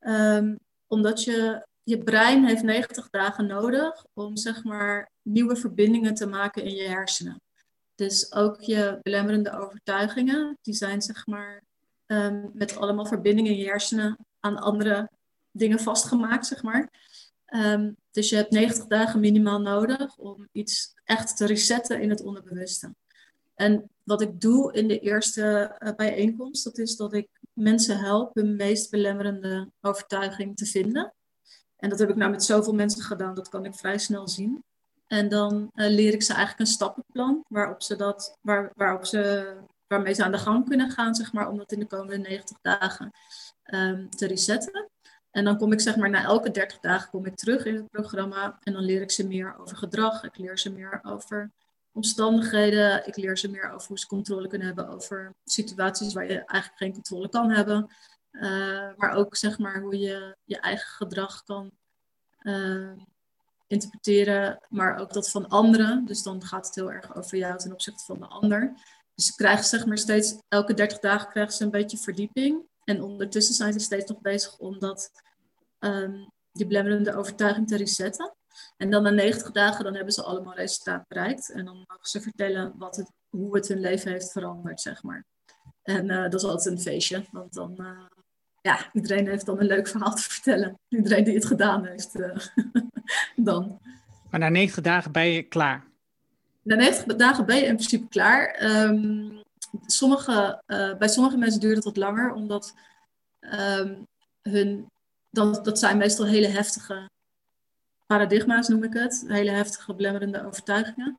Um, 0.00 0.58
omdat 0.86 1.24
je, 1.24 1.66
je 1.82 1.98
brein 1.98 2.44
heeft 2.44 2.62
90 2.62 3.10
dagen 3.10 3.46
nodig 3.46 4.04
om 4.12 4.36
zeg 4.36 4.64
maar 4.64 5.10
nieuwe 5.22 5.56
verbindingen 5.56 6.14
te 6.14 6.26
maken 6.26 6.62
in 6.62 6.74
je 6.74 6.88
hersenen. 6.88 7.40
Dus 7.94 8.32
ook 8.32 8.60
je 8.60 8.98
belemmerende 9.02 9.58
overtuigingen, 9.58 10.58
die 10.62 10.74
zijn 10.74 11.02
zeg 11.02 11.26
maar 11.26 11.62
um, 12.06 12.50
met 12.52 12.76
allemaal 12.76 13.06
verbindingen 13.06 13.52
in 13.52 13.58
je 13.58 13.66
hersenen 13.66 14.18
aan 14.40 14.58
andere 14.58 15.10
dingen 15.54 15.78
vastgemaakt, 15.78 16.46
zeg 16.46 16.62
maar. 16.62 16.90
Um, 17.54 17.96
dus 18.10 18.28
je 18.28 18.36
hebt 18.36 18.50
90 18.50 18.86
dagen 18.86 19.20
minimaal 19.20 19.60
nodig 19.60 20.16
om 20.16 20.48
iets 20.52 20.94
echt 21.04 21.36
te 21.36 21.46
resetten 21.46 22.00
in 22.00 22.10
het 22.10 22.22
onderbewuste. 22.22 22.94
En 23.54 23.90
wat 24.02 24.20
ik 24.20 24.40
doe 24.40 24.72
in 24.72 24.88
de 24.88 24.98
eerste 24.98 25.76
uh, 25.78 25.94
bijeenkomst, 25.94 26.64
dat 26.64 26.78
is 26.78 26.96
dat 26.96 27.12
ik 27.12 27.28
mensen 27.52 27.98
help 27.98 28.34
hun 28.34 28.56
meest 28.56 28.90
belemmerende 28.90 29.70
overtuiging 29.80 30.56
te 30.56 30.66
vinden. 30.66 31.14
En 31.76 31.88
dat 31.88 31.98
heb 31.98 32.08
ik 32.08 32.16
nou 32.16 32.30
met 32.30 32.44
zoveel 32.44 32.74
mensen 32.74 33.02
gedaan, 33.02 33.34
dat 33.34 33.48
kan 33.48 33.64
ik 33.64 33.74
vrij 33.74 33.98
snel 33.98 34.28
zien. 34.28 34.64
En 35.06 35.28
dan 35.28 35.70
uh, 35.74 35.88
leer 35.88 36.12
ik 36.12 36.22
ze 36.22 36.32
eigenlijk 36.32 36.60
een 36.60 36.74
stappenplan 36.74 37.44
waarop 37.48 37.82
ze 37.82 37.96
dat, 37.96 38.38
waar, 38.40 38.72
waarop 38.74 39.04
ze, 39.04 39.54
waarmee 39.86 40.14
ze 40.14 40.24
aan 40.24 40.32
de 40.32 40.38
gang 40.38 40.68
kunnen 40.68 40.90
gaan, 40.90 41.14
zeg 41.14 41.32
maar, 41.32 41.48
om 41.48 41.56
dat 41.56 41.72
in 41.72 41.78
de 41.78 41.86
komende 41.86 42.18
90 42.18 42.58
dagen 42.62 43.10
um, 43.64 44.10
te 44.10 44.26
resetten. 44.26 44.88
En 45.34 45.44
dan 45.44 45.58
kom 45.58 45.72
ik 45.72 45.80
zeg 45.80 45.96
maar 45.96 46.10
na 46.10 46.24
elke 46.24 46.50
30 46.50 46.80
dagen 46.80 47.10
kom 47.10 47.26
ik 47.26 47.36
terug 47.36 47.64
in 47.64 47.74
het 47.74 47.90
programma 47.90 48.58
en 48.62 48.72
dan 48.72 48.82
leer 48.82 49.02
ik 49.02 49.10
ze 49.10 49.26
meer 49.26 49.56
over 49.58 49.76
gedrag. 49.76 50.24
Ik 50.24 50.38
leer 50.38 50.58
ze 50.58 50.72
meer 50.72 51.00
over 51.02 51.50
omstandigheden. 51.92 53.06
Ik 53.06 53.16
leer 53.16 53.38
ze 53.38 53.50
meer 53.50 53.70
over 53.70 53.88
hoe 53.88 53.98
ze 53.98 54.06
controle 54.06 54.48
kunnen 54.48 54.66
hebben 54.66 54.88
over 54.88 55.34
situaties 55.44 56.12
waar 56.12 56.24
je 56.24 56.44
eigenlijk 56.44 56.78
geen 56.78 56.92
controle 56.92 57.28
kan 57.28 57.50
hebben. 57.50 57.90
Uh, 58.32 58.42
maar 58.96 59.10
ook 59.10 59.36
zeg 59.36 59.58
maar 59.58 59.80
hoe 59.80 59.98
je 59.98 60.36
je 60.44 60.60
eigen 60.60 60.86
gedrag 60.86 61.44
kan 61.44 61.70
uh, 62.42 62.92
interpreteren, 63.66 64.60
maar 64.68 64.98
ook 64.98 65.12
dat 65.12 65.30
van 65.30 65.48
anderen. 65.48 66.04
Dus 66.04 66.22
dan 66.22 66.44
gaat 66.44 66.66
het 66.66 66.74
heel 66.74 66.92
erg 66.92 67.16
over 67.16 67.38
jou 67.38 67.58
ten 67.58 67.72
opzichte 67.72 68.04
van 68.04 68.18
de 68.18 68.26
ander. 68.26 68.72
Dus 69.14 69.26
ze 69.26 69.34
krijgen 69.34 69.64
zeg 69.64 69.86
maar 69.86 69.98
steeds, 69.98 70.36
elke 70.48 70.74
30 70.74 70.98
dagen 70.98 71.28
krijgen 71.28 71.52
ze 71.52 71.64
een 71.64 71.70
beetje 71.70 71.98
verdieping. 71.98 72.72
En 72.84 73.02
ondertussen 73.02 73.54
zijn 73.54 73.72
ze 73.72 73.78
steeds 73.78 74.10
nog 74.10 74.20
bezig 74.20 74.58
om 74.58 74.78
dat, 74.78 75.10
um, 75.78 76.32
die 76.52 76.66
belemmerende 76.66 77.14
overtuiging 77.14 77.68
te 77.68 77.76
resetten. 77.76 78.34
En 78.76 78.90
dan 78.90 79.02
na 79.02 79.10
90 79.10 79.50
dagen 79.50 79.84
dan 79.84 79.94
hebben 79.94 80.12
ze 80.12 80.22
allemaal 80.22 80.54
resultaat 80.54 81.08
bereikt. 81.08 81.50
En 81.50 81.64
dan 81.64 81.74
mogen 81.74 82.08
ze 82.08 82.20
vertellen 82.20 82.72
wat 82.76 82.96
het, 82.96 83.10
hoe 83.28 83.56
het 83.56 83.68
hun 83.68 83.80
leven 83.80 84.10
heeft 84.10 84.32
veranderd, 84.32 84.80
zeg 84.80 85.02
maar. 85.02 85.24
En 85.82 86.10
uh, 86.10 86.22
dat 86.22 86.34
is 86.34 86.44
altijd 86.44 86.74
een 86.74 86.82
feestje, 86.82 87.24
want 87.30 87.52
dan, 87.52 87.74
uh, 87.78 88.06
ja, 88.60 88.78
iedereen 88.92 89.28
heeft 89.28 89.46
dan 89.46 89.60
een 89.60 89.66
leuk 89.66 89.88
verhaal 89.88 90.14
te 90.14 90.22
vertellen. 90.22 90.78
Iedereen 90.88 91.24
die 91.24 91.34
het 91.34 91.46
gedaan 91.46 91.86
heeft, 91.86 92.14
uh, 92.14 92.36
dan. 93.36 93.80
Maar 94.30 94.40
na 94.40 94.48
90 94.48 94.82
dagen 94.82 95.12
ben 95.12 95.26
je 95.26 95.42
klaar? 95.42 95.84
Na 96.62 96.74
90 96.74 97.16
dagen 97.16 97.46
ben 97.46 97.56
je 97.56 97.64
in 97.64 97.76
principe 97.76 98.08
klaar. 98.08 98.62
Um, 98.62 99.42
sommige, 99.86 100.62
bij 100.98 101.08
sommige 101.08 101.36
mensen 101.36 101.60
duurt 101.60 101.76
het 101.76 101.84
wat 101.84 101.96
langer, 101.96 102.32
omdat 102.32 102.74
um, 103.40 104.06
hun, 104.42 104.86
dat, 105.30 105.64
dat 105.64 105.78
zijn 105.78 105.96
meestal 105.96 106.26
hele 106.26 106.46
heftige 106.46 107.10
paradigma's 108.06 108.68
noem 108.68 108.84
ik 108.84 108.92
het. 108.92 109.24
Hele 109.26 109.50
heftige, 109.50 109.94
belemmerende 109.94 110.46
overtuigingen. 110.46 111.18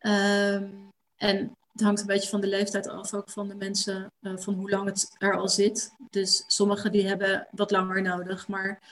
Um, 0.00 0.90
en 1.16 1.56
het 1.72 1.82
hangt 1.82 2.00
een 2.00 2.06
beetje 2.06 2.28
van 2.28 2.40
de 2.40 2.46
leeftijd 2.46 2.88
af, 2.88 3.14
ook 3.14 3.30
van 3.30 3.48
de 3.48 3.54
mensen, 3.54 4.12
uh, 4.20 4.36
van 4.36 4.54
hoe 4.54 4.70
lang 4.70 4.86
het 4.86 5.14
er 5.18 5.36
al 5.36 5.48
zit. 5.48 5.94
Dus 6.10 6.44
sommigen 6.46 6.92
die 6.92 7.06
hebben 7.06 7.46
wat 7.50 7.70
langer 7.70 8.02
nodig, 8.02 8.48
maar 8.48 8.82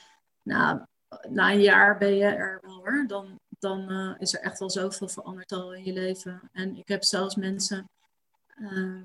nou, 0.43 0.81
na 1.29 1.53
een 1.53 1.61
jaar 1.61 1.99
ben 1.99 2.15
je 2.15 2.25
er 2.25 2.59
wel 2.63 2.75
hoor. 2.75 3.05
Dan, 3.07 3.39
dan 3.59 3.93
uh, 3.93 4.15
is 4.19 4.35
er 4.35 4.41
echt 4.41 4.59
wel 4.59 4.71
zoveel 4.71 5.09
veranderd 5.09 5.53
al 5.53 5.75
in 5.75 5.85
je 5.85 5.93
leven. 5.93 6.41
En 6.53 6.77
ik 6.77 6.89
heb 6.89 7.05
zelfs 7.05 7.35
mensen 7.35 7.85
uh, 8.63 9.03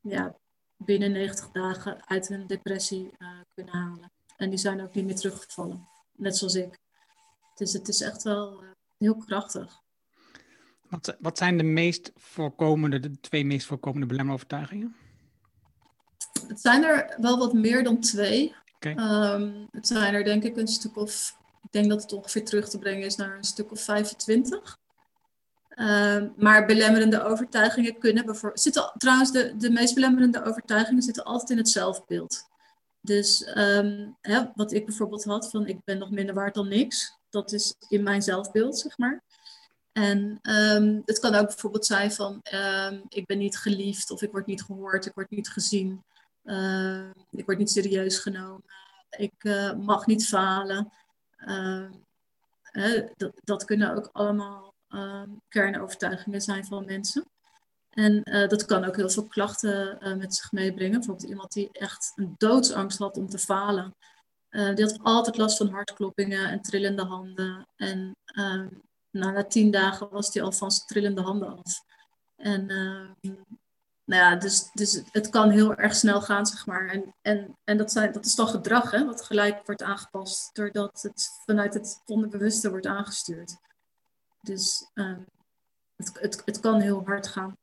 ja, 0.00 0.36
binnen 0.76 1.12
90 1.12 1.50
dagen 1.50 2.08
uit 2.08 2.28
hun 2.28 2.46
depressie 2.46 3.10
uh, 3.18 3.28
kunnen 3.54 3.74
halen. 3.74 4.12
En 4.36 4.50
die 4.50 4.58
zijn 4.58 4.82
ook 4.82 4.94
niet 4.94 5.04
meer 5.04 5.16
teruggevallen, 5.16 5.88
net 6.16 6.36
zoals 6.36 6.54
ik. 6.54 6.78
Dus 7.54 7.72
het 7.72 7.88
is 7.88 8.00
echt 8.00 8.22
wel 8.22 8.62
uh, 8.62 8.70
heel 8.98 9.16
krachtig. 9.16 9.80
Wat, 10.88 11.16
wat 11.20 11.38
zijn 11.38 11.56
de 11.56 11.62
meest 11.62 12.12
voorkomende, 12.14 13.00
de 13.00 13.20
twee 13.20 13.44
meest 13.44 13.66
voorkomende 13.66 14.06
belemmerovertuigingen? 14.06 14.96
Het 16.48 16.60
zijn 16.60 16.84
er 16.84 17.16
wel 17.20 17.38
wat 17.38 17.52
meer 17.52 17.84
dan 17.84 18.00
twee. 18.00 18.54
Okay. 18.74 19.32
Um, 19.34 19.68
het 19.70 19.86
zijn 19.86 20.14
er 20.14 20.24
denk 20.24 20.42
ik 20.42 20.56
een 20.56 20.68
stuk 20.68 20.96
of, 20.96 21.38
ik 21.62 21.72
denk 21.72 21.88
dat 21.88 22.02
het 22.02 22.12
ongeveer 22.12 22.44
terug 22.44 22.68
te 22.68 22.78
brengen 22.78 23.06
is 23.06 23.16
naar 23.16 23.36
een 23.36 23.44
stuk 23.44 23.70
of 23.70 23.80
25. 23.80 24.80
Um, 25.76 26.32
maar 26.36 26.66
belemmerende 26.66 27.22
overtuigingen 27.22 27.98
kunnen 27.98 28.26
bijvoorbeeld. 28.26 28.60
Zitten, 28.60 28.92
trouwens, 28.96 29.32
de, 29.32 29.56
de 29.56 29.70
meest 29.70 29.94
belemmerende 29.94 30.44
overtuigingen 30.44 31.02
zitten 31.02 31.24
altijd 31.24 31.50
in 31.50 31.56
het 31.56 31.68
zelfbeeld. 31.68 32.50
Dus 33.00 33.56
um, 33.56 34.16
hè, 34.20 34.42
wat 34.54 34.72
ik 34.72 34.86
bijvoorbeeld 34.86 35.24
had 35.24 35.50
van 35.50 35.66
ik 35.66 35.84
ben 35.84 35.98
nog 35.98 36.10
minder 36.10 36.34
waard 36.34 36.54
dan 36.54 36.68
niks. 36.68 37.18
Dat 37.30 37.52
is 37.52 37.74
in 37.88 38.02
mijn 38.02 38.22
zelfbeeld, 38.22 38.78
zeg 38.78 38.98
maar. 38.98 39.22
En 39.92 40.38
um, 40.42 41.02
het 41.04 41.18
kan 41.18 41.34
ook 41.34 41.46
bijvoorbeeld 41.46 41.86
zijn 41.86 42.12
van 42.12 42.40
ik 43.08 43.26
ben 43.26 43.38
niet 43.38 43.58
geliefd 43.58 44.10
of 44.10 44.22
ik 44.22 44.30
word 44.30 44.46
niet 44.46 44.62
gehoord, 44.62 45.06
ik 45.06 45.14
word 45.14 45.30
niet 45.30 45.48
gezien, 45.48 46.04
ik 47.30 47.44
word 47.44 47.58
niet 47.58 47.70
serieus 47.70 48.18
genomen, 48.18 48.64
ik 49.10 49.44
uh, 49.44 49.72
mag 49.74 50.06
niet 50.06 50.26
falen. 50.26 50.92
Uh, 51.46 51.84
dat, 53.16 53.32
dat, 53.44 53.64
kunnen 53.64 53.96
ook 53.96 54.10
allemaal 54.12 54.71
kernovertuigingen 55.48 56.40
zijn 56.40 56.64
van 56.64 56.84
mensen. 56.84 57.30
En 57.90 58.22
dat 58.48 58.64
kan 58.64 58.84
ook 58.84 58.96
heel 58.96 59.08
veel 59.10 59.26
klachten 59.26 59.98
met 60.18 60.34
zich 60.34 60.52
meebrengen. 60.52 60.98
Bijvoorbeeld 60.98 61.28
iemand 61.28 61.52
die 61.52 61.68
echt 61.72 62.12
een 62.14 62.34
doodsangst 62.38 62.98
had 62.98 63.16
om 63.16 63.28
te 63.28 63.38
falen. 63.38 63.94
die 64.50 64.84
had 64.84 64.98
altijd 65.02 65.36
last 65.36 65.56
van 65.56 65.68
hartkloppingen 65.68 66.48
en 66.48 66.62
trillende 66.62 67.04
handen. 67.04 67.66
En 67.76 68.16
nou, 69.12 69.32
na 69.32 69.44
tien 69.44 69.70
dagen 69.70 70.08
was 70.10 70.34
hij 70.34 70.42
al 70.42 70.52
van 70.52 70.70
zijn 70.70 70.86
trillende 70.86 71.20
handen 71.20 71.58
af. 71.58 71.84
En 72.36 72.70
uh, 72.70 73.32
nou 74.04 74.22
ja, 74.22 74.36
dus, 74.36 74.70
dus 74.72 75.02
het 75.10 75.28
kan 75.28 75.50
heel 75.50 75.74
erg 75.74 75.94
snel 75.94 76.20
gaan, 76.22 76.46
zeg 76.46 76.66
maar. 76.66 76.88
En, 76.88 77.14
en, 77.22 77.58
en 77.64 77.76
dat, 77.76 77.92
zijn, 77.92 78.12
dat 78.12 78.24
is 78.24 78.34
dan 78.34 78.48
gedrag, 78.48 78.90
hè, 78.90 79.04
wat 79.04 79.22
gelijk 79.22 79.66
wordt 79.66 79.82
aangepast, 79.82 80.54
doordat 80.54 81.02
het 81.02 81.30
vanuit 81.44 81.74
het 81.74 82.02
onderbewuste 82.06 82.70
wordt 82.70 82.86
aangestuurd. 82.86 83.56
Dus 84.42 84.90
uh, 84.94 85.16
het, 85.96 86.12
het, 86.20 86.42
het 86.44 86.60
kan 86.60 86.80
heel 86.80 87.02
hard 87.04 87.26
gaan. 87.26 87.56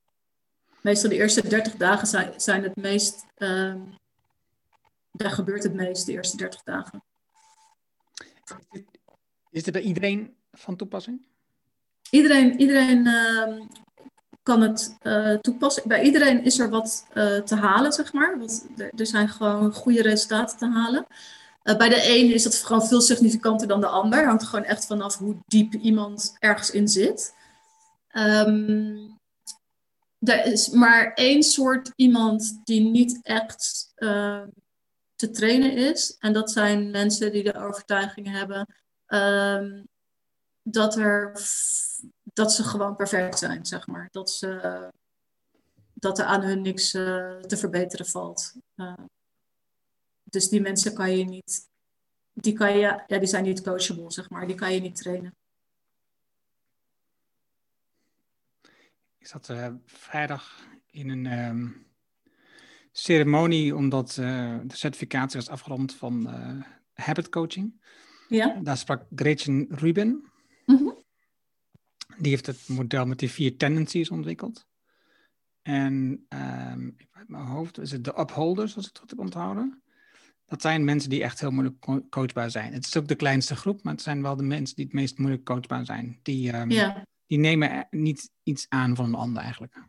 Meestal 0.82 1.10
de 1.10 1.16
eerste 1.16 1.48
30 1.48 1.76
dagen 1.76 2.08
zijn, 2.08 2.42
zijn 2.42 2.64
het 2.64 2.76
meest, 2.76 3.26
uh, 3.38 3.76
daar 5.12 5.32
gebeurt 5.32 5.64
het 5.64 5.74
meest, 5.74 6.06
de 6.06 6.12
eerste 6.12 6.38
30 6.38 6.64
dagen. 6.64 7.04
Is 9.50 9.64
dit 9.64 9.74
bij 9.74 9.82
iedereen 9.82 10.36
van 10.52 10.76
toepassing? 10.76 11.28
iedereen, 12.10 12.60
iedereen 12.60 13.06
uh, 13.06 13.66
kan 14.44 14.62
het 14.62 14.98
uh, 15.04 15.38
toepassen. 15.38 15.88
Bij 15.88 16.02
iedereen 16.04 16.44
is 16.44 16.60
er 16.60 16.70
wat 16.70 17.08
uh, 17.14 17.38
te 17.38 17.56
halen, 17.56 17.92
zeg 17.92 18.14
maar. 18.14 18.38
Want 18.38 18.68
er, 18.78 18.92
er, 18.98 19.06
zijn 19.06 19.30
gewoon 19.30 19.74
goede 19.74 20.02
resultaten 20.02 20.58
te 20.58 20.68
halen. 20.68 21.06
Eh, 21.70 21.78
bij 21.78 21.90
de 21.90 22.10
een 22.10 22.34
is 22.34 22.44
dat 22.44 22.56
gewoon 22.56 22.88
veel 22.88 23.02
significanter 23.02 23.68
dan 23.68 23.82
de 23.82 23.88
ander. 23.88 24.26
Hangt 24.26 24.44
gewoon 24.44 24.66
echt 24.66 24.86
vanaf 24.86 25.18
hoe 25.18 25.38
diep 25.48 25.74
iemand 25.74 26.36
ergens 26.40 26.72
in 26.72 26.88
zit. 26.88 27.36
Um, 28.12 29.18
er 30.20 30.46
is 30.46 30.70
maar 30.70 31.14
één 31.14 31.44
soort 31.44 31.92
iemand 31.96 32.62
die 32.64 32.82
niet 32.82 33.20
echt 33.22 33.94
te 35.16 35.30
trainen 35.32 35.72
is. 35.76 36.16
En 36.20 36.34
dat 36.34 36.52
zijn 36.52 36.92
mensen 36.92 37.32
die 37.32 37.44
de 37.44 37.58
overtuiging 37.58 38.32
hebben 38.32 38.68
um, 39.08 39.88
dat, 40.62 40.96
er, 40.96 41.42
dat 42.24 42.54
ze 42.54 42.64
gewoon 42.64 42.96
perfect 42.96 43.40
zijn, 43.40 43.66
zeg 43.66 43.88
maar. 43.88 44.08
Dat, 44.12 44.32
ze, 44.32 44.92
dat 45.94 46.20
er 46.20 46.26
aan 46.26 46.42
hun 46.42 46.62
niks 46.62 46.94
uh, 46.94 47.40
te 47.40 47.58
verbeteren 47.58 48.06
valt. 48.06 48.54
Uh, 48.76 48.94
dus 50.30 50.50
die 50.50 50.62
mensen 50.62 50.94
kan 50.94 51.18
je 51.18 51.24
niet, 51.24 51.70
die, 52.34 52.54
kan 52.54 52.74
je, 52.74 53.04
ja, 53.08 53.18
die 53.18 53.28
zijn 53.28 53.44
niet 53.44 53.62
coachable, 53.62 54.12
zeg 54.12 54.30
maar. 54.30 54.48
Die 54.48 54.56
kan 54.56 54.74
je 54.74 54.82
niet 54.82 54.96
trainen. 54.96 55.36
Ik 59.18 59.28
zat 59.28 59.50
uh, 59.50 59.68
vrijdag 59.86 60.68
in 60.92 61.10
een 61.10 61.26
um, 61.48 61.88
ceremonie 62.92 63.76
omdat 63.76 64.12
de 64.12 64.64
certificatie 64.68 65.40
was 65.40 65.50
afgerond 65.50 65.96
van 65.96 66.28
habit 66.94 67.30
coaching. 67.30 67.82
Ja. 68.28 68.60
Daar 68.64 68.78
sprak 68.78 69.06
Gretchen 69.16 69.68
Rubin. 69.70 70.28
Die 72.18 72.32
heeft 72.32 72.46
het 72.46 72.68
model 72.68 73.06
met 73.06 73.20
die 73.20 73.32
vier 73.32 73.58
tendencies 73.58 74.10
ontwikkeld. 74.10 74.68
En 75.62 76.26
um, 76.30 76.96
uit 77.12 77.30
mijn 77.30 77.46
hoofd 77.46 77.78
is 77.78 77.92
het 77.92 78.04
de 78.04 78.20
upholders, 78.20 78.76
als 78.76 78.86
ik 78.86 78.92
het 78.92 79.00
goed 79.00 79.10
heb 79.10 79.20
onthouden. 79.20 79.84
Dat 80.50 80.62
zijn 80.62 80.84
mensen 80.84 81.10
die 81.10 81.24
echt 81.24 81.39
heel 81.39 81.52
moeilijk 81.52 82.10
coachbaar 82.10 82.52
zijn. 82.52 82.74
Het 82.74 82.86
is 82.86 82.97
ook 82.97 83.08
de 83.08 83.16
kleinste 83.16 83.56
groep, 83.56 83.84
maar 83.84 83.93
het 83.93 84.02
zijn 84.02 84.22
wel 84.22 84.36
de 84.36 84.43
mensen 84.43 84.76
die 84.76 84.86
het 84.86 84.93
meest 84.93 85.18
moeilijk 85.18 85.43
coachbaar 85.43 85.86
zijn. 85.86 86.20
Die, 86.22 86.56
um, 86.56 86.70
ja. 86.70 87.06
die 87.28 87.38
nemen 87.38 87.88
niet 87.89 88.32
iets 88.43 88.66
aan 88.70 88.95
van 88.95 89.06
een 89.06 89.16
ander 89.16 89.43
eigenlijk. 89.43 89.84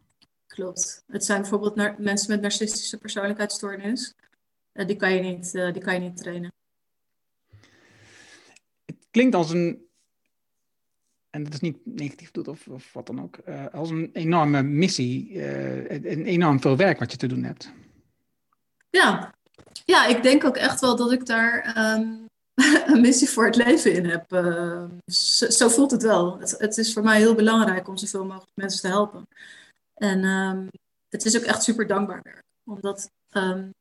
Klopt. 0.46 1.04
Het 1.06 1.24
zijn 1.24 1.40
bijvoorbeeld 1.40 1.98
mensen 1.98 2.30
met 2.30 2.40
narcistische 2.40 2.98
persoonlijkheidsstoornis. 2.98 4.14
Uh, 4.72 4.86
die, 4.86 4.96
kan 4.96 5.12
je 5.14 5.22
niet, 5.22 5.54
uh, 5.54 5.72
die 5.72 5.82
kan 5.82 5.94
je 5.94 6.00
niet 6.00 6.16
trainen. 6.16 6.52
Het 8.84 9.06
klinkt 9.10 9.34
als 9.34 9.50
een 9.50 9.88
en 11.30 11.44
dat 11.44 11.52
is 11.52 11.60
niet 11.60 11.78
negatief 11.84 12.30
doet 12.30 12.48
of, 12.48 12.68
of 12.68 12.92
wat 12.92 13.06
dan 13.06 13.22
ook, 13.22 13.38
uh, 13.48 13.66
als 13.66 13.90
een 13.90 14.10
enorme 14.12 14.62
missie, 14.62 15.44
een 16.06 16.24
enorm 16.24 16.60
veel 16.60 16.76
werk 16.76 16.98
wat 16.98 17.10
je 17.10 17.16
te 17.16 17.26
doen 17.26 17.42
hebt. 17.42 17.72
Ja, 18.90 19.34
ja, 19.84 20.06
ik 20.06 20.22
denk 20.22 20.44
ook 20.44 20.56
echt 20.56 20.80
wel 20.80 20.96
dat 20.96 21.12
ik 21.12 21.26
daar 21.26 21.60
ehm, 21.74 22.14
een 22.92 23.00
missie 23.00 23.28
voor 23.28 23.44
het 23.44 23.56
leven 23.56 23.92
in 23.92 24.04
heb. 24.04 24.32
Uh, 24.32 24.84
zo, 25.48 25.68
voelt 25.68 25.90
het 25.90 26.02
wel. 26.02 26.38
Het, 26.38 26.54
het, 26.58 26.78
is 26.78 26.92
voor 26.92 27.02
mij 27.02 27.18
heel 27.18 27.34
belangrijk 27.34 27.88
om 27.88 27.96
zoveel 27.96 28.24
mogelijk 28.24 28.50
mensen 28.54 28.80
te 28.80 28.86
helpen. 28.86 29.26
En 29.94 30.24
um, 30.24 30.68
het 31.08 31.24
is 31.24 31.36
ook 31.36 31.42
echt 31.42 31.62
super 31.62 31.86
dankbaar 31.86 32.20
werk. 32.22 32.42
Omdat, 32.64 33.10
nou 33.32 33.72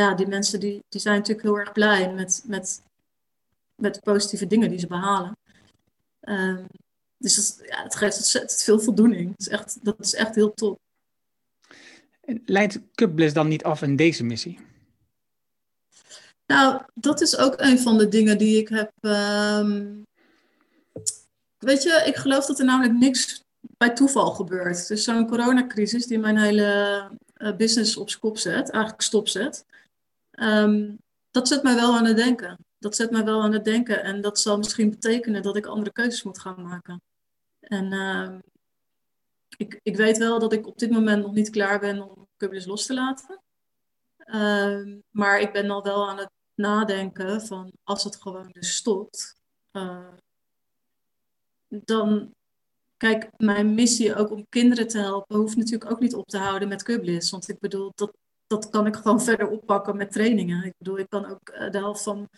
ja, 0.00 0.14
die 0.14 0.26
mensen 0.26 0.60
die, 0.60 0.82
die 0.88 1.00
zijn 1.00 1.16
natuurlijk 1.16 1.46
heel 1.46 1.58
erg 1.58 1.72
blij 1.72 2.12
met, 2.12 2.42
met, 2.46 2.82
met 3.74 3.94
de 3.94 4.00
positieve 4.00 4.46
dingen 4.46 4.68
die 4.68 4.78
ze 4.78 4.86
behalen. 4.86 5.36
dus 7.18 7.60
ja, 7.66 7.82
het 7.82 7.96
geeft 7.96 8.16
ontzettend 8.16 8.62
veel 8.62 8.80
voldoening. 8.80 9.28
Dat 9.28 9.40
is 9.40 9.48
echt, 9.48 9.84
dat 9.84 9.96
is 9.98 10.14
echt 10.14 10.34
heel 10.34 10.54
top. 10.54 10.78
Leidt 12.44 12.80
Cupbliss 12.94 13.34
dan 13.34 13.48
niet 13.48 13.64
af 13.64 13.82
in 13.82 13.96
deze 13.96 14.24
missie? 14.24 14.58
Nou, 16.52 16.82
dat 16.94 17.20
is 17.20 17.36
ook 17.36 17.54
een 17.60 17.78
van 17.78 17.98
de 17.98 18.08
dingen 18.08 18.38
die 18.38 18.58
ik 18.58 18.68
heb. 18.68 18.92
Um... 19.00 20.06
Weet 21.58 21.82
je, 21.82 22.02
ik 22.06 22.16
geloof 22.16 22.46
dat 22.46 22.58
er 22.58 22.64
namelijk 22.64 22.94
niks 22.94 23.44
bij 23.60 23.90
toeval 23.90 24.30
gebeurt. 24.30 24.88
Dus 24.88 25.04
zo'n 25.04 25.28
coronacrisis 25.28 26.06
die 26.06 26.18
mijn 26.18 26.38
hele 26.38 27.10
uh, 27.36 27.56
business 27.56 27.96
op 27.96 28.10
kop 28.20 28.38
zet, 28.38 28.70
eigenlijk 28.70 29.02
stopzet. 29.02 29.64
Um, 30.30 30.98
dat 31.30 31.48
zet 31.48 31.62
mij 31.62 31.74
wel 31.74 31.96
aan 31.96 32.04
het 32.04 32.16
denken. 32.16 32.58
Dat 32.78 32.96
zet 32.96 33.10
mij 33.10 33.24
wel 33.24 33.42
aan 33.42 33.52
het 33.52 33.64
denken. 33.64 34.02
En 34.02 34.20
dat 34.20 34.40
zal 34.40 34.58
misschien 34.58 34.90
betekenen 34.90 35.42
dat 35.42 35.56
ik 35.56 35.66
andere 35.66 35.92
keuzes 35.92 36.22
moet 36.22 36.38
gaan 36.38 36.62
maken. 36.62 37.02
En 37.60 37.92
uh, 37.92 38.28
ik, 39.56 39.80
ik 39.82 39.96
weet 39.96 40.18
wel 40.18 40.38
dat 40.38 40.52
ik 40.52 40.66
op 40.66 40.78
dit 40.78 40.90
moment 40.90 41.22
nog 41.22 41.32
niet 41.32 41.50
klaar 41.50 41.80
ben 41.80 42.10
om 42.10 42.26
Cublis 42.36 42.66
los 42.66 42.86
te 42.86 42.94
laten. 42.94 43.40
Maar 45.10 45.40
ik 45.40 45.52
ben 45.52 45.70
al 45.70 45.82
wel 45.82 46.08
aan 46.08 46.18
het 46.18 46.30
nadenken 46.54 47.40
van 47.40 47.72
als 47.82 48.04
het 48.04 48.22
gewoon 48.22 48.48
dus 48.52 48.76
stopt, 48.76 49.36
uh, 49.72 50.08
dan 51.68 52.34
kijk, 52.96 53.30
mijn 53.36 53.74
missie 53.74 54.14
ook 54.14 54.30
om 54.30 54.46
kinderen 54.48 54.88
te 54.88 54.98
helpen, 54.98 55.36
hoeft 55.36 55.56
natuurlijk 55.56 55.90
ook 55.90 56.00
niet 56.00 56.14
op 56.14 56.28
te 56.28 56.38
houden 56.38 56.68
met 56.68 56.82
Cublis. 56.82 57.30
Want 57.30 57.48
ik 57.48 57.58
bedoel, 57.58 57.92
dat, 57.94 58.12
dat 58.46 58.68
kan 58.68 58.86
ik 58.86 58.96
gewoon 58.96 59.22
verder 59.30 59.48
oppakken 59.48 59.96
met 59.96 60.12
trainingen. 60.12 60.64
Ik 60.64 60.74
bedoel, 60.78 60.98
ik 60.98 61.08
kan 61.08 61.26
ook 61.26 61.50
uh, 61.50 61.70
de 61.70 61.78
helft 61.78 62.02
van 62.02 62.28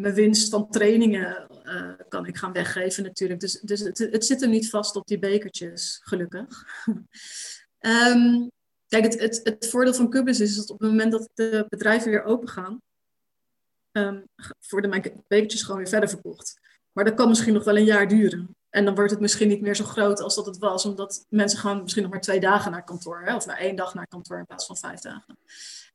mijn 0.00 0.14
winst 0.14 0.50
van 0.50 0.70
trainingen 0.70 1.46
uh, 1.64 1.92
kan 2.08 2.26
ik 2.26 2.36
gaan 2.36 2.52
weggeven 2.52 3.02
natuurlijk. 3.02 3.40
Dus, 3.40 3.60
dus 3.60 3.80
het, 3.80 3.98
het 3.98 4.24
zit 4.24 4.42
er 4.42 4.48
niet 4.48 4.70
vast 4.70 4.96
op 4.96 5.06
die 5.06 5.18
bekertjes, 5.18 6.00
gelukkig. 6.02 6.64
um, 7.80 8.50
kijk, 8.88 9.04
het, 9.04 9.40
het, 9.42 9.68
voordeel 9.68 9.94
van 9.94 10.10
Cubis 10.10 10.40
is 10.40 10.56
dat 10.56 10.70
op 10.70 10.80
het 10.80 10.88
moment 10.88 11.12
dat 11.12 11.30
de 11.34 11.66
bedrijven 11.68 12.10
weer 12.10 12.24
open 12.24 12.48
gaan, 12.48 12.80
um, 13.92 14.28
worden 14.68 14.90
mijn 14.90 15.22
bekertjes 15.28 15.62
gewoon 15.62 15.76
weer 15.76 15.88
verder 15.88 16.08
verkocht. 16.08 16.60
Maar 16.92 17.04
dat 17.04 17.14
kan 17.14 17.28
misschien 17.28 17.54
nog 17.54 17.64
wel 17.64 17.76
een 17.76 17.84
jaar 17.84 18.08
duren. 18.08 18.56
En 18.70 18.84
dan 18.84 18.94
wordt 18.94 19.10
het 19.10 19.20
misschien 19.20 19.48
niet 19.48 19.60
meer 19.60 19.76
zo 19.76 19.84
groot 19.84 20.20
als 20.20 20.34
dat 20.34 20.46
het 20.46 20.58
was, 20.58 20.84
omdat 20.84 21.26
mensen 21.28 21.58
gaan 21.58 21.82
misschien 21.82 22.02
nog 22.02 22.12
maar 22.12 22.20
twee 22.20 22.40
dagen 22.40 22.70
naar 22.70 22.84
kantoor, 22.84 23.22
hè, 23.24 23.34
of 23.34 23.46
maar 23.46 23.58
één 23.58 23.76
dag 23.76 23.94
naar 23.94 24.06
kantoor 24.06 24.38
in 24.38 24.46
plaats 24.46 24.66
van 24.66 24.76
vijf 24.76 25.00
dagen. 25.00 25.38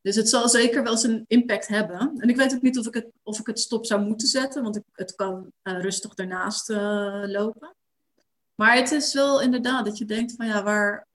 Dus 0.01 0.15
het 0.15 0.29
zal 0.29 0.49
zeker 0.49 0.83
wel 0.83 0.97
zijn 0.97 1.23
impact 1.27 1.67
hebben. 1.67 2.13
En 2.17 2.29
ik 2.29 2.35
weet 2.35 2.55
ook 2.55 2.61
niet 2.61 2.79
of 2.79 2.87
ik 2.87 2.93
het, 2.93 3.07
of 3.23 3.39
ik 3.39 3.47
het 3.47 3.59
stop 3.59 3.85
zou 3.85 4.01
moeten 4.01 4.27
zetten, 4.27 4.63
want 4.63 4.79
het 4.91 5.15
kan 5.15 5.51
uh, 5.63 5.81
rustig 5.81 6.13
daarnaast 6.13 6.69
uh, 6.69 7.23
lopen. 7.25 7.75
Maar 8.55 8.75
het 8.75 8.91
is 8.91 9.13
wel 9.13 9.41
inderdaad 9.41 9.85
dat 9.85 9.97
je 9.97 10.05
denkt 10.05 10.33
van 10.35 10.45
ja, 10.47 10.63
waar, 10.63 11.07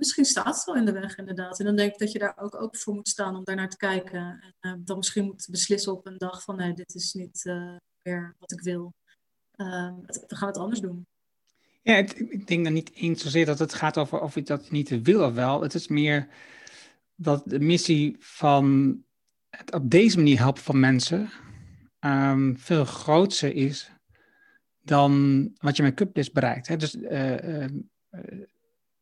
misschien 0.00 0.24
staat 0.24 0.56
het 0.56 0.64
wel 0.64 0.76
in 0.76 0.84
de 0.84 0.92
weg 0.92 1.18
inderdaad. 1.18 1.58
En 1.58 1.64
dan 1.64 1.76
denk 1.76 1.92
ik 1.92 1.98
dat 1.98 2.12
je 2.12 2.18
daar 2.18 2.38
ook, 2.38 2.62
ook 2.62 2.76
voor 2.76 2.94
moet 2.94 3.08
staan 3.08 3.36
om 3.36 3.44
daar 3.44 3.56
naar 3.56 3.68
te 3.68 3.76
kijken. 3.76 4.54
En 4.60 4.70
uh, 4.78 4.84
dan 4.84 4.96
misschien 4.96 5.24
moet 5.24 5.48
beslissen 5.50 5.92
op 5.92 6.06
een 6.06 6.18
dag 6.18 6.42
van 6.42 6.56
nee, 6.56 6.74
dit 6.74 6.94
is 6.94 7.12
niet 7.12 7.44
meer 8.02 8.34
wat 8.38 8.52
ik 8.52 8.60
wil. 8.60 8.92
Uh, 9.56 9.92
we 10.26 10.36
gaan 10.36 10.48
het 10.48 10.58
anders 10.58 10.80
doen. 10.80 11.06
Ja, 11.82 11.96
ik 11.96 12.46
denk 12.46 12.64
dan 12.64 12.72
niet 12.72 12.92
eens 12.94 13.22
zozeer 13.22 13.46
dat 13.46 13.58
het 13.58 13.74
gaat 13.74 13.98
over 13.98 14.20
of 14.20 14.34
je 14.34 14.42
dat 14.42 14.70
niet 14.70 15.02
wil 15.02 15.24
of 15.24 15.34
wel. 15.34 15.62
Het 15.62 15.74
is 15.74 15.88
meer 15.88 16.28
dat 17.14 17.42
de 17.46 17.60
missie 17.60 18.16
van 18.18 18.96
het 19.48 19.72
op 19.72 19.90
deze 19.90 20.16
manier 20.16 20.38
helpen 20.38 20.62
van 20.62 20.80
mensen 20.80 21.30
um, 22.00 22.58
veel 22.58 22.84
groter 22.84 23.54
is 23.54 23.90
dan 24.82 25.50
wat 25.58 25.76
je 25.76 25.82
met 25.82 25.94
Cuplist 25.94 26.32
bereikt. 26.32 26.68
Hè? 26.68 26.76
Dus 26.76 26.94
uh, 26.94 27.64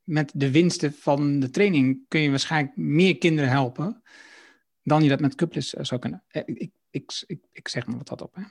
met 0.08 0.32
de 0.34 0.50
winsten 0.50 0.92
van 0.92 1.40
de 1.40 1.50
training 1.50 2.04
kun 2.08 2.20
je 2.20 2.30
waarschijnlijk 2.30 2.76
meer 2.76 3.18
kinderen 3.18 3.50
helpen 3.50 4.02
dan 4.82 5.02
je 5.02 5.08
dat 5.08 5.20
met 5.20 5.34
Cuplis 5.34 5.68
zou 5.68 6.00
kunnen. 6.00 6.24
Ik, 6.30 6.70
ik, 6.90 7.24
ik, 7.26 7.40
ik 7.52 7.68
zeg 7.68 7.86
maar 7.86 7.96
wat 7.96 8.08
dat 8.08 8.22
op. 8.22 8.34
Hè? 8.34 8.42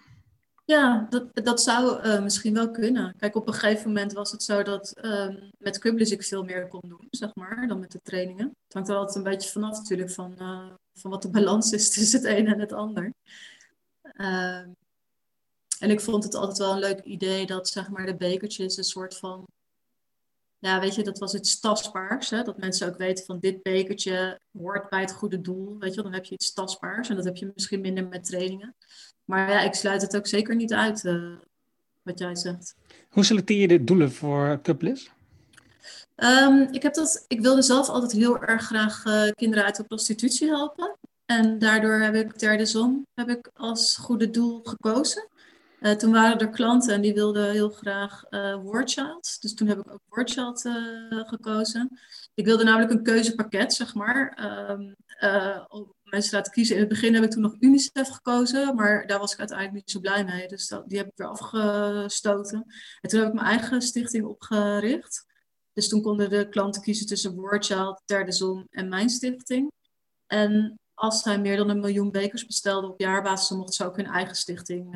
Ja, 0.65 1.07
dat, 1.09 1.29
dat 1.33 1.61
zou 1.61 2.07
uh, 2.07 2.21
misschien 2.23 2.53
wel 2.53 2.71
kunnen. 2.71 3.15
Kijk, 3.17 3.35
op 3.35 3.47
een 3.47 3.53
gegeven 3.53 3.87
moment 3.87 4.13
was 4.13 4.31
het 4.31 4.43
zo 4.43 4.63
dat 4.63 4.93
um, 5.05 5.49
met 5.57 5.79
Cublis 5.79 6.11
ik 6.11 6.23
veel 6.23 6.43
meer 6.43 6.67
kon 6.67 6.83
doen, 6.87 7.07
zeg 7.09 7.35
maar, 7.35 7.67
dan 7.67 7.79
met 7.79 7.91
de 7.91 8.01
trainingen. 8.03 8.45
Het 8.45 8.73
hangt 8.73 8.89
er 8.89 8.95
altijd 8.95 9.15
een 9.15 9.31
beetje 9.31 9.49
vanaf 9.49 9.77
natuurlijk 9.77 10.11
van, 10.11 10.37
van 10.93 11.11
wat 11.11 11.21
de 11.21 11.29
balans 11.29 11.71
is 11.71 11.89
tussen 11.93 12.19
het 12.19 12.37
een 12.37 12.47
en 12.47 12.59
het 12.59 12.73
ander. 12.73 13.13
Uh, 14.13 14.65
en 15.79 15.89
ik 15.89 15.99
vond 15.99 16.23
het 16.23 16.35
altijd 16.35 16.57
wel 16.57 16.71
een 16.71 16.79
leuk 16.79 17.03
idee 17.03 17.45
dat, 17.45 17.67
zeg 17.67 17.89
maar, 17.89 18.05
de 18.05 18.15
bekertjes 18.15 18.77
een 18.77 18.83
soort 18.83 19.17
van 19.17 19.47
ja, 20.59 20.79
weet 20.79 20.95
je, 20.95 21.03
dat 21.03 21.19
was 21.19 21.33
iets 21.33 21.59
tastbaars. 21.59 22.29
Hè? 22.29 22.43
Dat 22.43 22.57
mensen 22.57 22.87
ook 22.87 22.97
weten 22.97 23.25
van 23.25 23.39
dit 23.39 23.63
bekertje 23.63 24.39
hoort 24.57 24.89
bij 24.89 25.01
het 25.01 25.11
goede 25.11 25.41
doel. 25.41 25.75
Weet 25.79 25.93
je, 25.93 26.01
dan 26.01 26.13
heb 26.13 26.25
je 26.25 26.33
iets 26.33 26.53
tastbaars. 26.53 27.09
En 27.09 27.15
dat 27.15 27.25
heb 27.25 27.35
je 27.35 27.51
misschien 27.53 27.81
minder 27.81 28.07
met 28.07 28.25
trainingen. 28.25 28.75
Maar 29.25 29.49
ja, 29.49 29.61
ik 29.61 29.73
sluit 29.73 30.01
het 30.01 30.15
ook 30.15 30.27
zeker 30.27 30.55
niet 30.55 30.73
uit, 30.73 31.03
uh, 31.03 31.35
wat 32.01 32.19
jij 32.19 32.35
zegt. 32.35 32.75
Hoe 33.09 33.23
selecteer 33.25 33.59
je 33.59 33.67
de 33.67 33.83
doelen 33.83 34.11
voor 34.11 34.59
Cuplis? 34.61 35.11
Um, 36.15 36.67
ik, 36.71 36.83
heb 36.83 36.93
dat, 36.93 37.25
ik 37.27 37.41
wilde 37.41 37.61
zelf 37.61 37.89
altijd 37.89 38.11
heel 38.11 38.41
erg 38.41 38.63
graag 38.63 39.05
uh, 39.05 39.29
kinderen 39.31 39.65
uit 39.65 39.75
de 39.75 39.83
prostitutie 39.83 40.47
helpen. 40.47 40.97
En 41.25 41.59
daardoor 41.59 41.99
heb 41.99 42.15
ik 42.15 42.39
derde 42.39 42.65
zon 42.65 43.05
heb 43.13 43.29
ik 43.29 43.49
als 43.53 43.97
goede 43.97 44.29
doel 44.29 44.61
gekozen. 44.63 45.27
Uh, 45.79 45.91
toen 45.91 46.11
waren 46.11 46.39
er 46.39 46.49
klanten 46.49 46.93
en 46.93 47.01
die 47.01 47.13
wilden 47.13 47.51
heel 47.51 47.69
graag 47.69 48.23
uh, 48.29 48.55
Wordchild. 48.55 49.37
Dus 49.41 49.53
toen 49.53 49.67
heb 49.67 49.77
ik 49.77 49.91
ook 49.91 50.01
Wordchild 50.07 50.65
uh, 50.65 51.27
gekozen. 51.27 51.99
Ik 52.33 52.45
wilde 52.45 52.63
namelijk 52.63 52.91
een 52.91 53.03
keuzepakket, 53.03 53.73
zeg 53.73 53.93
maar. 53.93 54.37
Um, 54.69 54.95
om 55.67 55.93
mensen 56.03 56.29
te 56.29 56.35
laten 56.35 56.51
kiezen. 56.51 56.75
In 56.75 56.81
het 56.81 56.89
begin 56.89 57.13
heb 57.13 57.23
ik 57.23 57.31
toen 57.31 57.41
nog 57.41 57.55
UNICEF 57.59 58.09
gekozen, 58.09 58.75
maar 58.75 59.07
daar 59.07 59.19
was 59.19 59.33
ik 59.33 59.39
uiteindelijk 59.39 59.77
niet 59.77 59.91
zo 59.91 59.99
blij 59.99 60.23
mee. 60.23 60.47
Dus 60.47 60.67
dat, 60.67 60.89
die 60.89 60.97
heb 60.97 61.07
ik 61.07 61.13
weer 61.15 61.27
afgestoten. 61.27 62.65
En 63.01 63.09
toen 63.09 63.19
heb 63.19 63.27
ik 63.29 63.35
mijn 63.35 63.47
eigen 63.47 63.81
stichting 63.81 64.25
opgericht. 64.25 65.25
Dus 65.73 65.87
toen 65.87 66.01
konden 66.01 66.29
de 66.29 66.49
klanten 66.49 66.81
kiezen 66.81 67.07
tussen 67.07 67.35
Wordchild, 67.35 68.01
Derde 68.05 68.31
Zon 68.31 68.67
en 68.69 68.89
mijn 68.89 69.09
stichting. 69.09 69.71
En 70.27 70.79
als 70.93 71.21
zij 71.21 71.39
meer 71.39 71.57
dan 71.57 71.69
een 71.69 71.79
miljoen 71.79 72.11
bekers 72.11 72.45
bestelden 72.45 72.89
op 72.89 72.99
jaarbasis, 72.99 73.47
dan 73.47 73.57
mochten 73.57 73.75
ze 73.75 73.85
ook 73.85 73.97
hun 73.97 74.05
eigen 74.05 74.35
stichting 74.35 74.95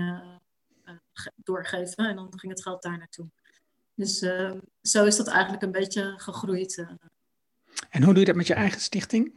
doorgeven. 1.35 2.07
En 2.07 2.15
dan 2.15 2.33
ging 2.39 2.51
het 2.51 2.61
geld 2.61 2.81
daar 2.81 2.97
naartoe. 2.97 3.27
Dus 3.95 4.21
uh, 4.21 4.51
zo 4.81 5.05
is 5.05 5.17
dat 5.17 5.27
eigenlijk 5.27 5.63
een 5.63 5.71
beetje 5.71 6.13
gegroeid. 6.17 6.77
Uh. 6.77 6.89
En 7.89 8.03
hoe 8.03 8.13
doe 8.13 8.19
je 8.19 8.25
dat 8.25 8.35
met 8.35 8.47
je 8.47 8.53
eigen 8.53 8.81
stichting? 8.81 9.33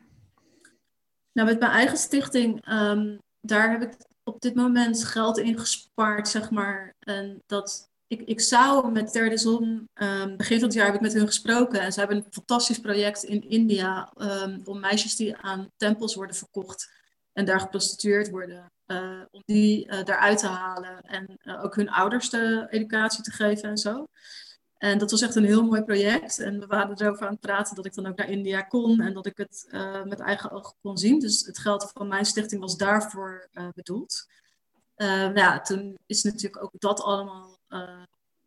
Nou, 1.33 1.49
met 1.49 1.59
mijn 1.59 1.72
eigen 1.72 1.97
stichting, 1.97 2.72
um, 2.72 3.18
daar 3.41 3.70
heb 3.70 3.83
ik 3.83 3.97
op 4.22 4.41
dit 4.41 4.55
moment 4.55 5.05
geld 5.05 5.39
in 5.39 5.59
gespaard, 5.59 6.29
zeg 6.29 6.51
maar. 6.51 6.95
En 6.99 7.43
dat, 7.47 7.91
ik, 8.07 8.20
ik 8.20 8.41
zou 8.41 8.93
met 8.93 9.12
Derde 9.12 9.39
Zon, 9.39 9.89
um, 9.95 10.37
begin 10.37 10.59
van 10.59 10.68
het 10.68 10.77
jaar 10.77 10.87
heb 10.87 10.95
ik 10.95 11.01
met 11.01 11.12
hun 11.12 11.27
gesproken. 11.27 11.81
En 11.81 11.93
ze 11.93 11.99
hebben 11.99 12.16
een 12.16 12.27
fantastisch 12.31 12.81
project 12.81 13.22
in 13.22 13.49
India 13.49 14.12
um, 14.16 14.61
om 14.64 14.81
meisjes 14.81 15.16
die 15.16 15.37
aan 15.37 15.70
tempels 15.77 16.14
worden 16.14 16.37
verkocht 16.37 16.93
en 17.33 17.45
daar 17.45 17.61
geprostitueerd 17.61 18.31
worden, 18.31 18.72
uh, 18.87 19.22
om 19.30 19.43
die 19.45 19.87
uh, 19.87 20.05
daaruit 20.05 20.39
te 20.39 20.47
halen 20.47 21.01
en 21.01 21.39
uh, 21.43 21.64
ook 21.64 21.76
hun 21.76 21.91
ouders 21.91 22.30
de 22.30 22.66
educatie 22.70 23.22
te 23.22 23.30
geven 23.30 23.68
en 23.68 23.78
zo. 23.78 24.07
En 24.78 24.99
dat 24.99 25.11
was 25.11 25.22
echt 25.22 25.35
een 25.35 25.45
heel 25.45 25.64
mooi 25.64 25.82
project. 25.82 26.39
En 26.39 26.61
we 26.61 26.66
waren 26.66 27.01
erover 27.01 27.26
aan 27.26 27.32
het 27.32 27.41
praten 27.41 27.74
dat 27.74 27.87
ik 27.87 27.95
dan 27.95 28.07
ook 28.07 28.16
naar 28.16 28.30
India 28.30 28.62
kon 28.62 29.01
en 29.01 29.14
dat 29.14 29.26
ik 29.26 29.37
het 29.37 29.68
met 30.05 30.20
eigen 30.20 30.51
ogen 30.51 30.74
kon 30.82 30.99
zien. 30.99 31.18
Dus 31.18 31.47
het 31.47 31.59
geld 31.59 31.91
van 31.95 32.09
mijn 32.09 32.24
stichting 32.24 32.61
was 32.61 32.76
daarvoor 32.76 33.49
bedoeld. 33.74 34.26
nou 34.97 35.35
ja, 35.35 35.61
toen 35.61 35.99
is 36.07 36.22
natuurlijk 36.22 36.62
ook 36.62 36.72
dat 36.78 37.01
allemaal 37.01 37.59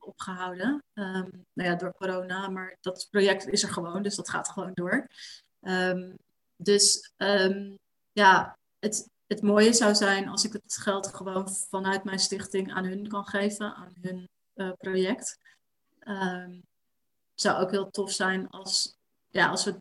opgehouden. 0.07 0.83
Um, 0.93 1.45
nou 1.53 1.69
ja, 1.69 1.75
door 1.75 1.93
corona, 1.97 2.49
maar 2.49 2.77
dat 2.81 3.07
project 3.11 3.47
is 3.47 3.63
er 3.63 3.69
gewoon, 3.69 4.01
dus 4.01 4.15
dat 4.15 4.29
gaat 4.29 4.49
gewoon 4.49 4.71
door. 4.73 5.07
Um, 5.61 6.15
dus 6.55 7.13
um, 7.17 7.77
ja, 8.11 8.57
het, 8.79 9.09
het 9.27 9.41
mooie 9.41 9.73
zou 9.73 9.95
zijn 9.95 10.27
als 10.27 10.45
ik 10.45 10.53
het 10.53 10.77
geld 10.77 11.07
gewoon 11.07 11.49
vanuit 11.49 12.03
mijn 12.03 12.19
stichting 12.19 12.73
aan 12.73 12.85
hun 12.85 13.07
kan 13.07 13.25
geven, 13.25 13.75
aan 13.75 13.93
hun 14.01 14.29
uh, 14.55 14.71
project. 14.77 15.39
Um, 15.99 16.63
zou 17.33 17.61
ook 17.61 17.71
heel 17.71 17.89
tof 17.89 18.11
zijn 18.11 18.49
als, 18.49 18.97
ja, 19.27 19.49
als 19.49 19.65
we 19.65 19.79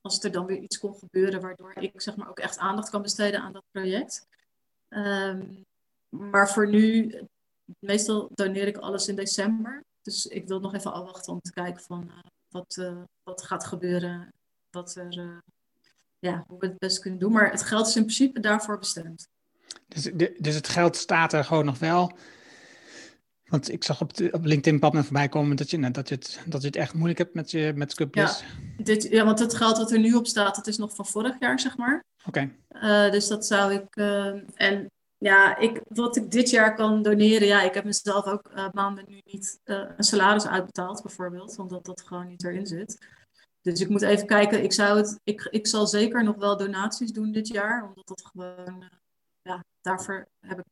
als 0.00 0.24
er 0.24 0.32
dan 0.32 0.46
weer 0.46 0.58
iets 0.58 0.78
kon 0.78 0.94
gebeuren 0.94 1.40
waardoor 1.40 1.74
ik 1.74 2.00
zeg 2.00 2.16
maar 2.16 2.28
ook 2.28 2.38
echt 2.38 2.58
aandacht 2.58 2.90
kan 2.90 3.02
besteden 3.02 3.40
aan 3.40 3.52
dat 3.52 3.64
project. 3.70 4.26
Ehm, 4.88 5.62
maar 6.08 6.50
voor 6.50 6.68
nu, 6.68 7.14
meestal 7.78 8.30
doneer 8.34 8.66
ik 8.66 8.76
alles 8.76 9.08
in 9.08 9.16
december. 9.16 9.84
Dus 10.02 10.26
ik 10.26 10.48
wil 10.48 10.60
nog 10.60 10.74
even 10.74 10.92
afwachten 10.92 11.32
om 11.32 11.40
te 11.40 11.52
kijken 11.52 11.82
van 11.82 12.04
uh, 12.06 12.18
wat, 12.48 12.76
uh, 12.78 13.02
wat 13.22 13.42
gaat 13.42 13.64
gebeuren. 13.66 14.32
Wat 14.70 14.94
er, 14.94 15.42
ja, 16.18 16.44
hoe 16.46 16.58
we 16.58 16.66
het 16.66 16.78
best 16.78 16.98
kunnen 16.98 17.20
doen. 17.20 17.32
Maar 17.32 17.50
het 17.50 17.62
geld 17.62 17.86
is 17.86 17.96
in 17.96 18.02
principe 18.02 18.40
daarvoor 18.40 18.78
bestemd. 18.78 19.28
Dus, 19.86 20.10
dus 20.38 20.54
het 20.54 20.68
geld 20.68 20.96
staat 20.96 21.32
er 21.32 21.44
gewoon 21.44 21.64
nog 21.64 21.78
wel. 21.78 22.16
Want 23.44 23.72
ik 23.72 23.84
zag 23.84 24.00
op, 24.00 24.14
de, 24.14 24.30
op 24.30 24.44
LinkedIn 24.44 24.78
pad 24.78 24.94
voorbij 24.94 25.28
komen 25.28 25.56
dat 25.56 25.70
je, 25.70 25.78
nou, 25.78 25.92
dat, 25.92 26.08
je 26.08 26.14
het, 26.14 26.40
dat 26.46 26.60
je 26.60 26.66
het 26.66 26.76
echt 26.76 26.94
moeilijk 26.94 27.18
hebt 27.18 27.34
met, 27.34 27.50
je, 27.50 27.72
met. 27.74 27.94
Ja, 28.10 28.36
dit, 28.76 29.02
ja, 29.02 29.24
want 29.24 29.38
het 29.38 29.54
geld 29.54 29.76
wat 29.76 29.92
er 29.92 29.98
nu 29.98 30.14
op 30.14 30.26
staat, 30.26 30.54
dat 30.54 30.66
is 30.66 30.76
nog 30.76 30.94
van 30.94 31.06
vorig 31.06 31.36
jaar, 31.38 31.60
zeg 31.60 31.76
maar. 31.76 32.04
Oké. 32.26 32.50
Okay. 32.68 33.10
dus 33.10 33.28
dat 33.28 33.46
zou 33.46 33.72
ik... 33.72 33.96
en 34.54 34.90
ja, 35.18 35.56
ik, 35.56 35.80
wat 35.88 36.16
ik 36.16 36.30
dit 36.30 36.50
jaar 36.50 36.74
kan 36.74 37.02
doneren, 37.02 37.46
ja, 37.46 37.62
ik 37.62 37.74
heb 37.74 37.84
mezelf 37.84 38.26
ook 38.26 38.50
uh, 38.56 38.66
maanden 38.72 39.04
nu 39.08 39.20
niet 39.24 39.60
een 39.64 40.04
salaris 40.04 40.46
uitbetaald, 40.46 41.02
bijvoorbeeld, 41.02 41.58
omdat 41.58 41.84
dat 41.84 42.02
gewoon 42.02 42.28
niet 42.28 42.44
erin 42.44 42.66
zit. 42.66 42.98
Dus 43.70 43.80
ik 43.80 43.88
moet 43.88 44.02
even 44.02 44.26
kijken, 44.26 44.62
ik, 44.62 44.72
zou 44.72 44.96
het, 44.96 45.20
ik, 45.24 45.48
ik 45.50 45.66
zal 45.66 45.86
zeker 45.86 46.24
nog 46.24 46.36
wel 46.36 46.56
donaties 46.56 47.12
doen 47.12 47.32
dit 47.32 47.48
jaar, 47.48 47.88
omdat 47.88 48.06
dat 48.06 48.26
gewoon, 48.26 48.82
uh, 48.82 48.88
ja, 49.42 49.64
daarvoor 49.80 50.28
heb 50.40 50.58
ik 50.58 50.64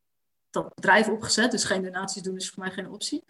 dat 0.50 0.74
bedrijf 0.74 1.08
opgezet. 1.08 1.50
Dus 1.50 1.64
geen 1.64 1.82
donaties 1.82 2.22
doen 2.22 2.36
is 2.36 2.50
voor 2.50 2.62
mij 2.62 2.72
geen 2.72 2.90
optie. 2.90 3.24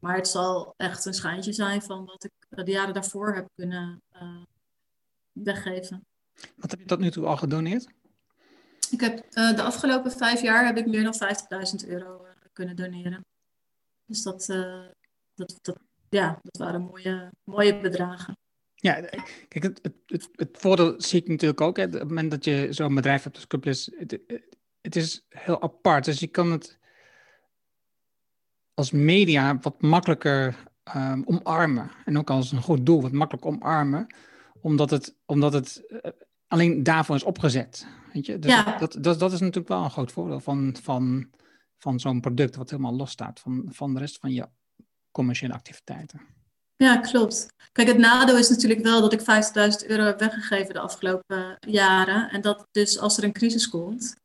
Maar 0.00 0.16
het 0.16 0.28
zal 0.28 0.74
echt 0.76 1.04
een 1.04 1.14
schijntje 1.14 1.52
zijn 1.52 1.82
van 1.82 2.04
wat 2.04 2.24
ik 2.24 2.64
de 2.64 2.70
jaren 2.70 2.94
daarvoor 2.94 3.34
heb 3.34 3.48
kunnen 3.54 4.02
weggeven. 5.32 6.06
Wat 6.56 6.70
heb 6.70 6.80
je 6.80 6.86
tot 6.86 6.98
nu 6.98 7.10
toe 7.10 7.26
al 7.26 7.36
gedoneerd? 7.36 7.88
Ik 8.90 9.00
heb 9.00 9.26
uh, 9.32 9.56
de 9.56 9.62
afgelopen 9.62 10.12
vijf 10.12 10.42
jaar 10.42 10.66
heb 10.66 10.76
ik 10.76 10.86
meer 10.86 11.02
dan 11.02 11.14
50.000 11.84 11.88
euro 11.88 12.24
uh, 12.24 12.30
kunnen 12.52 12.76
doneren. 12.76 13.24
Dus 14.06 14.22
dat, 14.22 14.46
dat, 15.34 15.58
dat, 15.62 15.78
ja, 16.08 16.38
dat 16.42 16.56
waren 16.56 16.80
mooie, 16.80 17.30
mooie 17.44 17.80
bedragen. 17.80 18.36
Ja, 18.80 19.00
kijk, 19.48 19.62
het, 19.62 19.78
het, 19.82 19.94
het, 20.06 20.28
het 20.32 20.56
voordeel 20.58 20.94
zie 20.96 21.20
ik 21.20 21.28
natuurlijk 21.28 21.60
ook. 21.60 21.76
Hè, 21.76 21.84
op 21.84 21.92
het 21.92 22.02
moment 22.02 22.30
dat 22.30 22.44
je 22.44 22.66
zo'n 22.70 22.94
bedrijf 22.94 23.22
hebt 23.22 23.36
als 23.36 23.46
Cuplus, 23.46 23.90
het, 23.98 24.18
het 24.80 24.96
is 24.96 25.26
heel 25.28 25.62
apart. 25.62 26.04
Dus 26.04 26.20
je 26.20 26.26
kan 26.26 26.50
het 26.50 26.78
als 28.74 28.90
media 28.90 29.58
wat 29.58 29.82
makkelijker 29.82 30.56
um, 30.96 31.22
omarmen. 31.26 31.90
En 32.04 32.18
ook 32.18 32.30
als 32.30 32.52
een 32.52 32.62
goed 32.62 32.86
doel 32.86 33.02
wat 33.02 33.12
makkelijk 33.12 33.46
omarmen. 33.46 34.14
Omdat 34.60 34.90
het, 34.90 35.16
omdat 35.26 35.52
het 35.52 35.82
alleen 36.46 36.82
daarvoor 36.82 37.16
is 37.16 37.22
opgezet. 37.22 37.86
Weet 38.12 38.26
je? 38.26 38.38
Dus 38.38 38.50
ja. 38.50 38.78
dat, 38.78 38.96
dat, 39.00 39.18
dat 39.18 39.32
is 39.32 39.40
natuurlijk 39.40 39.68
wel 39.68 39.84
een 39.84 39.90
groot 39.90 40.12
voordeel 40.12 40.40
van, 40.40 40.76
van, 40.82 41.30
van 41.78 42.00
zo'n 42.00 42.20
product 42.20 42.56
wat 42.56 42.70
helemaal 42.70 42.96
los 42.96 43.10
staat 43.10 43.40
van, 43.40 43.68
van 43.68 43.94
de 43.94 44.00
rest 44.00 44.18
van 44.18 44.32
je 44.32 44.48
commerciële 45.10 45.52
activiteiten. 45.52 46.39
Ja, 46.80 46.96
klopt. 46.96 47.46
Kijk, 47.72 47.88
het 47.88 47.98
nadeel 47.98 48.36
is 48.36 48.48
natuurlijk 48.48 48.82
wel 48.82 49.00
dat 49.00 49.12
ik 49.12 49.20
50.000 49.20 49.86
euro 49.86 50.02
heb 50.02 50.18
weggegeven 50.18 50.74
de 50.74 50.80
afgelopen 50.80 51.56
jaren. 51.60 52.30
En 52.30 52.40
dat 52.40 52.66
dus 52.70 52.98
als 52.98 53.16
er 53.16 53.24
een 53.24 53.32
crisis 53.32 53.68
komt, 53.68 54.16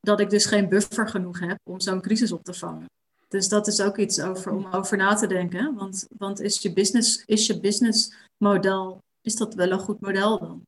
dat 0.00 0.20
ik 0.20 0.30
dus 0.30 0.46
geen 0.46 0.68
buffer 0.68 1.08
genoeg 1.08 1.40
heb 1.40 1.58
om 1.70 1.80
zo'n 1.80 2.00
crisis 2.00 2.32
op 2.32 2.44
te 2.44 2.54
vangen. 2.54 2.84
Dus 3.28 3.48
dat 3.48 3.66
is 3.66 3.80
ook 3.80 3.96
iets 3.96 4.20
over, 4.20 4.52
om 4.52 4.66
over 4.66 4.96
na 4.96 5.14
te 5.14 5.26
denken. 5.26 5.74
Want, 5.74 6.06
want 6.18 6.40
is 6.40 6.62
je 6.62 6.72
business, 6.72 7.22
is 7.26 7.46
je 7.46 7.60
business 7.60 8.12
model, 8.36 8.98
is 9.20 9.36
dat 9.36 9.54
wel 9.54 9.70
een 9.70 9.78
goed 9.78 10.00
model 10.00 10.38
dan? 10.38 10.62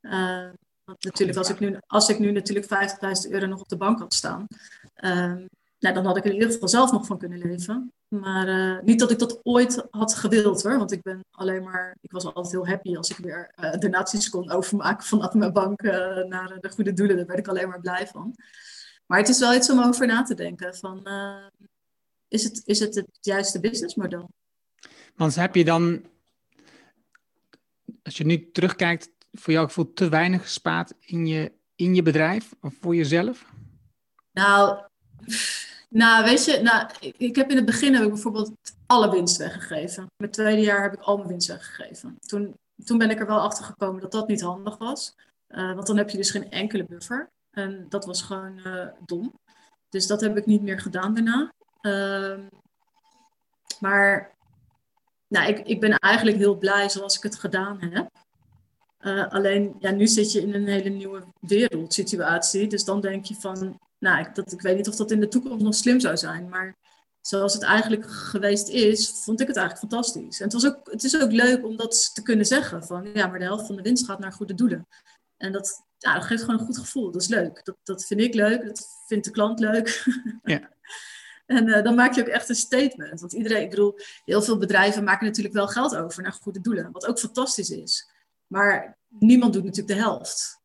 Uh, 0.00 0.50
want 0.84 1.04
natuurlijk, 1.04 1.38
als 1.38 1.50
ik 1.50 1.60
nu, 1.60 1.78
als 1.86 2.08
ik 2.08 2.18
nu 2.18 2.32
natuurlijk 2.32 2.66
50.000 3.26 3.30
euro 3.30 3.46
nog 3.46 3.60
op 3.60 3.68
de 3.68 3.76
bank 3.76 3.98
had 3.98 4.14
staan, 4.14 4.46
uh, 5.04 5.34
nou, 5.84 5.96
dan 5.96 6.04
had 6.04 6.16
ik 6.16 6.24
er 6.24 6.30
in 6.30 6.36
ieder 6.36 6.52
geval 6.52 6.68
zelf 6.68 6.92
nog 6.92 7.06
van 7.06 7.18
kunnen 7.18 7.38
leven. 7.38 7.92
Maar 8.08 8.48
uh, 8.48 8.82
niet 8.82 8.98
dat 8.98 9.10
ik 9.10 9.18
dat 9.18 9.40
ooit 9.42 9.86
had 9.90 10.14
gewild 10.14 10.62
hoor, 10.62 10.78
want 10.78 10.92
ik 10.92 11.02
ben 11.02 11.24
alleen 11.30 11.62
maar, 11.62 11.96
ik 12.00 12.12
was 12.12 12.24
altijd 12.24 12.50
heel 12.50 12.66
happy 12.66 12.96
als 12.96 13.10
ik 13.10 13.16
weer 13.16 13.52
uh, 13.56 13.72
donaties 13.72 14.28
kon 14.28 14.50
overmaken 14.50 15.06
vanaf 15.06 15.34
mijn 15.34 15.52
bank 15.52 15.82
naar 16.28 16.56
de 16.60 16.70
goede 16.70 16.92
doelen. 16.92 17.16
Daar 17.16 17.26
werd 17.26 17.38
ik 17.38 17.48
alleen 17.48 17.68
maar 17.68 17.80
blij 17.80 18.06
van. 18.06 18.34
Maar 19.06 19.18
het 19.18 19.28
is 19.28 19.38
wel 19.38 19.54
iets 19.54 19.70
om 19.70 19.80
over 19.80 20.06
na 20.06 20.22
te 20.22 20.34
denken 20.34 20.74
van, 20.74 21.08
is, 22.28 22.44
het, 22.44 22.62
is 22.64 22.78
het 22.78 22.94
het 22.94 23.18
juiste 23.20 23.60
businessmodel? 23.60 24.30
Want 25.14 25.34
heb 25.34 25.54
je 25.54 25.64
dan, 25.64 26.04
als 28.02 28.16
je 28.16 28.24
nu 28.24 28.50
terugkijkt, 28.50 29.10
voor 29.32 29.52
jouw 29.52 29.64
gevoel 29.64 29.92
te 29.92 30.08
weinig 30.08 30.42
gespaard 30.42 30.92
in 31.00 31.26
je, 31.26 31.52
in 31.74 31.94
je 31.94 32.02
bedrijf 32.02 32.54
of 32.60 32.74
voor 32.80 32.96
jezelf? 32.96 33.46
Nou, 34.32 34.82
nou 35.94 36.24
weet 36.24 36.44
je, 36.44 36.60
nou, 36.62 36.88
ik 37.00 37.36
heb 37.36 37.50
in 37.50 37.56
het 37.56 37.64
begin 37.64 37.94
heb 37.94 38.02
ik 38.02 38.08
bijvoorbeeld 38.08 38.52
alle 38.86 39.10
winst 39.10 39.36
weggegeven. 39.36 40.06
Mijn 40.16 40.32
tweede 40.32 40.62
jaar 40.62 40.82
heb 40.82 40.92
ik 40.92 41.00
al 41.00 41.16
mijn 41.16 41.28
winst 41.28 41.48
weggegeven. 41.48 42.16
Toen, 42.26 42.54
toen 42.84 42.98
ben 42.98 43.10
ik 43.10 43.20
er 43.20 43.26
wel 43.26 43.40
achter 43.40 43.64
gekomen 43.64 44.00
dat 44.00 44.12
dat 44.12 44.28
niet 44.28 44.40
handig 44.40 44.78
was. 44.78 45.14
Uh, 45.48 45.74
want 45.74 45.86
dan 45.86 45.96
heb 45.96 46.10
je 46.10 46.16
dus 46.16 46.30
geen 46.30 46.50
enkele 46.50 46.84
buffer. 46.84 47.30
En 47.50 47.86
dat 47.88 48.04
was 48.04 48.22
gewoon 48.22 48.58
uh, 48.58 48.86
dom. 49.04 49.32
Dus 49.88 50.06
dat 50.06 50.20
heb 50.20 50.36
ik 50.36 50.46
niet 50.46 50.62
meer 50.62 50.80
gedaan 50.80 51.14
daarna. 51.14 51.52
Uh, 51.82 52.38
maar 53.80 54.34
nou, 55.28 55.48
ik, 55.48 55.66
ik 55.66 55.80
ben 55.80 55.98
eigenlijk 55.98 56.36
heel 56.36 56.58
blij 56.58 56.88
zoals 56.88 57.16
ik 57.16 57.22
het 57.22 57.38
gedaan 57.38 57.80
heb. 57.80 58.10
Uh, 59.00 59.28
alleen, 59.28 59.76
ja, 59.78 59.90
nu 59.90 60.06
zit 60.06 60.32
je 60.32 60.40
in 60.40 60.54
een 60.54 60.66
hele 60.66 60.88
nieuwe 60.88 61.24
wereldsituatie. 61.40 62.66
Dus 62.66 62.84
dan 62.84 63.00
denk 63.00 63.24
je 63.24 63.34
van, 63.34 63.78
nou, 64.04 64.20
ik, 64.20 64.34
dat, 64.34 64.52
ik 64.52 64.60
weet 64.60 64.76
niet 64.76 64.88
of 64.88 64.96
dat 64.96 65.10
in 65.10 65.20
de 65.20 65.28
toekomst 65.28 65.64
nog 65.64 65.74
slim 65.74 66.00
zou 66.00 66.16
zijn. 66.16 66.48
Maar 66.48 66.76
zoals 67.20 67.54
het 67.54 67.62
eigenlijk 67.62 68.10
geweest 68.10 68.68
is, 68.68 69.22
vond 69.24 69.40
ik 69.40 69.46
het 69.46 69.56
eigenlijk 69.56 69.90
fantastisch. 69.90 70.38
En 70.38 70.44
het, 70.44 70.52
was 70.52 70.66
ook, 70.66 70.90
het 70.90 71.04
is 71.04 71.20
ook 71.20 71.32
leuk 71.32 71.64
om 71.64 71.76
dat 71.76 72.14
te 72.14 72.22
kunnen 72.22 72.46
zeggen. 72.46 72.84
Van, 72.84 73.10
ja, 73.14 73.26
maar 73.26 73.38
de 73.38 73.44
helft 73.44 73.66
van 73.66 73.76
de 73.76 73.82
winst 73.82 74.04
gaat 74.04 74.18
naar 74.18 74.32
goede 74.32 74.54
doelen. 74.54 74.88
En 75.36 75.52
dat, 75.52 75.82
ja, 75.98 76.14
dat 76.14 76.24
geeft 76.24 76.42
gewoon 76.42 76.60
een 76.60 76.66
goed 76.66 76.78
gevoel. 76.78 77.10
Dat 77.10 77.22
is 77.22 77.28
leuk. 77.28 77.64
Dat, 77.64 77.76
dat 77.82 78.04
vind 78.04 78.20
ik 78.20 78.34
leuk. 78.34 78.66
Dat 78.66 78.86
vindt 79.06 79.24
de 79.24 79.30
klant 79.30 79.58
leuk. 79.58 80.04
Ja. 80.42 80.72
En 81.46 81.68
uh, 81.68 81.82
dan 81.82 81.94
maak 81.94 82.14
je 82.14 82.20
ook 82.20 82.26
echt 82.26 82.48
een 82.48 82.54
statement. 82.54 83.20
Want 83.20 83.32
iedereen, 83.32 83.62
ik 83.62 83.70
bedoel, 83.70 83.98
heel 84.24 84.42
veel 84.42 84.58
bedrijven 84.58 85.04
maken 85.04 85.26
natuurlijk 85.26 85.54
wel 85.54 85.68
geld 85.68 85.96
over 85.96 86.22
naar 86.22 86.32
goede 86.32 86.60
doelen. 86.60 86.92
Wat 86.92 87.06
ook 87.06 87.18
fantastisch 87.18 87.70
is. 87.70 88.10
Maar 88.46 88.98
niemand 89.08 89.52
doet 89.52 89.64
natuurlijk 89.64 89.96
de 89.96 90.02
helft. 90.02 90.62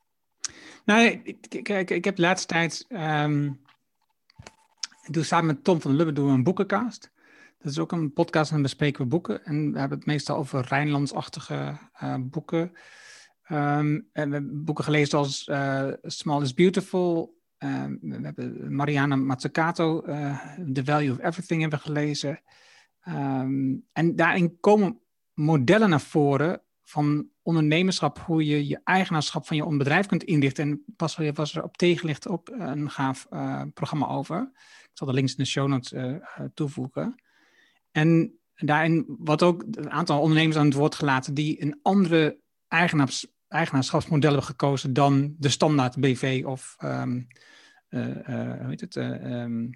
Nou, 0.90 1.36
kijk, 1.64 1.90
ik 1.90 2.06
heb 2.06 2.16
de 2.16 2.22
laatste 2.22 2.48
tijd. 2.48 2.86
Um, 2.90 3.60
ik 5.06 5.14
doe 5.14 5.24
samen 5.24 5.46
met 5.46 5.64
Tom 5.64 5.82
van 5.82 5.96
Lubbe 5.96 6.14
doen 6.14 6.26
we 6.26 6.32
een 6.32 6.44
boekencast. 6.44 7.12
Dat 7.58 7.72
is 7.72 7.80
ook 7.80 7.92
een 7.92 8.14
podcast 8.14 8.52
en 8.52 8.62
bespreken 8.62 9.02
we 9.04 9.08
boeken. 9.08 9.46
En 9.46 9.72
we 9.72 9.80
hebben 9.80 9.98
het 9.98 10.08
meestal 10.08 10.38
over 10.38 10.66
Rijnlandsachtige 10.68 11.78
uh, 12.04 12.16
boeken. 12.20 12.72
Um, 13.50 14.08
en 14.14 14.30
we 14.30 14.36
hebben 14.36 14.64
boeken 14.64 14.84
gelezen 14.84 15.08
zoals 15.08 15.48
uh, 15.48 15.92
Small 16.02 16.42
is 16.42 16.54
Beautiful. 16.54 17.38
Um, 17.58 18.00
we 18.02 18.20
hebben 18.22 18.76
Mariana 18.76 19.16
Mazzucato, 19.16 20.04
uh, 20.08 20.40
The 20.74 20.84
Value 20.84 21.12
of 21.12 21.20
Everything 21.20 21.62
hebben 21.62 21.80
gelezen. 21.80 22.42
Um, 23.08 23.86
en 23.94 24.16
daarin 24.16 24.60
komen 24.60 25.00
modellen 25.34 25.90
naar 25.90 26.02
voren 26.02 26.62
van 26.90 27.30
ondernemerschap, 27.42 28.20
hoe 28.20 28.46
je 28.46 28.68
je 28.68 28.82
eigenaarschap 28.84 29.48
van 29.48 29.58
je 29.58 29.78
bedrijf 29.78 30.06
kunt 30.06 30.24
inrichten. 30.24 30.64
En 30.64 30.84
pas 30.96 31.18
was 31.34 31.56
er 31.56 31.64
op 31.64 31.78
tegenlicht 31.78 32.28
ook 32.28 32.50
een 32.50 32.90
gaaf 32.90 33.28
uh, 33.32 33.62
programma 33.74 34.08
over. 34.08 34.52
Ik 34.84 34.90
zal 34.94 35.08
de 35.08 35.14
links 35.14 35.32
in 35.32 35.44
de 35.44 35.50
show 35.50 35.68
notes 35.68 35.92
uh, 35.92 36.16
toevoegen. 36.54 37.24
En 37.92 38.40
daarin 38.56 39.06
wordt 39.08 39.44
ook 39.44 39.64
een 39.72 39.92
aantal 39.92 40.22
ondernemers 40.22 40.58
aan 40.58 40.66
het 40.66 40.74
woord 40.74 40.96
gelaten 40.96 41.34
die 41.34 41.62
een 41.62 41.80
andere 41.82 42.40
eigenaars, 42.68 43.28
eigenaarschapsmodel 43.48 44.30
hebben 44.30 44.48
gekozen 44.48 44.94
dan 44.94 45.36
de 45.38 45.50
standaard 45.50 46.00
BV 46.00 46.44
of 46.46 46.76
um, 46.84 47.28
uh, 47.90 48.06
hoe 48.60 48.66
heet 48.68 48.82
het? 48.82 48.96
Um, 48.96 49.70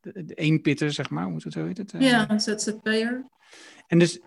de, 0.00 0.24
de 0.24 0.34
eenpitter, 0.34 0.92
zeg 0.92 1.10
maar. 1.10 1.24
Hoe 1.24 1.40
heet 1.50 1.78
het? 1.78 1.94
ja, 1.98 2.38
ZZP'er. 2.38 3.30
En 3.86 3.98
dus 3.98 4.20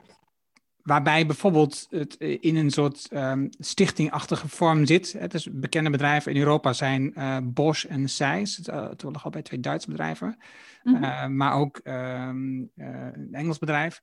waarbij 0.86 1.26
bijvoorbeeld 1.26 1.88
het 1.90 2.16
in 2.16 2.56
een 2.56 2.72
soort 2.72 3.10
um, 3.14 3.50
stichtingachtige 3.60 4.48
vorm 4.48 4.86
zit. 4.86 5.14
Het 5.14 5.34
is 5.34 5.48
bekende 5.52 5.90
bedrijven 5.90 6.32
in 6.32 6.38
Europa 6.38 6.74
zijn 6.74 7.14
uh, 7.18 7.38
Bosch 7.44 7.86
en 7.86 8.10
Zeiss, 8.10 8.60
uh, 8.60 8.86
toevallig 8.86 9.26
al 9.26 9.32
bij 9.32 9.42
twee 9.42 9.60
Duitse 9.60 9.90
bedrijven, 9.90 10.38
mm 10.84 10.94
-hmm. 10.94 11.04
uh, 11.04 11.28
maar 11.28 11.54
ook 11.54 11.80
um, 11.84 12.72
een 12.76 13.30
Engels 13.32 13.58
bedrijf, 13.58 14.02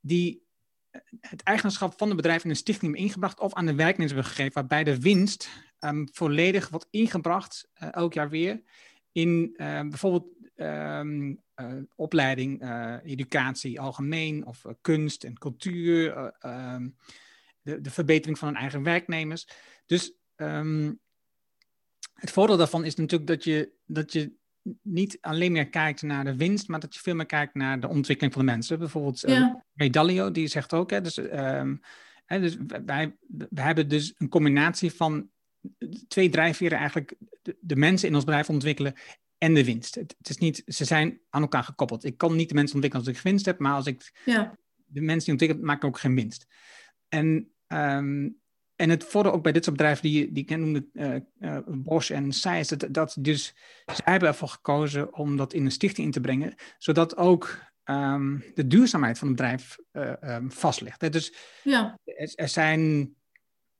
die 0.00 0.42
het 1.20 1.42
eigenaarschap 1.42 1.94
van 1.96 2.06
het 2.06 2.16
bedrijf 2.16 2.44
in 2.44 2.50
een 2.50 2.56
stichting 2.56 2.92
hebben 2.92 3.08
ingebracht 3.08 3.40
of 3.40 3.54
aan 3.54 3.66
de 3.66 3.74
werknemers 3.74 4.12
hebben 4.12 4.30
gegeven, 4.30 4.54
waarbij 4.54 4.84
de 4.84 5.00
winst 5.00 5.48
um, 5.80 6.08
volledig 6.12 6.68
wordt 6.68 6.86
ingebracht, 6.90 7.68
elk 7.74 8.12
jaar 8.12 8.28
weer, 8.28 8.62
in 9.12 9.54
bijvoorbeeld 9.56 10.26
opleiding, 11.94 12.62
uh, 12.62 12.96
educatie 13.04 13.80
algemeen 13.80 14.46
of 14.46 14.64
uh, 14.64 14.72
kunst 14.80 15.24
en 15.24 15.38
cultuur. 15.38 16.32
Um, 16.46 16.96
de, 17.62 17.80
de 17.80 17.90
verbetering 17.90 18.38
van 18.38 18.48
hun 18.48 18.56
eigen 18.56 18.82
werknemers. 18.82 19.48
Dus 19.86 20.14
ehm, 20.36 20.92
het 22.14 22.30
voordeel 22.30 22.56
daarvan 22.56 22.84
is 22.84 22.94
natuurlijk 22.94 23.30
dat 23.30 23.44
je, 23.44 23.72
dat 23.86 24.12
je 24.12 24.32
niet 24.82 25.18
alleen 25.20 25.52
meer 25.52 25.68
kijkt 25.68 26.02
naar 26.02 26.24
de 26.24 26.36
winst, 26.36 26.68
maar 26.68 26.80
dat 26.80 26.94
je 26.94 27.00
veel 27.00 27.14
meer 27.14 27.26
kijkt 27.26 27.54
naar 27.54 27.80
de 27.80 27.88
ontwikkeling 27.88 28.34
van 28.34 28.46
de 28.46 28.52
mensen. 28.52 28.78
Bijvoorbeeld 28.78 29.20
Ja. 29.20 29.64
Ray 29.74 29.90
Dalio, 29.90 30.30
die 30.30 30.46
zegt 30.46 30.72
ook, 30.72 30.90
hè, 30.90 31.00
dus, 31.00 31.16
ehm, 31.18 31.76
hè, 32.24 32.40
dus 32.40 32.56
wij, 32.84 33.16
wij 33.26 33.64
hebben 33.64 33.88
dus 33.88 34.14
een 34.16 34.28
combinatie 34.28 34.92
van 34.92 35.30
twee 36.08 36.28
drijfveren 36.28 36.78
eigenlijk, 36.78 37.14
de, 37.42 37.56
de 37.60 37.76
mensen 37.76 38.08
in 38.08 38.14
ons 38.14 38.24
bedrijf 38.24 38.48
ontwikkelen 38.48 38.94
en 39.42 39.54
de 39.54 39.64
winst. 39.64 39.94
Het, 39.94 40.14
het 40.18 40.28
is 40.28 40.38
niet, 40.38 40.62
ze 40.66 40.84
zijn 40.84 41.20
aan 41.30 41.42
elkaar 41.42 41.64
gekoppeld. 41.64 42.04
Ik 42.04 42.16
kan 42.16 42.36
niet 42.36 42.48
de 42.48 42.54
mensen 42.54 42.74
ontwikkelen 42.74 43.06
als 43.06 43.16
ik 43.16 43.22
winst 43.22 43.46
heb, 43.46 43.58
maar 43.58 43.74
als 43.74 43.86
ik 43.86 44.22
Ja, 44.24 44.58
de 44.86 45.00
mensen 45.00 45.24
die 45.24 45.32
ontwikkelen, 45.32 45.64
maken 45.64 45.88
ook 45.88 45.98
geen 45.98 46.14
winst. 46.14 46.46
En, 47.08 47.52
ehm, 47.66 48.28
en 48.76 48.90
het 48.90 49.04
voordeel 49.04 49.32
ook 49.32 49.42
bij 49.42 49.52
dit 49.52 49.64
soort 49.64 49.76
bedrijven 49.76 50.02
die, 50.02 50.32
die 50.32 50.42
ik 50.42 50.56
noemde, 50.56 50.86
eh, 50.92 51.16
eh, 51.38 51.62
Bosch 51.66 52.10
en 52.10 52.32
Seis, 52.32 52.68
dat, 52.68 52.86
dat 52.90 53.16
dus, 53.20 53.54
zij 53.86 54.04
hebben 54.04 54.28
ervoor 54.28 54.48
gekozen 54.48 55.14
om 55.14 55.36
dat 55.36 55.52
in 55.52 55.64
een 55.64 55.70
stichting 55.70 56.06
in 56.06 56.12
te 56.12 56.20
brengen, 56.20 56.54
zodat 56.78 57.16
ook 57.16 57.70
ehm, 57.84 58.38
de 58.54 58.66
duurzaamheid 58.66 59.18
van 59.18 59.28
het 59.28 59.36
bedrijf 59.36 59.78
vast 60.48 60.80
ligt. 60.80 61.00
Hè. 61.00 61.08
Dus 61.08 61.34
ja, 61.62 61.98
er, 62.04 62.32
er 62.34 62.48
zijn 62.48 63.14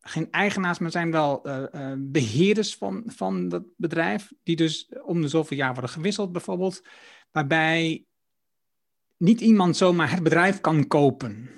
geen 0.02 0.30
eigenaars, 0.30 0.78
maar 0.78 0.90
zijn 0.90 1.10
wel 1.10 1.44
eh, 1.44 1.92
eh, 1.92 1.98
beheerders 1.98 2.76
van, 2.76 3.02
van 3.06 3.48
dat 3.48 3.64
bedrijf, 3.76 4.32
die 4.42 4.56
dus 4.56 4.92
om 5.04 5.22
de 5.22 5.28
zoveel 5.28 5.56
jaar 5.56 5.72
worden 5.72 5.90
gewisseld 5.90 6.32
bijvoorbeeld, 6.32 6.82
waarbij 7.30 8.04
niet 9.16 9.40
iemand 9.40 9.76
zomaar 9.76 10.10
het 10.10 10.22
bedrijf 10.22 10.60
kan 10.60 10.86
kopen 10.86 11.50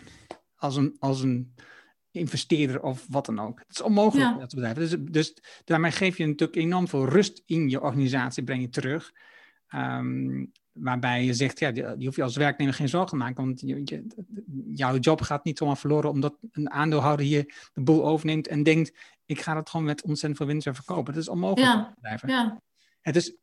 als 0.57 0.77
een, 0.77 0.97
als 0.99 1.23
een 1.23 1.55
investeerder 2.11 2.83
of 2.83 3.07
wat 3.09 3.27
dan 3.27 3.39
ook. 3.39 3.59
Het 3.59 3.71
is 3.71 3.83
onmogelijk 3.83 4.29
Ja. 4.29 4.31
met 4.31 4.41
dat 4.41 4.55
bedrijf. 4.55 4.77
Dus, 4.77 4.97
dus 5.01 5.35
daarmee 5.65 5.91
geef 5.91 6.17
je 6.17 6.27
natuurlijk 6.27 6.59
enorm 6.59 6.89
veel 6.89 7.09
rust 7.09 7.43
in 7.47 7.69
je 7.69 7.81
organisatie, 7.81 8.45
breng 8.45 8.61
je 8.61 8.69
terug. 8.69 9.13
Ehm, 9.69 10.45
waarbij 10.75 11.25
je 11.25 11.35
zegt, 11.35 11.59
ja, 11.59 11.71
die, 11.71 11.97
die 11.97 12.07
hoef 12.07 12.17
je 12.17 12.23
als 12.23 12.37
werknemer 12.37 12.75
geen 12.75 12.89
zorgen 12.89 13.11
te 13.11 13.17
maken, 13.17 13.45
want 13.45 13.61
je, 13.61 13.81
je- 13.85 14.07
jouw 14.75 14.97
job 14.99 15.21
gaat 15.21 15.45
niet 15.45 15.59
zomaar 15.59 15.77
verloren 15.79 16.11
omdat 16.11 16.37
een 16.53 16.71
aandeelhouder 16.71 17.27
hier 17.27 17.69
de 17.73 17.81
boel 17.83 18.05
overneemt 18.07 18.49
en 18.49 18.63
denkt, 18.63 18.93
ik 19.27 19.41
ga 19.41 19.57
het 19.57 19.71
gewoon 19.71 19.87
met 19.87 20.03
ontzettend 20.03 20.37
veel 20.37 20.47
winst 20.47 20.69
verkopen. 20.73 21.13
Dat 21.13 21.23
is 21.23 21.29
onmogelijk 21.29 21.73
Ja. 21.73 21.93
bedrijven. 21.95 22.29
ja, 22.29 22.61
Het 23.01 23.17
is. 23.17 23.35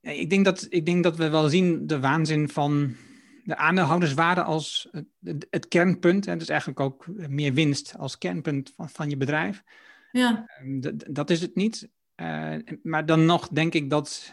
Ik 0.00 0.30
denk, 0.30 0.44
dat, 0.44 0.66
ik 0.68 0.86
denk 0.86 1.02
dat 1.04 1.16
we 1.16 1.28
wel 1.28 1.48
zien 1.48 1.86
de 1.86 2.00
waanzin 2.00 2.48
van 2.48 2.94
de 3.44 3.56
aandeelhouderswaarde 3.56 4.42
als 4.42 4.88
het, 5.22 5.46
het, 5.50 5.68
kernpunt. 5.68 6.26
En 6.26 6.38
dus 6.38 6.48
eigenlijk 6.48 6.80
ook 6.80 7.06
meer 7.28 7.52
winst 7.52 7.94
als 7.98 8.18
kernpunt 8.18 8.72
van, 8.76 8.88
van 8.88 9.10
je 9.10 9.16
bedrijf. 9.16 9.62
ja, 10.12 10.46
Ehm, 10.58 10.80
dat 11.10 11.30
is 11.30 11.40
het 11.40 11.54
niet. 11.54 11.88
Eh, 12.14 12.54
maar 12.82 13.06
dan 13.06 13.24
nog 13.24 13.48
denk 13.48 13.74
ik 13.74 13.90
dat 13.90 14.32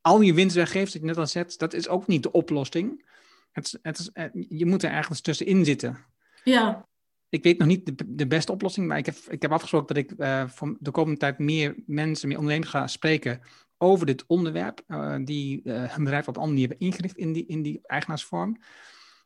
al 0.00 0.20
je 0.20 0.34
winst 0.34 0.56
weggeeft, 0.56 0.92
dat 0.92 1.00
je 1.00 1.08
net 1.08 1.18
al 1.18 1.26
zegt, 1.26 1.58
dat 1.58 1.74
is 1.74 1.88
ook 1.88 2.06
niet 2.06 2.22
de 2.22 2.32
oplossing. 2.32 3.08
Het, 3.52 3.78
het 3.82 3.98
is, 3.98 4.10
eh, 4.12 4.24
je 4.48 4.66
moet 4.66 4.82
er 4.82 4.90
ergens 4.90 5.20
tussenin 5.20 5.64
zitten 5.64 6.08
ja, 6.44 6.88
ik 7.28 7.42
weet 7.42 7.58
nog 7.58 7.68
niet 7.68 7.86
de, 7.86 8.14
de 8.14 8.26
beste 8.26 8.52
oplossing, 8.52 8.86
maar 8.86 8.98
ik 8.98 9.06
heb, 9.06 9.16
ik 9.28 9.42
heb 9.42 9.52
afgesproken 9.52 9.94
dat 9.94 10.04
ik 10.04 10.12
eh, 10.18 10.48
voor 10.48 10.76
de 10.80 10.90
komende 10.90 11.18
tijd 11.18 11.38
meer 11.38 11.74
mensen, 11.86 12.28
meer 12.28 12.38
ondernemers 12.38 12.70
ga 12.70 12.86
spreken 12.86 13.40
over 13.78 14.06
dit 14.06 14.24
onderwerp, 14.26 14.82
eh, 14.86 15.16
die 15.24 15.62
eh, 15.62 15.82
hun 15.82 16.04
bedrijf 16.04 16.28
op 16.28 16.36
een 16.36 16.42
andere 16.42 16.52
manier 16.52 16.68
hebben 16.68 16.86
ingericht 16.86 17.16
in 17.16 17.32
die, 17.32 17.46
in 17.46 17.62
die 17.62 17.80
eigenaarsvorm. 17.82 18.56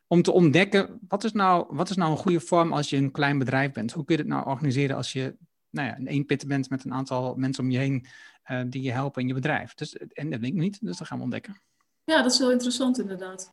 Om 0.07 0.23
te 0.23 0.33
ontdekken, 0.33 0.99
wat 1.09 1.25
is, 1.25 1.33
nou, 1.33 1.67
wat 1.69 1.91
is 1.91 1.97
nou 1.97 2.11
een 2.11 2.17
goede 2.17 2.41
vorm 2.41 2.73
als 2.73 2.91
je 2.91 2.97
een 2.97 3.11
klein 3.11 3.39
bedrijf 3.39 3.73
bent? 3.73 3.93
Hoe 3.93 4.05
kun 4.05 4.17
je 4.17 4.23
het 4.23 4.31
nou 4.31 4.47
organiseren 4.47 4.97
als 4.97 5.13
je 5.13 5.37
nou 5.71 5.89
ja, 5.89 5.97
een 5.97 6.07
eenpitter 6.07 6.49
bent 6.49 6.71
met 6.71 6.85
een 6.85 6.93
aantal 6.93 7.35
mensen 7.35 7.65
om 7.65 7.71
je 7.71 7.79
heen 7.79 8.07
eh, 8.45 8.62
die 8.66 8.83
je 8.83 8.93
helpen 8.93 9.23
in 9.23 9.29
je 9.29 9.35
bedrijf? 9.35 9.75
Dus, 9.75 9.97
en 9.97 10.31
dat 10.31 10.41
weet 10.41 10.51
ik 10.51 10.57
niet, 10.57 10.79
dus 10.81 10.97
dat 10.97 11.07
gaan 11.07 11.16
we 11.19 11.25
ontdekken. 11.25 11.61
ja, 12.05 12.23
dat 12.23 12.33
is 12.33 12.39
heel 12.39 12.53
interessant 12.53 12.99
inderdaad. 12.99 13.53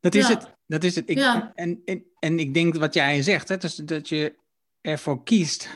Dat 0.00 0.14
is 0.14 0.28
Ja. 0.28 0.34
het. 0.34 0.54
Dat 0.66 0.84
is 0.84 0.94
het. 0.94 1.08
Ik, 1.10 1.18
Ja. 1.18 1.52
en, 1.54 1.82
en, 1.84 2.04
en 2.18 2.38
ik 2.38 2.54
denk 2.54 2.74
wat 2.74 2.94
jij 2.94 3.22
zegt, 3.22 3.48
hè, 3.48 3.56
dus 3.56 3.74
dat 3.76 4.08
je 4.08 4.36
ervoor 4.80 5.22
kiest, 5.22 5.68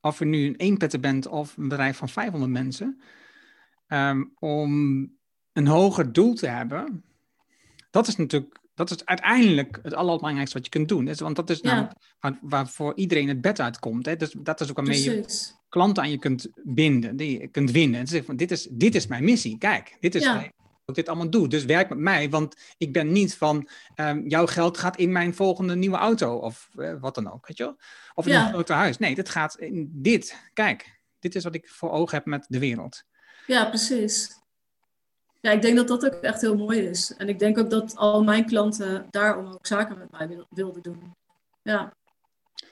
of 0.00 0.18
je 0.18 0.24
nu 0.24 0.46
een 0.46 0.56
eenpetter 0.56 1.00
bent 1.00 1.26
of 1.26 1.56
een 1.56 1.68
bedrijf 1.68 1.96
van 1.96 2.08
500 2.08 2.52
mensen, 2.52 3.00
ehm, 3.86 4.24
om 4.38 4.70
een 5.52 5.66
hoger 5.66 6.12
doel 6.12 6.34
te 6.34 6.46
hebben. 6.46 7.04
Dat 7.90 8.08
is 8.08 8.16
natuurlijk, 8.16 8.58
dat 8.74 8.90
is 8.90 9.04
uiteindelijk 9.04 9.78
het 9.82 9.94
allerbelangrijkste 9.94 10.56
wat 10.56 10.64
je 10.66 10.70
kunt 10.72 10.88
doen. 10.88 11.04
Dus, 11.04 11.20
want 11.20 11.36
dat 11.36 11.50
is 11.50 11.60
namelijk 11.60 11.92
waar, 12.20 12.38
waarvoor 12.42 12.92
iedereen 12.96 13.28
het 13.28 13.40
bed 13.40 13.60
uitkomt. 13.60 14.06
Hè? 14.06 14.16
Dus 14.16 14.34
dat 14.38 14.60
is 14.60 14.70
ook 14.70 14.76
waarmee 14.76 15.02
je 15.02 15.20
Precies. 15.20 15.54
klanten 15.68 16.02
aan 16.02 16.10
je 16.10 16.18
kunt 16.18 16.48
binden, 16.62 17.16
die 17.16 17.40
je 17.40 17.48
kunt 17.48 17.70
winnen. 17.70 18.00
En 18.00 18.06
zeggen 18.06 18.26
van, 18.26 18.36
dit 18.36 18.50
is, 18.50 18.68
dit 18.70 18.94
is 18.94 19.06
mijn 19.06 19.24
missie. 19.24 19.58
Kijk, 19.58 19.96
dit 20.00 20.14
is 20.14 20.26
waar 20.26 20.44
ik 20.44 20.52
dit 20.94 21.08
allemaal 21.08 21.30
doe. 21.30 21.48
Dus 21.48 21.64
werk 21.64 21.88
met 21.88 21.98
mij, 21.98 22.30
want 22.30 22.56
ik 22.78 22.92
ben 22.92 23.12
niet 23.12 23.34
van, 23.34 23.68
ehm, 23.94 24.28
jouw 24.28 24.46
geld 24.46 24.78
gaat 24.78 24.96
in 24.96 25.12
mijn 25.12 25.34
volgende 25.34 25.76
nieuwe 25.76 25.96
auto 25.96 26.36
of 26.36 26.68
eh, 26.76 26.94
wat 27.00 27.14
dan 27.14 27.32
ook, 27.32 27.46
weet 27.46 27.56
je 27.56 27.64
wel? 27.64 27.76
Of 28.14 28.26
in 28.26 28.32
Ja. 28.32 28.44
een 28.46 28.52
groter 28.52 28.74
huis. 28.74 28.98
Nee, 28.98 29.14
dit 29.14 29.28
gaat 29.28 29.58
in 29.58 29.90
dit. 29.92 30.36
Kijk, 30.52 31.00
dit 31.18 31.34
is 31.34 31.44
wat 31.44 31.54
ik 31.54 31.68
voor 31.68 31.90
ogen 31.90 32.16
heb 32.16 32.26
met 32.26 32.46
de 32.48 32.58
wereld. 32.58 33.04
Ja, 33.46 33.64
precies. 33.64 34.40
Ja, 35.42 35.50
ik 35.50 35.62
denk 35.62 35.76
dat 35.76 35.88
dat 35.88 36.04
ook 36.04 36.12
echt 36.22 36.40
heel 36.40 36.56
mooi 36.56 36.80
is. 36.80 37.14
En 37.16 37.28
ik 37.28 37.38
denk 37.38 37.58
ook 37.58 37.70
dat 37.70 37.96
al 37.96 38.22
mijn 38.24 38.44
klanten 38.44 39.06
daarom 39.10 39.46
ook 39.46 39.66
zaken 39.66 39.98
met 39.98 40.10
mij 40.10 40.28
wil- 40.28 40.46
wilden 40.50 40.82
doen. 40.82 41.14
Ja, 41.62 41.92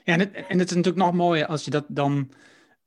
Ja, 0.04 0.12
en 0.12 0.18
het, 0.20 0.32
en 0.32 0.58
het 0.58 0.70
is 0.70 0.76
natuurlijk 0.76 1.04
nog 1.04 1.12
mooier 1.12 1.46
als 1.46 1.64
je 1.64 1.70
dat 1.70 1.84
dan 1.88 2.30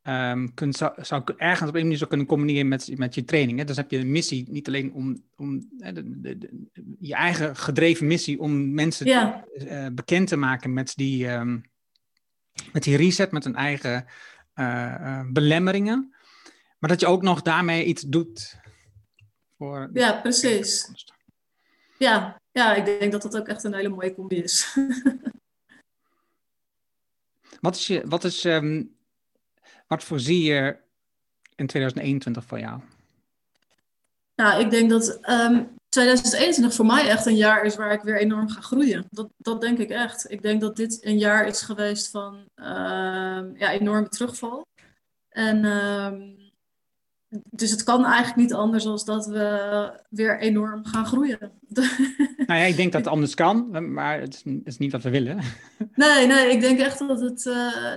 ehm, 0.02 0.48
kunt, 0.54 0.76
zou, 0.76 1.04
zou 1.04 1.24
ergens 1.38 1.70
op 1.70 1.76
een 1.76 1.82
manier 1.82 1.98
zou 1.98 2.10
kunnen 2.10 2.28
combineren 2.28 2.68
met, 2.68 2.98
met 2.98 3.16
je 3.16 3.24
training. 3.26 3.58
Hè? 3.60 3.66
Dus 3.66 3.76
heb 3.76 3.92
je 3.92 3.98
een 3.98 4.12
missie, 4.12 4.46
niet 4.50 4.68
alleen 4.68 4.94
om, 4.94 5.24
om 5.36 5.70
hè, 5.78 5.94
de, 5.94 6.20
de, 6.22 6.38
de- 6.38 6.70
je 7.00 7.14
eigen 7.16 7.56
gedreven 7.56 8.08
missie 8.08 8.40
om 8.40 8.74
mensen 8.74 9.06
ja, 9.06 9.46
eh, 9.54 9.86
bekend 9.94 10.28
te 10.28 10.36
maken 10.38 10.74
met 10.74 10.96
die, 10.96 11.28
ehm, 11.28 11.60
met 12.74 12.84
die 12.84 12.98
reset, 12.98 13.32
met 13.32 13.44
hun 13.44 13.56
eigen 13.56 14.06
eh, 14.54 14.94
eh, 15.20 15.26
belemmeringen. 15.32 16.16
Maar 16.80 16.90
dat 16.90 17.00
je 17.00 17.08
ook 17.08 17.22
nog 17.22 17.42
daarmee 17.42 17.86
iets 17.86 18.02
doet 18.02 18.62
voor 19.64 19.90
ja, 19.94 20.22
precies. 20.22 20.92
Ja, 21.98 22.42
ja, 22.52 22.76
ik 22.76 22.86
denk 22.86 23.12
dat 23.12 23.22
dat 23.22 23.38
ook 23.38 23.48
echt 23.48 23.64
een 23.64 23.74
hele 23.74 23.90
mooie 23.90 24.14
combi 24.14 24.36
is. 24.44 24.76
Wat 27.62 27.76
is 27.76 27.88
je, 27.88 28.04
wat 28.06 28.24
is, 28.24 28.46
ehm, 28.46 28.84
wat 29.88 30.04
voorzie 30.04 30.44
je 30.44 30.78
in 31.56 31.68
2021 31.68 32.46
voor 32.46 32.60
jou? 32.60 32.82
Nou, 34.36 34.62
ik 34.62 34.70
denk 34.70 34.90
dat 34.90 35.20
ehm 35.22 35.64
2021 35.90 36.74
voor 36.74 36.86
mij 36.86 37.08
echt 37.08 37.26
een 37.26 37.36
jaar 37.36 37.64
is 37.64 37.76
waar 37.76 37.92
ik 37.92 38.02
weer 38.02 38.18
enorm 38.18 38.50
ga 38.50 38.62
groeien. 38.62 39.06
Dat, 39.10 39.30
dat 39.38 39.62
denk 39.62 39.78
ik 39.78 39.90
echt. 39.90 40.32
Ik 40.32 40.42
denk 40.42 40.62
dat 40.62 40.76
dit 40.76 41.06
een 41.06 41.18
jaar 41.18 41.48
is 41.48 41.62
geweest 41.62 42.10
van 42.10 42.50
ehm, 42.56 43.56
ja, 43.56 43.72
enorme 43.72 44.10
terugval. 44.10 44.68
En 45.30 45.66
dus 47.50 47.72
het 47.72 47.84
kan 47.84 48.06
eigenlijk 48.06 48.36
niet 48.36 48.54
anders 48.54 48.84
dan 48.84 49.02
dat 49.06 49.26
we 49.26 50.00
weer 50.10 50.40
enorm 50.40 50.86
gaan 50.86 51.06
groeien. 51.06 51.52
Nou 52.46 52.60
ja, 52.60 52.66
ik 52.66 52.76
denk 52.76 52.92
dat 52.92 53.02
het 53.04 53.14
anders 53.14 53.34
kan, 53.36 53.94
maar 53.94 54.20
het 54.20 54.34
is, 54.34 54.44
het 54.44 54.62
is 54.64 54.78
niet 54.78 54.92
wat 54.92 55.04
we 55.04 55.10
willen. 55.10 55.40
Nee, 55.96 56.28
nee, 56.28 56.52
ik 56.52 56.62
denk 56.62 56.80
echt 56.80 57.00
dat 57.00 57.22
het. 57.22 57.46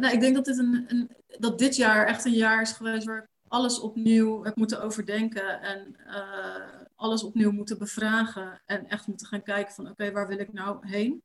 nee, 0.01 0.13
ik 0.13 0.21
denk 0.21 0.35
dat 0.35 0.45
dit, 0.45 0.59
een, 0.59 0.85
een, 0.89 1.11
dat 1.39 1.59
dit 1.59 1.77
jaar 1.77 2.07
echt 2.07 2.25
een 2.25 2.33
jaar 2.33 2.63
is 2.63 2.73
geweest 2.73 3.05
waar 3.05 3.19
ik 3.19 3.29
alles 3.49 3.81
opnieuw 3.81 4.45
heb 4.45 4.57
moeten 4.57 4.83
overdenken 4.83 5.61
en 5.61 5.97
eh, 6.07 6.83
alles 6.95 7.23
opnieuw 7.23 7.51
moeten 7.51 7.79
bevragen 7.79 8.63
en 8.67 8.89
echt 8.89 9.07
moeten 9.07 9.27
gaan 9.27 9.43
kijken 9.43 9.75
van 9.75 9.91
oké, 9.91 10.13
waar 10.13 10.29
wil 10.29 10.39
ik 10.39 10.53
nou 10.53 10.89
heen? 10.89 11.23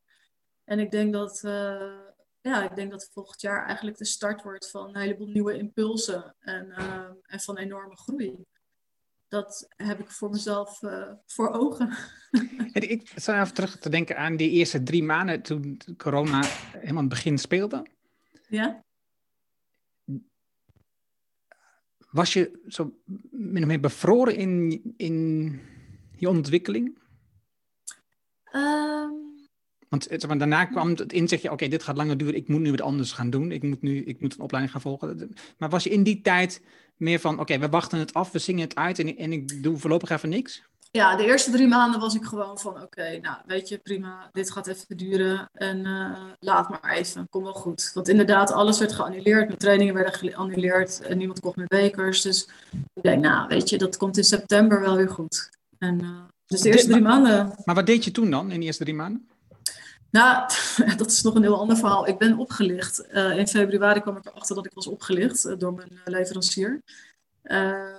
En 0.64 0.80
ik 0.80 0.92
denk 0.92 1.14
dat, 1.14 1.42
eh, 1.44 1.94
ja, 2.42 2.70
ik 2.70 2.76
denk 2.76 2.92
dat 2.92 3.10
volgend 3.14 3.42
jaar 3.42 3.66
eigenlijk 3.66 3.98
de 3.98 4.06
start 4.06 4.44
wordt 4.44 4.70
van 4.70 4.88
een 4.88 5.02
heleboel 5.02 5.28
nieuwe 5.28 5.58
impulsen 5.58 6.36
en, 6.40 6.72
eh, 6.72 7.10
en 7.22 7.40
van 7.40 7.58
enorme 7.58 7.98
groei. 7.98 8.46
Dat 9.28 9.68
heb 9.76 10.00
ik 10.00 10.12
voor 10.12 10.30
mezelf 10.30 10.84
eh, 10.84 11.12
voor 11.26 11.50
ogen. 11.50 11.90
En 12.72 12.90
ik 12.90 13.12
sta 13.16 13.42
even 13.42 13.54
terug 13.54 13.78
te 13.78 13.90
denken 13.90 14.18
aan 14.18 14.36
die 14.36 14.50
eerste 14.50 14.84
drie 14.84 15.04
maanden 15.04 15.42
toen 15.42 15.82
corona 15.98 16.42
helemaal 16.44 16.90
aan 16.90 16.96
het 16.96 17.10
begin 17.10 17.38
speelde. 17.38 17.86
Ja? 18.48 18.84
Was 22.10 22.34
je 22.34 22.62
zo 22.68 22.98
min 23.30 23.62
of 23.62 23.68
meer 23.68 23.80
bevroren 23.80 24.36
in, 24.36 24.82
in 24.98 25.60
je 26.16 26.30
ontwikkeling? 26.30 26.98
Ehm, 28.44 28.81
Want 29.92 30.28
maar 30.28 30.38
daarna 30.38 30.66
kwam 30.66 30.90
het 30.90 31.14
inzichtje, 31.14 31.52
oké, 31.52 31.68
dit 31.68 31.84
gaat 31.84 31.98
langer 31.98 32.18
duren, 32.18 32.36
ik 32.36 32.48
moet 32.48 32.60
nu 32.60 32.72
wat 32.72 32.82
anders 32.82 33.12
gaan 33.12 33.30
doen, 33.30 33.52
ik 33.52 33.64
moet 33.64 33.82
nu 33.82 34.04
ik 34.04 34.22
moet 34.22 34.34
een 34.34 34.40
opleiding 34.40 34.74
gaan 34.74 34.82
volgen. 34.82 35.34
Maar 35.58 35.70
was 35.70 35.84
je 35.84 35.90
in 35.90 36.04
die 36.04 36.22
tijd 36.22 36.62
meer 36.98 37.20
van, 37.20 37.40
oké, 37.40 37.60
we 37.60 37.70
wachten 37.70 38.00
het 38.00 38.14
af, 38.14 38.32
we 38.32 38.40
zingen 38.40 38.64
het 38.64 38.76
uit 38.76 39.00
en, 39.00 39.18
en 39.18 39.32
ik 39.32 39.64
doe 39.64 39.78
voorlopig 39.78 40.10
even 40.10 40.30
niks? 40.30 40.64
Ja, 40.92 41.16
de 41.16 41.26
eerste 41.26 41.52
drie 41.52 41.68
maanden 41.68 42.00
was 42.00 42.16
ik 42.16 42.24
gewoon 42.24 42.60
van, 42.60 42.82
oké, 42.82 43.20
nou, 43.22 43.38
weet 43.46 43.70
je, 43.70 43.78
prima, 43.78 44.30
dit 44.32 44.52
gaat 44.52 44.68
even 44.68 44.98
duren 44.98 45.50
en 45.54 45.80
uh, 45.80 46.18
laat 46.40 46.70
maar 46.70 46.94
even, 46.94 47.30
kom 47.30 47.44
wel 47.44 47.54
goed. 47.54 47.92
Want 47.94 48.08
inderdaad, 48.08 48.52
alles 48.52 48.80
werd 48.80 48.94
geannuleerd, 48.94 49.48
mijn 49.48 49.58
trainingen 49.58 49.94
werden 49.94 50.14
geannuleerd 50.14 51.02
en 51.02 51.18
niemand 51.18 51.40
kocht 51.40 51.56
meer 51.56 51.68
bekers. 51.68 52.22
Dus 52.22 52.50
ik 52.94 53.04
denk, 53.04 53.24
nou, 53.24 53.48
weet 53.48 53.70
je, 53.70 53.78
dat 53.78 53.98
komt 53.98 54.18
in 54.18 54.24
september 54.24 54.82
wel 54.82 54.96
weer 54.96 55.10
goed. 55.10 55.50
En, 55.78 56.04
uh, 56.04 56.10
dus 56.46 56.62
de 56.62 56.70
eerste 56.70 56.90
drie 56.90 57.02
maanden... 57.02 57.54
Maar 57.66 57.76
wat 57.76 57.86
deed 57.86 58.04
je 58.04 58.12
toen 58.12 58.32
dan, 58.32 58.52
in 58.52 58.60
de 58.60 58.66
eerste 58.66 58.84
drie 58.84 58.96
maanden? 58.96 59.30
Nou, 60.12 60.50
dat 60.98 61.12
is 61.12 61.22
nog 61.22 61.36
een 61.36 61.42
heel 61.42 61.60
ander 61.60 61.78
verhaal. 61.78 62.08
Ik 62.08 62.18
ben 62.18 62.38
opgelicht. 62.38 63.06
Uh, 63.12 63.38
in 63.38 63.48
februari 63.48 64.02
kwam 64.02 64.18
ik 64.18 64.26
erachter 64.26 64.56
dat 64.56 64.66
ik 64.66 64.74
was 64.74 64.88
opgelicht 64.88 65.46
uh, 65.46 65.58
door 65.58 65.74
mijn 65.74 66.02
leverancier. 66.06 66.82
Uh, 67.44 67.96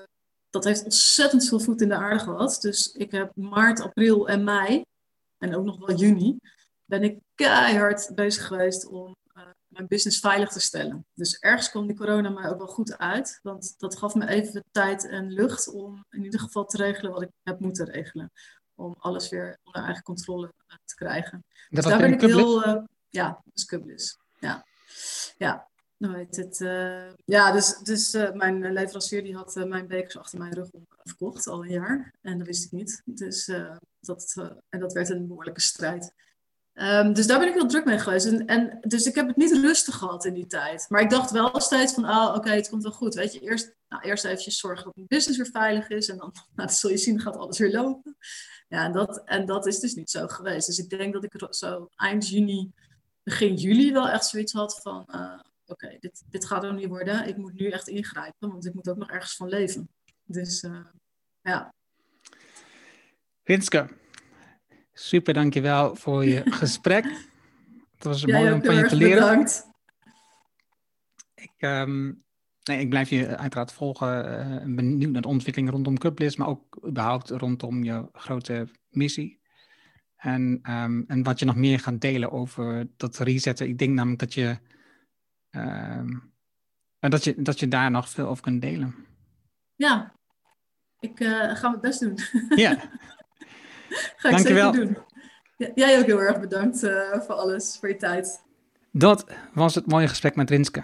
dat 0.50 0.64
heeft 0.64 0.84
ontzettend 0.84 1.48
veel 1.48 1.60
voet 1.60 1.80
in 1.80 1.88
de 1.88 1.94
aarde 1.94 2.18
gehad. 2.18 2.58
Dus 2.60 2.92
ik 2.92 3.10
heb 3.10 3.32
maart, 3.36 3.80
april 3.80 4.28
en 4.28 4.44
mei, 4.44 4.84
en 5.38 5.56
ook 5.56 5.64
nog 5.64 5.86
wel 5.86 5.96
juni, 5.96 6.38
ben 6.84 7.02
ik 7.02 7.18
keihard 7.34 8.10
bezig 8.14 8.46
geweest 8.46 8.86
om 8.86 9.16
mijn 9.68 9.86
business 9.86 10.20
veilig 10.20 10.48
te 10.48 10.60
stellen. 10.60 11.06
Dus 11.14 11.38
ergens 11.38 11.70
kwam 11.70 11.86
die 11.86 11.96
corona 11.96 12.28
mij 12.28 12.50
ook 12.50 12.58
wel 12.58 12.66
goed 12.66 12.98
uit. 12.98 13.38
Want 13.42 13.74
dat 13.78 13.98
gaf 13.98 14.14
me 14.14 14.28
even 14.28 14.64
tijd 14.70 15.08
en 15.08 15.32
lucht 15.32 15.68
om 15.68 16.04
in 16.10 16.24
ieder 16.24 16.40
geval 16.40 16.64
te 16.64 16.76
regelen 16.76 17.12
wat 17.12 17.22
ik 17.22 17.30
heb 17.42 17.60
moeten 17.60 17.86
regelen 17.86 18.32
om 18.82 18.94
alles 18.98 19.28
weer 19.28 19.58
onder 19.62 19.82
eigen 19.82 20.02
controle 20.02 20.46
uh, 20.46 20.76
te 20.84 20.94
krijgen. 20.94 21.44
Dat 21.52 21.84
dus 21.84 21.84
daar 21.84 21.98
ben 21.98 22.12
ik 22.12 22.20
heel... 22.20 22.66
Uh, 22.66 22.82
ja, 23.10 23.42
dus 23.52 23.64
Cublis. 23.64 24.18
Ja. 24.38 24.66
Ja. 25.38 25.68
Nou 25.96 26.16
heet 26.16 26.36
het, 26.36 26.60
uh, 26.60 27.12
ja, 27.24 27.52
dus, 27.52 27.78
dus 27.78 28.12
mijn 28.12 28.72
leverancier 28.72 29.22
die 29.22 29.36
had 29.36 29.54
mijn 29.54 29.86
bekers 29.86 30.18
achter 30.18 30.38
mijn 30.38 30.52
rug 30.52 30.68
verkocht 31.02 31.46
al 31.46 31.64
een 31.64 31.70
jaar. 31.70 32.14
En 32.20 32.38
dat 32.38 32.46
wist 32.46 32.64
ik 32.64 32.72
niet. 32.72 33.02
Dus, 33.04 33.50
dat, 34.00 34.34
en 34.68 34.80
dat 34.80 34.92
werd 34.92 35.08
een 35.08 35.26
behoorlijke 35.26 35.60
strijd. 35.60 36.12
Um, 36.74 37.12
dus 37.12 37.26
daar 37.26 37.38
ben 37.38 37.48
ik 37.48 37.54
heel 37.54 37.66
druk 37.66 37.84
mee 37.84 37.98
geweest. 37.98 38.26
En, 38.26 38.46
en, 38.46 38.78
dus 38.80 39.06
ik 39.06 39.14
heb 39.14 39.26
het 39.26 39.36
niet 39.36 39.52
rustig 39.52 39.94
gehad 39.94 40.24
in 40.24 40.34
die 40.34 40.46
tijd. 40.46 40.86
Maar 40.88 41.00
ik 41.00 41.10
dacht 41.10 41.30
wel 41.30 41.60
steeds 41.60 41.94
van, 41.94 42.08
oh, 42.08 42.32
oké, 42.36 42.50
het 42.50 42.68
komt 42.68 42.82
wel 42.82 42.92
goed. 42.92 43.14
Weet 43.14 43.32
je, 43.32 43.40
eerst, 43.40 43.74
nou, 43.88 44.02
eerst 44.02 44.24
eventjes 44.24 44.58
zorgen 44.58 44.84
dat 44.84 44.94
mijn 44.94 45.06
business 45.06 45.38
weer 45.38 45.50
veilig 45.50 45.88
is. 45.88 46.08
En 46.08 46.16
dan, 46.16 46.34
nou, 46.54 46.70
zul 46.70 46.90
je 46.90 46.96
zien, 46.96 47.20
gaat 47.20 47.36
alles 47.36 47.58
weer 47.58 47.72
lopen. 47.72 48.16
Ja, 48.68 48.84
en 48.84 48.92
dat, 48.92 49.22
en 49.24 49.46
dat 49.46 49.66
is 49.66 49.78
dus 49.78 49.94
niet 49.94 50.10
zo 50.10 50.26
geweest. 50.26 50.66
Dus 50.66 50.78
ik 50.78 50.88
denk 50.88 51.12
dat 51.12 51.24
ik 51.24 51.46
zo 51.50 51.88
eind 51.96 52.28
juni, 52.28 52.72
begin 53.22 53.54
juli 53.54 53.92
wel 53.92 54.08
echt 54.08 54.26
zoiets 54.26 54.52
had 54.52 54.80
van... 54.80 55.08
Uh, 55.14 55.40
oké, 55.66 55.96
dit, 56.00 56.22
dit 56.30 56.46
gaat 56.46 56.64
er 56.64 56.74
niet 56.74 56.88
worden. 56.88 57.28
Ik 57.28 57.36
moet 57.36 57.54
nu 57.54 57.68
echt 57.68 57.88
ingrijpen, 57.88 58.50
want 58.50 58.66
ik 58.66 58.74
moet 58.74 58.88
ook 58.88 58.96
nog 58.96 59.10
ergens 59.10 59.36
van 59.36 59.48
leven. 59.48 59.88
Dus 60.24 60.62
uh, 60.62 60.84
ja. 61.42 61.74
Winske, 63.42 63.88
super 64.92 65.34
dankjewel 65.34 65.96
voor 65.96 66.24
je 66.24 66.42
gesprek. 66.60 67.04
Het 67.94 68.04
was 68.04 68.26
mooi 68.26 68.52
om 68.52 68.64
van 68.64 68.74
je 68.74 68.86
te 68.86 68.96
leren. 68.96 69.28
Bedankt. 69.28 69.70
Ik, 71.34 71.54
um, 71.58 72.24
nee, 72.62 72.80
ik 72.80 72.88
blijf 72.88 73.10
je 73.10 73.36
uiteraard 73.36 73.72
volgen. 73.72 74.24
Uh, 74.66 74.74
benieuwd 74.74 75.12
naar 75.12 75.22
de 75.22 75.28
ontwikkeling 75.28 75.70
rondom 75.70 75.98
Cublis, 75.98 76.36
maar 76.36 76.48
ook 76.48 76.80
überhaupt 76.86 77.30
rondom 77.30 77.84
je 77.84 78.08
grote 78.12 78.68
missie. 78.88 79.40
En, 80.16 80.60
um, 80.70 81.04
en 81.06 81.22
wat 81.22 81.38
je 81.38 81.44
nog 81.44 81.56
meer 81.56 81.80
gaat 81.80 82.00
delen 82.00 82.30
over 82.30 82.86
dat 82.96 83.18
resetten. 83.18 83.68
Ik 83.68 83.78
denk 83.78 83.94
namelijk 83.94 84.20
dat 84.20 84.34
je, 84.34 84.58
um, 85.50 86.32
dat 86.98 87.24
je, 87.24 87.42
dat 87.42 87.60
je 87.60 87.68
daar 87.68 87.90
nog 87.90 88.08
veel 88.08 88.26
over 88.26 88.42
kunt 88.42 88.62
delen. 88.62 88.94
Ja, 89.74 90.14
ik 90.98 91.20
uh, 91.20 91.54
ga 91.54 91.68
mijn 91.68 91.80
best 91.80 92.00
doen. 92.00 92.18
Ja. 92.56 92.78
ga 94.16 94.28
ik 94.28 94.34
Dankjewel. 94.34 94.74
zeker 94.74 94.86
doen. 94.86 94.96
Ja, 95.56 95.70
jij 95.74 95.98
ook 95.98 96.06
heel 96.06 96.20
erg 96.20 96.40
bedankt 96.40 96.82
uh, 96.84 97.20
voor 97.20 97.34
alles, 97.34 97.76
voor 97.80 97.88
je 97.88 97.96
tijd. 97.96 98.42
Dat 98.90 99.26
was 99.52 99.74
het 99.74 99.86
mooie 99.86 100.08
gesprek 100.08 100.36
met 100.36 100.50
Rinske. 100.50 100.82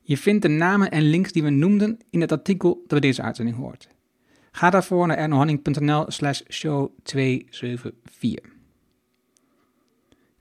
Je 0.00 0.18
vindt 0.18 0.42
de 0.42 0.48
namen 0.48 0.90
en 0.90 1.02
links 1.02 1.32
die 1.32 1.42
we 1.42 1.50
noemden 1.50 1.98
in 2.10 2.20
het 2.20 2.32
artikel 2.32 2.74
dat 2.74 2.88
bij 2.88 3.00
deze 3.00 3.22
uitzending 3.22 3.56
hoort. 3.56 3.88
Ga 4.50 4.70
daarvoor 4.70 5.06
naar 5.06 5.16
ernohanning.nl 5.16 6.04
slash 6.06 6.40
show 6.48 6.90
274. 7.02 8.50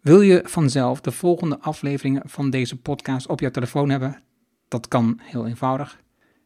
Wil 0.02 0.22
je 0.22 0.42
vanzelf 0.46 1.02
de 1.02 1.12
volgende 1.12 1.60
afleveringen 1.60 2.30
van 2.30 2.50
deze 2.50 2.78
podcast 2.78 3.28
op 3.28 3.40
jouw 3.40 3.52
telefoon 3.52 3.90
hebben? 3.90 4.24
Dat 4.68 4.88
kan 4.88 5.20
heel 5.24 5.48
eenvoudig. 5.48 6.00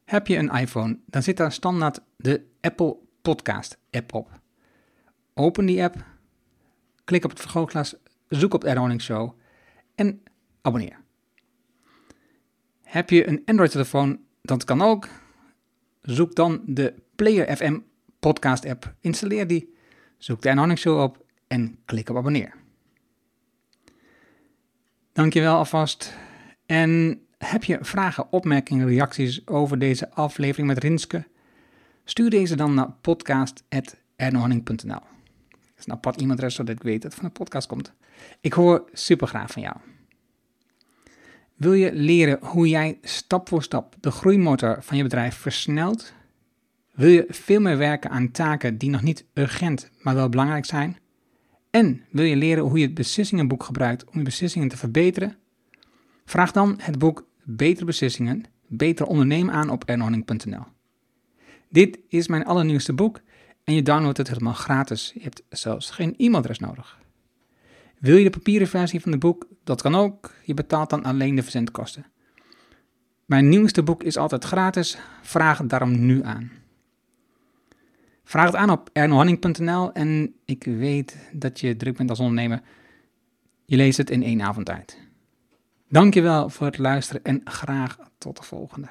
Heb 0.05 0.27
je 0.27 0.37
een 0.37 0.49
iPhone, 0.49 0.99
dan 1.05 1.23
zit 1.23 1.37
daar 1.37 1.51
standaard 1.51 1.99
de 2.17 2.45
Apple 2.61 2.97
Podcast 3.21 3.77
app 3.91 4.13
op. 4.13 4.40
Open 5.41 5.65
die 5.65 5.83
app, 5.83 6.05
klik 7.03 7.23
op 7.23 7.29
het 7.29 7.39
vergrootglas, 7.39 7.95
zoek 8.27 8.53
op 8.53 8.63
Ernohanning 8.63 9.01
Show 9.01 9.39
en 9.95 10.23
abonneer. 10.61 10.99
Heb 12.83 13.09
je 13.09 13.27
een 13.27 13.41
Android-telefoon? 13.45 14.19
Dat 14.41 14.63
kan 14.63 14.81
ook. 14.81 15.07
Zoek 16.01 16.35
dan 16.35 16.61
de 16.65 16.93
Player 17.15 17.55
FM 17.55 17.79
podcast 18.19 18.65
app. 18.65 18.93
Installeer 18.99 19.47
die, 19.47 19.73
zoek 20.17 20.41
de 20.41 20.49
Anonic 20.49 20.77
Show 20.77 21.01
op 21.01 21.25
en 21.47 21.77
klik 21.85 22.09
op 22.09 22.17
abonneer. 22.17 22.53
Dankjewel 25.13 25.55
alvast. 25.55 26.17
En 26.65 27.21
heb 27.37 27.63
je 27.63 27.77
vragen, 27.81 28.31
opmerkingen, 28.31 28.87
reacties 28.87 29.47
over 29.47 29.79
deze 29.79 30.11
aflevering 30.11 30.67
met 30.67 30.77
Rinske? 30.77 31.27
Stuur 32.03 32.29
deze 32.29 32.55
dan 32.55 32.73
naar 32.73 32.91
podcast.ernohanning.nl 33.01 35.10
is 35.81 35.87
een 35.87 35.93
apart 35.93 36.15
e-mailadres 36.15 36.55
zodat 36.55 36.75
ik 36.75 36.83
weet 36.83 37.01
dat 37.01 37.11
het 37.11 37.19
van 37.19 37.29
de 37.29 37.39
podcast 37.39 37.67
komt. 37.67 37.93
Ik 38.41 38.53
hoor 38.53 38.89
super 38.93 39.27
graag 39.27 39.51
van 39.51 39.61
jou. 39.61 39.75
Wil 41.55 41.73
je 41.73 41.93
leren 41.93 42.39
hoe 42.41 42.69
jij 42.69 42.97
stap 43.01 43.47
voor 43.47 43.63
stap 43.63 43.95
de 43.99 44.11
groeimotor 44.11 44.77
van 44.83 44.97
je 44.97 45.03
bedrijf 45.03 45.35
versnelt? 45.35 46.13
Wil 46.91 47.09
je 47.09 47.25
veel 47.29 47.59
meer 47.59 47.77
werken 47.77 48.09
aan 48.09 48.31
taken 48.31 48.77
die 48.77 48.89
nog 48.89 49.01
niet 49.01 49.25
urgent, 49.33 49.91
maar 49.99 50.15
wel 50.15 50.29
belangrijk 50.29 50.65
zijn? 50.65 50.97
En 51.69 52.03
wil 52.11 52.25
je 52.25 52.35
leren 52.35 52.63
hoe 52.63 52.77
je 52.77 52.85
het 52.85 52.93
beslissingenboek 52.93 53.63
gebruikt 53.63 54.05
om 54.05 54.17
je 54.17 54.23
beslissingen 54.23 54.67
te 54.67 54.77
verbeteren? 54.77 55.37
Vraag 56.25 56.51
dan 56.51 56.79
het 56.81 56.99
boek 56.99 57.27
Betere 57.43 57.85
Beslissingen, 57.85 58.43
Beter 58.67 59.05
Ondernemen 59.05 59.53
aan 59.53 59.69
op 59.69 59.83
ernohanning.nl. 59.83 60.63
Dit 61.69 61.99
is 62.07 62.27
mijn 62.27 62.45
allernieuwste 62.45 62.93
boek 62.93 63.21
en 63.71 63.77
je 63.77 63.83
downloadt 63.83 64.17
het 64.17 64.27
helemaal 64.27 64.53
gratis. 64.53 65.11
Je 65.13 65.21
hebt 65.21 65.43
zelfs 65.49 65.89
geen 65.89 66.13
e-mailadres 66.17 66.59
nodig. 66.59 66.99
Wil 67.99 68.15
je 68.15 68.23
de 68.23 68.29
papieren 68.29 68.67
versie 68.67 69.01
van 69.01 69.11
het 69.11 69.19
boek? 69.19 69.47
Dat 69.63 69.81
kan 69.81 69.95
ook. 69.95 70.33
Je 70.45 70.53
betaalt 70.53 70.89
dan 70.89 71.03
alleen 71.03 71.35
de 71.35 71.43
verzendkosten. 71.43 72.05
Mijn 73.25 73.49
nieuwste 73.49 73.83
boek 73.83 74.03
is 74.03 74.17
altijd 74.17 74.43
gratis. 74.43 74.97
Vraag 75.21 75.57
het 75.57 75.69
daarom 75.69 76.05
nu 76.05 76.23
aan. 76.23 76.51
Vraag 78.23 78.45
het 78.45 78.55
aan 78.55 78.69
op 78.69 78.89
ernohanning.nl 78.93 79.91
en 79.91 80.35
ik 80.45 80.63
weet 80.63 81.17
dat 81.33 81.59
je 81.59 81.75
druk 81.75 81.97
bent 81.97 82.09
als 82.09 82.19
ondernemer. 82.19 82.61
Je 83.65 83.75
leest 83.75 83.97
het 83.97 84.09
in 84.09 84.23
één 84.23 84.41
avond 84.41 84.69
uit. 84.69 84.97
Dankjewel 85.89 86.49
voor 86.49 86.65
het 86.65 86.77
luisteren 86.77 87.23
en 87.23 87.41
graag 87.43 87.97
tot 88.17 88.37
de 88.37 88.43
volgende. 88.43 88.87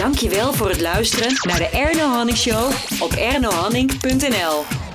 Dankjewel 0.00 0.52
voor 0.52 0.68
het 0.68 0.80
luisteren 0.80 1.32
naar 1.42 1.58
de 1.58 1.68
Erno 1.68 2.08
Hanning 2.08 2.38
Show 2.38 2.72
op 3.00 3.12
ernohanning.nl. 3.12 4.89